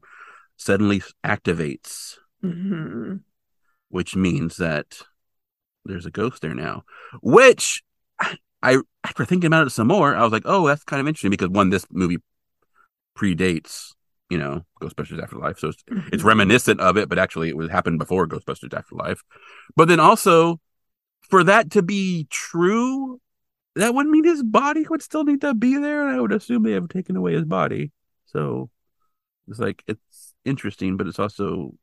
suddenly 0.55 1.01
activates, 1.23 2.15
mm-hmm. 2.43 3.17
which 3.89 4.15
means 4.15 4.57
that 4.57 5.01
there's 5.85 6.05
a 6.05 6.11
ghost 6.11 6.41
there 6.41 6.55
now, 6.55 6.83
which 7.21 7.83
I 8.63 8.79
after 9.03 9.25
thinking 9.25 9.47
about 9.47 9.67
it 9.67 9.71
some 9.71 9.87
more, 9.87 10.15
I 10.15 10.23
was 10.23 10.31
like, 10.31 10.43
oh, 10.45 10.67
that's 10.67 10.83
kind 10.83 10.99
of 10.99 11.07
interesting 11.07 11.31
because 11.31 11.49
one, 11.49 11.69
this 11.69 11.85
movie 11.91 12.17
predates, 13.17 13.93
you 14.29 14.37
know, 14.37 14.65
Ghostbusters 14.81 15.21
Afterlife, 15.21 15.59
so 15.59 15.69
it's, 15.69 15.83
mm-hmm. 15.83 16.09
it's 16.11 16.23
reminiscent 16.23 16.79
of 16.79 16.97
it, 16.97 17.09
but 17.09 17.19
actually 17.19 17.49
it 17.49 17.57
was 17.57 17.69
happened 17.69 17.99
before 17.99 18.27
Ghostbusters 18.27 18.73
Afterlife. 18.73 19.21
But 19.75 19.87
then 19.87 19.99
also, 19.99 20.59
for 21.29 21.43
that 21.43 21.71
to 21.71 21.81
be 21.81 22.27
true, 22.29 23.19
that 23.75 23.93
would 23.93 24.07
mean 24.07 24.23
his 24.23 24.43
body 24.43 24.85
would 24.89 25.01
still 25.01 25.23
need 25.23 25.41
to 25.41 25.53
be 25.53 25.77
there, 25.77 26.07
and 26.07 26.15
I 26.15 26.19
would 26.19 26.31
assume 26.31 26.63
they 26.63 26.71
have 26.71 26.89
taken 26.89 27.15
away 27.15 27.33
his 27.33 27.45
body. 27.45 27.91
So 28.25 28.69
it's 29.47 29.59
like 29.59 29.83
it's 29.87 30.33
interesting, 30.45 30.97
but 30.97 31.07
it's 31.07 31.19
also 31.19 31.73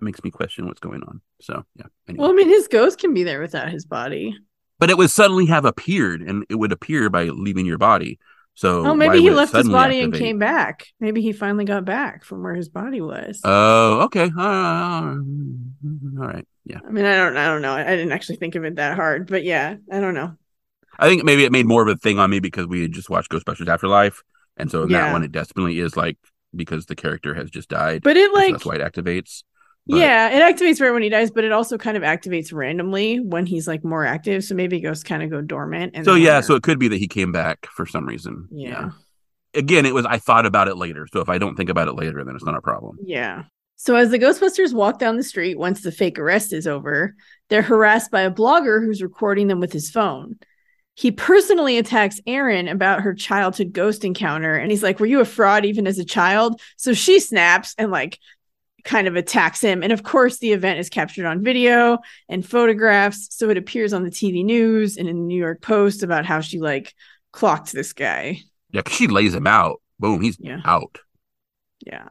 makes 0.00 0.22
me 0.24 0.30
question 0.30 0.66
what's 0.66 0.80
going 0.80 1.02
on. 1.02 1.20
So 1.40 1.64
yeah. 1.76 1.86
Anyway. 2.08 2.22
Well, 2.22 2.32
I 2.32 2.34
mean, 2.34 2.48
his 2.48 2.68
ghost 2.68 2.98
can 2.98 3.14
be 3.14 3.22
there 3.22 3.40
without 3.40 3.70
his 3.70 3.86
body. 3.86 4.36
But 4.78 4.90
it 4.90 4.98
would 4.98 5.10
suddenly 5.10 5.46
have 5.46 5.64
appeared, 5.64 6.22
and 6.22 6.44
it 6.50 6.56
would 6.56 6.72
appear 6.72 7.08
by 7.08 7.24
leaving 7.24 7.66
your 7.66 7.78
body. 7.78 8.18
So 8.54 8.86
oh, 8.86 8.94
maybe 8.94 9.20
he 9.20 9.30
left 9.30 9.54
his 9.54 9.68
body 9.68 10.00
activate? 10.00 10.04
and 10.04 10.14
came 10.14 10.38
back. 10.38 10.88
Maybe 11.00 11.22
he 11.22 11.32
finally 11.32 11.64
got 11.64 11.84
back 11.84 12.24
from 12.24 12.42
where 12.42 12.54
his 12.54 12.68
body 12.68 13.00
was. 13.00 13.40
Oh, 13.44 14.02
okay. 14.02 14.30
Uh, 14.36 14.42
all 14.42 16.26
right. 16.26 16.46
Yeah. 16.64 16.78
I 16.86 16.90
mean, 16.90 17.04
I 17.04 17.16
don't, 17.16 17.36
I 17.36 17.46
don't 17.46 17.62
know. 17.62 17.72
I 17.72 17.84
didn't 17.84 18.12
actually 18.12 18.36
think 18.36 18.54
of 18.54 18.64
it 18.64 18.76
that 18.76 18.96
hard, 18.96 19.26
but 19.26 19.44
yeah, 19.44 19.76
I 19.90 20.00
don't 20.00 20.14
know. 20.14 20.36
I 20.98 21.08
think 21.08 21.24
maybe 21.24 21.44
it 21.44 21.52
made 21.52 21.66
more 21.66 21.82
of 21.82 21.88
a 21.88 21.96
thing 21.96 22.18
on 22.18 22.30
me 22.30 22.38
because 22.38 22.66
we 22.66 22.82
had 22.82 22.92
just 22.92 23.10
watched 23.10 23.30
Ghostbusters 23.30 23.68
Afterlife, 23.68 24.22
and 24.56 24.70
so 24.70 24.82
in 24.82 24.90
yeah. 24.90 25.06
that 25.06 25.12
one, 25.12 25.24
it 25.24 25.32
definitely 25.32 25.78
is 25.78 25.96
like 25.96 26.18
because 26.54 26.86
the 26.86 26.94
character 26.94 27.34
has 27.34 27.50
just 27.50 27.68
died. 27.68 28.02
But 28.02 28.16
it 28.16 28.32
like 28.32 28.48
so 28.48 28.52
that's 28.52 28.66
why 28.66 28.74
it 28.76 28.80
activates. 28.80 29.42
But... 29.86 29.96
Yeah, 29.96 30.28
it 30.30 30.56
activates 30.56 30.80
right 30.80 30.92
when 30.92 31.02
he 31.02 31.08
dies, 31.08 31.30
but 31.30 31.44
it 31.44 31.50
also 31.50 31.76
kind 31.76 31.96
of 31.96 32.02
activates 32.02 32.52
randomly 32.52 33.18
when 33.18 33.46
he's 33.46 33.66
like 33.66 33.82
more 33.82 34.04
active. 34.04 34.44
So 34.44 34.54
maybe 34.54 34.80
ghosts 34.80 35.02
kind 35.02 35.22
of 35.22 35.30
go 35.30 35.40
dormant. 35.40 35.92
And 35.96 36.04
so 36.04 36.14
yeah, 36.14 36.40
so 36.40 36.54
it 36.54 36.62
could 36.62 36.78
be 36.78 36.88
that 36.88 36.98
he 36.98 37.08
came 37.08 37.32
back 37.32 37.66
for 37.66 37.86
some 37.86 38.06
reason. 38.06 38.48
Yeah. 38.52 38.68
yeah. 38.68 38.90
Again, 39.54 39.84
it 39.84 39.94
was 39.94 40.06
I 40.06 40.18
thought 40.18 40.46
about 40.46 40.68
it 40.68 40.76
later. 40.76 41.08
So 41.12 41.20
if 41.20 41.28
I 41.28 41.38
don't 41.38 41.56
think 41.56 41.68
about 41.68 41.88
it 41.88 41.94
later, 41.94 42.22
then 42.24 42.36
it's 42.36 42.44
not 42.44 42.56
a 42.56 42.62
problem. 42.62 42.98
Yeah. 43.02 43.44
So 43.82 43.96
as 43.96 44.10
the 44.10 44.18
Ghostbusters 44.20 44.72
walk 44.72 45.00
down 45.00 45.16
the 45.16 45.24
street 45.24 45.58
once 45.58 45.82
the 45.82 45.90
fake 45.90 46.16
arrest 46.16 46.52
is 46.52 46.68
over, 46.68 47.16
they're 47.48 47.62
harassed 47.62 48.12
by 48.12 48.20
a 48.20 48.30
blogger 48.30 48.80
who's 48.80 49.02
recording 49.02 49.48
them 49.48 49.58
with 49.58 49.72
his 49.72 49.90
phone. 49.90 50.38
He 50.94 51.10
personally 51.10 51.78
attacks 51.78 52.20
Erin 52.24 52.68
about 52.68 53.00
her 53.00 53.12
childhood 53.12 53.72
ghost 53.72 54.04
encounter 54.04 54.54
and 54.54 54.70
he's 54.70 54.84
like, 54.84 55.00
"Were 55.00 55.06
you 55.06 55.18
a 55.18 55.24
fraud 55.24 55.64
even 55.64 55.88
as 55.88 55.98
a 55.98 56.04
child?" 56.04 56.60
So 56.76 56.94
she 56.94 57.18
snaps 57.18 57.74
and 57.76 57.90
like 57.90 58.20
kind 58.84 59.08
of 59.08 59.16
attacks 59.16 59.60
him. 59.60 59.82
And 59.82 59.90
of 59.90 60.04
course, 60.04 60.38
the 60.38 60.52
event 60.52 60.78
is 60.78 60.88
captured 60.88 61.26
on 61.26 61.42
video 61.42 61.98
and 62.28 62.46
photographs. 62.46 63.34
So 63.34 63.50
it 63.50 63.58
appears 63.58 63.92
on 63.92 64.04
the 64.04 64.10
TV 64.10 64.44
news 64.44 64.96
and 64.96 65.08
in 65.08 65.16
the 65.16 65.22
New 65.22 65.40
York 65.40 65.60
Post 65.60 66.04
about 66.04 66.24
how 66.24 66.40
she 66.40 66.60
like 66.60 66.94
clocked 67.32 67.72
this 67.72 67.92
guy. 67.92 68.42
Yeah, 68.70 68.82
because 68.82 68.96
she 68.96 69.08
lays 69.08 69.34
him 69.34 69.48
out. 69.48 69.82
Boom, 69.98 70.20
he's 70.20 70.38
yeah. 70.38 70.60
out. 70.64 71.00
Yeah. 71.84 72.10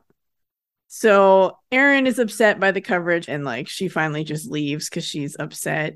So 0.94 1.58
Erin 1.72 2.06
is 2.06 2.20
upset 2.20 2.60
by 2.60 2.72
the 2.72 2.82
coverage 2.82 3.30
and 3.30 3.46
like 3.46 3.70
she 3.70 3.88
finally 3.88 4.26
just 4.26 4.52
leaves 4.52 4.90
because 4.90 5.06
she's 5.06 5.38
upset. 5.40 5.96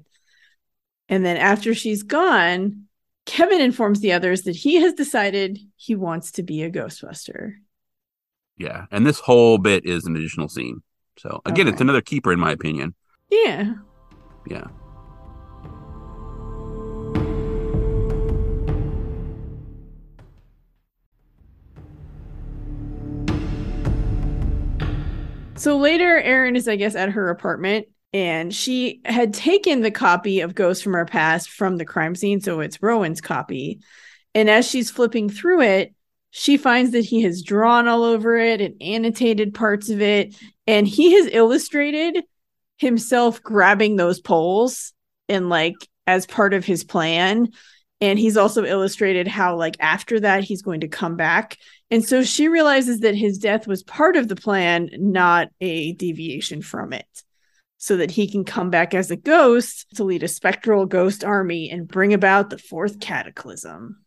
And 1.09 1.25
then 1.25 1.35
after 1.35 1.75
she's 1.75 2.01
gone, 2.01 2.85
Kevin 3.25 3.59
informs 3.59 3.99
the 3.99 4.13
others 4.13 4.43
that 4.43 4.55
he 4.55 4.75
has 4.75 4.93
decided 4.93 5.59
he 5.75 5.95
wants 5.95 6.31
to 6.31 6.43
be 6.43 6.63
a 6.63 6.71
Ghostbuster. 6.71 7.55
Yeah, 8.55 8.85
and 8.89 9.05
this 9.05 9.19
whole 9.19 9.57
bit 9.57 9.85
is 9.85 10.05
an 10.05 10.15
additional 10.15 10.47
scene. 10.47 10.81
So 11.17 11.41
again, 11.45 11.67
okay. 11.67 11.73
it's 11.73 11.81
another 11.81 12.01
keeper 12.01 12.31
in 12.31 12.39
my 12.39 12.53
opinion. 12.53 12.95
Yeah. 13.29 13.73
Yeah. 14.47 14.67
So 25.57 25.77
later, 25.77 26.17
Erin 26.17 26.55
is, 26.55 26.67
I 26.67 26.75
guess, 26.75 26.95
at 26.95 27.09
her 27.09 27.29
apartment 27.29 27.87
and 28.13 28.53
she 28.53 29.01
had 29.03 29.33
taken 29.33 29.81
the 29.81 29.91
copy 29.91 30.39
of 30.39 30.55
Ghost 30.55 30.83
from 30.83 30.95
Our 30.95 31.05
Past 31.05 31.49
from 31.49 31.77
the 31.77 31.85
crime 31.85 32.15
scene. 32.15 32.39
So 32.39 32.61
it's 32.61 32.81
Rowan's 32.81 33.21
copy. 33.21 33.79
And 34.33 34.49
as 34.49 34.67
she's 34.67 34.91
flipping 34.91 35.29
through 35.29 35.61
it, 35.61 35.93
she 36.37 36.57
finds 36.57 36.91
that 36.91 37.05
he 37.05 37.21
has 37.21 37.41
drawn 37.41 37.87
all 37.87 38.03
over 38.03 38.35
it 38.35 38.59
and 38.59 38.81
annotated 38.81 39.53
parts 39.53 39.89
of 39.89 40.01
it 40.01 40.35
and 40.67 40.85
he 40.85 41.13
has 41.13 41.29
illustrated 41.31 42.23
himself 42.77 43.41
grabbing 43.41 43.95
those 43.95 44.19
poles 44.19 44.91
and 45.29 45.47
like 45.47 45.75
as 46.05 46.25
part 46.25 46.53
of 46.53 46.65
his 46.65 46.83
plan 46.83 47.47
and 48.01 48.19
he's 48.19 48.35
also 48.35 48.65
illustrated 48.65 49.29
how 49.29 49.55
like 49.55 49.77
after 49.79 50.19
that 50.19 50.43
he's 50.43 50.61
going 50.61 50.81
to 50.81 50.89
come 50.89 51.15
back 51.15 51.57
and 51.95 52.03
so 52.03 52.23
she 52.23 52.47
realizes 52.47 52.99
that 52.99 53.15
his 53.15 53.37
death 53.37 53.67
was 53.67 53.83
part 53.83 54.15
of 54.15 54.27
the 54.27 54.35
plan 54.35 54.89
not 54.93 55.49
a 55.61 55.93
deviation 55.93 56.61
from 56.61 56.93
it 56.93 57.23
so 57.77 57.97
that 57.97 58.11
he 58.11 58.27
can 58.29 58.43
come 58.43 58.69
back 58.69 58.93
as 58.93 59.11
a 59.11 59.15
ghost 59.15 59.87
to 59.95 60.03
lead 60.03 60.23
a 60.23 60.27
spectral 60.27 60.85
ghost 60.85 61.23
army 61.23 61.69
and 61.69 61.87
bring 61.87 62.13
about 62.13 62.49
the 62.49 62.57
fourth 62.57 62.99
cataclysm 62.99 64.03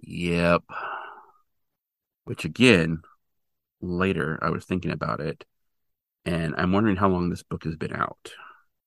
yep 0.00 0.62
which 2.24 2.44
again, 2.44 3.02
later 3.80 4.38
I 4.42 4.50
was 4.50 4.64
thinking 4.64 4.90
about 4.90 5.20
it, 5.20 5.44
and 6.24 6.54
I'm 6.56 6.72
wondering 6.72 6.96
how 6.96 7.08
long 7.08 7.30
this 7.30 7.42
book 7.42 7.64
has 7.64 7.76
been 7.76 7.94
out. 7.94 8.32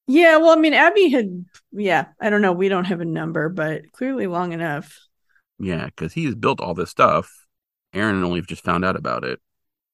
Yeah, 0.08 0.38
well, 0.38 0.52
I 0.52 0.56
mean, 0.56 0.74
Abby 0.74 1.10
had, 1.10 1.46
yeah, 1.72 2.08
I 2.22 2.30
don't 2.30 2.42
know. 2.42 2.54
We 2.54 2.70
don't 2.70 2.86
have 2.86 3.02
a 3.02 3.06
number, 3.06 3.50
but 3.50 3.92
clearly 3.92 4.28
long 4.28 4.54
enough. 4.54 5.00
Yeah, 5.60 5.86
because 5.86 6.14
he's 6.14 6.36
built 6.36 6.62
all 6.62 6.74
this 6.74 6.92
stuff. 6.92 7.45
Erin 7.96 8.24
only 8.24 8.42
just 8.42 8.64
found 8.64 8.86
out 8.86 8.96
about 8.96 9.24
it. 9.24 9.40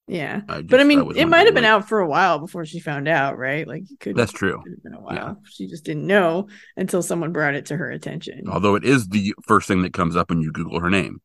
Yeah, 0.07 0.41
I 0.49 0.57
just, 0.57 0.67
but 0.67 0.79
I 0.81 0.83
mean, 0.83 0.99
I 0.99 1.21
it 1.21 1.27
might 1.27 1.45
have 1.45 1.53
been 1.53 1.63
out 1.63 1.87
for 1.87 1.99
a 1.99 2.07
while 2.07 2.39
before 2.39 2.65
she 2.65 2.79
found 2.79 3.07
out, 3.07 3.37
right? 3.37 3.65
Like, 3.65 3.83
could 3.99 4.15
that's 4.15 4.31
true. 4.33 4.61
Been 4.83 4.93
a 4.93 4.99
while. 4.99 5.15
Yeah. 5.15 5.33
She 5.49 5.67
just 5.67 5.85
didn't 5.85 6.05
know 6.05 6.49
until 6.75 7.01
someone 7.01 7.31
brought 7.31 7.55
it 7.55 7.67
to 7.67 7.77
her 7.77 7.89
attention. 7.89 8.49
Although 8.49 8.75
it 8.75 8.83
is 8.83 9.07
the 9.07 9.33
first 9.43 9.67
thing 9.67 9.83
that 9.83 9.93
comes 9.93 10.17
up 10.17 10.29
when 10.29 10.41
you 10.41 10.51
Google 10.51 10.81
her 10.81 10.89
name 10.89 11.21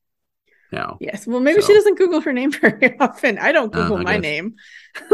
now. 0.71 0.99
Yes. 1.01 1.27
Well, 1.27 1.41
maybe 1.41 1.63
so. 1.63 1.67
she 1.69 1.75
doesn't 1.75 1.99
Google 1.99 2.21
her 2.21 2.33
name 2.33 2.53
very 2.61 2.99
often. 3.01 3.39
I 3.39 3.53
don't 3.53 3.75
uh, 3.75 3.83
Google 3.83 3.97
uh, 3.97 4.01
I 4.01 4.05
my 4.05 4.15
guess. 4.15 4.23
name. 4.23 4.55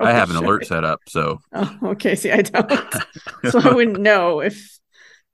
I, 0.00 0.10
I, 0.10 0.12
have 0.12 0.30
an 0.30 0.36
should. 0.36 0.44
alert 0.44 0.66
set 0.66 0.84
up, 0.84 1.00
so. 1.08 1.40
Oh, 1.52 1.78
okay. 1.84 2.14
See, 2.14 2.32
I 2.32 2.42
don't, 2.42 2.94
so 3.50 3.60
I 3.60 3.72
wouldn't 3.72 4.00
know 4.00 4.40
if 4.40 4.77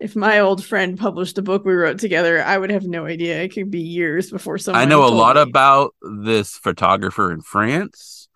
if 0.00 0.16
my 0.16 0.40
old 0.40 0.64
friend 0.64 0.98
published 0.98 1.38
a 1.38 1.42
book 1.42 1.64
we 1.64 1.72
wrote 1.74 1.98
together, 1.98 2.42
I 2.42 2.58
would 2.58 2.70
have 2.70 2.84
no 2.84 3.06
idea. 3.06 3.40
It 3.42 3.54
could 3.54 3.70
be 3.70 3.80
years 3.80 4.30
before 4.30 4.58
someone. 4.58 4.82
I 4.82 4.86
know 4.86 5.04
a 5.04 5.08
lot 5.08 5.36
me. 5.36 5.42
about 5.42 5.94
this 6.02 6.56
photographer 6.56 7.32
in 7.32 7.40
France, 7.40 8.28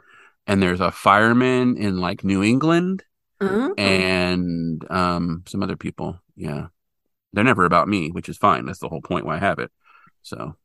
and 0.47 0.63
there's 0.63 0.81
a 0.81 0.91
fireman 0.93 1.77
in 1.77 1.99
like 1.99 2.25
New 2.25 2.43
England, 2.43 3.03
Uh-huh. 3.41 3.75
and 3.77 4.85
um, 4.91 5.43
some 5.47 5.63
other 5.63 5.77
people. 5.77 6.19
Yeah, 6.37 6.69
they're 7.33 7.45
never 7.45 7.65
about 7.65 7.89
me, 7.89 8.11
which 8.11 8.29
is 8.29 8.37
fine. 8.39 8.65
That's 8.67 8.79
the 8.79 8.89
whole 8.89 9.03
point 9.03 9.27
why 9.27 9.37
I 9.37 9.41
have 9.41 9.59
it. 9.59 9.71
So, 10.23 10.57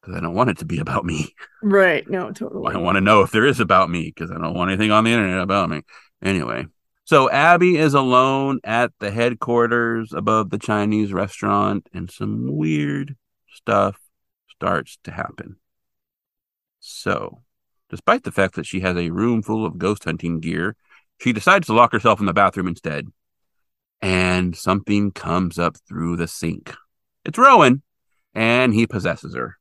because 0.00 0.16
I 0.16 0.20
don't 0.20 0.34
want 0.34 0.50
it 0.50 0.58
to 0.58 0.64
be 0.64 0.78
about 0.78 1.04
me. 1.04 1.34
right. 1.62 2.08
No, 2.08 2.30
totally. 2.32 2.74
I 2.74 2.78
want 2.78 2.96
to 2.96 3.00
know 3.00 3.22
if 3.22 3.32
there 3.32 3.44
is 3.46 3.60
about 3.60 3.90
me 3.90 4.04
because 4.14 4.30
I 4.30 4.34
don't 4.38 4.54
want 4.54 4.70
anything 4.70 4.92
on 4.92 5.04
the 5.04 5.10
internet 5.12 5.40
about 5.40 5.68
me. 5.68 5.82
Anyway, 6.22 6.66
so 7.08 7.30
Abby 7.30 7.78
is 7.78 7.94
alone 7.94 8.60
at 8.64 8.92
the 9.00 9.10
headquarters 9.10 10.12
above 10.12 10.50
the 10.50 10.58
Chinese 10.58 11.10
restaurant, 11.10 11.88
and 11.94 12.10
some 12.10 12.54
weird 12.54 13.16
stuff 13.50 13.98
starts 14.50 14.98
to 15.04 15.10
happen. 15.10 15.56
So, 16.80 17.40
despite 17.88 18.24
the 18.24 18.30
fact 18.30 18.56
that 18.56 18.66
she 18.66 18.80
has 18.80 18.94
a 18.98 19.08
room 19.08 19.42
full 19.42 19.64
of 19.64 19.78
ghost 19.78 20.04
hunting 20.04 20.38
gear, 20.38 20.76
she 21.18 21.32
decides 21.32 21.68
to 21.68 21.72
lock 21.72 21.92
herself 21.92 22.20
in 22.20 22.26
the 22.26 22.34
bathroom 22.34 22.68
instead. 22.68 23.06
And 24.02 24.54
something 24.54 25.10
comes 25.10 25.58
up 25.58 25.78
through 25.88 26.16
the 26.16 26.28
sink. 26.28 26.74
It's 27.24 27.38
Rowan, 27.38 27.80
and 28.34 28.74
he 28.74 28.86
possesses 28.86 29.34
her. 29.34 29.56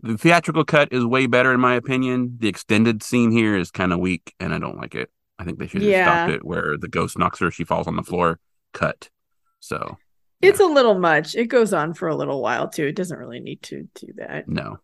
The 0.00 0.16
theatrical 0.16 0.64
cut 0.64 0.94
is 0.94 1.04
way 1.04 1.26
better, 1.26 1.52
in 1.52 1.60
my 1.60 1.74
opinion. 1.74 2.38
The 2.38 2.48
extended 2.48 3.02
scene 3.02 3.32
here 3.32 3.54
is 3.54 3.70
kind 3.70 3.92
of 3.92 3.98
weak, 3.98 4.34
and 4.40 4.54
I 4.54 4.58
don't 4.58 4.78
like 4.78 4.94
it. 4.94 5.10
I 5.42 5.44
think 5.44 5.58
they 5.58 5.66
should 5.66 5.82
have 5.82 5.90
Yeah. 5.90 6.04
stopped 6.26 6.32
it 6.36 6.44
where 6.44 6.76
the 6.78 6.86
ghost 6.86 7.18
knocks 7.18 7.40
her, 7.40 7.50
she 7.50 7.64
falls 7.64 7.88
on 7.88 7.96
the 7.96 8.04
floor. 8.04 8.38
Cut. 8.72 9.10
So 9.58 9.98
It's 10.40 10.60
a 10.60 10.64
little 10.66 10.96
much. 10.98 11.34
It 11.34 11.46
goes 11.46 11.72
on 11.72 11.94
for 11.94 12.06
a 12.06 12.14
little 12.14 12.40
while 12.40 12.68
too. 12.68 12.86
It 12.86 12.94
doesn't 12.94 13.18
really 13.18 13.40
need 13.40 13.60
to 13.62 13.88
do 13.96 14.06
that. 14.16 14.48
no. 14.48 14.78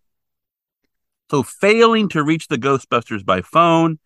So 1.30 1.42
failing 1.44 2.08
to 2.10 2.24
reach 2.24 2.48
the 2.48 2.56
Ghostbusters 2.58 3.24
by 3.24 3.42
phone, 3.42 3.98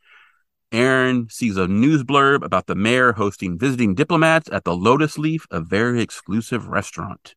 Erin 0.72 1.28
sees 1.30 1.56
a 1.56 1.68
news 1.68 2.02
blurb 2.04 2.44
about 2.44 2.66
the 2.66 2.74
mayor 2.74 3.12
hosting 3.12 3.58
visiting 3.58 3.94
diplomats 3.94 4.48
at 4.50 4.64
the 4.64 4.74
Lotus 4.76 5.16
Leaf, 5.18 5.46
a 5.50 5.60
very 5.60 6.02
exclusive 6.02 6.66
restaurant. 6.68 7.34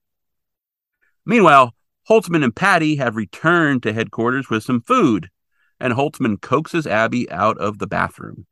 Meanwhile, 1.25 1.73
Holtzman 2.09 2.43
and 2.43 2.55
Patty 2.55 2.95
have 2.97 3.15
returned 3.15 3.83
to 3.83 3.93
headquarters 3.93 4.49
with 4.49 4.63
some 4.63 4.81
food, 4.81 5.29
and 5.79 5.93
Holtzman 5.93 6.41
coaxes 6.41 6.87
Abby 6.87 7.29
out 7.29 7.57
of 7.59 7.77
the 7.79 7.87
bathroom. 7.87 8.47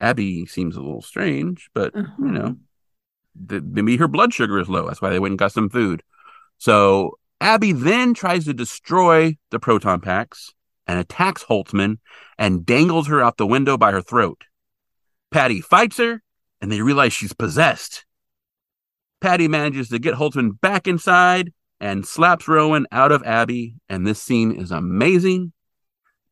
Abby 0.00 0.46
seems 0.46 0.76
a 0.76 0.80
little 0.80 1.02
strange, 1.02 1.70
but 1.74 1.94
Uh-huh. 1.96 2.12
you 2.18 2.30
know, 2.32 2.56
th- 3.48 3.62
maybe 3.62 3.96
her 3.96 4.08
blood 4.08 4.34
sugar 4.34 4.58
is 4.58 4.68
low. 4.68 4.86
That's 4.86 5.00
why 5.02 5.10
they 5.10 5.18
went 5.18 5.32
and 5.32 5.38
got 5.38 5.52
some 5.52 5.68
food. 5.70 6.02
So 6.58 7.18
Abby 7.40 7.72
then 7.72 8.14
tries 8.14 8.44
to 8.46 8.54
destroy 8.54 9.36
the 9.50 9.58
proton 9.58 10.00
packs 10.00 10.52
and 10.86 10.98
attacks 10.98 11.44
Holtzman 11.44 11.98
and 12.38 12.66
dangles 12.66 13.06
her 13.08 13.22
out 13.22 13.36
the 13.36 13.46
window 13.46 13.76
by 13.76 13.92
her 13.92 14.02
throat. 14.02 14.44
Patty 15.30 15.60
fights 15.60 15.96
her, 15.98 16.22
and 16.60 16.70
they 16.70 16.80
realize 16.80 17.12
she's 17.12 17.32
possessed. 17.32 18.04
Patty 19.20 19.48
manages 19.48 19.88
to 19.88 19.98
get 19.98 20.14
Holtzman 20.14 20.60
back 20.60 20.86
inside 20.86 21.52
and 21.80 22.06
slaps 22.06 22.46
Rowan 22.46 22.86
out 22.92 23.10
of 23.12 23.22
Abby, 23.24 23.74
and 23.88 24.06
this 24.06 24.22
scene 24.22 24.52
is 24.52 24.70
amazing. 24.70 25.52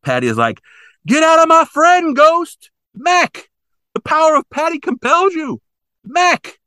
Patty 0.04 0.26
is 0.28 0.36
like, 0.36 0.60
Get 1.06 1.22
out 1.22 1.40
of 1.40 1.48
my 1.48 1.64
friend, 1.64 2.14
Ghost! 2.14 2.70
Mac! 2.94 3.48
The 3.94 4.00
power 4.00 4.36
of 4.36 4.48
Patty 4.50 4.78
compels 4.78 5.34
you! 5.34 5.60
Mac! 6.04 6.58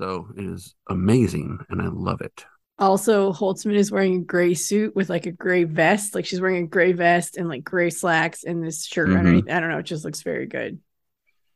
So 0.00 0.28
it 0.36 0.44
is 0.44 0.74
amazing, 0.88 1.58
and 1.68 1.80
I 1.80 1.88
love 1.88 2.20
it. 2.20 2.44
Also, 2.78 3.32
Holtzman 3.32 3.76
is 3.76 3.92
wearing 3.92 4.16
a 4.16 4.24
gray 4.24 4.54
suit 4.54 4.94
with 4.96 5.08
like 5.08 5.26
a 5.26 5.30
gray 5.32 5.64
vest. 5.64 6.14
Like 6.14 6.26
she's 6.26 6.40
wearing 6.40 6.64
a 6.64 6.66
gray 6.66 6.92
vest 6.92 7.36
and 7.36 7.48
like 7.48 7.62
gray 7.62 7.90
slacks 7.90 8.42
and 8.44 8.62
this 8.62 8.84
shirt 8.84 9.08
Mhm. 9.08 9.18
underneath. 9.18 9.50
I 9.50 9.60
don't 9.60 9.70
know. 9.70 9.78
It 9.78 9.84
just 9.86 10.04
looks 10.04 10.22
very 10.22 10.46
good. 10.46 10.80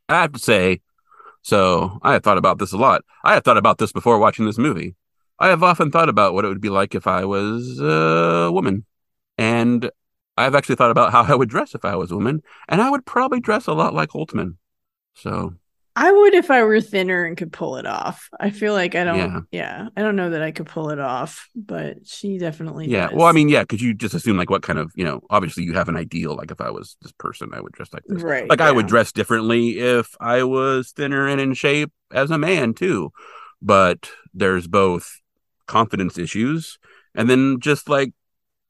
I 0.07 0.21
have 0.21 0.31
to 0.31 0.39
say, 0.39 0.81
so 1.41 1.99
I 2.01 2.13
have 2.13 2.23
thought 2.23 2.37
about 2.37 2.57
this 2.57 2.71
a 2.71 2.77
lot. 2.77 3.03
I 3.23 3.33
have 3.33 3.43
thought 3.43 3.57
about 3.57 3.77
this 3.77 3.91
before 3.91 4.17
watching 4.17 4.45
this 4.45 4.57
movie. 4.57 4.95
I 5.37 5.49
have 5.49 5.61
often 5.61 5.91
thought 5.91 6.09
about 6.09 6.33
what 6.33 6.45
it 6.45 6.47
would 6.47 6.61
be 6.61 6.69
like 6.69 6.95
if 6.95 7.05
I 7.05 7.25
was 7.25 7.79
a 7.81 8.49
woman. 8.51 8.85
And 9.37 9.91
I've 10.37 10.55
actually 10.55 10.75
thought 10.75 10.91
about 10.91 11.11
how 11.11 11.23
I 11.23 11.35
would 11.35 11.49
dress 11.49 11.75
if 11.75 11.83
I 11.85 11.95
was 11.97 12.11
a 12.11 12.15
woman. 12.15 12.41
And 12.69 12.81
I 12.81 12.89
would 12.89 13.05
probably 13.05 13.41
dress 13.41 13.67
a 13.67 13.73
lot 13.73 13.93
like 13.93 14.09
Holtzman. 14.09 14.55
So, 15.21 15.53
I 15.95 16.11
would 16.11 16.33
if 16.33 16.49
I 16.49 16.63
were 16.63 16.79
thinner 16.79 17.25
and 17.25 17.35
could 17.35 17.51
pull 17.51 17.75
it 17.75 17.85
off. 17.85 18.29
I 18.39 18.51
feel 18.51 18.73
like 18.73 18.95
I 18.95 19.03
don't. 19.03 19.17
Yeah. 19.17 19.39
Yeah, 19.51 19.87
I 19.97 20.01
don't 20.01 20.15
know 20.15 20.29
that 20.29 20.41
I 20.41 20.51
could 20.51 20.67
pull 20.67 20.91
it 20.91 20.99
off, 20.99 21.49
but 21.55 22.07
she 22.07 22.37
definitely. 22.37 22.87
yeah. 22.87 23.07
does. 23.07 23.15
Well, 23.17 23.27
I 23.27 23.33
mean, 23.33 23.49
yeah, 23.49 23.63
because 23.63 23.81
you 23.81 23.93
just 23.93 24.13
assume 24.13 24.37
like 24.37 24.49
what 24.49 24.63
kind 24.63 24.79
of, 24.79 24.91
you 24.95 25.03
know, 25.03 25.21
obviously 25.29 25.63
you 25.63 25.73
have 25.73 25.89
an 25.89 25.97
ideal. 25.97 26.35
Like 26.35 26.51
if 26.51 26.61
I 26.61 26.69
was 26.69 26.95
this 27.01 27.11
person, 27.11 27.51
I 27.53 27.59
would 27.59 27.73
dress 27.73 27.91
like 27.91 28.03
this. 28.07 28.23
right? 28.23 28.49
Like 28.49 28.61
I 28.61 28.71
would 28.71 28.87
dress 28.87 29.11
differently 29.11 29.79
if 29.79 30.15
I 30.21 30.43
was 30.43 30.91
thinner 30.91 31.27
and 31.27 31.41
in 31.41 31.53
shape 31.53 31.91
as 32.11 32.31
a 32.31 32.37
man 32.37 32.73
too. 32.73 33.11
But 33.61 34.09
there's 34.33 34.67
both 34.67 35.19
confidence 35.67 36.17
issues 36.17 36.79
and 37.13 37.29
then 37.29 37.59
just 37.59 37.89
like 37.89 38.13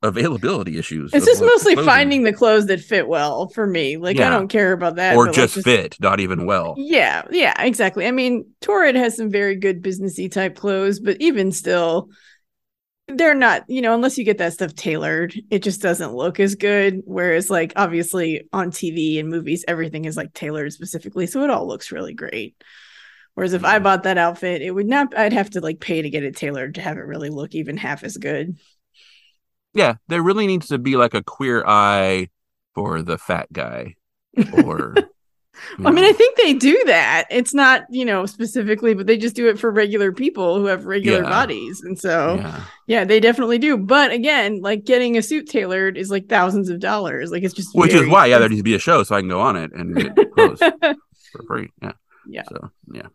availability 0.02 0.78
issues. 0.78 1.14
It's 1.14 1.26
just 1.26 1.42
mostly 1.42 1.74
clothing. 1.74 1.90
finding 1.90 2.24
the 2.24 2.34
clothes 2.34 2.68
that 2.68 2.80
fit 2.80 3.08
well 3.08 3.50
for 3.50 3.68
me. 3.68 3.98
Like 3.98 4.20
I 4.20 4.30
don't 4.30 4.48
care 4.48 4.72
about 4.72 4.96
that. 4.96 5.16
or 5.16 5.26
but, 5.26 5.38
like, 5.38 5.50
just 5.50 5.64
fit, 5.64 5.98
not 6.00 6.20
even 6.20 6.46
well. 6.46 6.76
Yeah, 6.78 7.24
yeah, 7.32 7.54
exactly. 7.62 8.08
I 8.08 8.12
mean, 8.12 8.50
Torrid 8.62 8.96
has 8.96 9.18
some 9.18 9.30
very 9.30 9.56
good 9.56 9.82
businessy 9.82 10.32
type 10.32 10.56
clothes, 10.56 11.00
but 11.00 11.18
even 11.20 11.52
still, 11.52 12.10
they're 13.08 13.36
not, 13.36 13.64
you 13.68 13.82
know, 13.82 13.94
unless 13.94 14.18
you 14.18 14.24
get 14.24 14.38
that 14.38 14.54
stuff 14.54 14.76
tailored, 14.76 15.34
it 15.50 15.64
just 15.64 15.82
doesn't 15.82 16.14
look 16.14 16.40
as 16.40 16.56
good. 16.56 17.02
Whereas, 17.06 17.50
like, 17.50 17.74
obviously 17.76 18.48
on 18.54 18.72
TV 18.72 19.20
and 19.20 19.30
movies, 19.30 19.66
everything 19.68 20.06
is 20.06 20.16
like 20.16 20.34
tailored 20.34 20.72
specifically. 20.72 21.26
So 21.28 21.44
it 21.44 21.50
all 21.50 21.68
looks 21.68 21.92
really 21.92 22.14
great. 22.14 22.56
Whereas 23.34 23.54
if 23.54 23.64
I 23.64 23.76
mm-hmm. 23.76 23.84
bought 23.84 24.04
that 24.04 24.18
outfit, 24.18 24.62
it 24.62 24.72
would 24.72 24.88
not, 24.88 25.18
I'd 25.18 25.34
have 25.34 25.50
to 25.52 25.62
like 25.62 25.80
pay 25.80 26.02
to 26.02 26.10
get 26.10 26.24
it 26.24 26.36
tailored 26.36 26.76
to 26.76 26.82
have 26.82 26.98
it 26.98 27.02
really 27.02 27.30
look 27.30 27.56
even 27.56 27.78
half 27.78 28.04
as 28.04 28.18
good. 28.18 28.58
Yeah, 29.80 29.96
there 30.10 30.22
really 30.22 30.46
needs 30.46 30.68
to 30.68 30.78
be 30.78 30.96
like 30.98 31.14
a 31.14 31.24
queer 31.24 31.64
eye 31.66 32.28
for 32.76 33.02
the 33.02 33.18
fat 33.18 33.48
guy. 33.54 33.96
Or 34.66 34.94
I 35.86 35.92
mean. 35.92 36.04
I 36.06 36.14
think 36.14 36.38
they 36.38 36.54
do 36.54 36.82
that. 36.86 37.26
It's 37.30 37.54
not, 37.54 37.84
you 37.90 38.06
know, 38.06 38.26
specifically, 38.26 38.94
but 38.94 39.08
they 39.08 39.18
just 39.18 39.36
do 39.36 39.48
it 39.50 39.60
for 39.60 39.70
regular 39.72 40.12
people 40.12 40.58
who 40.58 40.66
have 40.66 40.86
regular 40.86 41.22
Yeah. 41.24 41.30
bodies. 41.30 41.82
And 41.82 42.00
so, 42.00 42.36
yeah. 42.36 42.64
Yeah, 42.88 43.04
they 43.06 43.20
definitely 43.20 43.58
do. 43.58 43.78
But 43.78 44.12
again, 44.12 44.62
like 44.62 44.86
getting 44.86 45.18
a 45.18 45.22
suit 45.22 45.48
tailored 45.50 45.98
is 45.98 46.10
like 46.12 46.28
thousands 46.30 46.70
of 46.70 46.80
dollars. 46.80 47.32
Like 47.32 47.44
it's 47.44 47.54
just 47.54 47.76
Which 47.76 47.94
is 47.94 48.08
why, 48.08 48.28
yeah, 48.28 48.40
there 48.40 48.50
needs 48.50 48.60
to 48.60 48.64
be 48.64 48.76
a 48.76 48.80
show 48.80 49.04
so 49.04 49.16
I 49.16 49.20
can 49.22 49.30
go 49.30 49.42
on 49.42 49.56
it 49.58 49.72
and 49.74 49.96
get 49.96 50.16
clothes 50.34 50.60
for 50.60 51.44
free. 51.48 51.72
Yeah. 51.82 51.92
Yeah. 52.28 52.44
So 52.50 52.70
yeah. 52.94 53.08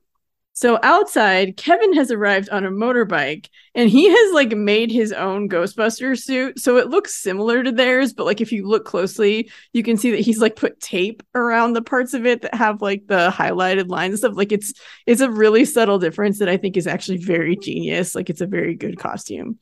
So 0.57 0.79
outside, 0.85 1.57
Kevin 1.57 1.93
has 1.95 2.13
arrived 2.13 2.49
on 2.49 2.65
a 2.65 2.71
motorbike 2.71 3.49
and 3.75 3.91
he 3.91 4.09
has 4.09 4.33
like 4.33 4.57
made 4.57 4.93
his 4.93 5.13
own 5.13 5.49
Ghostbuster 5.49 6.17
suit. 6.17 6.61
So 6.61 6.77
it 6.77 6.91
looks 6.91 7.13
similar 7.13 7.65
to 7.65 7.73
theirs, 7.73 8.13
but 8.13 8.25
like 8.25 8.41
if 8.41 8.53
you 8.53 8.65
look 8.65 8.85
closely, 8.85 9.51
you 9.73 9.83
can 9.83 9.97
see 9.97 10.13
that 10.13 10.21
he's 10.21 10.39
like 10.39 10.55
put 10.55 10.79
tape 10.79 11.25
around 11.35 11.73
the 11.73 11.83
parts 11.83 12.15
of 12.15 12.25
it 12.25 12.43
that 12.43 12.55
have 12.55 12.81
like 12.81 13.09
the 13.09 13.31
highlighted 13.31 13.89
lines 13.89 14.13
and 14.13 14.19
stuff. 14.21 14.37
Like 14.37 14.53
it's 14.53 14.73
it's 15.07 15.21
a 15.21 15.29
really 15.29 15.65
subtle 15.65 15.99
difference 15.99 16.39
that 16.39 16.49
I 16.49 16.57
think 16.57 16.77
is 16.77 16.87
actually 16.87 17.19
very 17.19 17.57
genius. 17.57 18.15
Like 18.15 18.31
it's 18.31 18.41
a 18.41 18.47
very 18.47 18.77
good 18.77 18.97
costume. 18.97 19.59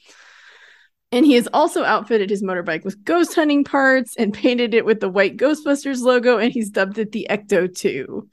And 1.10 1.24
he 1.24 1.34
has 1.34 1.48
also 1.54 1.84
outfitted 1.84 2.28
his 2.28 2.42
motorbike 2.42 2.84
with 2.84 3.02
ghost 3.02 3.34
hunting 3.34 3.64
parts 3.64 4.14
and 4.18 4.34
painted 4.34 4.74
it 4.74 4.84
with 4.84 5.00
the 5.00 5.08
white 5.08 5.38
Ghostbusters 5.38 6.00
logo, 6.00 6.36
and 6.36 6.52
he's 6.52 6.68
dubbed 6.68 6.98
it 6.98 7.12
the 7.12 7.26
Ecto 7.30 7.74
2. 7.74 8.28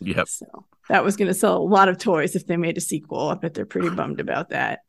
Yep. 0.00 0.28
So 0.28 0.64
that 0.88 1.04
was 1.04 1.16
going 1.16 1.28
to 1.28 1.34
sell 1.34 1.56
a 1.56 1.62
lot 1.62 1.88
of 1.88 1.98
toys 1.98 2.34
if 2.36 2.46
they 2.46 2.56
made 2.56 2.76
a 2.76 2.80
sequel. 2.80 3.28
I 3.28 3.34
bet 3.34 3.54
they're 3.54 3.66
pretty 3.66 3.90
bummed 3.90 4.20
about 4.20 4.50
that. 4.50 4.80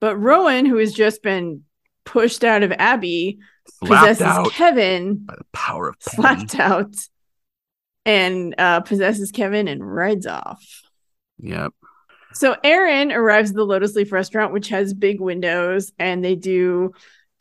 But 0.00 0.16
Rowan, 0.16 0.66
who 0.66 0.76
has 0.76 0.92
just 0.92 1.22
been 1.22 1.62
pushed 2.04 2.44
out 2.44 2.62
of 2.62 2.72
Abby, 2.72 3.38
possesses 3.84 4.52
Kevin, 4.52 5.18
by 5.18 5.34
the 5.36 5.44
power 5.52 5.88
of 5.88 5.98
Patty. 6.00 6.16
slapped 6.16 6.58
out, 6.58 6.94
and 8.04 8.54
uh, 8.58 8.80
possesses 8.80 9.30
Kevin 9.30 9.68
and 9.68 9.84
rides 9.84 10.26
off. 10.26 10.64
Yep. 11.38 11.72
So 12.34 12.56
Erin 12.64 13.12
arrives 13.12 13.50
at 13.50 13.56
the 13.56 13.64
Lotus 13.64 13.94
Leaf 13.94 14.10
restaurant, 14.10 14.52
which 14.52 14.68
has 14.68 14.94
big 14.94 15.20
windows, 15.20 15.92
and 15.98 16.24
they 16.24 16.34
do 16.34 16.92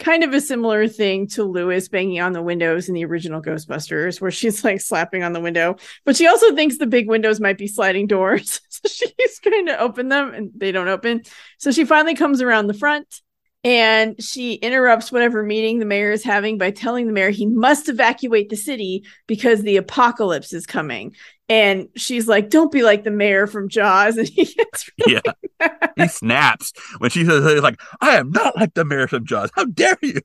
kind 0.02 0.23
of 0.23 0.34
a 0.34 0.41
similar 0.41 0.88
thing 0.88 1.28
to 1.28 1.44
Louis 1.44 1.88
banging 1.88 2.19
on 2.19 2.34
the 2.34 2.41
windows 2.41 2.90
in 2.90 2.95
the 2.95 3.06
original 3.06 3.41
Ghostbusters, 3.41 4.19
where 4.19 4.32
she's 4.32 4.64
like 4.64 4.82
slapping 4.82 5.23
on 5.23 5.34
the 5.34 5.40
window, 5.40 5.78
but 6.03 6.15
she 6.15 6.28
also 6.28 6.53
thinks 6.56 6.78
the 6.78 6.88
big 6.88 7.07
windows 7.07 7.40
might 7.40 7.57
be 7.57 7.68
sliding 7.68 8.07
doors. 8.07 8.60
so 8.69 8.82
she's 8.88 9.40
trying 9.40 9.68
to 9.68 9.80
open 9.80 10.10
them 10.10 10.34
and 10.34 10.52
they 10.56 10.72
don't 10.72 10.90
open. 10.90 11.22
So 11.57 11.72
she 11.72 11.86
finally 11.86 12.15
comes 12.15 12.41
around 12.41 12.68
the 12.68 12.73
front 12.73 13.22
and 13.64 14.22
she 14.22 14.56
interrupts 14.56 15.11
whatever 15.11 15.44
meeting 15.44 15.78
the 15.78 15.86
mayor 15.86 16.11
is 16.11 16.23
having 16.23 16.57
by 16.57 16.72
telling 16.72 17.06
the 17.06 17.14
mayor 17.14 17.30
he 17.30 17.45
must 17.45 17.90
evacuate 17.90 18.49
the 18.49 18.56
city 18.56 19.06
because 19.28 19.61
the 19.61 19.78
apocalypse 19.78 20.52
is 20.52 20.65
coming. 20.65 21.15
And 21.52 21.90
she's 21.98 22.30
like, 22.30 22.49
"Don't 22.49 22.72
be 22.72 22.82
like 22.82 23.03
the 23.03 23.11
mayor 23.11 23.45
from 23.45 23.68
Jaws." 23.68 24.15
And 24.18 24.28
he 24.28 24.45
gets 24.45 24.90
really 25.06 25.19
Yeah. 25.26 25.34
mad. 25.60 25.91
He 25.98 26.07
snaps 26.07 26.72
when 26.99 27.10
she 27.10 27.26
says, 27.26 27.44
"He's 27.44 27.61
like, 27.61 27.82
I 27.99 28.15
am 28.15 28.32
not 28.32 28.56
like 28.56 28.73
the 28.73 28.86
mayor 28.86 29.06
from 29.10 29.26
Jaws. 29.26 29.52
How 29.53 29.65
dare 29.65 29.98
you? 30.02 30.22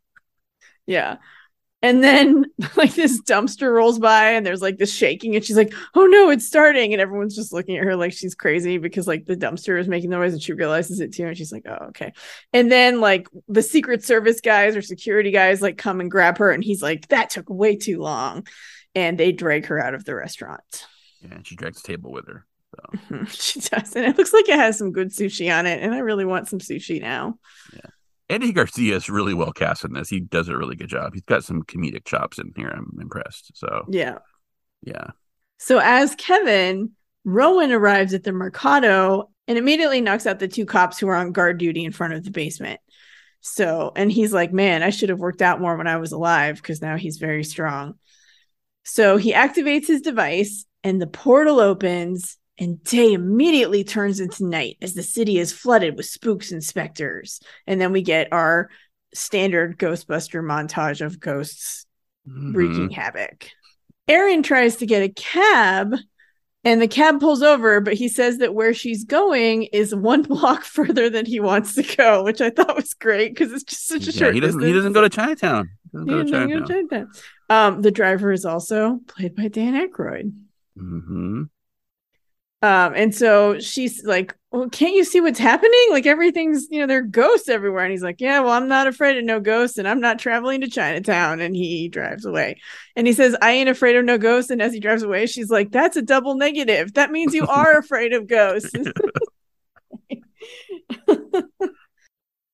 Yeah. 0.86 1.16
And 1.82 2.03
then 2.03 2.44
like 2.77 2.94
this 2.94 3.20
dumpster 3.23 3.74
rolls 3.74 3.98
by 3.98 4.31
and 4.31 4.47
there's 4.47 4.62
like 4.62 4.78
this 4.78 4.94
shaking 4.94 5.35
and 5.35 5.44
she's 5.44 5.57
like, 5.57 5.74
"Oh 5.97 6.07
no, 6.07 6.31
it's 6.31 6.47
starting." 6.47 6.93
And 6.93 7.03
everyone's 7.03 7.35
just 7.35 7.53
looking 7.53 7.77
at 7.77 7.82
her 7.82 7.97
like 7.97 8.12
she's 8.12 8.36
crazy 8.36 8.78
because 8.78 9.09
like 9.09 9.24
the 9.27 9.35
dumpster 9.36 9.81
is 9.81 9.89
making 9.89 10.11
noise 10.11 10.32
and 10.32 10.40
she 10.40 10.53
realizes 10.53 11.01
it 11.01 11.12
too 11.12 11.27
and 11.27 11.36
she's 11.36 11.51
like, 11.51 11.65
"Oh, 11.69 11.86
okay." 11.89 12.12
And 12.53 12.70
then 12.70 13.01
like 13.01 13.27
the 13.48 13.62
secret 13.62 14.05
service 14.05 14.40
guys 14.40 14.77
or 14.77 14.81
security 14.82 15.32
guys 15.32 15.61
like 15.61 15.77
come 15.77 16.01
and 16.01 16.09
grab 16.09 16.39
her 16.39 16.53
and 16.53 16.62
he's 16.62 16.82
like, 16.82 17.09
"That 17.09 17.31
took 17.31 17.51
way 17.51 17.74
too 17.74 17.98
long." 18.01 18.47
And 18.94 19.19
they 19.19 19.32
drag 19.32 19.66
her 19.66 19.81
out 19.81 19.94
of 19.94 20.05
the 20.05 20.15
restaurant. 20.15 20.86
Yeah, 21.27 21.36
and 21.36 21.47
she 21.47 21.57
drags 21.57 21.82
the 21.82 21.86
table 21.86 22.12
with 22.12 22.27
her. 22.28 22.47
So 22.74 23.24
she 23.28 23.61
does. 23.61 23.94
And 23.97 24.05
it 24.05 24.19
looks 24.19 24.32
like 24.32 24.48
it 24.48 24.57
has 24.57 24.78
some 24.78 24.93
good 24.93 25.09
sushi 25.09 25.57
on 25.57 25.66
it 25.66 25.82
and 25.82 25.94
I 25.94 25.98
really 25.98 26.24
want 26.24 26.48
some 26.48 26.59
sushi 26.59 27.01
now. 27.01 27.39
Yeah, 27.73 27.90
Andy 28.28 28.53
Garcia 28.53 28.97
is 28.97 29.09
really 29.09 29.35
well 29.35 29.53
cast 29.53 29.85
in 29.85 29.93
this. 29.93 30.09
He 30.09 30.20
does 30.20 30.48
a 30.48 30.57
really 30.57 30.77
good 30.77 30.89
job. 30.89 31.15
He's 31.15 31.23
got 31.23 31.44
some 31.44 31.62
comedic 31.62 32.05
chops 32.05 32.39
in 32.39 32.53
here. 32.57 32.69
I'm 32.69 32.98
impressed. 33.01 33.57
So 33.57 33.85
Yeah. 33.89 34.19
yeah. 34.82 35.09
So 35.59 35.78
as 35.78 36.15
Kevin, 36.16 36.93
Rowan 37.24 37.73
arrives 37.73 38.15
at 38.15 38.24
the 38.24 38.32
Mercado 38.32 39.31
and 39.48 39.57
immediately 39.57 40.01
knocks 40.01 40.27
out 40.27 40.39
the 40.39 40.48
two 40.48 40.66
cops 40.66 40.98
who 40.98 41.09
are 41.09 41.15
on 41.16 41.32
guard 41.32 41.59
duty 41.59 41.85
in 41.85 41.93
front 41.93 42.15
of 42.15 42.24
the 42.24 42.31
basement. 42.31 42.81
So, 43.40 43.93
and 43.94 44.11
he's 44.11 44.32
like, 44.32 44.53
man, 44.53 44.82
I 44.82 44.90
should 44.90 45.09
have 45.09 45.20
worked 45.20 45.40
out 45.40 45.61
more 45.61 45.77
when 45.77 45.86
I 45.86 45.98
was 45.98 46.11
alive 46.12 46.57
because 46.57 46.82
now 46.82 46.97
he's 46.97 47.19
very 47.19 47.44
strong. 47.44 47.94
So 48.85 49.16
he 49.16 49.32
activates 49.32 49.86
his 49.86 50.01
device 50.01 50.65
and 50.86 51.02
the 51.02 51.06
portal 51.08 51.58
opens 51.58 52.38
and 52.58 52.82
day 52.84 53.12
immediately 53.12 53.82
turns 53.84 54.20
into 54.20 54.46
night 54.46 54.76
as 54.80 54.94
the 54.94 55.02
city 55.02 55.36
is 55.38 55.52
flooded 55.52 55.96
with 55.96 56.06
spooks 56.06 56.52
and 56.52 56.62
specters. 56.62 57.40
And 57.66 57.80
then 57.80 57.90
we 57.92 58.02
get 58.02 58.32
our 58.32 58.70
standard 59.12 59.78
Ghostbuster 59.78 60.42
montage 60.42 61.04
of 61.04 61.18
ghosts 61.18 61.86
Mhm. 62.28 62.54
wreaking 62.54 62.90
havoc. 62.90 63.48
Erin 64.08 64.42
tries 64.42 64.76
to 64.76 64.86
get 64.86 65.02
a 65.02 65.08
cab 65.08 65.94
and 66.64 66.80
the 66.82 66.88
cab 66.88 67.20
pulls 67.20 67.42
over, 67.42 67.80
but 67.80 67.94
he 67.94 68.08
says 68.08 68.38
that 68.38 68.54
where 68.54 68.74
she's 68.74 69.04
going 69.04 69.64
is 69.64 69.94
one 69.94 70.22
block 70.34 70.62
further 70.64 71.10
than 71.10 71.26
he 71.26 71.40
wants 71.40 71.74
to 71.74 71.82
go, 71.96 72.22
which 72.24 72.40
I 72.40 72.50
thought 72.50 72.76
was 72.76 72.94
great 72.94 73.34
because 73.34 73.52
it's 73.52 73.64
just 73.64 73.86
such 73.88 74.02
a 74.08 74.12
Yeah, 74.12 74.18
short 74.18 74.34
he 74.34 74.40
doesn't. 74.40 74.62
He 74.62 74.72
doesn't 74.72 74.92
go 74.92 75.02
to 75.02 75.08
Chinatown. 75.08 75.68
He 75.92 75.98
doesn't 75.98 76.08
He 76.08 76.14
go 76.14 76.22
to 76.22 76.30
doesn't 76.30 76.48
go 76.48 76.60
to 76.60 76.66
Chinatown. 76.66 76.88
Chinatown. 76.88 77.08
Um, 77.48 77.82
the 77.82 77.90
driver 77.90 78.32
is 78.32 78.44
also 78.44 79.00
played 79.08 79.34
by 79.36 79.48
Dan 79.48 79.74
Aykroyd. 79.74 80.32
Hmm 80.77 81.48
Um, 82.62 82.94
and 82.97 83.15
so 83.15 83.59
she's 83.61 84.03
like, 84.05 84.35
Well, 84.51 84.69
can't 84.70 84.94
you 84.94 85.05
see 85.05 85.20
what's 85.20 85.39
happening? 85.39 85.86
Like 85.90 86.07
everything's, 86.07 86.66
you 86.70 86.81
know, 86.81 86.86
there 86.86 86.98
are 87.01 87.03
ghosts 87.03 87.48
everywhere. 87.48 87.85
And 87.85 87.93
he's 87.93 88.03
like, 88.03 88.20
Yeah, 88.20 88.40
well, 88.40 88.53
I'm 88.53 88.66
not 88.69 88.86
afraid 88.86 89.19
of 89.19 89.24
no 89.24 89.40
ghosts, 89.40 89.78
and 89.78 89.86
I'm 89.86 90.01
not 90.01 90.19
traveling 90.19 90.62
to 90.62 90.69
Chinatown. 90.69 91.40
And 91.40 91.55
he 91.55 91.89
drives 91.89 92.24
away. 92.24 92.57
And 92.97 93.07
he 93.07 93.12
says, 93.12 93.36
I 93.43 93.53
ain't 93.53 93.69
afraid 93.69 93.97
of 93.97 94.05
no 94.05 94.16
ghosts. 94.19 94.51
And 94.51 94.62
as 94.62 94.73
he 94.73 94.81
drives 94.81 95.03
away, 95.03 95.27
she's 95.27 95.51
like, 95.51 95.70
That's 95.70 95.97
a 95.97 96.03
double 96.03 96.35
negative. 96.35 96.94
That 96.94 97.11
means 97.12 97.35
you 97.35 97.47
are 97.47 97.78
afraid 97.78 98.12
of 98.15 98.27
ghosts. 98.27 98.73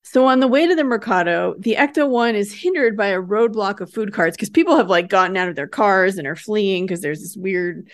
So 0.04 0.26
on 0.26 0.40
the 0.40 0.48
way 0.48 0.66
to 0.66 0.74
the 0.74 0.84
Mercado, 0.84 1.54
the 1.58 1.76
Ecto 1.76 2.08
One 2.08 2.34
is 2.34 2.52
hindered 2.52 2.96
by 2.96 3.06
a 3.08 3.22
roadblock 3.22 3.80
of 3.80 3.90
food 3.90 4.12
carts 4.12 4.36
because 4.36 4.50
people 4.50 4.76
have 4.76 4.90
like 4.90 5.08
gotten 5.08 5.36
out 5.36 5.48
of 5.48 5.56
their 5.56 5.68
cars 5.68 6.18
and 6.18 6.26
are 6.26 6.36
fleeing 6.36 6.84
because 6.84 7.00
there's 7.00 7.20
this 7.20 7.36
weird 7.36 7.88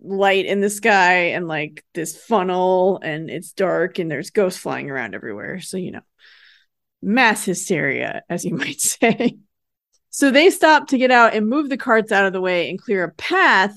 light 0.00 0.46
in 0.46 0.60
the 0.60 0.70
sky 0.70 1.30
and 1.30 1.46
like 1.46 1.84
this 1.94 2.16
funnel 2.16 2.98
and 3.02 3.30
it's 3.30 3.52
dark 3.52 3.98
and 3.98 4.10
there's 4.10 4.30
ghosts 4.30 4.60
flying 4.60 4.90
around 4.90 5.14
everywhere. 5.14 5.60
So 5.60 5.76
you 5.76 5.92
know, 5.92 6.02
mass 7.02 7.44
hysteria, 7.44 8.22
as 8.28 8.44
you 8.44 8.54
might 8.56 8.80
say. 8.80 9.36
So 10.10 10.30
they 10.30 10.50
stop 10.50 10.88
to 10.88 10.98
get 10.98 11.10
out 11.10 11.34
and 11.34 11.48
move 11.48 11.68
the 11.68 11.76
carts 11.76 12.12
out 12.12 12.26
of 12.26 12.32
the 12.32 12.40
way 12.40 12.70
and 12.70 12.80
clear 12.80 13.04
a 13.04 13.12
path. 13.12 13.76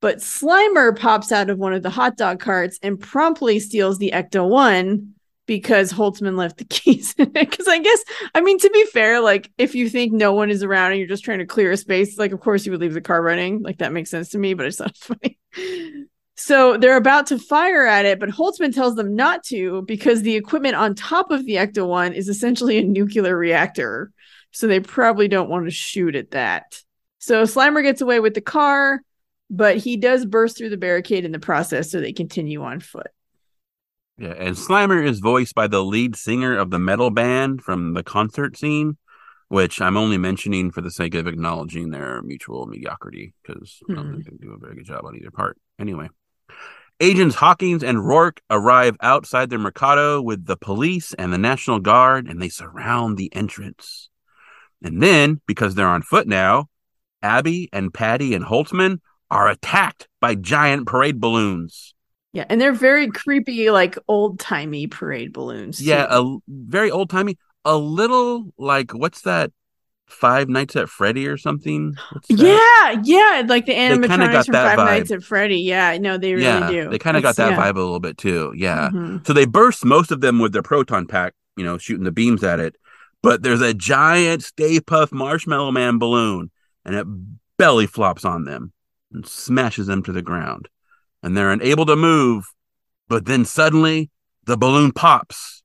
But 0.00 0.18
Slimer 0.18 0.98
pops 0.98 1.30
out 1.30 1.48
of 1.48 1.58
one 1.58 1.72
of 1.72 1.82
the 1.82 1.90
hot 1.90 2.16
dog 2.16 2.40
carts 2.40 2.78
and 2.82 2.98
promptly 2.98 3.60
steals 3.60 3.98
the 3.98 4.10
Ecto 4.12 4.48
One 4.48 5.11
because 5.46 5.92
Holtzman 5.92 6.36
left 6.36 6.58
the 6.58 6.64
keys 6.70 7.14
in 7.18 7.32
it. 7.34 7.50
Because 7.50 7.68
I 7.68 7.78
guess, 7.78 8.04
I 8.34 8.40
mean, 8.40 8.58
to 8.58 8.70
be 8.70 8.86
fair, 8.86 9.20
like 9.20 9.50
if 9.58 9.74
you 9.74 9.88
think 9.88 10.12
no 10.12 10.32
one 10.32 10.50
is 10.50 10.62
around 10.62 10.92
and 10.92 10.98
you're 10.98 11.08
just 11.08 11.24
trying 11.24 11.40
to 11.40 11.46
clear 11.46 11.72
a 11.72 11.76
space, 11.76 12.18
like 12.18 12.32
of 12.32 12.40
course 12.40 12.64
you 12.64 12.72
would 12.72 12.80
leave 12.80 12.94
the 12.94 13.00
car 13.00 13.22
running. 13.22 13.62
Like 13.62 13.78
that 13.78 13.92
makes 13.92 14.10
sense 14.10 14.30
to 14.30 14.38
me, 14.38 14.54
but 14.54 14.66
it's 14.66 14.80
not 14.80 14.96
funny. 14.96 15.38
So 16.34 16.76
they're 16.76 16.96
about 16.96 17.26
to 17.26 17.38
fire 17.38 17.86
at 17.86 18.04
it, 18.04 18.18
but 18.18 18.30
Holtzman 18.30 18.74
tells 18.74 18.94
them 18.94 19.14
not 19.14 19.44
to 19.44 19.82
because 19.82 20.22
the 20.22 20.34
equipment 20.34 20.74
on 20.74 20.94
top 20.94 21.30
of 21.30 21.44
the 21.44 21.56
Ecto 21.56 21.86
One 21.86 22.14
is 22.14 22.28
essentially 22.28 22.78
a 22.78 22.82
nuclear 22.82 23.36
reactor. 23.36 24.10
So 24.50 24.66
they 24.66 24.80
probably 24.80 25.28
don't 25.28 25.48
want 25.48 25.66
to 25.66 25.70
shoot 25.70 26.14
at 26.14 26.32
that. 26.32 26.64
So 27.18 27.44
Slimer 27.44 27.82
gets 27.82 28.00
away 28.00 28.20
with 28.20 28.34
the 28.34 28.40
car, 28.40 29.00
but 29.50 29.76
he 29.76 29.96
does 29.96 30.26
burst 30.26 30.58
through 30.58 30.70
the 30.70 30.76
barricade 30.76 31.24
in 31.24 31.32
the 31.32 31.38
process, 31.38 31.90
so 31.90 32.00
they 32.00 32.12
continue 32.12 32.62
on 32.62 32.80
foot. 32.80 33.08
Yeah, 34.18 34.34
and 34.36 34.56
Slimer 34.56 35.04
is 35.04 35.20
voiced 35.20 35.54
by 35.54 35.66
the 35.66 35.82
lead 35.82 36.16
singer 36.16 36.56
of 36.56 36.70
the 36.70 36.78
metal 36.78 37.10
band 37.10 37.62
from 37.62 37.94
the 37.94 38.02
concert 38.02 38.56
scene, 38.56 38.98
which 39.48 39.80
I'm 39.80 39.96
only 39.96 40.18
mentioning 40.18 40.70
for 40.70 40.80
the 40.80 40.90
sake 40.90 41.14
of 41.14 41.26
acknowledging 41.26 41.90
their 41.90 42.22
mutual 42.22 42.66
mediocrity 42.66 43.34
because 43.42 43.80
I 43.90 43.94
don't 43.94 44.06
Hmm. 44.08 44.12
think 44.20 44.40
they 44.40 44.46
do 44.46 44.52
a 44.52 44.58
very 44.58 44.76
good 44.76 44.84
job 44.86 45.04
on 45.04 45.16
either 45.16 45.30
part. 45.30 45.58
Anyway, 45.78 46.10
Agents 47.00 47.36
Hawkins 47.36 47.82
and 47.82 48.06
Rourke 48.06 48.40
arrive 48.48 48.96
outside 49.00 49.50
the 49.50 49.58
Mercado 49.58 50.22
with 50.22 50.44
the 50.46 50.56
police 50.56 51.14
and 51.14 51.32
the 51.32 51.38
National 51.38 51.80
Guard, 51.80 52.28
and 52.28 52.40
they 52.40 52.48
surround 52.48 53.16
the 53.16 53.34
entrance. 53.34 54.08
And 54.82 55.02
then, 55.02 55.40
because 55.46 55.74
they're 55.74 55.88
on 55.88 56.02
foot 56.02 56.28
now, 56.28 56.68
Abby 57.22 57.68
and 57.72 57.92
Patty 57.94 58.34
and 58.34 58.44
Holtzman 58.44 59.00
are 59.30 59.48
attacked 59.48 60.06
by 60.20 60.34
giant 60.34 60.86
parade 60.86 61.20
balloons. 61.20 61.91
Yeah, 62.32 62.44
and 62.48 62.60
they're 62.60 62.72
very 62.72 63.08
creepy, 63.08 63.70
like 63.70 63.98
old 64.08 64.38
timey 64.40 64.86
parade 64.86 65.32
balloons. 65.32 65.80
Yeah, 65.80 66.06
a 66.08 66.36
very 66.48 66.90
old 66.90 67.10
timey, 67.10 67.36
a 67.64 67.76
little 67.76 68.52
like 68.58 68.92
what's 68.92 69.22
that? 69.22 69.52
Five 70.06 70.48
Nights 70.50 70.76
at 70.76 70.90
Freddy 70.90 71.26
or 71.26 71.38
something? 71.38 71.94
Yeah, 72.28 73.00
yeah, 73.02 73.44
like 73.46 73.64
the 73.64 73.72
animatronics 73.72 74.32
got 74.32 74.44
from 74.46 74.52
Five 74.54 74.78
vibe. 74.78 74.84
Nights 74.86 75.10
at 75.10 75.22
Freddy. 75.22 75.60
Yeah, 75.60 75.96
no, 75.98 76.18
they 76.18 76.34
really 76.34 76.44
yeah. 76.44 76.70
do. 76.70 76.88
They 76.90 76.98
kind 76.98 77.16
of 77.16 77.22
got 77.22 77.36
that 77.36 77.50
That's- 77.50 77.66
vibe 77.72 77.76
a 77.76 77.80
little 77.80 78.00
bit 78.00 78.18
too. 78.18 78.52
yeah. 78.54 78.84
Yeah. 78.84 78.90
Mhm. 78.90 79.26
So 79.26 79.32
they 79.32 79.46
burst 79.46 79.84
most 79.86 80.10
of 80.10 80.20
them 80.20 80.38
with 80.38 80.52
their 80.52 80.62
proton 80.62 81.06
pack, 81.06 81.32
you 81.56 81.64
know, 81.64 81.78
shooting 81.78 82.04
the 82.04 82.12
beams 82.12 82.44
at 82.44 82.60
it. 82.60 82.76
But 83.22 83.42
there's 83.42 83.62
a 83.62 83.72
giant 83.72 84.42
Stay 84.42 84.80
Puft 84.80 85.12
Marshmallow 85.12 85.70
Man 85.70 85.98
balloon, 85.98 86.50
and 86.84 86.94
it 86.94 87.06
belly 87.56 87.86
flops 87.86 88.24
on 88.24 88.44
them 88.44 88.72
and 89.12 89.26
smashes 89.26 89.86
them 89.86 90.02
to 90.02 90.12
the 90.12 90.22
ground. 90.22 90.68
And 91.22 91.36
they're 91.36 91.50
unable 91.52 91.86
to 91.86 91.96
move. 91.96 92.46
But 93.08 93.26
then 93.26 93.44
suddenly 93.44 94.10
the 94.44 94.56
balloon 94.56 94.92
pops. 94.92 95.62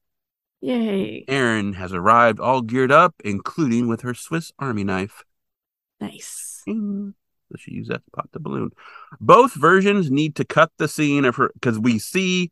Yay! 0.61 1.23
Erin 1.27 1.73
has 1.73 1.93
arrived 1.93 2.39
all 2.39 2.61
geared 2.61 2.91
up, 2.91 3.15
including 3.23 3.87
with 3.87 4.01
her 4.01 4.13
Swiss 4.13 4.51
Army 4.59 4.83
knife. 4.83 5.23
Nice. 5.99 6.63
Ding. 6.65 7.13
So 7.51 7.55
she 7.59 7.71
used 7.71 7.89
that 7.91 8.03
to 8.03 8.11
pop 8.11 8.29
the 8.33 8.39
balloon. 8.39 8.71
Both 9.21 9.53
versions 9.53 10.11
need 10.11 10.35
to 10.35 10.45
cut 10.45 10.71
the 10.77 10.87
scene 10.87 11.25
of 11.25 11.35
her 11.37 11.51
because 11.53 11.79
we 11.79 11.99
see 11.99 12.51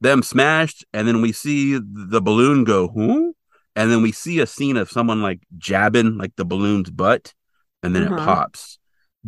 them 0.00 0.22
smashed, 0.22 0.84
and 0.92 1.08
then 1.08 1.22
we 1.22 1.32
see 1.32 1.78
the 1.78 2.20
balloon 2.20 2.64
go, 2.64 2.86
whoo, 2.88 3.34
and 3.74 3.90
then 3.90 4.02
we 4.02 4.12
see 4.12 4.38
a 4.40 4.46
scene 4.46 4.76
of 4.76 4.90
someone 4.90 5.22
like 5.22 5.40
jabbing 5.56 6.18
like 6.18 6.36
the 6.36 6.44
balloon's 6.44 6.90
butt, 6.90 7.34
and 7.82 7.96
then 7.96 8.02
it 8.02 8.12
Uh-huh. 8.12 8.24
pops. 8.24 8.78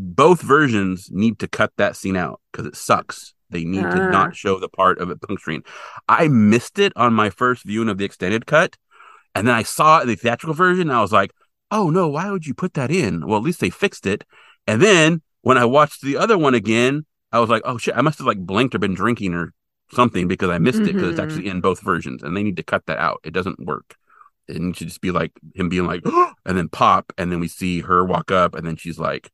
Both 0.00 0.42
versions 0.42 1.08
need 1.10 1.40
to 1.40 1.48
cut 1.48 1.72
that 1.76 1.96
scene 1.96 2.16
out 2.16 2.40
because 2.52 2.66
it 2.66 2.76
sucks. 2.76 3.34
They 3.50 3.64
need 3.64 3.82
to 3.82 4.02
Ah. 4.08 4.10
not 4.10 4.36
show 4.36 4.60
the 4.60 4.68
part 4.68 5.00
of 5.00 5.10
it 5.10 5.20
puncturing. 5.20 5.64
I 6.08 6.28
missed 6.28 6.78
it 6.78 6.92
on 6.94 7.14
my 7.14 7.30
first 7.30 7.64
viewing 7.64 7.88
of 7.88 7.98
the 7.98 8.04
extended 8.04 8.46
cut, 8.46 8.76
and 9.34 9.48
then 9.48 9.54
I 9.56 9.64
saw 9.64 10.04
the 10.04 10.14
theatrical 10.14 10.54
version. 10.54 10.82
And 10.82 10.92
I 10.92 11.00
was 11.00 11.10
like, 11.12 11.32
oh 11.72 11.90
no, 11.90 12.06
why 12.06 12.30
would 12.30 12.46
you 12.46 12.54
put 12.54 12.74
that 12.74 12.92
in? 12.92 13.26
Well, 13.26 13.38
at 13.38 13.42
least 13.44 13.58
they 13.60 13.70
fixed 13.70 14.06
it. 14.06 14.22
And 14.68 14.80
then 14.80 15.20
when 15.42 15.58
I 15.58 15.64
watched 15.64 16.02
the 16.02 16.16
other 16.16 16.38
one 16.38 16.54
again, 16.54 17.04
I 17.32 17.40
was 17.40 17.50
like, 17.50 17.62
oh 17.64 17.76
shit, 17.76 17.96
I 17.96 18.02
must 18.02 18.18
have 18.18 18.26
like 18.26 18.38
blinked 18.38 18.74
or 18.76 18.78
been 18.78 18.94
drinking 18.94 19.34
or 19.34 19.52
something 19.92 20.28
because 20.28 20.50
I 20.50 20.58
missed 20.58 20.80
it 20.80 20.92
because 20.94 21.10
it's 21.10 21.18
actually 21.18 21.48
in 21.48 21.60
both 21.60 21.80
versions 21.80 22.22
and 22.22 22.36
they 22.36 22.42
need 22.44 22.58
to 22.58 22.62
cut 22.62 22.86
that 22.86 22.98
out. 22.98 23.20
It 23.24 23.32
doesn't 23.32 23.58
work. 23.66 23.96
It 24.46 24.60
needs 24.60 24.78
to 24.78 24.84
just 24.84 25.00
be 25.00 25.10
like 25.10 25.32
him 25.54 25.68
being 25.68 25.86
like, 25.86 26.02
and 26.46 26.56
then 26.56 26.68
pop, 26.68 27.12
and 27.18 27.32
then 27.32 27.40
we 27.40 27.48
see 27.48 27.80
her 27.80 28.04
walk 28.04 28.30
up, 28.30 28.54
and 28.54 28.66
then 28.66 28.76
she's 28.76 28.98
like, 28.98 29.30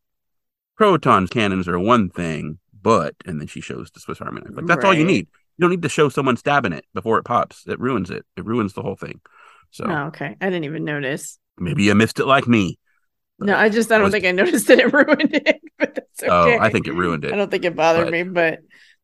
proton 0.76 1.26
cannons 1.28 1.68
are 1.68 1.78
one 1.78 2.08
thing, 2.10 2.58
but, 2.82 3.14
and 3.26 3.40
then 3.40 3.46
she 3.46 3.60
shows 3.60 3.90
the 3.90 4.00
Swiss 4.00 4.20
Army 4.20 4.40
knife. 4.42 4.54
Like, 4.56 4.66
that's 4.66 4.84
all 4.84 4.94
you 4.94 5.04
need. 5.04 5.28
You 5.56 5.62
don't 5.62 5.70
need 5.70 5.82
to 5.82 5.88
show 5.88 6.08
someone 6.08 6.36
stabbing 6.36 6.72
it 6.72 6.84
before 6.94 7.18
it 7.18 7.24
pops. 7.24 7.66
It 7.66 7.78
ruins 7.80 8.10
it. 8.10 8.24
It 8.36 8.44
ruins 8.44 8.72
the 8.74 8.82
whole 8.82 8.96
thing. 8.96 9.20
So 9.70 9.84
Oh, 9.86 10.06
okay. 10.06 10.36
I 10.40 10.46
didn't 10.46 10.64
even 10.64 10.84
notice. 10.84 11.38
maybe 11.58 11.84
you 11.84 11.94
missed 11.94 12.18
it 12.20 12.26
like 12.26 12.46
me. 12.48 12.78
No, 13.38 13.56
I 13.56 13.68
just 13.68 13.90
I 13.90 13.96
don't 13.96 14.04
was- 14.04 14.12
think 14.12 14.24
I 14.26 14.32
noticed 14.32 14.66
that 14.68 14.78
it 14.80 14.92
ruined 14.92 15.34
it, 15.34 15.60
but 15.78 15.94
that's 15.94 16.22
okay. 16.22 16.56
Oh, 16.56 16.58
I 16.60 16.70
think 16.70 16.86
it 16.86 16.92
ruined 16.94 17.24
it. 17.24 17.32
I 17.32 17.36
don't 17.36 17.50
think 17.50 17.64
it 17.64 17.74
bothered 17.76 18.06
but- 18.06 18.12
me, 18.12 18.22
but 18.24 18.58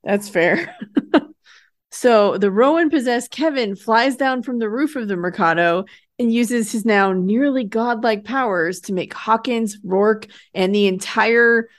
that's 0.04 0.28
fair. 0.28 0.74
so 1.90 2.38
the 2.38 2.50
Rowan 2.50 2.90
possessed 2.90 3.30
Kevin 3.30 3.74
flies 3.76 4.16
down 4.16 4.42
from 4.42 4.58
the 4.58 4.68
roof 4.70 4.96
of 4.96 5.08
the 5.08 5.16
Mercado 5.16 5.84
and 6.20 6.32
uses 6.32 6.70
his 6.70 6.84
now 6.84 7.14
nearly 7.14 7.64
godlike 7.64 8.24
powers 8.24 8.78
to 8.80 8.92
make 8.92 9.14
Hawkins, 9.14 9.78
Rourke, 9.82 10.26
and 10.52 10.74
the 10.74 10.86
entire 10.86 11.70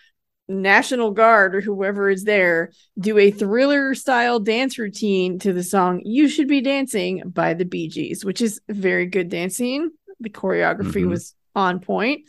National 0.50 1.12
Guard 1.12 1.54
or 1.56 1.62
whoever 1.62 2.10
is 2.10 2.24
there 2.24 2.72
do 3.00 3.20
a 3.20 3.30
thriller 3.30 3.94
style 3.94 4.40
dance 4.40 4.80
routine 4.80 5.38
to 5.40 5.54
the 5.54 5.64
song 5.64 6.02
You 6.04 6.28
Should 6.28 6.48
Be 6.48 6.60
Dancing 6.60 7.22
by 7.26 7.54
the 7.54 7.66
Bee 7.66 7.88
Gees, 7.88 8.26
which 8.26 8.42
is 8.42 8.60
very 8.68 9.06
good 9.06 9.30
dancing. 9.30 9.92
The 10.20 10.32
choreography 10.32 11.04
Mhm. 11.04 11.10
was 11.10 11.36
on 11.56 11.80
point. 11.80 12.22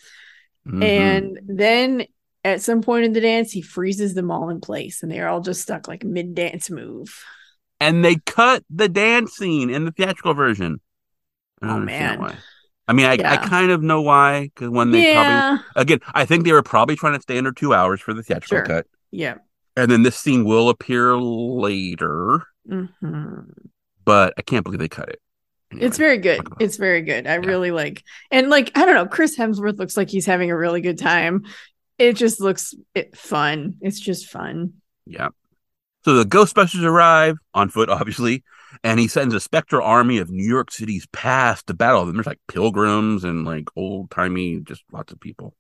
Mhm. 0.69 0.83
And 0.85 1.41
then 1.47 2.05
at 2.45 2.61
some 2.61 2.83
point 2.83 3.07
in 3.07 3.15
the 3.15 3.21
dance, 3.23 3.51
he 3.51 3.63
freezes 3.63 4.13
them 4.15 4.31
all 4.31 4.51
in 4.51 4.61
place 4.61 5.03
and 5.03 5.11
they're 5.11 5.29
all 5.29 5.41
just 5.41 5.63
stuck 5.63 5.89
like 5.89 6.05
mid 6.05 6.35
dance 6.35 6.71
move. 6.71 7.25
and 7.81 8.05
they 8.05 8.15
cut 8.27 8.63
the 8.71 8.89
dance 8.89 9.33
scene 9.33 9.69
in 9.69 9.85
the 9.85 9.91
theatrical 9.91 10.35
version. 10.35 10.81
I 11.63 11.67
don't 11.67 11.71
Oh, 11.77 11.81
understand 11.81 12.21
man. 12.21 12.31
why. 12.31 12.37
I 12.89 12.93
mean, 12.95 13.07
I, 13.07 13.13
I 13.13 13.37
kind 13.37 13.71
of 13.71 13.83
know 13.83 14.03
why 14.03 14.45
because 14.55 14.69
when 14.69 14.91
they 14.91 15.15
probably 15.15 15.65
again, 15.77 16.01
I 16.15 16.25
think 16.25 16.45
they 16.45 16.53
were 16.53 16.63
probably 16.63 16.97
trying 16.97 17.15
to 17.15 17.23
stay 17.23 17.39
under 17.39 17.53
two 17.53 17.73
hours 17.73 18.01
for 18.01 18.13
the 18.13 18.23
theatrical 18.23 18.59
Sure. 18.59 18.67
cut, 18.67 18.87
Yeah. 19.13 19.37
and 19.77 19.91
then 19.91 20.03
this 20.03 20.17
scene 20.17 20.45
will 20.45 20.69
appear 20.69 21.17
later. 21.17 22.43
Mhm. 22.69 23.47
But 24.05 24.35
I 24.37 24.43
can't 24.43 24.65
believe 24.65 24.81
they 24.81 24.89
cut 24.89 25.09
it. 25.09 25.21
Anyway. 25.71 25.87
It's 25.87 25.97
very 25.97 26.19
good. 26.19 26.41
It's 26.61 26.77
very 26.77 27.03
good. 27.03 27.27
I 27.27 27.37
really 27.37 27.71
like, 27.71 28.03
and 28.31 28.51
like, 28.51 28.77
I 28.77 28.85
don't 28.85 28.95
know, 28.95 29.07
Chris 29.07 29.39
Hemsworth 29.39 29.79
looks 29.79 29.97
like 29.97 30.11
he's 30.11 30.27
having 30.27 30.51
a 30.51 30.57
really 30.57 30.81
good 30.81 30.99
time. 30.99 31.45
It 31.99 32.15
just 32.15 32.41
looks 32.41 32.75
it, 32.95 33.17
fun. 33.17 33.77
It's 33.81 34.01
just 34.01 34.27
fun. 34.29 34.75
Yeah. 35.07 35.29
So 36.05 36.15
the 36.15 36.25
Ghostbusters 36.25 36.85
arrive 36.85 37.37
on 37.55 37.69
foot, 37.69 37.89
obviously, 37.89 38.43
and 38.83 38.99
he 38.99 39.09
sends 39.09 39.35
a 39.35 39.41
spectral 39.41 39.87
army 39.87 40.19
of 40.19 40.31
New 40.31 40.47
York 40.47 40.71
City's 40.71 41.07
past 41.13 41.67
to 41.67 41.75
battle 41.75 42.05
them. 42.05 42.17
There's 42.17 42.27
like 42.27 42.41
pilgrims 42.49 43.25
and 43.25 43.45
like 43.45 43.69
old 43.77 44.11
timey, 44.11 44.61
just 44.61 44.83
lots 44.93 45.13
of 45.13 45.21
people. 45.21 45.55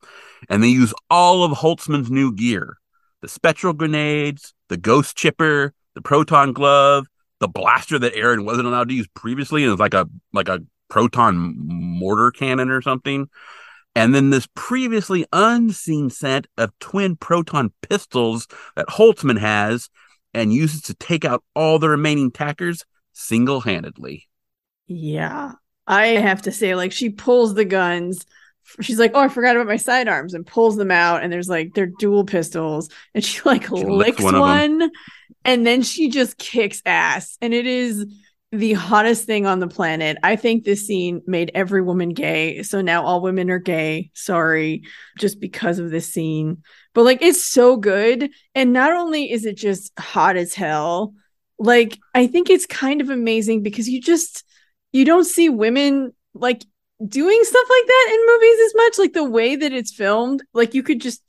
And 0.49 0.63
they 0.63 0.69
use 0.69 0.95
all 1.11 1.45
of 1.45 1.53
Holtzman's 1.53 2.11
new 2.11 2.33
gear 2.35 2.79
the 3.21 3.29
spectral 3.29 3.73
grenades, 3.73 4.53
the 4.69 4.77
ghost 4.77 5.17
chipper, 5.17 5.73
the 5.95 6.03
proton 6.03 6.53
glove, 6.53 7.07
the 7.39 7.49
blaster 7.49 7.99
that 7.99 8.17
Erin 8.17 8.45
wasn't 8.45 8.67
allowed 8.67 8.89
to 8.89 8.95
use 8.95 9.07
previously, 9.15 9.63
and 9.63 9.73
it's 9.73 9.81
like 9.81 9.95
a 9.95 10.09
like 10.33 10.49
a 10.49 10.61
proton 10.89 11.55
mortar 11.57 12.31
cannon 12.33 12.69
or 12.69 12.83
something. 12.83 13.29
And 13.95 14.15
then 14.15 14.31
this 14.31 14.49
previously 14.55 15.27
unseen 15.33 16.11
set 16.11 16.47
of 16.57 16.73
twin 16.81 17.17
proton 17.17 17.73
pistols 17.89 18.49
that 18.75 18.89
Holtzman 18.89 19.39
has 19.39 19.91
and 20.35 20.53
uses 20.53 20.83
to 20.83 20.95
take 20.95 21.25
out 21.25 21.45
all 21.55 21.79
the 21.79 21.89
remaining 21.89 22.31
tackers 22.31 22.85
single 23.13 23.61
handedly. 23.61 24.29
Yeah. 24.87 25.53
I 25.87 26.07
have 26.09 26.43
to 26.43 26.53
say, 26.53 26.75
like, 26.75 26.93
she 26.93 27.11
pulls 27.11 27.55
the 27.55 27.65
guns. 27.65 28.25
She's 28.81 28.99
like, 28.99 29.13
Oh, 29.15 29.21
I 29.21 29.29
forgot 29.29 29.57
about 29.57 29.67
my 29.67 29.77
sidearms 29.77 30.35
and 30.35 30.47
pulls 30.47 30.77
them 30.77 30.91
out. 30.91 31.23
And 31.23 31.33
there's 31.33 31.49
like, 31.49 31.75
they're 31.75 31.87
dual 31.87 32.25
pistols. 32.25 32.89
And 33.15 33.25
she 33.25 33.41
like 33.45 33.71
licks 33.71 33.89
licks 33.89 34.23
one 34.23 34.39
one. 34.39 34.91
And 35.45 35.67
then 35.67 35.83
she 35.83 36.09
just 36.09 36.39
kicks 36.39 36.81
ass. 36.87 37.37
And 37.43 37.53
it 37.53 37.67
is 37.67 38.07
the 38.53 38.75
hottest 38.75 39.25
thing 39.25 39.47
on 39.47 39.59
the 39.59 39.67
planet. 39.67 40.19
I 40.23 40.37
think 40.37 40.65
this 40.65 40.87
scene 40.87 41.23
made 41.27 41.51
every 41.55 41.83
woman 41.83 42.11
gay. 42.11 42.63
So 42.63 42.83
now 42.83 43.05
all 43.05 43.23
women 43.23 43.51
are 43.51 43.59
gay. 43.59 44.11
Sorry, 44.15 44.85
just 45.19 45.41
because 45.41 45.79
of 45.79 45.91
this 45.91 46.13
scene. 46.13 46.63
But 46.95 47.05
like, 47.05 47.23
it's 47.23 47.45
so 47.45 47.77
good. 47.77 48.31
And 48.55 48.73
not 48.73 48.93
only 48.93 49.31
is 49.31 49.45
it 49.45 49.57
just 49.57 49.93
hot 49.99 50.37
as 50.37 50.55
hell, 50.55 51.15
like, 51.59 51.99
I 52.15 52.27
think 52.27 52.51
it's 52.51 52.67
kind 52.67 53.01
of 53.01 53.11
amazing 53.11 53.63
because 53.63 53.89
you 53.89 54.01
just, 54.01 54.45
you 54.93 55.05
don't 55.05 55.25
see 55.25 55.49
women 55.49 56.13
like 56.35 56.65
doing 57.07 57.41
stuff 57.43 57.67
like 57.69 57.87
that 57.87 58.11
in 58.13 58.27
movies 58.27 58.67
as 58.67 58.75
much 58.77 58.99
like 58.99 59.13
the 59.13 59.25
way 59.25 59.57
that 59.57 59.73
it's 59.73 59.93
filmed 59.93 60.43
like 60.53 60.73
you 60.73 60.83
could 60.83 61.01
just 61.01 61.21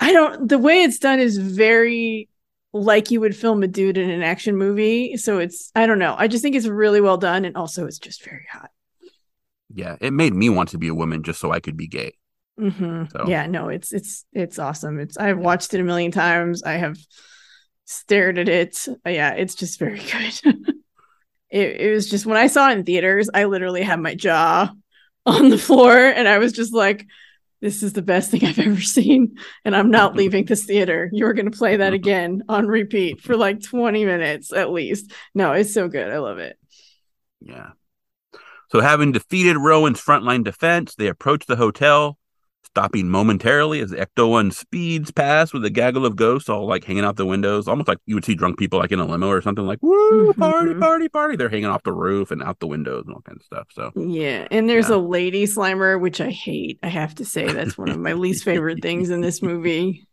i 0.00 0.12
don't 0.12 0.48
the 0.48 0.58
way 0.58 0.82
it's 0.82 0.98
done 0.98 1.20
is 1.20 1.38
very 1.38 2.28
like 2.72 3.10
you 3.12 3.20
would 3.20 3.36
film 3.36 3.62
a 3.62 3.68
dude 3.68 3.96
in 3.96 4.10
an 4.10 4.22
action 4.22 4.56
movie 4.56 5.16
so 5.16 5.38
it's 5.38 5.70
i 5.76 5.86
don't 5.86 6.00
know 6.00 6.16
i 6.18 6.26
just 6.26 6.42
think 6.42 6.56
it's 6.56 6.66
really 6.66 7.00
well 7.00 7.16
done 7.16 7.44
and 7.44 7.56
also 7.56 7.86
it's 7.86 7.98
just 7.98 8.24
very 8.24 8.46
hot 8.50 8.70
Yeah, 9.72 9.96
it 10.00 10.12
made 10.12 10.34
me 10.34 10.48
want 10.48 10.70
to 10.70 10.78
be 10.78 10.88
a 10.88 10.94
woman 10.94 11.22
just 11.22 11.38
so 11.38 11.52
I 11.52 11.60
could 11.60 11.76
be 11.76 11.86
gay. 11.86 12.14
Hmm 12.60 13.04
So- 13.12 13.24
yeah 13.26 13.46
no 13.46 13.68
it's 13.68 13.92
it's 13.92 14.24
it's 14.32 14.58
awesome. 14.58 14.98
It's 15.00 15.16
i've 15.16 15.38
watched 15.38 15.72
it 15.74 15.80
a 15.80 15.84
million 15.84 16.12
times. 16.12 16.62
I 16.62 16.72
have 16.74 16.96
stared 17.86 18.38
at 18.38 18.48
it. 18.48 18.86
Uh, 19.06 19.10
yeah 19.10 19.30
it's 19.32 19.54
just 19.54 19.78
very 19.78 19.98
good. 20.44 20.74
It, 21.50 21.80
it 21.80 21.92
was 21.92 22.08
just 22.08 22.26
when 22.26 22.36
i 22.36 22.46
saw 22.46 22.70
it 22.70 22.78
in 22.78 22.84
theaters 22.84 23.28
i 23.34 23.44
literally 23.44 23.82
had 23.82 23.98
my 23.98 24.14
jaw 24.14 24.70
on 25.26 25.48
the 25.48 25.58
floor 25.58 25.96
and 25.98 26.28
i 26.28 26.38
was 26.38 26.52
just 26.52 26.72
like 26.72 27.06
this 27.60 27.82
is 27.82 27.92
the 27.92 28.02
best 28.02 28.30
thing 28.30 28.44
i've 28.44 28.58
ever 28.58 28.80
seen. 28.98 29.36
And 29.64 29.74
i'm 29.74 29.90
not 29.90 30.14
leaving 30.20 30.44
this 30.44 30.64
theater. 30.64 31.10
You're 31.12 31.34
going 31.34 31.50
to 31.50 31.58
play 31.58 31.76
that 31.78 31.92
again 31.92 32.42
on 32.48 32.66
repeat 32.66 33.20
for 33.20 33.36
like 33.36 33.62
20 33.62 34.04
minutes 34.04 34.52
at 34.52 34.70
least. 34.70 35.12
No 35.34 35.52
it's 35.52 35.74
so 35.74 35.88
good. 35.88 36.10
I 36.10 36.18
love 36.18 36.38
it. 36.38 36.56
Yeah. 37.40 37.70
So, 38.70 38.78
having 38.80 39.10
defeated 39.10 39.56
Rowan's 39.58 40.00
frontline 40.00 40.44
defense, 40.44 40.94
they 40.94 41.08
approach 41.08 41.46
the 41.46 41.56
hotel, 41.56 42.16
stopping 42.74 43.08
momentarily 43.08 43.80
as 43.80 43.90
the 43.90 43.96
Ecto 43.96 44.30
1 44.30 44.52
speeds 44.52 45.10
past 45.10 45.52
with 45.52 45.64
a 45.64 45.70
gaggle 45.70 46.06
of 46.06 46.14
ghosts 46.14 46.48
all 46.48 46.66
like 46.66 46.84
hanging 46.84 47.04
out 47.04 47.16
the 47.16 47.26
windows, 47.26 47.66
almost 47.66 47.88
like 47.88 47.98
you 48.06 48.14
would 48.14 48.24
see 48.24 48.34
drunk 48.34 48.58
people 48.58 48.78
like 48.78 48.92
in 48.92 49.00
a 49.00 49.04
limo 49.04 49.28
or 49.28 49.42
something 49.42 49.66
like, 49.66 49.78
woo, 49.82 50.32
party, 50.34 50.70
Mhm. 50.74 50.80
party, 50.80 51.08
party. 51.08 51.36
They're 51.36 51.48
hanging 51.48 51.66
off 51.66 51.82
the 51.82 51.92
roof 51.92 52.30
and 52.30 52.42
out 52.42 52.60
the 52.60 52.68
windows 52.68 53.04
and 53.06 53.14
all 53.14 53.22
kinds 53.22 53.40
of 53.40 53.46
stuff. 53.46 53.66
So, 53.72 53.90
Yeah, 54.00 54.46
and 54.52 54.68
there's 54.68 54.88
Yeah. 54.88 54.96
a 54.96 54.98
lady 54.98 55.46
slimer, 55.46 56.00
which 56.00 56.20
I 56.20 56.30
hate. 56.30 56.78
I 56.82 56.88
have 56.88 57.14
to 57.16 57.24
say 57.24 57.50
that's 57.52 57.76
one 57.76 57.88
of 57.88 57.98
my 57.98 58.12
least 58.12 58.44
favorite 58.44 58.80
things 58.82 59.10
in 59.10 59.20
this 59.20 59.42
movie. 59.42 60.06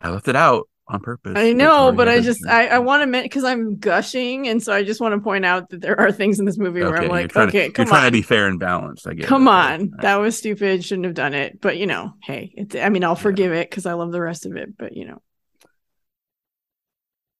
I 0.00 0.10
left 0.10 0.28
it 0.28 0.36
out 0.36 0.68
on 0.88 1.00
purpose. 1.00 1.34
I 1.36 1.52
know, 1.52 1.92
but 1.92 2.08
I 2.08 2.20
just 2.20 2.46
I, 2.46 2.68
I 2.68 2.78
want 2.78 3.02
to 3.02 3.06
mention 3.06 3.26
because 3.26 3.44
I'm 3.44 3.76
gushing, 3.76 4.48
and 4.48 4.62
so 4.62 4.72
I 4.72 4.82
just 4.82 5.00
want 5.00 5.14
to 5.14 5.20
point 5.20 5.44
out 5.44 5.68
that 5.70 5.80
there 5.80 5.98
are 6.00 6.10
things 6.10 6.38
in 6.38 6.46
this 6.46 6.58
movie 6.58 6.80
where 6.82 6.96
I'm 6.96 7.08
like, 7.08 7.36
okay, 7.36 7.50
to, 7.50 7.64
you're 7.64 7.72
come 7.72 7.86
trying 7.86 8.06
to 8.06 8.12
be 8.12 8.22
fair 8.22 8.46
and 8.48 8.58
balanced. 8.58 9.06
I 9.06 9.14
get 9.14 9.26
come 9.26 9.46
Okay. 9.46 9.56
on, 9.56 9.80
right. 9.90 10.00
that 10.00 10.16
was 10.16 10.36
stupid. 10.38 10.84
Shouldn't 10.84 11.06
have 11.06 11.14
done 11.14 11.34
it, 11.34 11.60
but 11.60 11.76
you 11.76 11.86
know, 11.86 12.14
hey, 12.22 12.52
it's, 12.56 12.74
I 12.74 12.88
mean, 12.88 13.04
I'll 13.04 13.14
forgive 13.16 13.52
it 13.52 13.70
because 13.70 13.86
I 13.86 13.92
love 13.94 14.12
the 14.12 14.20
rest 14.20 14.46
of 14.46 14.56
it, 14.56 14.76
but 14.78 14.96
you 14.96 15.06
know, 15.06 15.20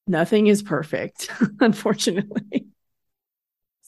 nothing 0.07 0.47
is 0.47 0.61
perfect, 0.61 1.31
unfortunately. 1.59 2.67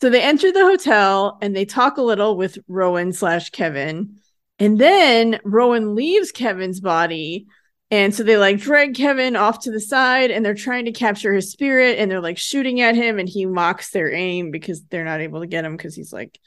So 0.01 0.09
they 0.09 0.21
enter 0.21 0.51
the 0.51 0.65
hotel 0.65 1.38
and 1.41 1.55
they 1.55 1.65
talk 1.65 1.97
a 1.97 2.01
little 2.01 2.35
with 2.35 2.57
Rowan 2.67 3.13
slash 3.13 3.51
Kevin. 3.51 4.15
And 4.57 4.79
then 4.79 5.39
Rowan 5.43 5.95
leaves 5.95 6.31
Kevin's 6.31 6.79
body. 6.79 7.45
And 7.91 8.15
so 8.15 8.23
they 8.23 8.38
like 8.38 8.57
drag 8.57 8.95
Kevin 8.95 9.35
off 9.35 9.59
to 9.59 9.72
the 9.72 9.81
side 9.81 10.31
and 10.31 10.45
they're 10.45 10.55
trying 10.55 10.85
to 10.85 10.93
capture 10.93 11.34
his 11.34 11.51
spirit 11.51 11.99
and 11.99 12.09
they're 12.09 12.22
like 12.22 12.38
shooting 12.38 12.80
at 12.80 12.95
him 12.95 13.19
and 13.19 13.27
he 13.27 13.45
mocks 13.45 13.91
their 13.91 14.13
aim 14.13 14.49
because 14.49 14.81
they're 14.84 15.03
not 15.03 15.19
able 15.19 15.41
to 15.41 15.47
get 15.47 15.65
him 15.65 15.76
because 15.76 15.93
he's 15.93 16.13
like 16.13 16.39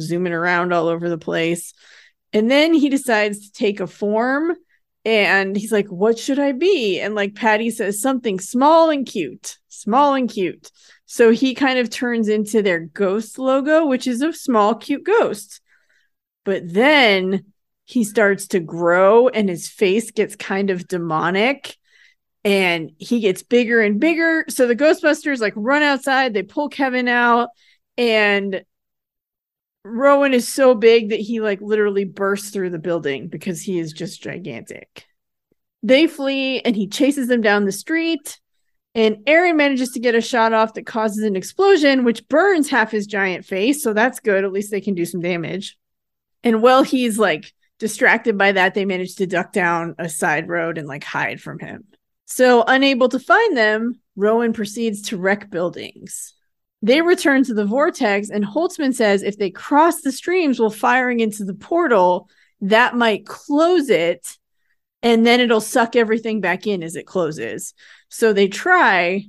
zooming 0.00 0.32
around 0.32 0.72
all 0.72 0.88
over 0.88 1.10
the 1.10 1.18
place. 1.18 1.74
And 2.32 2.50
then 2.50 2.72
he 2.72 2.88
decides 2.88 3.40
to 3.40 3.52
take 3.52 3.80
a 3.80 3.86
form 3.86 4.56
and 5.04 5.54
he's 5.54 5.70
like, 5.70 5.86
What 5.88 6.18
should 6.18 6.38
I 6.38 6.52
be? 6.52 6.98
And 6.98 7.14
like 7.14 7.34
Patty 7.34 7.70
says, 7.70 8.00
something 8.00 8.40
small 8.40 8.88
and 8.88 9.06
cute, 9.06 9.58
small 9.68 10.14
and 10.14 10.30
cute. 10.30 10.70
So 11.04 11.30
he 11.30 11.54
kind 11.54 11.78
of 11.78 11.90
turns 11.90 12.28
into 12.28 12.62
their 12.62 12.80
ghost 12.80 13.38
logo, 13.38 13.86
which 13.86 14.06
is 14.06 14.22
a 14.22 14.32
small, 14.32 14.74
cute 14.74 15.04
ghost. 15.04 15.60
But 16.44 16.62
then 16.72 17.44
he 17.86 18.04
starts 18.04 18.48
to 18.48 18.60
grow 18.60 19.28
and 19.28 19.48
his 19.48 19.68
face 19.68 20.10
gets 20.10 20.36
kind 20.36 20.70
of 20.70 20.88
demonic 20.88 21.76
and 22.44 22.90
he 22.98 23.20
gets 23.20 23.42
bigger 23.42 23.80
and 23.80 23.98
bigger. 23.98 24.44
So 24.48 24.66
the 24.66 24.76
Ghostbusters 24.76 25.40
like 25.40 25.54
run 25.56 25.82
outside, 25.82 26.34
they 26.34 26.42
pull 26.42 26.68
Kevin 26.68 27.08
out, 27.08 27.48
and 27.96 28.64
Rowan 29.84 30.34
is 30.34 30.52
so 30.52 30.74
big 30.74 31.10
that 31.10 31.20
he 31.20 31.40
like 31.40 31.60
literally 31.60 32.04
bursts 32.04 32.50
through 32.50 32.70
the 32.70 32.78
building 32.78 33.28
because 33.28 33.62
he 33.62 33.78
is 33.78 33.92
just 33.92 34.20
gigantic. 34.20 35.06
They 35.82 36.08
flee 36.08 36.60
and 36.60 36.74
he 36.74 36.88
chases 36.88 37.28
them 37.28 37.40
down 37.40 37.64
the 37.64 37.72
street. 37.72 38.40
And 38.96 39.18
Erin 39.26 39.56
manages 39.56 39.90
to 39.90 40.00
get 40.00 40.14
a 40.14 40.20
shot 40.20 40.52
off 40.52 40.74
that 40.74 40.86
causes 40.86 41.22
an 41.22 41.36
explosion, 41.36 42.02
which 42.02 42.26
burns 42.28 42.70
half 42.70 42.90
his 42.90 43.06
giant 43.06 43.44
face. 43.44 43.82
So 43.82 43.92
that's 43.92 44.20
good. 44.20 44.42
At 44.42 44.52
least 44.52 44.70
they 44.70 44.80
can 44.80 44.94
do 44.94 45.04
some 45.04 45.20
damage. 45.20 45.76
And 46.42 46.62
while 46.62 46.82
he's 46.82 47.18
like 47.18 47.52
distracted 47.78 48.38
by 48.38 48.52
that, 48.52 48.74
they 48.74 48.84
manage 48.84 49.16
to 49.16 49.26
duck 49.26 49.52
down 49.52 49.94
a 49.98 50.08
side 50.08 50.48
road 50.48 50.78
and 50.78 50.88
like 50.88 51.04
hide 51.04 51.40
from 51.40 51.58
him. 51.58 51.84
So, 52.24 52.64
unable 52.66 53.08
to 53.10 53.20
find 53.20 53.56
them, 53.56 54.00
Rowan 54.16 54.52
proceeds 54.52 55.02
to 55.08 55.16
wreck 55.16 55.50
buildings. 55.50 56.34
They 56.82 57.00
return 57.00 57.44
to 57.44 57.54
the 57.54 57.64
vortex, 57.64 58.30
and 58.30 58.44
Holtzman 58.44 58.94
says 58.94 59.22
if 59.22 59.38
they 59.38 59.50
cross 59.50 60.00
the 60.00 60.12
streams 60.12 60.58
while 60.58 60.70
firing 60.70 61.20
into 61.20 61.44
the 61.44 61.54
portal, 61.54 62.28
that 62.60 62.96
might 62.96 63.26
close 63.26 63.88
it 63.90 64.36
and 65.02 65.26
then 65.26 65.40
it'll 65.40 65.60
suck 65.60 65.94
everything 65.94 66.40
back 66.40 66.66
in 66.66 66.82
as 66.82 66.96
it 66.96 67.06
closes. 67.06 67.74
So 68.08 68.32
they 68.32 68.48
try, 68.48 69.24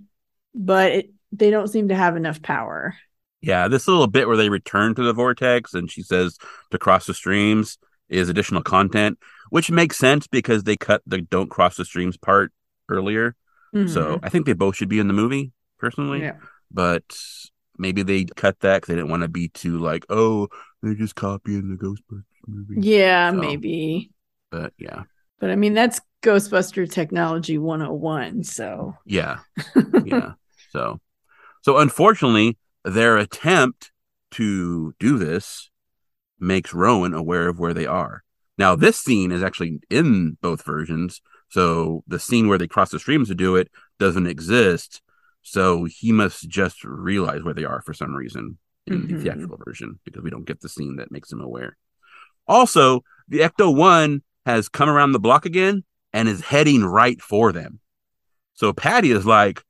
but 0.55 0.91
it, 0.91 1.11
they 1.31 1.51
don't 1.51 1.67
seem 1.67 1.89
to 1.89 1.95
have 1.95 2.15
enough 2.15 2.41
power. 2.41 2.95
Yeah, 3.41 3.67
this 3.67 3.87
little 3.87 4.07
bit 4.07 4.27
where 4.27 4.37
they 4.37 4.49
return 4.49 4.95
to 4.95 5.03
the 5.03 5.13
vortex 5.13 5.73
and 5.73 5.91
she 5.91 6.01
says 6.01 6.37
to 6.71 6.79
cross 6.79 7.05
the 7.05 7.13
streams 7.13 7.77
is 8.09 8.29
additional 8.29 8.61
content, 8.61 9.17
which 9.49 9.71
makes 9.71 9.97
sense 9.97 10.27
because 10.27 10.63
they 10.63 10.75
cut 10.75 11.01
the 11.05 11.21
don't 11.21 11.49
cross 11.49 11.75
the 11.75 11.85
streams 11.85 12.17
part 12.17 12.51
earlier. 12.89 13.35
Mm-hmm. 13.75 13.91
So 13.91 14.19
I 14.23 14.29
think 14.29 14.45
they 14.45 14.53
both 14.53 14.75
should 14.75 14.89
be 14.89 14.99
in 14.99 15.07
the 15.07 15.13
movie, 15.13 15.51
personally. 15.77 16.21
Yeah. 16.21 16.37
But 16.71 17.03
maybe 17.77 18.03
they 18.03 18.25
cut 18.25 18.59
that 18.61 18.77
because 18.77 18.87
they 18.87 18.95
didn't 18.95 19.09
want 19.09 19.23
to 19.23 19.27
be 19.27 19.49
too 19.49 19.77
like, 19.79 20.05
oh, 20.09 20.47
they're 20.81 20.93
just 20.93 21.15
copying 21.15 21.69
the 21.69 21.75
Ghostbusters 21.75 22.23
movie. 22.47 22.87
Yeah, 22.87 23.31
so, 23.31 23.37
maybe. 23.37 24.11
But 24.51 24.73
yeah. 24.77 25.03
But 25.39 25.51
I 25.51 25.55
mean, 25.55 25.73
that's 25.73 26.01
Ghostbuster 26.23 26.89
Technology 26.89 27.57
101. 27.57 28.43
So 28.43 28.95
yeah, 29.05 29.39
yeah. 30.03 30.33
So, 30.71 30.99
so 31.61 31.77
unfortunately, 31.77 32.57
their 32.83 33.17
attempt 33.17 33.91
to 34.31 34.93
do 34.99 35.17
this 35.17 35.69
makes 36.39 36.73
Rowan 36.73 37.13
aware 37.13 37.47
of 37.47 37.59
where 37.59 37.73
they 37.73 37.85
are. 37.85 38.23
Now, 38.57 38.75
this 38.75 38.99
scene 38.99 39.31
is 39.31 39.43
actually 39.43 39.79
in 39.89 40.37
both 40.41 40.63
versions. 40.63 41.21
So 41.49 42.03
the 42.07 42.19
scene 42.19 42.47
where 42.47 42.57
they 42.57 42.67
cross 42.67 42.89
the 42.89 42.99
streams 42.99 43.27
to 43.29 43.35
do 43.35 43.55
it 43.55 43.69
doesn't 43.99 44.27
exist. 44.27 45.01
So 45.43 45.85
he 45.85 46.11
must 46.11 46.49
just 46.49 46.83
realize 46.83 47.43
where 47.43 47.53
they 47.53 47.63
are 47.63 47.81
for 47.81 47.93
some 47.93 48.13
reason 48.13 48.57
in 48.87 49.03
mm-hmm. 49.03 49.15
the 49.15 49.23
theatrical 49.23 49.59
version 49.63 49.99
because 50.03 50.23
we 50.23 50.29
don't 50.29 50.47
get 50.47 50.61
the 50.61 50.69
scene 50.69 50.97
that 50.97 51.11
makes 51.11 51.31
him 51.31 51.41
aware. 51.41 51.77
Also, 52.47 53.01
the 53.27 53.39
Ecto 53.39 53.73
1 53.73 54.23
has 54.45 54.69
come 54.69 54.89
around 54.89 55.11
the 55.11 55.19
block 55.19 55.45
again 55.45 55.83
and 56.13 56.27
is 56.27 56.41
heading 56.41 56.83
right 56.83 57.21
for 57.21 57.51
them. 57.51 57.79
So 58.53 58.73
Patty 58.73 59.11
is 59.11 59.25
like, 59.25 59.61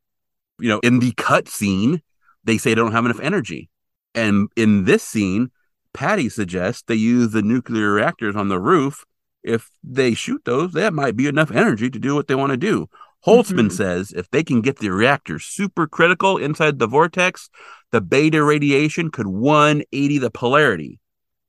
you 0.60 0.70
know, 0.70 0.80
in 0.80 1.00
the 1.00 1.12
cut 1.14 1.50
scene, 1.50 2.02
they 2.44 2.58
say 2.58 2.72
they 2.72 2.76
don't 2.76 2.94
have 2.94 3.06
enough 3.06 3.20
energy. 3.20 3.70
And 4.16 4.50
in 4.56 4.86
this 4.86 5.04
scene, 5.04 5.52
Patty 5.98 6.30
suggests 6.30 6.84
they 6.84 6.94
use 6.94 7.32
the 7.32 7.42
nuclear 7.42 7.92
reactors 7.92 8.36
on 8.36 8.50
the 8.50 8.60
roof. 8.60 9.04
If 9.44 9.72
they 9.84 10.14
shoot 10.14 10.44
those, 10.46 10.74
that 10.74 10.94
might 10.94 11.16
be 11.16 11.26
enough 11.26 11.50
energy 11.50 11.90
to 11.90 11.98
do 11.98 12.14
what 12.14 12.28
they 12.28 12.36
want 12.36 12.52
to 12.52 12.58
do. 12.58 12.88
Holtzman 13.26 13.62
mm-hmm. 13.62 13.70
says 13.70 14.14
if 14.16 14.30
they 14.30 14.44
can 14.44 14.62
get 14.62 14.78
the 14.78 14.92
reactor 14.92 15.40
super 15.40 15.88
critical 15.88 16.38
inside 16.38 16.78
the 16.78 16.86
vortex, 16.86 17.50
the 17.92 18.00
beta 18.00 18.44
radiation 18.44 19.10
could 19.10 19.26
180 19.26 20.20
the 20.20 20.30
polarity. 20.30 21.00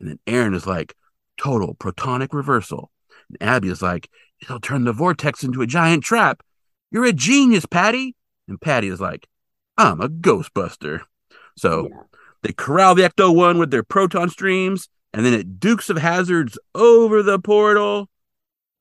And 0.01 0.09
then 0.09 0.19
Erin 0.27 0.55
is 0.55 0.67
like, 0.67 0.95
total 1.37 1.75
protonic 1.75 2.33
reversal. 2.33 2.91
And 3.29 3.43
Abby 3.43 3.69
is 3.69 3.83
like, 3.83 4.09
it'll 4.41 4.61
turn 4.61 4.85
the 4.85 4.95
vortex 4.95 5.45
into 5.45 5.61
a 5.61 5.67
giant 5.67 6.05
trap. 6.05 6.43
You're 6.91 7.05
a 7.05 7.13
genius, 7.13 7.67
Patty. 7.67 8.17
And 8.49 8.59
Patty 8.59 8.89
is 8.89 8.99
like, 8.99 9.29
I'm 9.77 10.01
a 10.01 10.09
Ghostbuster. 10.09 11.03
So 11.55 11.91
yeah. 11.91 12.03
They 12.43 12.53
corral 12.53 12.95
the 12.95 13.03
Ecto 13.03 13.35
1 13.35 13.59
with 13.59 13.71
their 13.71 13.83
proton 13.83 14.31
streams, 14.31 14.89
and 15.13 15.25
then 15.25 15.35
it 15.35 15.59
dukes 15.59 15.91
of 15.91 15.99
hazards 15.99 16.59
over 16.75 17.23
the 17.23 17.39
portal. 17.39 18.09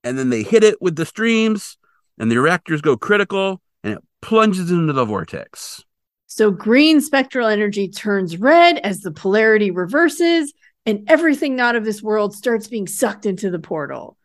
And 0.04 0.18
then 0.18 0.30
they 0.30 0.42
hit 0.42 0.62
it 0.62 0.80
with 0.80 0.96
the 0.96 1.06
streams, 1.06 1.76
and 2.18 2.30
the 2.30 2.38
reactors 2.38 2.80
go 2.80 2.96
critical, 2.96 3.60
and 3.82 3.94
it 3.94 4.04
plunges 4.22 4.70
into 4.70 4.92
the 4.92 5.04
vortex. 5.04 5.84
So 6.26 6.50
green 6.50 7.00
spectral 7.00 7.48
energy 7.48 7.88
turns 7.88 8.36
red 8.36 8.78
as 8.78 9.00
the 9.00 9.10
polarity 9.10 9.70
reverses, 9.70 10.52
and 10.86 11.08
everything 11.08 11.56
not 11.56 11.74
of 11.74 11.84
this 11.84 12.02
world 12.02 12.34
starts 12.34 12.68
being 12.68 12.86
sucked 12.86 13.26
into 13.26 13.50
the 13.50 13.58
portal. 13.58 14.16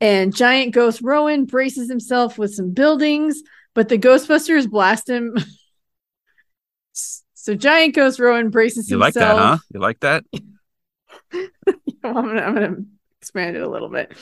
And 0.00 0.34
giant 0.34 0.74
ghost 0.74 1.00
Rowan 1.02 1.46
braces 1.46 1.88
himself 1.88 2.36
with 2.36 2.54
some 2.54 2.72
buildings, 2.72 3.42
but 3.72 3.88
the 3.88 3.98
Ghostbusters 3.98 4.68
blast 4.68 5.08
him. 5.08 5.36
so 7.44 7.54
giant 7.54 7.94
ghost 7.94 8.18
Rowan 8.18 8.48
braces 8.48 8.90
you 8.90 8.98
himself. 8.98 9.58
You 9.70 9.80
like 9.80 10.00
that, 10.00 10.24
huh? 10.24 10.24
You 10.32 10.40
like 10.40 10.50
that? 11.30 11.50
I'm, 12.02 12.14
gonna, 12.14 12.40
I'm 12.40 12.54
gonna 12.54 12.76
expand 13.20 13.54
it 13.54 13.62
a 13.62 13.68
little 13.68 13.90
bit. 13.90 14.16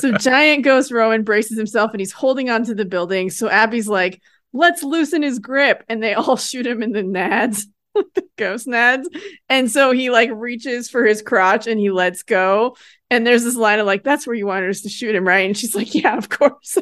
So 0.00 0.12
giant 0.12 0.64
ghost 0.64 0.90
Rowan 0.90 1.24
braces 1.24 1.58
himself 1.58 1.90
and 1.92 2.00
he's 2.00 2.10
holding 2.12 2.48
onto 2.48 2.74
the 2.74 2.86
building. 2.86 3.28
So 3.28 3.50
Abby's 3.50 3.86
like, 3.86 4.22
let's 4.54 4.82
loosen 4.82 5.22
his 5.22 5.40
grip. 5.40 5.84
And 5.90 6.02
they 6.02 6.14
all 6.14 6.36
shoot 6.38 6.66
him 6.66 6.82
in 6.82 6.92
the 6.92 7.02
nads, 7.02 7.64
the 7.94 8.24
ghost 8.38 8.66
nads. 8.66 9.04
And 9.50 9.70
so 9.70 9.90
he 9.90 10.08
like 10.08 10.30
reaches 10.32 10.88
for 10.88 11.04
his 11.04 11.20
crotch 11.20 11.66
and 11.66 11.78
he 11.78 11.90
lets 11.90 12.22
go. 12.22 12.78
And 13.10 13.26
there's 13.26 13.44
this 13.44 13.56
line 13.56 13.78
of 13.78 13.84
like, 13.84 14.04
that's 14.04 14.26
where 14.26 14.36
you 14.36 14.46
wanted 14.46 14.70
us 14.70 14.80
to 14.82 14.88
shoot 14.88 15.14
him, 15.14 15.28
right? 15.28 15.44
And 15.44 15.54
she's 15.54 15.74
like, 15.74 15.94
yeah, 15.94 16.16
of 16.16 16.30
course. 16.30 16.78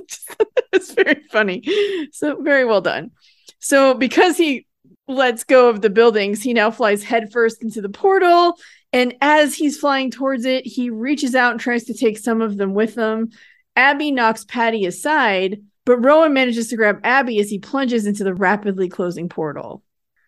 it's 0.72 0.92
very 0.92 1.24
funny. 1.32 1.64
So 2.12 2.40
very 2.40 2.64
well 2.64 2.82
done. 2.82 3.10
So 3.58 3.94
because 3.94 4.36
he 4.36 4.65
lets 5.08 5.44
go 5.44 5.68
of 5.68 5.80
the 5.80 5.90
buildings, 5.90 6.42
he 6.42 6.52
now 6.52 6.70
flies 6.70 7.02
headfirst 7.02 7.62
into 7.62 7.80
the 7.80 7.88
portal. 7.88 8.58
And 8.92 9.14
as 9.20 9.54
he's 9.54 9.78
flying 9.78 10.10
towards 10.10 10.44
it, 10.44 10.66
he 10.66 10.90
reaches 10.90 11.34
out 11.34 11.52
and 11.52 11.60
tries 11.60 11.84
to 11.84 11.94
take 11.94 12.18
some 12.18 12.40
of 12.40 12.56
them 12.56 12.74
with 12.74 12.96
him. 12.96 13.30
Abby 13.76 14.10
knocks 14.10 14.44
Patty 14.44 14.86
aside, 14.86 15.60
but 15.84 15.98
Rowan 15.98 16.32
manages 16.32 16.68
to 16.68 16.76
grab 16.76 17.00
Abby 17.04 17.38
as 17.38 17.50
he 17.50 17.58
plunges 17.58 18.06
into 18.06 18.24
the 18.24 18.34
rapidly 18.34 18.88
closing 18.88 19.28
portal. 19.28 19.82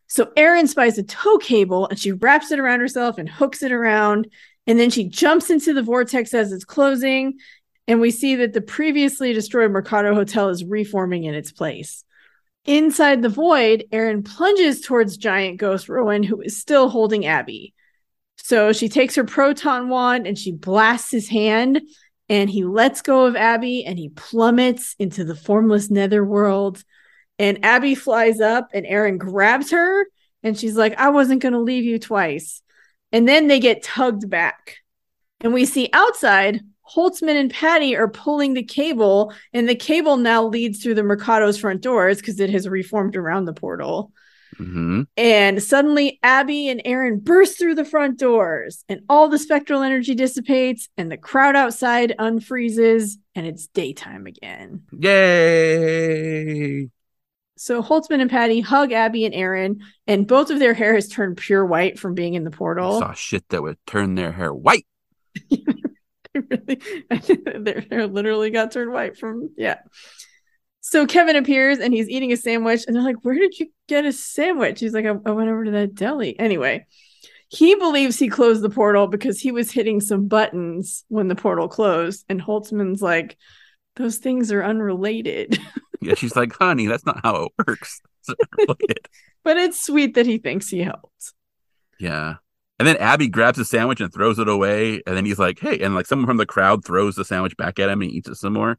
So 0.06 0.32
Erin 0.36 0.66
spies 0.66 0.98
a 0.98 1.02
tow 1.02 1.38
cable 1.38 1.86
and 1.88 1.98
she 1.98 2.12
wraps 2.12 2.50
it 2.50 2.58
around 2.58 2.80
herself 2.80 3.18
and 3.18 3.28
hooks 3.28 3.62
it 3.62 3.72
around. 3.72 4.28
And 4.66 4.78
then 4.78 4.90
she 4.90 5.04
jumps 5.04 5.50
into 5.50 5.74
the 5.74 5.82
vortex 5.82 6.34
as 6.34 6.52
it's 6.52 6.64
closing. 6.64 7.38
And 7.86 8.00
we 8.00 8.10
see 8.10 8.36
that 8.36 8.52
the 8.52 8.60
previously 8.60 9.32
destroyed 9.32 9.70
Mercado 9.70 10.14
Hotel 10.14 10.48
is 10.50 10.64
reforming 10.64 11.24
in 11.24 11.34
its 11.34 11.52
place. 11.52 12.04
Inside 12.68 13.22
the 13.22 13.30
void, 13.30 13.86
Erin 13.92 14.22
plunges 14.22 14.82
towards 14.82 15.16
giant 15.16 15.56
ghost 15.56 15.88
Rowan, 15.88 16.22
who 16.22 16.42
is 16.42 16.60
still 16.60 16.90
holding 16.90 17.24
Abby. 17.24 17.72
So 18.36 18.74
she 18.74 18.90
takes 18.90 19.14
her 19.14 19.24
proton 19.24 19.88
wand 19.88 20.26
and 20.26 20.36
she 20.36 20.52
blasts 20.52 21.10
his 21.10 21.30
hand, 21.30 21.80
and 22.28 22.50
he 22.50 22.64
lets 22.64 23.00
go 23.00 23.24
of 23.24 23.36
Abby 23.36 23.86
and 23.86 23.98
he 23.98 24.10
plummets 24.10 24.94
into 24.98 25.24
the 25.24 25.34
formless 25.34 25.88
netherworld. 25.88 26.84
And 27.38 27.64
Abby 27.64 27.94
flies 27.94 28.38
up, 28.38 28.68
and 28.74 28.84
Erin 28.84 29.16
grabs 29.16 29.70
her, 29.70 30.06
and 30.42 30.58
she's 30.58 30.76
like, 30.76 30.94
I 30.98 31.08
wasn't 31.08 31.40
going 31.40 31.54
to 31.54 31.60
leave 31.60 31.84
you 31.84 31.98
twice. 31.98 32.60
And 33.12 33.26
then 33.26 33.46
they 33.46 33.60
get 33.60 33.82
tugged 33.82 34.28
back. 34.28 34.76
And 35.40 35.54
we 35.54 35.64
see 35.64 35.88
outside, 35.94 36.60
Holtzman 36.94 37.38
and 37.38 37.50
Patty 37.50 37.96
are 37.96 38.08
pulling 38.08 38.54
the 38.54 38.62
cable, 38.62 39.32
and 39.52 39.68
the 39.68 39.74
cable 39.74 40.16
now 40.16 40.44
leads 40.44 40.82
through 40.82 40.94
the 40.94 41.02
Mercado's 41.02 41.58
front 41.58 41.82
doors 41.82 42.18
because 42.18 42.40
it 42.40 42.50
has 42.50 42.68
reformed 42.68 43.16
around 43.16 43.44
the 43.44 43.52
portal. 43.52 44.12
Mm-hmm. 44.58 45.02
And 45.16 45.62
suddenly, 45.62 46.18
Abby 46.22 46.68
and 46.68 46.80
Erin 46.84 47.20
burst 47.20 47.58
through 47.58 47.74
the 47.74 47.84
front 47.84 48.18
doors, 48.18 48.84
and 48.88 49.02
all 49.08 49.28
the 49.28 49.38
spectral 49.38 49.82
energy 49.82 50.14
dissipates, 50.14 50.88
and 50.96 51.12
the 51.12 51.16
crowd 51.16 51.54
outside 51.54 52.14
unfreezes, 52.18 53.18
and 53.34 53.46
it's 53.46 53.66
daytime 53.68 54.26
again. 54.26 54.82
Yay! 54.98 56.88
So 57.56 57.82
Holtzman 57.82 58.20
and 58.20 58.30
Patty 58.30 58.60
hug 58.60 58.92
Abby 58.92 59.24
and 59.24 59.34
Erin, 59.34 59.82
and 60.06 60.26
both 60.26 60.50
of 60.50 60.58
their 60.60 60.74
hair 60.74 60.94
has 60.94 61.08
turned 61.08 61.36
pure 61.36 61.66
white 61.66 61.98
from 61.98 62.14
being 62.14 62.34
in 62.34 62.44
the 62.44 62.50
portal. 62.50 62.96
I 62.96 63.00
saw 63.00 63.12
shit 63.12 63.48
that 63.48 63.62
would 63.62 63.78
turn 63.86 64.14
their 64.14 64.32
hair 64.32 64.54
white. 64.54 64.86
really, 66.50 66.80
their 67.58 67.84
hair 67.90 68.06
literally 68.06 68.50
got 68.50 68.72
turned 68.72 68.92
white 68.92 69.16
from 69.16 69.50
yeah. 69.56 69.78
So 70.80 71.06
Kevin 71.06 71.36
appears 71.36 71.78
and 71.78 71.92
he's 71.92 72.08
eating 72.08 72.32
a 72.32 72.36
sandwich, 72.36 72.84
and 72.86 72.96
they're 72.96 73.02
like, 73.02 73.22
"Where 73.22 73.34
did 73.34 73.58
you 73.58 73.68
get 73.88 74.06
a 74.06 74.12
sandwich?" 74.12 74.80
He's 74.80 74.94
like, 74.94 75.04
"I, 75.04 75.14
I 75.26 75.30
went 75.32 75.50
over 75.50 75.64
to 75.64 75.70
that 75.72 75.94
deli." 75.94 76.38
Anyway, 76.38 76.86
he 77.48 77.74
believes 77.74 78.18
he 78.18 78.28
closed 78.28 78.62
the 78.62 78.70
portal 78.70 79.06
because 79.06 79.40
he 79.40 79.52
was 79.52 79.70
hitting 79.70 80.00
some 80.00 80.28
buttons 80.28 81.04
when 81.08 81.28
the 81.28 81.36
portal 81.36 81.68
closed, 81.68 82.24
and 82.28 82.40
Holtzman's 82.40 83.02
like, 83.02 83.36
"Those 83.96 84.18
things 84.18 84.52
are 84.52 84.64
unrelated." 84.64 85.58
yeah, 86.00 86.14
she's 86.14 86.36
like, 86.36 86.52
honey, 86.54 86.86
that's 86.86 87.06
not 87.06 87.20
how 87.22 87.44
it 87.44 87.52
works. 87.66 88.00
but 89.44 89.56
it's 89.56 89.84
sweet 89.84 90.14
that 90.14 90.26
he 90.26 90.38
thinks 90.38 90.68
he 90.68 90.80
helped. 90.80 91.32
Yeah. 91.98 92.36
And 92.78 92.86
then 92.86 92.96
Abby 92.98 93.28
grabs 93.28 93.58
a 93.58 93.64
sandwich 93.64 94.00
and 94.00 94.12
throws 94.12 94.38
it 94.38 94.48
away. 94.48 95.02
And 95.06 95.16
then 95.16 95.24
he's 95.24 95.38
like, 95.38 95.58
hey, 95.58 95.78
and 95.80 95.94
like 95.94 96.06
someone 96.06 96.26
from 96.26 96.36
the 96.36 96.46
crowd 96.46 96.84
throws 96.84 97.16
the 97.16 97.24
sandwich 97.24 97.56
back 97.56 97.78
at 97.78 97.90
him 97.90 98.02
and 98.02 98.10
eats 98.10 98.28
it 98.28 98.36
some 98.36 98.52
more. 98.52 98.78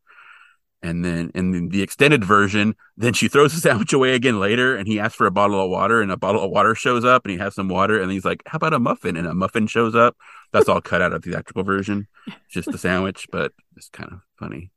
And 0.81 1.03
then 1.03 1.31
in 1.35 1.69
the 1.69 1.81
extended 1.81 2.23
version, 2.23 2.75
then 2.95 3.11
she 3.11 3.27
throws 3.27 3.53
the 3.53 3.59
sandwich 3.61 3.91
away 3.91 4.13
again 4.13 4.39
later 4.39 4.77
and 4.77 4.87
he 4.87 4.99
asks 4.99 5.15
for 5.15 5.27
a 5.27 5.31
bottle 5.31 5.61
of 5.61 5.69
water 5.69 6.01
and 6.01 6.11
a 6.11 6.17
bottle 6.17 6.43
of 6.43 6.51
water 6.51 6.73
shows 6.75 7.03
up 7.03 7.25
and 7.25 7.33
he 7.33 7.37
has 7.37 7.55
some 7.55 7.67
water 7.67 8.01
and 8.01 8.11
he's 8.11 8.23
like, 8.23 8.41
how 8.45 8.55
about 8.55 8.73
a 8.73 8.79
muffin? 8.79 9.17
And 9.17 9.27
a 9.27 9.33
muffin 9.33 9.67
shows 9.67 9.95
up. 9.95 10.15
That's 10.53 10.69
all 10.69 10.81
cut 10.81 11.01
out 11.01 11.11
of 11.11 11.21
the 11.21 11.31
theatrical 11.31 11.63
version. 11.63 12.07
Just 12.49 12.71
the 12.71 12.77
sandwich, 12.77 13.27
but 13.31 13.51
it's 13.75 13.89
kind 13.89 14.11
of 14.13 14.19
funny. 14.37 14.71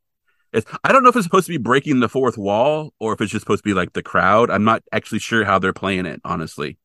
It's, 0.53 0.71
I 0.85 0.93
don't 0.93 1.03
know 1.03 1.09
if 1.09 1.17
it's 1.17 1.25
supposed 1.25 1.47
to 1.47 1.53
be 1.53 1.59
breaking 1.59 2.01
the 2.01 2.09
fourth 2.09 2.37
wall 2.37 2.93
or 2.99 3.15
if 3.15 3.21
it's 3.21 3.33
just 3.33 3.45
supposed 3.45 3.63
to 3.63 3.69
be 3.69 3.75
like 3.75 3.93
the 3.93 4.03
crowd. 4.03 4.51
I'm 4.51 4.65
not 4.65 4.83
actually 4.93 5.21
sure 5.21 5.45
how 5.45 5.59
they're 5.59 5.73
playing 5.73 6.05
it, 6.05 6.21
honestly. 6.25 6.79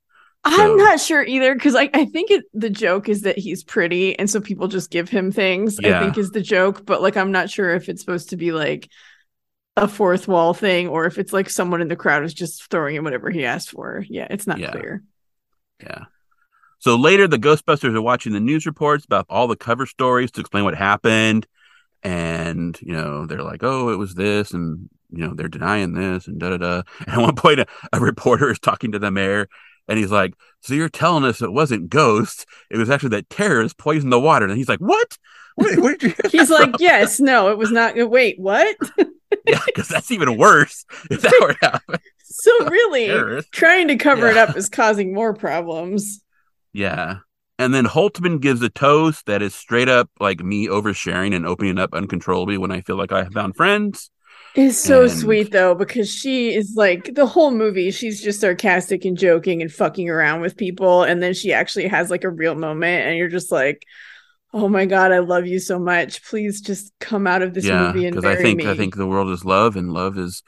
I'm 0.49 0.77
not 0.77 0.99
sure 0.99 1.23
either 1.23 1.53
because 1.53 1.75
I, 1.75 1.89
I 1.93 2.05
think 2.05 2.31
it, 2.31 2.45
the 2.53 2.69
joke 2.69 3.09
is 3.09 3.21
that 3.21 3.37
he's 3.37 3.63
pretty 3.63 4.17
and 4.17 4.29
so 4.29 4.39
people 4.39 4.67
just 4.67 4.91
give 4.91 5.09
him 5.09 5.31
things. 5.31 5.77
Yeah. 5.81 5.99
I 5.99 6.03
think 6.03 6.17
is 6.17 6.31
the 6.31 6.41
joke, 6.41 6.85
but 6.85 7.01
like 7.01 7.17
I'm 7.17 7.31
not 7.31 7.49
sure 7.49 7.71
if 7.71 7.89
it's 7.89 8.01
supposed 8.01 8.29
to 8.29 8.37
be 8.37 8.51
like 8.51 8.89
a 9.75 9.87
fourth 9.87 10.27
wall 10.27 10.53
thing 10.53 10.87
or 10.87 11.05
if 11.05 11.17
it's 11.17 11.33
like 11.33 11.49
someone 11.49 11.81
in 11.81 11.87
the 11.87 11.95
crowd 11.95 12.23
is 12.23 12.33
just 12.33 12.69
throwing 12.71 12.95
him 12.95 13.03
whatever 13.03 13.29
he 13.29 13.45
asked 13.45 13.71
for. 13.71 14.03
Yeah, 14.09 14.27
it's 14.29 14.47
not 14.47 14.59
Yeah. 14.59 14.71
clear. 14.71 15.03
Yeah. 15.81 16.05
So 16.79 16.95
later, 16.95 17.27
the 17.27 17.39
Ghostbusters 17.39 17.95
are 17.95 18.01
watching 18.01 18.33
the 18.33 18.39
news 18.39 18.65
reports 18.65 19.05
about 19.05 19.25
all 19.29 19.47
the 19.47 19.55
cover 19.55 19.85
stories 19.85 20.31
to 20.31 20.41
explain 20.41 20.63
what 20.63 20.75
happened. 20.75 21.47
And, 22.03 22.79
you 22.81 22.93
know, 22.93 23.25
they're 23.25 23.43
like, 23.43 23.63
oh, 23.63 23.89
it 23.89 23.97
was 23.97 24.13
this. 24.13 24.51
And, 24.51 24.89
you 25.11 25.25
know, 25.27 25.33
they're 25.33 25.47
denying 25.47 25.93
this 25.93 26.27
and 26.27 26.39
da 26.39 26.51
da 26.51 26.57
da. 26.57 26.81
And 26.99 27.09
at 27.15 27.19
one 27.19 27.35
point, 27.35 27.59
a, 27.61 27.65
a 27.93 27.99
reporter 27.99 28.49
is 28.51 28.59
talking 28.59 28.91
to 28.91 28.99
the 28.99 29.09
mayor 29.11 29.47
and 29.87 29.97
he's 29.97 30.11
like, 30.11 30.33
so 30.61 30.73
you're 30.73 30.89
telling 30.89 31.23
us 31.23 31.41
it 31.41 31.51
wasn't 31.53 31.89
ghosts. 31.89 32.45
It 32.69 32.77
was 32.77 32.89
actually 32.89 33.09
that 33.09 33.29
terrorists 33.29 33.75
poisoned 33.77 34.11
the 34.11 34.19
water. 34.19 34.45
And 34.45 34.57
he's 34.57 34.69
like, 34.69 34.79
what? 34.79 35.17
Where, 35.55 35.97
you 36.01 36.13
He's 36.31 36.49
like, 36.49 36.71
from?" 36.71 36.75
yes, 36.79 37.19
no, 37.19 37.49
it 37.49 37.57
was 37.57 37.71
not. 37.71 37.95
Wait, 38.09 38.39
what? 38.39 38.75
yeah, 39.47 39.59
because 39.65 39.87
that's 39.87 40.11
even 40.11 40.37
worse. 40.37 40.85
If 41.09 41.21
that 41.21 41.33
were 41.41 41.53
to 41.53 41.59
happen, 41.61 41.99
So 42.23 42.65
really, 42.67 43.07
terrorists. 43.07 43.49
trying 43.51 43.87
to 43.87 43.95
cover 43.97 44.27
it 44.27 44.37
up 44.37 44.55
is 44.55 44.69
causing 44.69 45.13
more 45.13 45.33
problems. 45.33 46.21
Yeah. 46.73 47.19
And 47.59 47.73
then 47.73 47.85
Holtzman 47.85 48.39
gives 48.39 48.61
a 48.61 48.69
toast 48.69 49.25
that 49.25 49.41
is 49.41 49.55
straight 49.55 49.89
up 49.89 50.09
like 50.19 50.41
me 50.41 50.67
oversharing 50.67 51.33
and 51.35 51.45
opening 51.45 51.79
up 51.79 51.93
uncontrollably 51.93 52.57
when 52.57 52.71
I 52.71 52.81
feel 52.81 52.97
like 52.97 53.11
I 53.11 53.23
have 53.23 53.33
found 53.33 53.55
friends. 53.55 54.11
It's 54.57 54.77
so 54.77 55.03
And- 55.03 55.11
sweet 55.11 55.51
though, 55.51 55.75
because 55.75 56.11
she 56.11 56.53
is 56.55 56.73
like 56.75 57.13
the 57.13 57.27
whole 57.27 57.51
movie, 57.51 57.91
she's 57.91 58.21
just 58.21 58.41
sarcastic 58.41 59.05
and 59.05 59.15
joking 59.17 59.61
and 59.61 59.71
fucking 59.71 60.09
around 60.09 60.41
with 60.41 60.57
people. 60.57 61.03
And 61.03 61.21
then 61.21 61.35
she 61.35 61.53
actually 61.53 61.87
has 61.87 62.09
like 62.09 62.23
a 62.23 62.29
real 62.29 62.55
moment, 62.55 63.05
and 63.05 63.17
you're 63.17 63.29
just 63.29 63.51
like, 63.51 63.83
Oh 64.53 64.67
my 64.67 64.85
god, 64.85 65.11
I 65.11 65.19
love 65.19 65.45
you 65.45 65.59
so 65.59 65.77
much. 65.77 66.25
Please 66.25 66.61
just 66.61 66.91
come 66.99 67.27
out 67.27 67.41
of 67.43 67.53
this 67.53 67.65
yeah, 67.65 67.91
movie 67.91 68.07
and 68.07 68.15
because 68.15 68.25
I 68.37 68.41
think 68.41 68.57
me. 68.57 68.67
I 68.69 68.75
think 68.75 68.95
the 68.95 69.05
world 69.05 69.29
is 69.29 69.45
love 69.45 69.75
and 69.75 69.91
love 69.91 70.17
is 70.17 70.41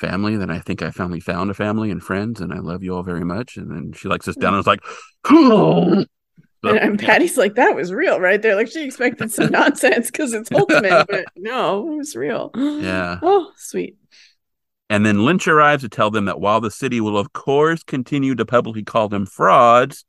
family. 0.00 0.36
Then 0.36 0.50
I 0.50 0.58
think 0.58 0.82
I 0.82 0.90
finally 0.90 1.20
found 1.20 1.50
a 1.50 1.54
family 1.54 1.90
and 1.90 2.02
friends, 2.02 2.40
and 2.40 2.52
I 2.52 2.58
love 2.58 2.82
you 2.82 2.94
all 2.94 3.04
very 3.04 3.24
much. 3.24 3.56
And 3.56 3.70
then 3.70 3.92
she 3.94 4.08
like 4.08 4.22
sits 4.22 4.36
down 4.36 4.52
and 4.52 4.60
is 4.60 4.66
like, 4.66 4.80
So, 6.64 6.76
and, 6.76 7.00
yeah. 7.00 7.06
Patty's 7.06 7.36
like, 7.36 7.54
that 7.54 7.74
was 7.74 7.92
real, 7.92 8.18
right 8.20 8.40
there. 8.40 8.56
Like 8.56 8.70
she 8.70 8.84
expected 8.84 9.32
some 9.32 9.50
nonsense 9.50 10.10
because 10.10 10.32
it's 10.32 10.48
Holtzman, 10.50 11.06
but 11.08 11.26
no, 11.36 11.92
it 11.92 11.96
was 11.96 12.16
real. 12.16 12.50
Yeah. 12.54 13.18
Oh, 13.22 13.50
sweet. 13.56 13.96
And 14.88 15.04
then 15.04 15.24
Lynch 15.24 15.48
arrives 15.48 15.82
to 15.82 15.88
tell 15.88 16.10
them 16.10 16.26
that 16.26 16.40
while 16.40 16.60
the 16.60 16.70
city 16.70 17.00
will, 17.00 17.18
of 17.18 17.32
course, 17.32 17.82
continue 17.82 18.34
to 18.36 18.46
publicly 18.46 18.84
call 18.84 19.08
them 19.08 19.26
frauds, 19.26 20.04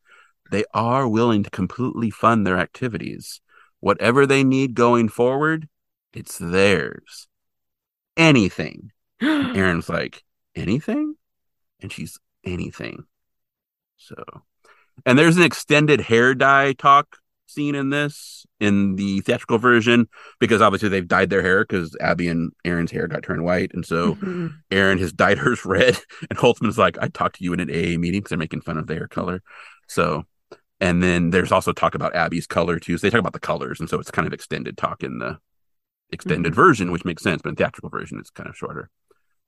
they 0.51 0.63
are 0.73 1.07
willing 1.07 1.43
to 1.43 1.49
completely 1.49 2.09
fund 2.09 2.45
their 2.45 2.57
activities. 2.57 3.41
Whatever 3.79 4.25
they 4.25 4.43
need 4.43 4.75
going 4.75 5.09
forward, 5.09 5.67
it's 6.13 6.37
theirs. 6.37 7.27
Anything. 8.15 8.91
Erin's 9.21 9.89
like, 9.89 10.23
anything? 10.55 11.15
And 11.81 11.91
she's 11.91 12.19
anything. 12.43 13.05
So, 13.97 14.15
and 15.05 15.17
there's 15.17 15.37
an 15.37 15.43
extended 15.43 16.01
hair 16.01 16.33
dye 16.35 16.73
talk 16.73 17.17
scene 17.45 17.75
in 17.75 17.89
this 17.89 18.45
in 18.59 18.95
the 18.97 19.21
theatrical 19.21 19.57
version 19.57 20.07
because 20.39 20.61
obviously 20.61 20.89
they've 20.89 21.07
dyed 21.07 21.29
their 21.29 21.41
hair 21.41 21.63
because 21.63 21.95
Abby 22.01 22.27
and 22.27 22.51
Erin's 22.65 22.91
hair 22.91 23.07
got 23.07 23.23
turned 23.23 23.43
white. 23.43 23.71
And 23.73 23.85
so 23.85 24.15
Mhm. 24.15 24.53
Aaron 24.69 24.97
has 24.97 25.13
dyed 25.13 25.37
hers 25.37 25.63
red, 25.65 25.97
and 26.29 26.37
Holtzman's 26.37 26.77
like, 26.77 26.97
I 26.99 27.07
talked 27.07 27.37
to 27.37 27.43
you 27.43 27.53
in 27.53 27.59
an 27.59 27.69
AA 27.69 27.97
meeting 27.97 28.19
because 28.19 28.29
they're 28.29 28.37
making 28.37 28.61
fun 28.61 28.77
of 28.77 28.87
their 28.87 29.07
color. 29.07 29.41
So, 29.87 30.25
and 30.81 31.01
then 31.01 31.29
there's 31.29 31.51
also 31.51 31.71
talk 31.71 31.95
about 31.95 32.15
Abby's 32.15 32.47
color 32.47 32.79
too. 32.79 32.97
So 32.97 33.07
they 33.07 33.11
talk 33.11 33.19
about 33.21 33.33
the 33.33 33.39
colors, 33.39 33.79
and 33.79 33.89
so 33.89 33.99
it's 33.99 34.11
kind 34.11 34.27
of 34.27 34.33
extended 34.33 34.77
talk 34.77 35.01
in 35.03 35.19
the 35.19 35.37
extended 36.11 36.51
Mhm. 36.53 36.55
version, 36.55 36.91
which 36.91 37.05
makes 37.05 37.23
sense, 37.23 37.41
but 37.41 37.49
in 37.49 37.55
theatrical 37.55 37.89
version, 37.89 38.19
it's 38.19 38.29
kind 38.29 38.49
of 38.49 38.57
shorter. 38.57 38.89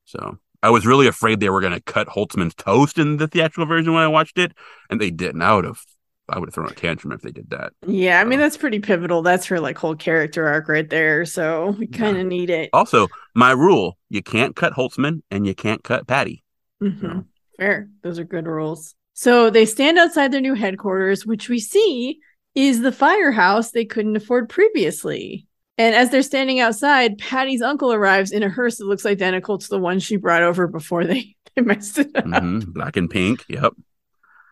So 0.06 0.40
I 0.62 0.70
was 0.70 0.86
really 0.86 1.08
afraid 1.08 1.40
they 1.40 1.50
were 1.50 1.62
going 1.62 1.74
to 1.74 1.82
cut 1.82 2.08
Holtzman's 2.08 2.56
toast 2.56 2.98
in 2.98 3.18
the 3.18 3.28
theatrical 3.28 3.66
version 3.66 3.94
when 3.94 4.04
I 4.04 4.08
watched 4.08 4.38
it, 4.38 4.52
and 4.90 5.00
they 5.00 5.10
didn't. 5.12 5.42
I 5.42 5.56
would 5.56 5.64
have, 5.66 5.80
I 6.28 6.38
would 6.38 6.50
have 6.50 6.54
thrown 6.54 6.70
a 6.70 6.74
tantrum 6.74 7.14
if 7.14 7.22
they 7.22 7.32
did 7.32 7.50
that. 7.52 7.72
Yeah, 7.88 8.20
I 8.20 8.24
mean 8.26 8.40
So- 8.40 8.44
that's 8.44 8.58
pretty 8.58 8.80
pivotal. 8.80 9.22
That's 9.22 9.46
her 9.48 9.60
like 9.60 9.78
whole 9.78 9.96
character 9.96 10.48
arc 10.48 10.68
right 10.68 10.90
there. 10.90 11.26
So 11.26 11.76
we 11.80 11.88
kind 11.88 12.18
of 12.18 12.26
need 12.28 12.50
it. 12.50 12.70
Also, 12.74 13.08
my 13.36 13.52
rule: 13.52 13.98
you 14.10 14.22
can't 14.22 14.56
cut 14.56 14.74
Holtzman 14.74 15.22
and 15.32 15.48
you 15.48 15.56
can't 15.56 15.84
cut 15.84 16.08
Patty. 16.08 16.44
Mhm. 16.82 17.02
No. 17.04 17.26
Fair. 17.58 17.90
Those 18.04 18.20
are 18.20 18.24
good 18.26 18.48
rules. 18.48 18.96
So 19.14 19.50
they 19.50 19.66
stand 19.66 19.98
outside 19.98 20.32
their 20.32 20.40
new 20.40 20.54
headquarters, 20.54 21.26
which 21.26 21.50
we 21.50 21.60
see 21.60 22.20
is 22.56 22.80
the 22.82 22.92
firehouse 22.92 23.72
they 23.72 23.84
couldn't 23.86 24.16
afford 24.16 24.48
previously. 24.50 25.46
And 25.80 25.96
as 25.96 26.10
they're 26.10 26.24
standing 26.24 26.60
outside, 26.60 27.18
Patty's 27.18 27.62
uncle 27.62 27.94
arrives 27.94 28.34
in 28.34 28.44
a 28.44 28.50
hearse 28.50 28.78
that 28.78 28.86
looks 28.86 29.06
identical 29.06 29.58
to 29.58 29.70
the 29.70 29.80
one 29.80 30.00
she 30.00 30.18
brought 30.18 30.44
over 30.44 30.68
before 30.68 31.06
they, 31.06 31.36
they 31.56 31.62
messed 31.62 31.98
it 31.98 32.16
up. 32.16 32.26
hmm 32.26 32.60
Black 32.60 32.98
and 32.98 33.10
pink. 33.10 33.46
Yep. 33.48 33.74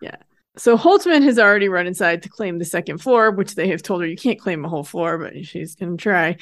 Yeah. 0.02 0.16
So 0.56 0.78
Holtzman 0.78 1.24
has 1.24 1.38
already 1.38 1.68
run 1.68 1.86
inside 1.86 2.24
to 2.24 2.30
claim 2.30 2.58
the 2.58 2.66
second 2.66 3.00
floor, 3.00 3.30
which 3.30 3.56
they 3.56 3.68
have 3.68 3.84
told 3.84 4.02
her 4.02 4.08
you 4.08 4.16
can't 4.16 4.40
claim 4.40 4.64
a 4.64 4.70
whole 4.70 4.86
floor, 4.86 5.18
but 5.18 5.46
she's 5.46 5.76
going 5.76 5.98
to 5.98 6.02
try. 6.02 6.38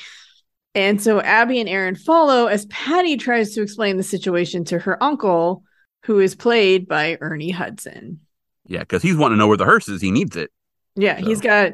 And 0.75 1.01
so 1.01 1.19
Abby 1.19 1.59
and 1.59 1.67
Erin 1.67 1.95
follow 1.95 2.45
as 2.45 2.67
Patty 2.67 3.17
tries 3.17 3.55
to 3.55 3.63
explain 3.63 3.97
the 3.97 4.03
situation 4.03 4.65
to 4.65 4.77
her 4.77 5.01
uncle, 5.01 5.63
who 6.03 6.19
is 6.19 6.35
played 6.35 6.87
by 6.87 7.17
Ernie 7.21 7.49
Hudson. 7.49 8.19
Yeah, 8.67 8.81
because 8.81 9.01
he's 9.01 9.15
wanting 9.15 9.37
to 9.37 9.39
know 9.39 9.47
where 9.47 9.57
the 9.57 9.65
hearse 9.65 9.89
is. 9.89 10.01
He 10.01 10.11
needs 10.11 10.35
it. 10.35 10.51
Yeah, 10.95 11.19
he's 11.19 11.41
got 11.41 11.73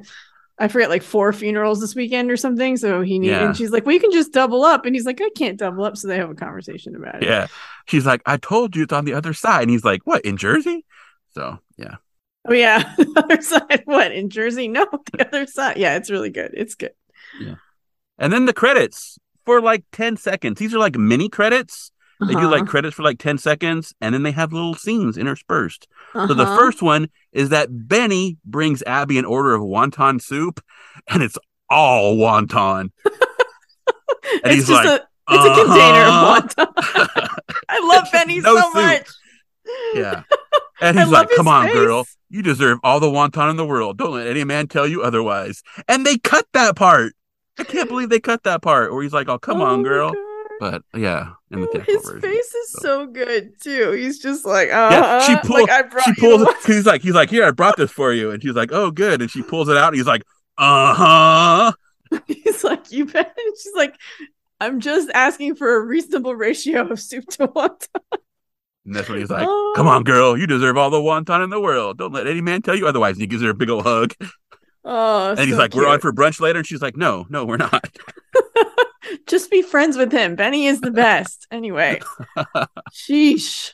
I 0.61 0.67
forget 0.67 0.89
like 0.89 1.03
four 1.03 1.33
funerals 1.33 1.81
this 1.81 1.95
weekend 1.95 2.29
or 2.31 2.38
something. 2.38 2.77
So 2.77 3.01
he 3.01 3.19
need 3.19 3.29
Yeah. 3.29 3.47
and 3.47 3.57
she's 3.57 3.71
like, 3.71 3.85
Well, 3.85 3.93
you 3.93 3.99
can 3.99 4.11
just 4.11 4.31
double 4.31 4.63
up. 4.63 4.85
And 4.85 4.95
he's 4.95 5.05
like, 5.05 5.19
I 5.21 5.29
can't 5.35 5.57
double 5.57 5.83
up. 5.83 5.97
So 5.97 6.07
they 6.07 6.17
have 6.17 6.29
a 6.29 6.35
conversation 6.35 6.95
about 6.95 7.23
it. 7.23 7.27
Yeah. 7.27 7.47
She's 7.88 8.05
like, 8.05 8.21
I 8.25 8.38
told 8.38 8.75
you 8.75 8.83
it's 8.83 8.93
on 8.93 9.05
the 9.05 9.13
other 9.13 9.33
side. 9.33 9.63
And 9.63 9.71
he's 9.71 9.83
like, 9.83 10.01
What, 10.05 10.23
in 10.23 10.38
Jersey? 10.38 10.85
So, 11.33 11.59
yeah. 11.77 11.95
Oh 12.47 12.53
yeah. 12.53 12.93
the 12.97 13.23
other 13.23 13.41
side. 13.41 13.81
What? 13.85 14.11
In 14.11 14.29
Jersey? 14.29 14.67
No, 14.67 14.85
the 15.13 15.27
other 15.27 15.45
side. 15.47 15.77
Yeah, 15.77 15.95
it's 15.97 16.09
really 16.11 16.29
good. 16.29 16.51
It's 16.53 16.75
good. 16.75 16.93
Yeah. 17.39 17.55
And 18.17 18.31
then 18.31 18.45
the 18.45 18.53
credits 18.53 19.17
for 19.45 19.61
like 19.61 19.83
10 19.91 20.17
seconds. 20.17 20.59
These 20.59 20.73
are 20.75 20.79
like 20.79 20.95
mini 20.95 21.27
credits. 21.29 21.91
They 22.22 22.34
do 22.35 22.48
like 22.49 22.61
Uh-huh. 22.61 22.72
credits 22.72 22.95
for 22.95 23.03
like 23.03 23.18
10 23.19 23.38
seconds 23.39 23.93
and 23.99 24.14
then 24.14 24.23
they 24.23 24.31
have 24.31 24.53
little 24.53 24.76
scenes 24.76 25.18
interspersed. 25.18 25.88
So 26.14 26.27
the 26.34 26.43
Uh-huh. 26.43 26.56
first 26.56 26.81
one 26.81 27.10
is 27.34 27.49
that 27.49 27.69
Benny 27.88 28.38
brings 28.45 28.84
Abby 28.84 29.18
an 29.18 29.26
order 29.26 29.53
of 29.56 29.61
wonton 29.64 30.22
soup 30.22 30.64
and 31.07 31.23
it's 31.23 31.38
all 31.69 32.15
wonton. 32.18 32.91
And 34.43 34.52
it's 34.53 34.56
he's 34.56 34.68
just 34.68 34.85
like, 34.85 35.02
a 35.02 35.07
it's 35.34 35.45
a 35.45 35.64
container 35.65 36.03
"Uh-huh." 36.06 36.38
of 36.38 36.56
wonton. 36.56 37.38
I 37.69 37.80
love 37.88 38.07
Benny 38.11 38.39
no 38.39 38.56
so 38.56 38.61
soup. 38.65 38.73
much. 38.76 39.07
yeah. 39.95 40.23
And 40.84 40.98
he's 40.98 41.10
like, 41.10 41.30
come 41.35 41.48
on, 41.48 41.65
face. 41.68 41.76
girl. 41.76 42.07
You 42.31 42.41
deserve 42.41 42.80
all 42.84 42.99
the 42.99 43.06
wonton 43.07 43.52
in 43.52 43.56
the 43.56 43.65
world. 43.65 43.98
Don't 43.99 44.14
let 44.15 44.26
any 44.26 44.43
man 44.43 44.68
tell 44.68 44.88
you 44.88 45.03
otherwise. 45.03 45.61
And 45.88 46.03
they 46.06 46.18
cut 46.18 46.48
that 46.53 46.76
part. 46.76 47.14
I 47.60 47.64
can't 47.64 47.88
believe 47.88 48.10
they 48.10 48.19
cut 48.19 48.41
that 48.45 48.64
part 48.64 48.91
where 48.91 49.03
he's 49.03 49.14
like, 49.14 49.30
oh, 49.30 49.38
come 49.38 49.61
Oh 49.61 49.65
on, 49.65 49.84
girl. 49.84 50.11
God. 50.14 50.18
But 50.61 50.83
yeah, 50.93 51.31
in 51.49 51.61
the 51.61 51.67
Oh, 51.75 51.79
His 51.79 52.03
version. 52.05 52.21
face 52.21 52.53
is 52.53 52.71
so. 52.73 52.79
so 52.81 53.07
good 53.07 53.59
too. 53.59 53.93
He's 53.93 54.19
just 54.19 54.45
like, 54.45 54.69
uh, 54.69 54.89
Yeah, 54.91 55.19
she 55.21 55.35
pulls, 55.47 55.67
like 55.67 55.99
she 56.03 56.13
pulls 56.13 56.45
because 56.45 56.75
he's 56.75 56.85
like, 56.85 57.01
he's 57.01 57.15
like, 57.15 57.31
here, 57.31 57.43
I 57.45 57.49
brought 57.49 57.77
this 57.77 57.89
for 57.89 58.13
you. 58.13 58.29
And 58.29 58.43
she's 58.43 58.53
like, 58.53 58.71
oh, 58.71 58.91
good. 58.91 59.21
And 59.23 59.31
she 59.31 59.41
pulls 59.41 59.69
it 59.69 59.75
out. 59.77 59.88
And 59.88 59.95
he's 59.95 60.05
like, 60.05 60.21
uh 60.59 60.93
huh. 60.93 61.71
He's 62.27 62.63
like, 62.63 62.91
you 62.91 63.05
bet. 63.05 63.35
And 63.43 63.55
she's 63.59 63.73
like, 63.75 63.95
I'm 64.59 64.79
just 64.81 65.09
asking 65.15 65.55
for 65.55 65.77
a 65.77 65.83
reasonable 65.83 66.35
ratio 66.35 66.88
of 66.89 66.99
soup 66.99 67.25
to 67.31 67.47
wonton. 67.47 67.88
And 68.85 68.95
that's 68.95 69.09
when 69.09 69.17
he's 69.17 69.31
like, 69.31 69.47
Oh. 69.49 69.73
come 69.75 69.88
on, 69.88 70.03
girl. 70.03 70.38
You 70.38 70.45
deserve 70.45 70.77
all 70.77 70.91
the 70.91 70.97
wonton 70.97 71.43
in 71.43 71.49
the 71.49 71.59
world. 71.59 71.97
Don't 71.97 72.13
let 72.13 72.27
any 72.27 72.41
man 72.41 72.61
tell 72.61 72.75
you 72.75 72.85
otherwise. 72.88 73.13
And 73.15 73.21
he 73.21 73.27
gives 73.27 73.41
her 73.41 73.49
a 73.49 73.53
big 73.55 73.69
old 73.71 73.83
hug. 73.83 74.13
Oh, 74.83 75.29
And 75.31 75.39
he's 75.39 75.51
so 75.51 75.57
like, 75.57 75.73
we're 75.73 75.88
on 75.88 75.99
for 75.99 76.11
brunch 76.13 76.39
later. 76.39 76.59
And 76.59 76.67
she's 76.67 76.81
like, 76.83 76.97
no, 76.97 77.25
no, 77.29 77.45
we're 77.45 77.57
not. 77.57 77.95
Just 79.32 79.49
be 79.49 79.62
friends 79.62 79.95
with 79.98 80.12
him. 80.12 80.36
Benny 80.36 80.68
is 80.68 80.82
the 80.82 80.91
best. 80.91 81.48
Anyway, 81.52 82.02
sheesh. 82.91 83.72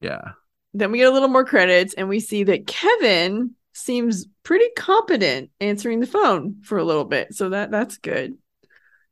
Yeah. 0.00 0.32
Then 0.72 0.90
we 0.90 0.98
get 0.98 1.08
a 1.08 1.12
little 1.12 1.28
more 1.28 1.44
credits, 1.44 1.92
and 1.94 2.08
we 2.08 2.18
see 2.18 2.44
that 2.44 2.66
Kevin 2.66 3.50
seems 3.74 4.26
pretty 4.42 4.64
competent 4.76 5.50
answering 5.60 6.00
the 6.00 6.06
phone 6.06 6.56
for 6.62 6.78
a 6.78 6.84
little 6.84 7.04
bit. 7.04 7.34
So 7.34 7.50
that 7.50 7.70
that's 7.70 7.98
good. 7.98 8.38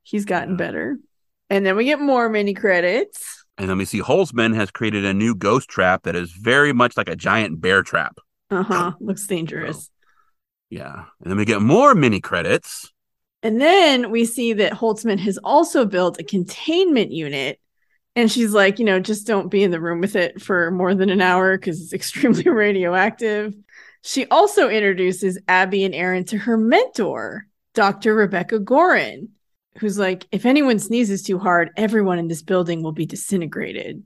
He's 0.03 0.25
gotten 0.25 0.53
Yeah. 0.53 0.57
better. 0.57 0.97
And 1.51 1.67
then 1.67 1.77
we 1.77 1.85
get 1.85 2.01
more 2.01 2.31
mini 2.31 2.55
credits. 2.55 3.45
And 3.59 3.69
then 3.69 3.77
we 3.77 3.85
see 3.85 4.01
Holtzman 4.01 4.55
has 4.55 4.71
created 4.71 5.05
a 5.05 5.13
new 5.13 5.35
ghost 5.35 5.69
trap 5.69 6.05
that 6.05 6.17
is 6.17 6.33
very 6.33 6.73
much 6.73 6.97
like 6.97 7.09
a 7.11 7.15
giant 7.17 7.61
bear 7.61 7.83
trap. 7.83 8.17
Uh 8.51 8.63
huh. 8.63 8.93
Looks 9.01 9.27
dangerous. 9.27 9.91
Yeah. 10.71 11.05
And 11.21 11.31
then 11.31 11.37
we 11.37 11.45
get 11.45 11.61
more 11.61 11.95
mini 11.95 12.21
credits. 12.21 12.91
And 13.43 13.61
then 13.61 14.11
we 14.11 14.25
see 14.25 14.53
that 14.55 14.73
Holtzman 14.73 15.19
has 15.21 15.39
also 15.39 15.85
built 15.85 16.21
a 16.21 16.25
containment 16.25 17.11
unit 17.13 17.59
And 18.17 18.31
she's 18.31 18.53
like, 18.55 18.79
you 18.79 18.85
know, 18.85 19.01
just 19.01 19.27
don't 19.27 19.51
be 19.51 19.63
in 19.65 19.71
the 19.71 19.81
room 19.81 20.01
with 20.01 20.17
it 20.17 20.43
for 20.43 20.71
more 20.71 20.95
than 20.95 21.11
an 21.11 21.23
hour 21.23 21.57
because 21.59 21.81
it's 21.83 21.93
extremely 22.01 22.49
radioactive. 22.49 23.55
She 24.03 24.27
also 24.29 24.69
introduces 24.69 25.39
Abby 25.49 25.85
and 25.85 25.95
Erin 25.95 26.25
to 26.27 26.39
her 26.39 26.57
mentor, 26.59 27.47
Dr. 27.75 28.15
Rebecca 28.15 28.59
Gorin, 28.61 29.29
who's 29.79 29.99
like, 29.99 30.27
if 30.33 30.45
anyone 30.47 30.79
sneezes 30.79 31.23
too 31.23 31.39
hard, 31.39 31.71
everyone 31.77 32.19
in 32.19 32.29
this 32.29 32.43
building 32.43 32.83
will 32.83 32.93
be 32.93 33.07
disintegrated. 33.07 34.03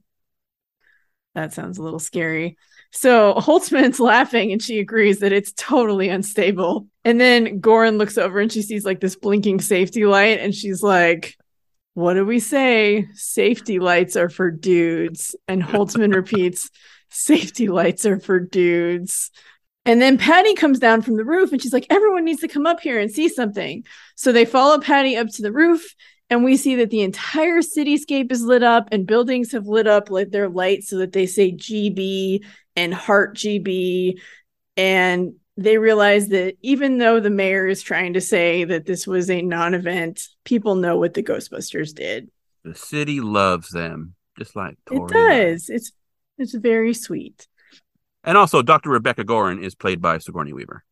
That 1.35 1.53
sounds 1.53 1.79
a 1.79 1.83
little 1.83 1.99
scary. 1.99 2.57
So 2.93 3.35
Holtzman's 3.35 4.01
laughing 4.13 4.53
and 4.53 4.63
she 4.63 4.79
agrees 4.79 5.21
that 5.21 5.33
it's 5.33 5.53
totally 5.53 6.09
unstable. 6.09 6.89
And 7.07 7.21
then 7.21 7.61
Gorin 7.61 7.99
looks 7.99 8.19
over 8.19 8.41
and 8.41 8.51
she 8.53 8.63
sees 8.63 8.85
like 8.85 8.99
this 8.99 9.15
blinking 9.15 9.61
safety 9.61 10.05
light 10.05 10.41
and 10.41 10.53
she's 10.53 10.83
like, 10.83 11.39
What 11.95 12.15
do 12.15 12.27
we 12.27 12.41
say? 12.41 13.07
Safety 13.15 13.79
lights 13.79 14.17
are 14.17 14.29
for 14.29 14.51
dudes. 14.51 15.37
And 15.47 15.63
Holtzman 15.63 16.13
repeats, 16.17 16.69
Safety 17.09 17.69
lights 17.69 18.07
are 18.07 18.19
for 18.19 18.41
dudes. 18.41 19.31
And 19.85 20.03
then 20.03 20.19
Patty 20.19 20.55
comes 20.55 20.81
down 20.81 21.01
from 21.01 21.17
the 21.17 21.25
roof 21.25 21.53
and 21.53 21.63
she's 21.63 21.73
like, 21.73 21.87
Everyone 21.91 22.25
needs 22.25 22.41
to 22.41 22.49
come 22.49 22.67
up 22.67 22.81
here 22.81 22.99
and 22.99 23.09
see 23.09 23.29
something. 23.29 23.85
So 24.17 24.33
they 24.33 24.45
follow 24.45 24.81
Patty 24.81 25.17
up 25.17 25.29
to 25.29 25.43
the 25.43 25.53
roof 25.53 25.95
and 26.29 26.43
we 26.43 26.57
see 26.57 26.75
that 26.75 26.91
the 26.91 27.03
entire 27.03 27.61
cityscape 27.61 28.33
is 28.33 28.43
lit 28.43 28.65
up 28.65 28.89
and 28.91 29.07
buildings 29.07 29.53
have 29.53 29.69
lit 29.69 29.87
up 29.87 30.11
like 30.11 30.31
their 30.31 30.49
lights 30.49 30.89
so 30.89 30.99
that 30.99 31.13
they 31.13 31.27
say 31.27 31.53
GB 31.53 32.45
and 32.75 32.93
Heart 32.93 33.37
GB. 33.37 34.19
And 34.77 35.35
they 35.57 35.79
realize 35.79 36.29
that 36.29 36.57
even 36.63 36.99
though 36.99 37.21
the 37.21 37.31
mayor 37.31 37.67
is 37.67 37.83
trying 37.83 38.15
to 38.15 38.21
say 38.21 38.65
that 38.65 38.87
this 38.87 39.07
was 39.07 39.31
a 39.31 39.43
non 39.43 39.75
event, 39.75 40.29
people 40.45 40.75
know 40.75 40.97
what 40.97 41.15
the 41.15 41.23
Ghostbusters 41.23 41.95
did. 41.95 42.31
The 42.65 42.75
city 42.75 43.21
loves 43.21 43.71
them, 43.71 44.15
just 44.39 44.57
like 44.57 44.77
Tori 44.87 45.05
it 45.05 45.13
does. 45.13 45.71
It's 45.71 45.93
it's 46.39 46.55
very 46.55 46.93
sweet. 46.95 47.47
And 48.25 48.37
also, 48.37 48.61
Dr. 48.61 48.91
Rebecca 48.91 49.25
Gorin 49.25 49.63
is 49.63 49.75
played 49.75 50.03
by 50.03 50.19
Sigourney 50.19 50.53
Weaver. 50.53 50.85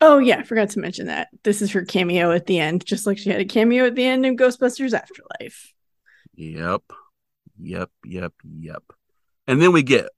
Oh 0.00 0.18
yeah, 0.18 0.38
I 0.38 0.42
forgot 0.42 0.70
to 0.70 0.80
mention 0.80 1.06
that. 1.06 1.28
This 1.42 1.62
is 1.62 1.72
her 1.72 1.84
cameo 1.84 2.32
at 2.32 2.46
the 2.46 2.58
end, 2.58 2.84
just 2.84 3.06
like 3.06 3.18
she 3.18 3.30
had 3.30 3.40
a 3.40 3.44
cameo 3.44 3.86
at 3.86 3.94
the 3.94 4.04
end 4.04 4.26
in 4.26 4.36
Ghostbusters 4.36 4.92
Afterlife. 4.92 5.72
Yep. 6.34 6.82
Yep, 7.60 7.90
yep, 8.04 8.32
yep. 8.58 8.82
And 9.46 9.60
then 9.60 9.72
we 9.72 9.82
get 9.82 10.08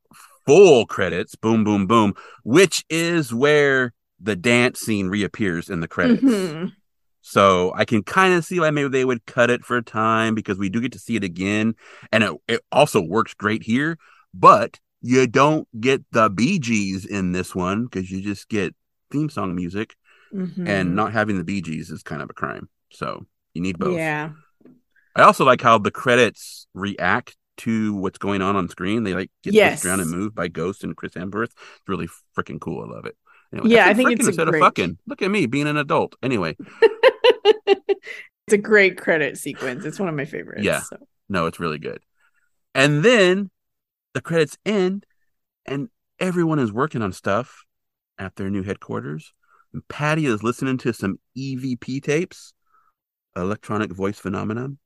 full 0.46 0.86
credits, 0.86 1.34
boom, 1.34 1.64
boom, 1.64 1.86
boom, 1.86 2.14
which 2.42 2.84
is 2.90 3.32
where 3.32 3.92
the 4.20 4.36
dance 4.36 4.80
scene 4.80 5.08
reappears 5.08 5.68
in 5.68 5.80
the 5.80 5.88
credits. 5.88 6.22
Mm-hmm. 6.22 6.68
So 7.26 7.72
I 7.74 7.84
can 7.86 8.02
kind 8.02 8.34
of 8.34 8.44
see 8.44 8.60
why 8.60 8.70
maybe 8.70 8.88
they 8.88 9.04
would 9.04 9.24
cut 9.24 9.50
it 9.50 9.64
for 9.64 9.78
a 9.78 9.82
time 9.82 10.34
because 10.34 10.58
we 10.58 10.68
do 10.68 10.80
get 10.80 10.92
to 10.92 10.98
see 10.98 11.16
it 11.16 11.24
again. 11.24 11.74
And 12.12 12.22
it, 12.22 12.32
it 12.46 12.60
also 12.70 13.00
works 13.00 13.32
great 13.32 13.62
here, 13.62 13.98
but 14.34 14.78
you 15.00 15.26
don't 15.26 15.66
get 15.80 16.04
the 16.12 16.28
Bee 16.28 16.58
Gees 16.58 17.06
in 17.06 17.32
this 17.32 17.54
one 17.54 17.84
because 17.84 18.10
you 18.10 18.20
just 18.20 18.48
get 18.48 18.74
theme 19.10 19.30
song 19.30 19.54
music, 19.54 19.94
mm-hmm. 20.34 20.66
and 20.66 20.94
not 20.96 21.12
having 21.12 21.38
the 21.38 21.44
Bee 21.44 21.60
Gees 21.60 21.90
is 21.90 22.02
kind 22.02 22.20
of 22.20 22.28
a 22.30 22.34
crime. 22.34 22.68
So 22.90 23.24
you 23.54 23.62
need 23.62 23.78
both. 23.78 23.96
Yeah. 23.96 24.30
I 25.16 25.22
also 25.22 25.44
like 25.44 25.60
how 25.60 25.78
the 25.78 25.90
credits 25.90 26.66
react 26.74 27.36
to 27.58 27.94
what's 27.94 28.18
going 28.18 28.42
on 28.42 28.56
on 28.56 28.68
screen. 28.68 29.04
They 29.04 29.14
like 29.14 29.30
get 29.42 29.54
yes. 29.54 29.74
pushed 29.74 29.86
around 29.86 30.00
and 30.00 30.10
moved 30.10 30.34
by 30.34 30.48
Ghost 30.48 30.84
and 30.84 30.96
Chris 30.96 31.12
Hemsworth. 31.12 31.44
It's 31.52 31.88
really 31.88 32.08
freaking 32.36 32.60
cool. 32.60 32.82
I 32.82 32.94
love 32.94 33.06
it. 33.06 33.16
Anyway, 33.54 33.70
yeah, 33.70 33.86
I 33.86 33.94
think 33.94 34.10
it's 34.10 34.26
instead 34.26 34.48
great... 34.48 34.60
of 34.60 34.66
fucking. 34.66 34.98
Look 35.06 35.22
at 35.22 35.30
me 35.30 35.46
being 35.46 35.68
an 35.68 35.76
adult. 35.76 36.16
Anyway, 36.22 36.56
it's 37.66 38.52
a 38.52 38.58
great 38.58 38.98
credit 38.98 39.38
sequence. 39.38 39.84
It's 39.84 40.00
one 40.00 40.08
of 40.08 40.14
my 40.16 40.24
favorites. 40.24 40.64
Yeah, 40.64 40.80
so. 40.80 40.96
no, 41.28 41.46
it's 41.46 41.60
really 41.60 41.78
good. 41.78 42.02
And 42.74 43.04
then 43.04 43.50
the 44.12 44.20
credits 44.20 44.58
end, 44.66 45.06
and 45.64 45.88
everyone 46.18 46.58
is 46.58 46.72
working 46.72 47.00
on 47.00 47.12
stuff, 47.12 47.64
at 48.18 48.34
their 48.34 48.50
new 48.50 48.64
headquarters. 48.64 49.32
And 49.72 49.86
Patty 49.86 50.26
is 50.26 50.42
listening 50.42 50.78
to 50.78 50.92
some 50.92 51.20
EVP 51.38 52.02
tapes, 52.02 52.54
electronic 53.36 53.92
voice 53.92 54.18
phenomenon. 54.18 54.78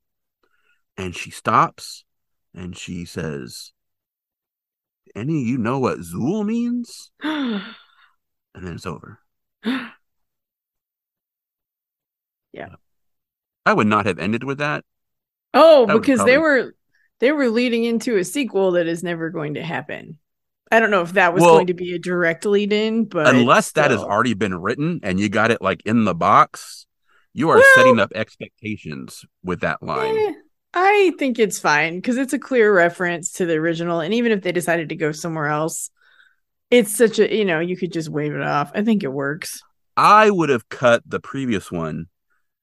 And 0.95 1.15
she 1.15 1.31
stops 1.31 2.05
and 2.53 2.77
she 2.77 3.05
says, 3.05 3.71
Any 5.15 5.41
of 5.41 5.47
you 5.47 5.57
know 5.57 5.79
what 5.79 5.99
Zuul 5.99 6.45
means? 6.45 7.11
and 8.55 8.65
then 8.65 8.73
it's 8.73 8.85
over. 8.85 9.19
yeah. 9.65 9.89
I 13.65 13.73
would 13.73 13.87
not 13.87 14.05
have 14.05 14.19
ended 14.19 14.43
with 14.43 14.59
that. 14.59 14.83
Oh, 15.53 15.85
that 15.85 15.93
because 15.93 16.17
probably... 16.17 16.33
they 16.33 16.37
were 16.37 16.75
they 17.19 17.31
were 17.31 17.49
leading 17.49 17.83
into 17.83 18.17
a 18.17 18.23
sequel 18.23 18.71
that 18.71 18.87
is 18.87 19.03
never 19.03 19.29
going 19.29 19.55
to 19.55 19.63
happen. 19.63 20.17
I 20.71 20.79
don't 20.79 20.91
know 20.91 21.01
if 21.01 21.13
that 21.13 21.33
was 21.33 21.41
well, 21.41 21.55
going 21.55 21.67
to 21.67 21.73
be 21.73 21.93
a 21.93 21.99
direct 21.99 22.45
lead 22.45 22.71
in, 22.71 23.05
but 23.05 23.27
unless 23.27 23.71
that 23.71 23.91
has 23.91 24.01
already 24.01 24.35
been 24.35 24.55
written 24.55 24.99
and 25.01 25.19
you 25.19 25.27
got 25.27 25.51
it 25.51 25.61
like 25.61 25.81
in 25.85 26.05
the 26.05 26.13
box, 26.13 26.85
you 27.33 27.49
are 27.49 27.57
well, 27.57 27.65
setting 27.75 27.99
up 27.99 28.11
expectations 28.13 29.25
with 29.43 29.61
that 29.61 29.81
line. 29.81 30.15
Eh, 30.15 30.33
I 30.73 31.13
think 31.17 31.39
it's 31.39 31.59
fine 31.59 31.95
because 31.95 32.17
it's 32.17 32.33
a 32.33 32.39
clear 32.39 32.73
reference 32.73 33.31
to 33.33 33.47
the 33.47 33.55
original. 33.55 33.99
And 33.99 34.13
even 34.13 34.31
if 34.31 34.43
they 34.43 34.51
decided 34.51 34.89
to 34.89 34.95
go 34.95 35.11
somewhere 35.11 35.47
else, 35.47 35.89
it's 36.71 36.95
such 36.95 37.19
a, 37.19 37.35
you 37.35 37.45
know, 37.45 37.59
you 37.59 37.75
could 37.75 37.91
just 37.91 38.09
wave 38.09 38.33
it 38.33 38.41
off. 38.41 38.71
I 38.73 38.83
think 38.83 39.03
it 39.03 39.11
works. 39.11 39.61
I 39.97 40.29
would 40.29 40.49
have 40.49 40.69
cut 40.69 41.03
the 41.05 41.19
previous 41.19 41.71
one 41.71 42.07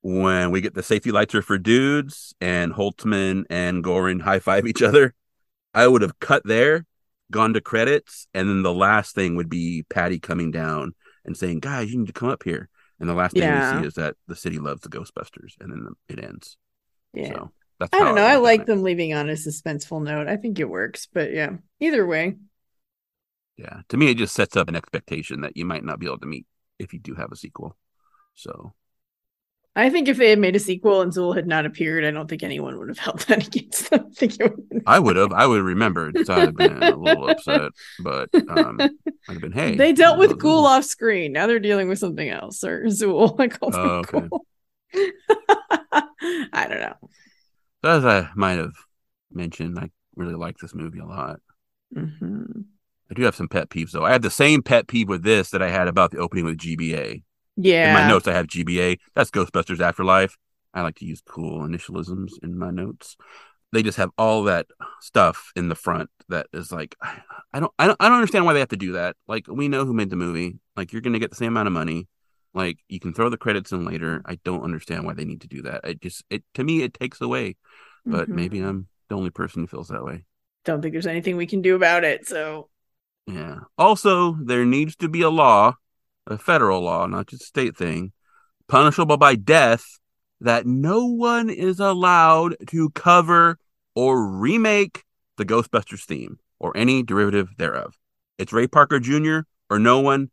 when 0.03 0.51
we 0.51 0.61
get 0.61 0.75
the 0.75 0.83
safety 0.83 1.11
lights 1.11 1.35
are 1.35 1.43
for 1.43 1.59
dudes 1.59 2.35
and 2.41 2.73
Holtzman 2.73 3.45
and 3.51 3.83
Gorin 3.83 4.23
high 4.23 4.39
five 4.39 4.67
each 4.67 4.83
other. 4.83 5.15
I 5.75 5.87
would 5.87 6.03
have 6.03 6.19
cut 6.21 6.43
there 6.45 6.87
gone 7.31 7.55
to 7.55 7.61
credits, 7.61 8.29
and 8.35 8.49
then 8.49 8.63
the 8.63 8.73
last 8.73 9.15
thing 9.15 9.37
would 9.37 9.49
be 9.49 9.85
Patty 9.89 10.19
coming 10.19 10.51
down 10.51 10.95
and 11.25 11.37
saying, 11.37 11.61
"Guys, 11.61 11.93
you 11.93 11.99
need 11.99 12.07
to 12.07 12.13
come 12.13 12.29
up 12.29 12.43
here." 12.43 12.69
And 12.99 13.09
the 13.09 13.15
last 13.15 13.35
thing 13.35 13.43
yeah. 13.43 13.77
we 13.77 13.83
see 13.83 13.89
is 13.89 13.95
that 13.95 14.17
the 14.27 14.37
city 14.37 14.59
loves 14.59 14.83
the 14.83 14.89
Ghostbusters, 14.89 15.55
and 15.61 15.71
then 15.71 15.89
it 16.09 16.23
ends. 16.23 16.57
Yeah, 17.13 17.29
so 17.29 17.53
that's 17.79 17.95
I 17.95 17.99
don't 17.99 18.15
know. 18.15 18.25
I, 18.25 18.35
I 18.35 18.37
like 18.37 18.67
them 18.67 18.83
leaving 18.83 19.13
on 19.15 19.29
a 19.29 19.35
suspenseful 19.35 20.03
note. 20.03 20.29
I 20.29 20.37
think 20.37 20.59
it 20.59 20.69
works, 20.69 21.09
but 21.13 21.33
yeah, 21.33 21.57
either 21.81 22.07
way. 22.07 22.37
Yeah, 23.57 23.81
to 23.89 23.97
me, 23.97 24.11
it 24.11 24.19
just 24.19 24.35
sets 24.35 24.57
up 24.57 24.69
an 24.69 24.77
expectation 24.77 25.41
that 25.41 25.57
you 25.57 25.65
might 25.65 25.85
not 25.85 25.99
be 25.99 26.07
able 26.07 26.19
to 26.19 26.27
meet 26.27 26.47
if 26.79 26.93
you 26.93 26.99
do 26.99 27.15
have 27.15 27.33
a 27.33 27.37
sequel. 27.37 27.77
So 28.35 28.75
I 29.77 29.91
think 29.91 30.09
if 30.09 30.17
they 30.17 30.31
had 30.31 30.39
made 30.39 30.57
a 30.57 30.59
sequel 30.59 31.03
and 31.03 31.13
Zuul 31.13 31.37
had 31.37 31.47
not 31.47 31.67
appeared, 31.67 32.03
I 32.07 32.11
don't 32.11 32.27
think 32.29 32.43
anyone 32.43 32.79
would 32.79 32.89
have 32.89 32.99
held 33.07 33.21
that 33.21 33.47
against 33.47 33.91
them. 33.91 34.11
I, 34.21 34.29
would 34.31 34.85
I 34.87 34.99
would 34.99 35.17
have. 35.17 35.33
I 35.35 35.47
would 35.47 35.59
have 35.59 35.67
remembered. 35.67 36.19
So 36.25 36.35
I'd 36.35 36.41
have 36.41 36.57
been 36.57 36.83
a 36.83 36.97
little 36.97 37.29
upset, 37.29 37.73
but 38.03 38.31
um, 38.49 38.81
I'd 38.81 38.91
have 39.29 39.41
been, 39.41 39.53
hey. 39.53 39.77
They 39.77 39.93
dealt 39.93 40.19
with 40.19 40.39
Ghoul 40.39 40.65
off 40.65 40.85
screen. 40.85 41.33
Now 41.33 41.47
they're 41.47 41.59
dealing 41.59 41.89
with 41.89 41.99
something 41.99 42.29
else. 42.29 42.65
Or 42.65 42.85
Zuul. 42.85 43.39
I 43.39 43.49
call 43.49 43.71
oh, 43.75 44.03
okay. 44.07 44.29
I 46.53 46.67
don't 46.69 46.81
know. 46.81 47.11
So 47.85 47.91
as 47.91 48.05
I 48.07 48.31
might 48.35 48.57
have 48.57 48.75
mentioned, 49.31 49.79
I 49.79 49.91
really 50.15 50.35
like 50.35 50.57
this 50.57 50.75
movie 50.75 51.01
a 51.01 51.07
lot. 51.07 51.41
Mm-hmm. 51.95 52.63
I 53.11 53.15
do 53.15 53.23
have 53.23 53.37
some 53.37 53.49
pet 53.49 53.69
peeves, 53.71 53.93
though. 53.93 54.05
I 54.05 54.13
had 54.13 54.23
the 54.23 54.31
same 54.31 54.63
pet 54.63 54.89
peeve 54.89 55.09
with 55.09 55.23
this 55.23 55.51
that 55.51 55.63
I 55.63 55.71
had 55.71 55.89
about 55.89 56.11
the 56.11 56.19
opening 56.19 56.45
with 56.45 56.59
GBA. 56.59 57.23
Yeah. 57.57 57.89
In 57.89 57.95
my 57.95 58.09
notes, 58.09 58.27
I 58.27 58.33
have 58.33 58.47
GBA. 58.47 58.99
That's 59.15 59.31
Ghostbusters 59.31 59.81
Afterlife. 59.81 60.37
I 60.75 60.83
like 60.83 60.97
to 60.97 61.07
use 61.07 61.23
cool 61.27 61.61
initialisms 61.61 62.33
in 62.43 62.59
my 62.59 62.71
notes. 62.71 63.17
They 63.73 63.83
just 63.83 63.99
have 63.99 64.11
all 64.19 64.45
that 64.45 64.67
stuff 65.01 65.53
in 65.57 65.69
the 65.69 65.75
front 65.75 66.11
that 66.29 66.47
is 66.53 66.71
like, 66.71 66.97
I 67.53 67.61
don't, 67.61 67.73
I 67.79 67.87
don't, 67.87 67.97
I 68.01 68.09
don't 68.09 68.19
understand 68.19 68.45
why 68.45 68.53
they 68.53 68.61
have 68.61 68.69
to 68.69 68.77
do 68.77 68.93
that. 68.93 69.17
Like, 69.27 69.47
we 69.49 69.69
know 69.69 69.85
who 69.85 69.95
made 69.95 70.11
the 70.11 70.17
movie. 70.17 70.59
Like, 70.77 70.93
you're 70.93 71.03
going 71.03 71.15
to 71.15 71.19
get 71.19 71.31
the 71.31 71.37
same 71.37 71.49
amount 71.49 71.69
of 71.69 71.73
money. 71.73 72.09
Like, 72.55 72.79
you 72.89 73.01
can 73.01 73.15
throw 73.15 73.29
the 73.29 73.37
credits 73.37 73.73
in 73.73 73.85
later. 73.85 74.23
I 74.25 74.39
don't 74.45 74.63
understand 74.63 75.05
why 75.05 75.15
they 75.15 75.25
need 75.25 75.43
to 75.43 75.49
do 75.49 75.63
that. 75.63 75.83
It 75.85 76.01
just, 76.01 76.25
it 76.31 76.43
to 76.55 76.65
me, 76.65 76.83
it 76.83 76.95
takes 76.95 77.21
away. 77.21 77.57
But 78.05 78.25
mm-hmm. 78.25 78.37
maybe 78.37 78.61
I'm 78.61 78.87
the 79.09 79.17
only 79.17 79.31
person 79.31 79.63
who 79.63 79.67
feels 79.67 79.89
that 79.89 80.05
way. 80.05 80.25
Don't 80.65 80.81
think 80.81 80.93
there's 80.93 81.07
anything 81.07 81.37
we 81.37 81.47
can 81.47 81.61
do 81.61 81.75
about 81.75 82.05
it. 82.05 82.27
So, 82.27 82.69
yeah. 83.27 83.59
Also, 83.77 84.37
there 84.43 84.65
needs 84.65 84.97
to 84.97 85.09
be 85.09 85.23
a 85.23 85.31
law 85.31 85.75
a 86.27 86.39
federal 86.39 86.83
law, 86.83 87.07
not 87.07 87.29
just 87.29 87.43
a 87.43 87.47
state 87.47 87.77
thing, 87.77 88.13
punishable 88.69 89.17
by 89.17 89.37
death, 89.37 89.99
that 90.41 90.67
no 90.67 91.07
one 91.07 91.49
is 91.49 91.81
allowed 91.81 92.57
to 92.69 92.91
cover 92.91 93.59
or 93.95 94.27
remake 94.27 95.05
the 95.37 95.45
Ghostbusters 95.45 96.05
theme 96.05 96.39
or 96.59 96.77
any 96.77 97.03
derivative 97.03 97.49
thereof. 97.59 97.95
It's 98.39 98.53
Ray 98.53 98.67
Parker 98.67 99.01
Jr. 99.01 99.41
or 99.71 99.79
no 99.79 100.01
one. 100.01 100.31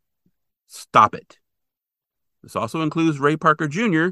Stop 0.66 1.14
it. 1.14 1.38
This 2.42 2.56
also 2.56 2.82
includes 2.82 3.18
Ray 3.18 3.36
Parker 3.36 3.68
Jr., 3.68 4.08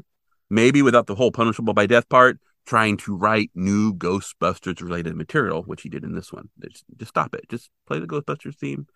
maybe 0.49 0.81
without 0.81 1.07
the 1.07 1.15
whole 1.15 1.31
punishable 1.31 1.73
by 1.73 1.85
death 1.85 2.09
part, 2.09 2.39
trying 2.65 2.97
to 2.97 3.15
write 3.15 3.51
new 3.55 3.93
Ghostbusters 3.93 4.81
related 4.81 5.15
material, 5.15 5.63
which 5.63 5.81
he 5.81 5.89
did 5.89 6.03
in 6.03 6.13
this 6.13 6.31
one. 6.31 6.49
Just, 6.59 6.85
just 6.97 7.09
stop 7.09 7.33
it. 7.35 7.49
Just 7.49 7.69
play 7.85 7.99
the 7.99 8.07
Ghostbusters 8.07 8.55
theme. 8.55 8.87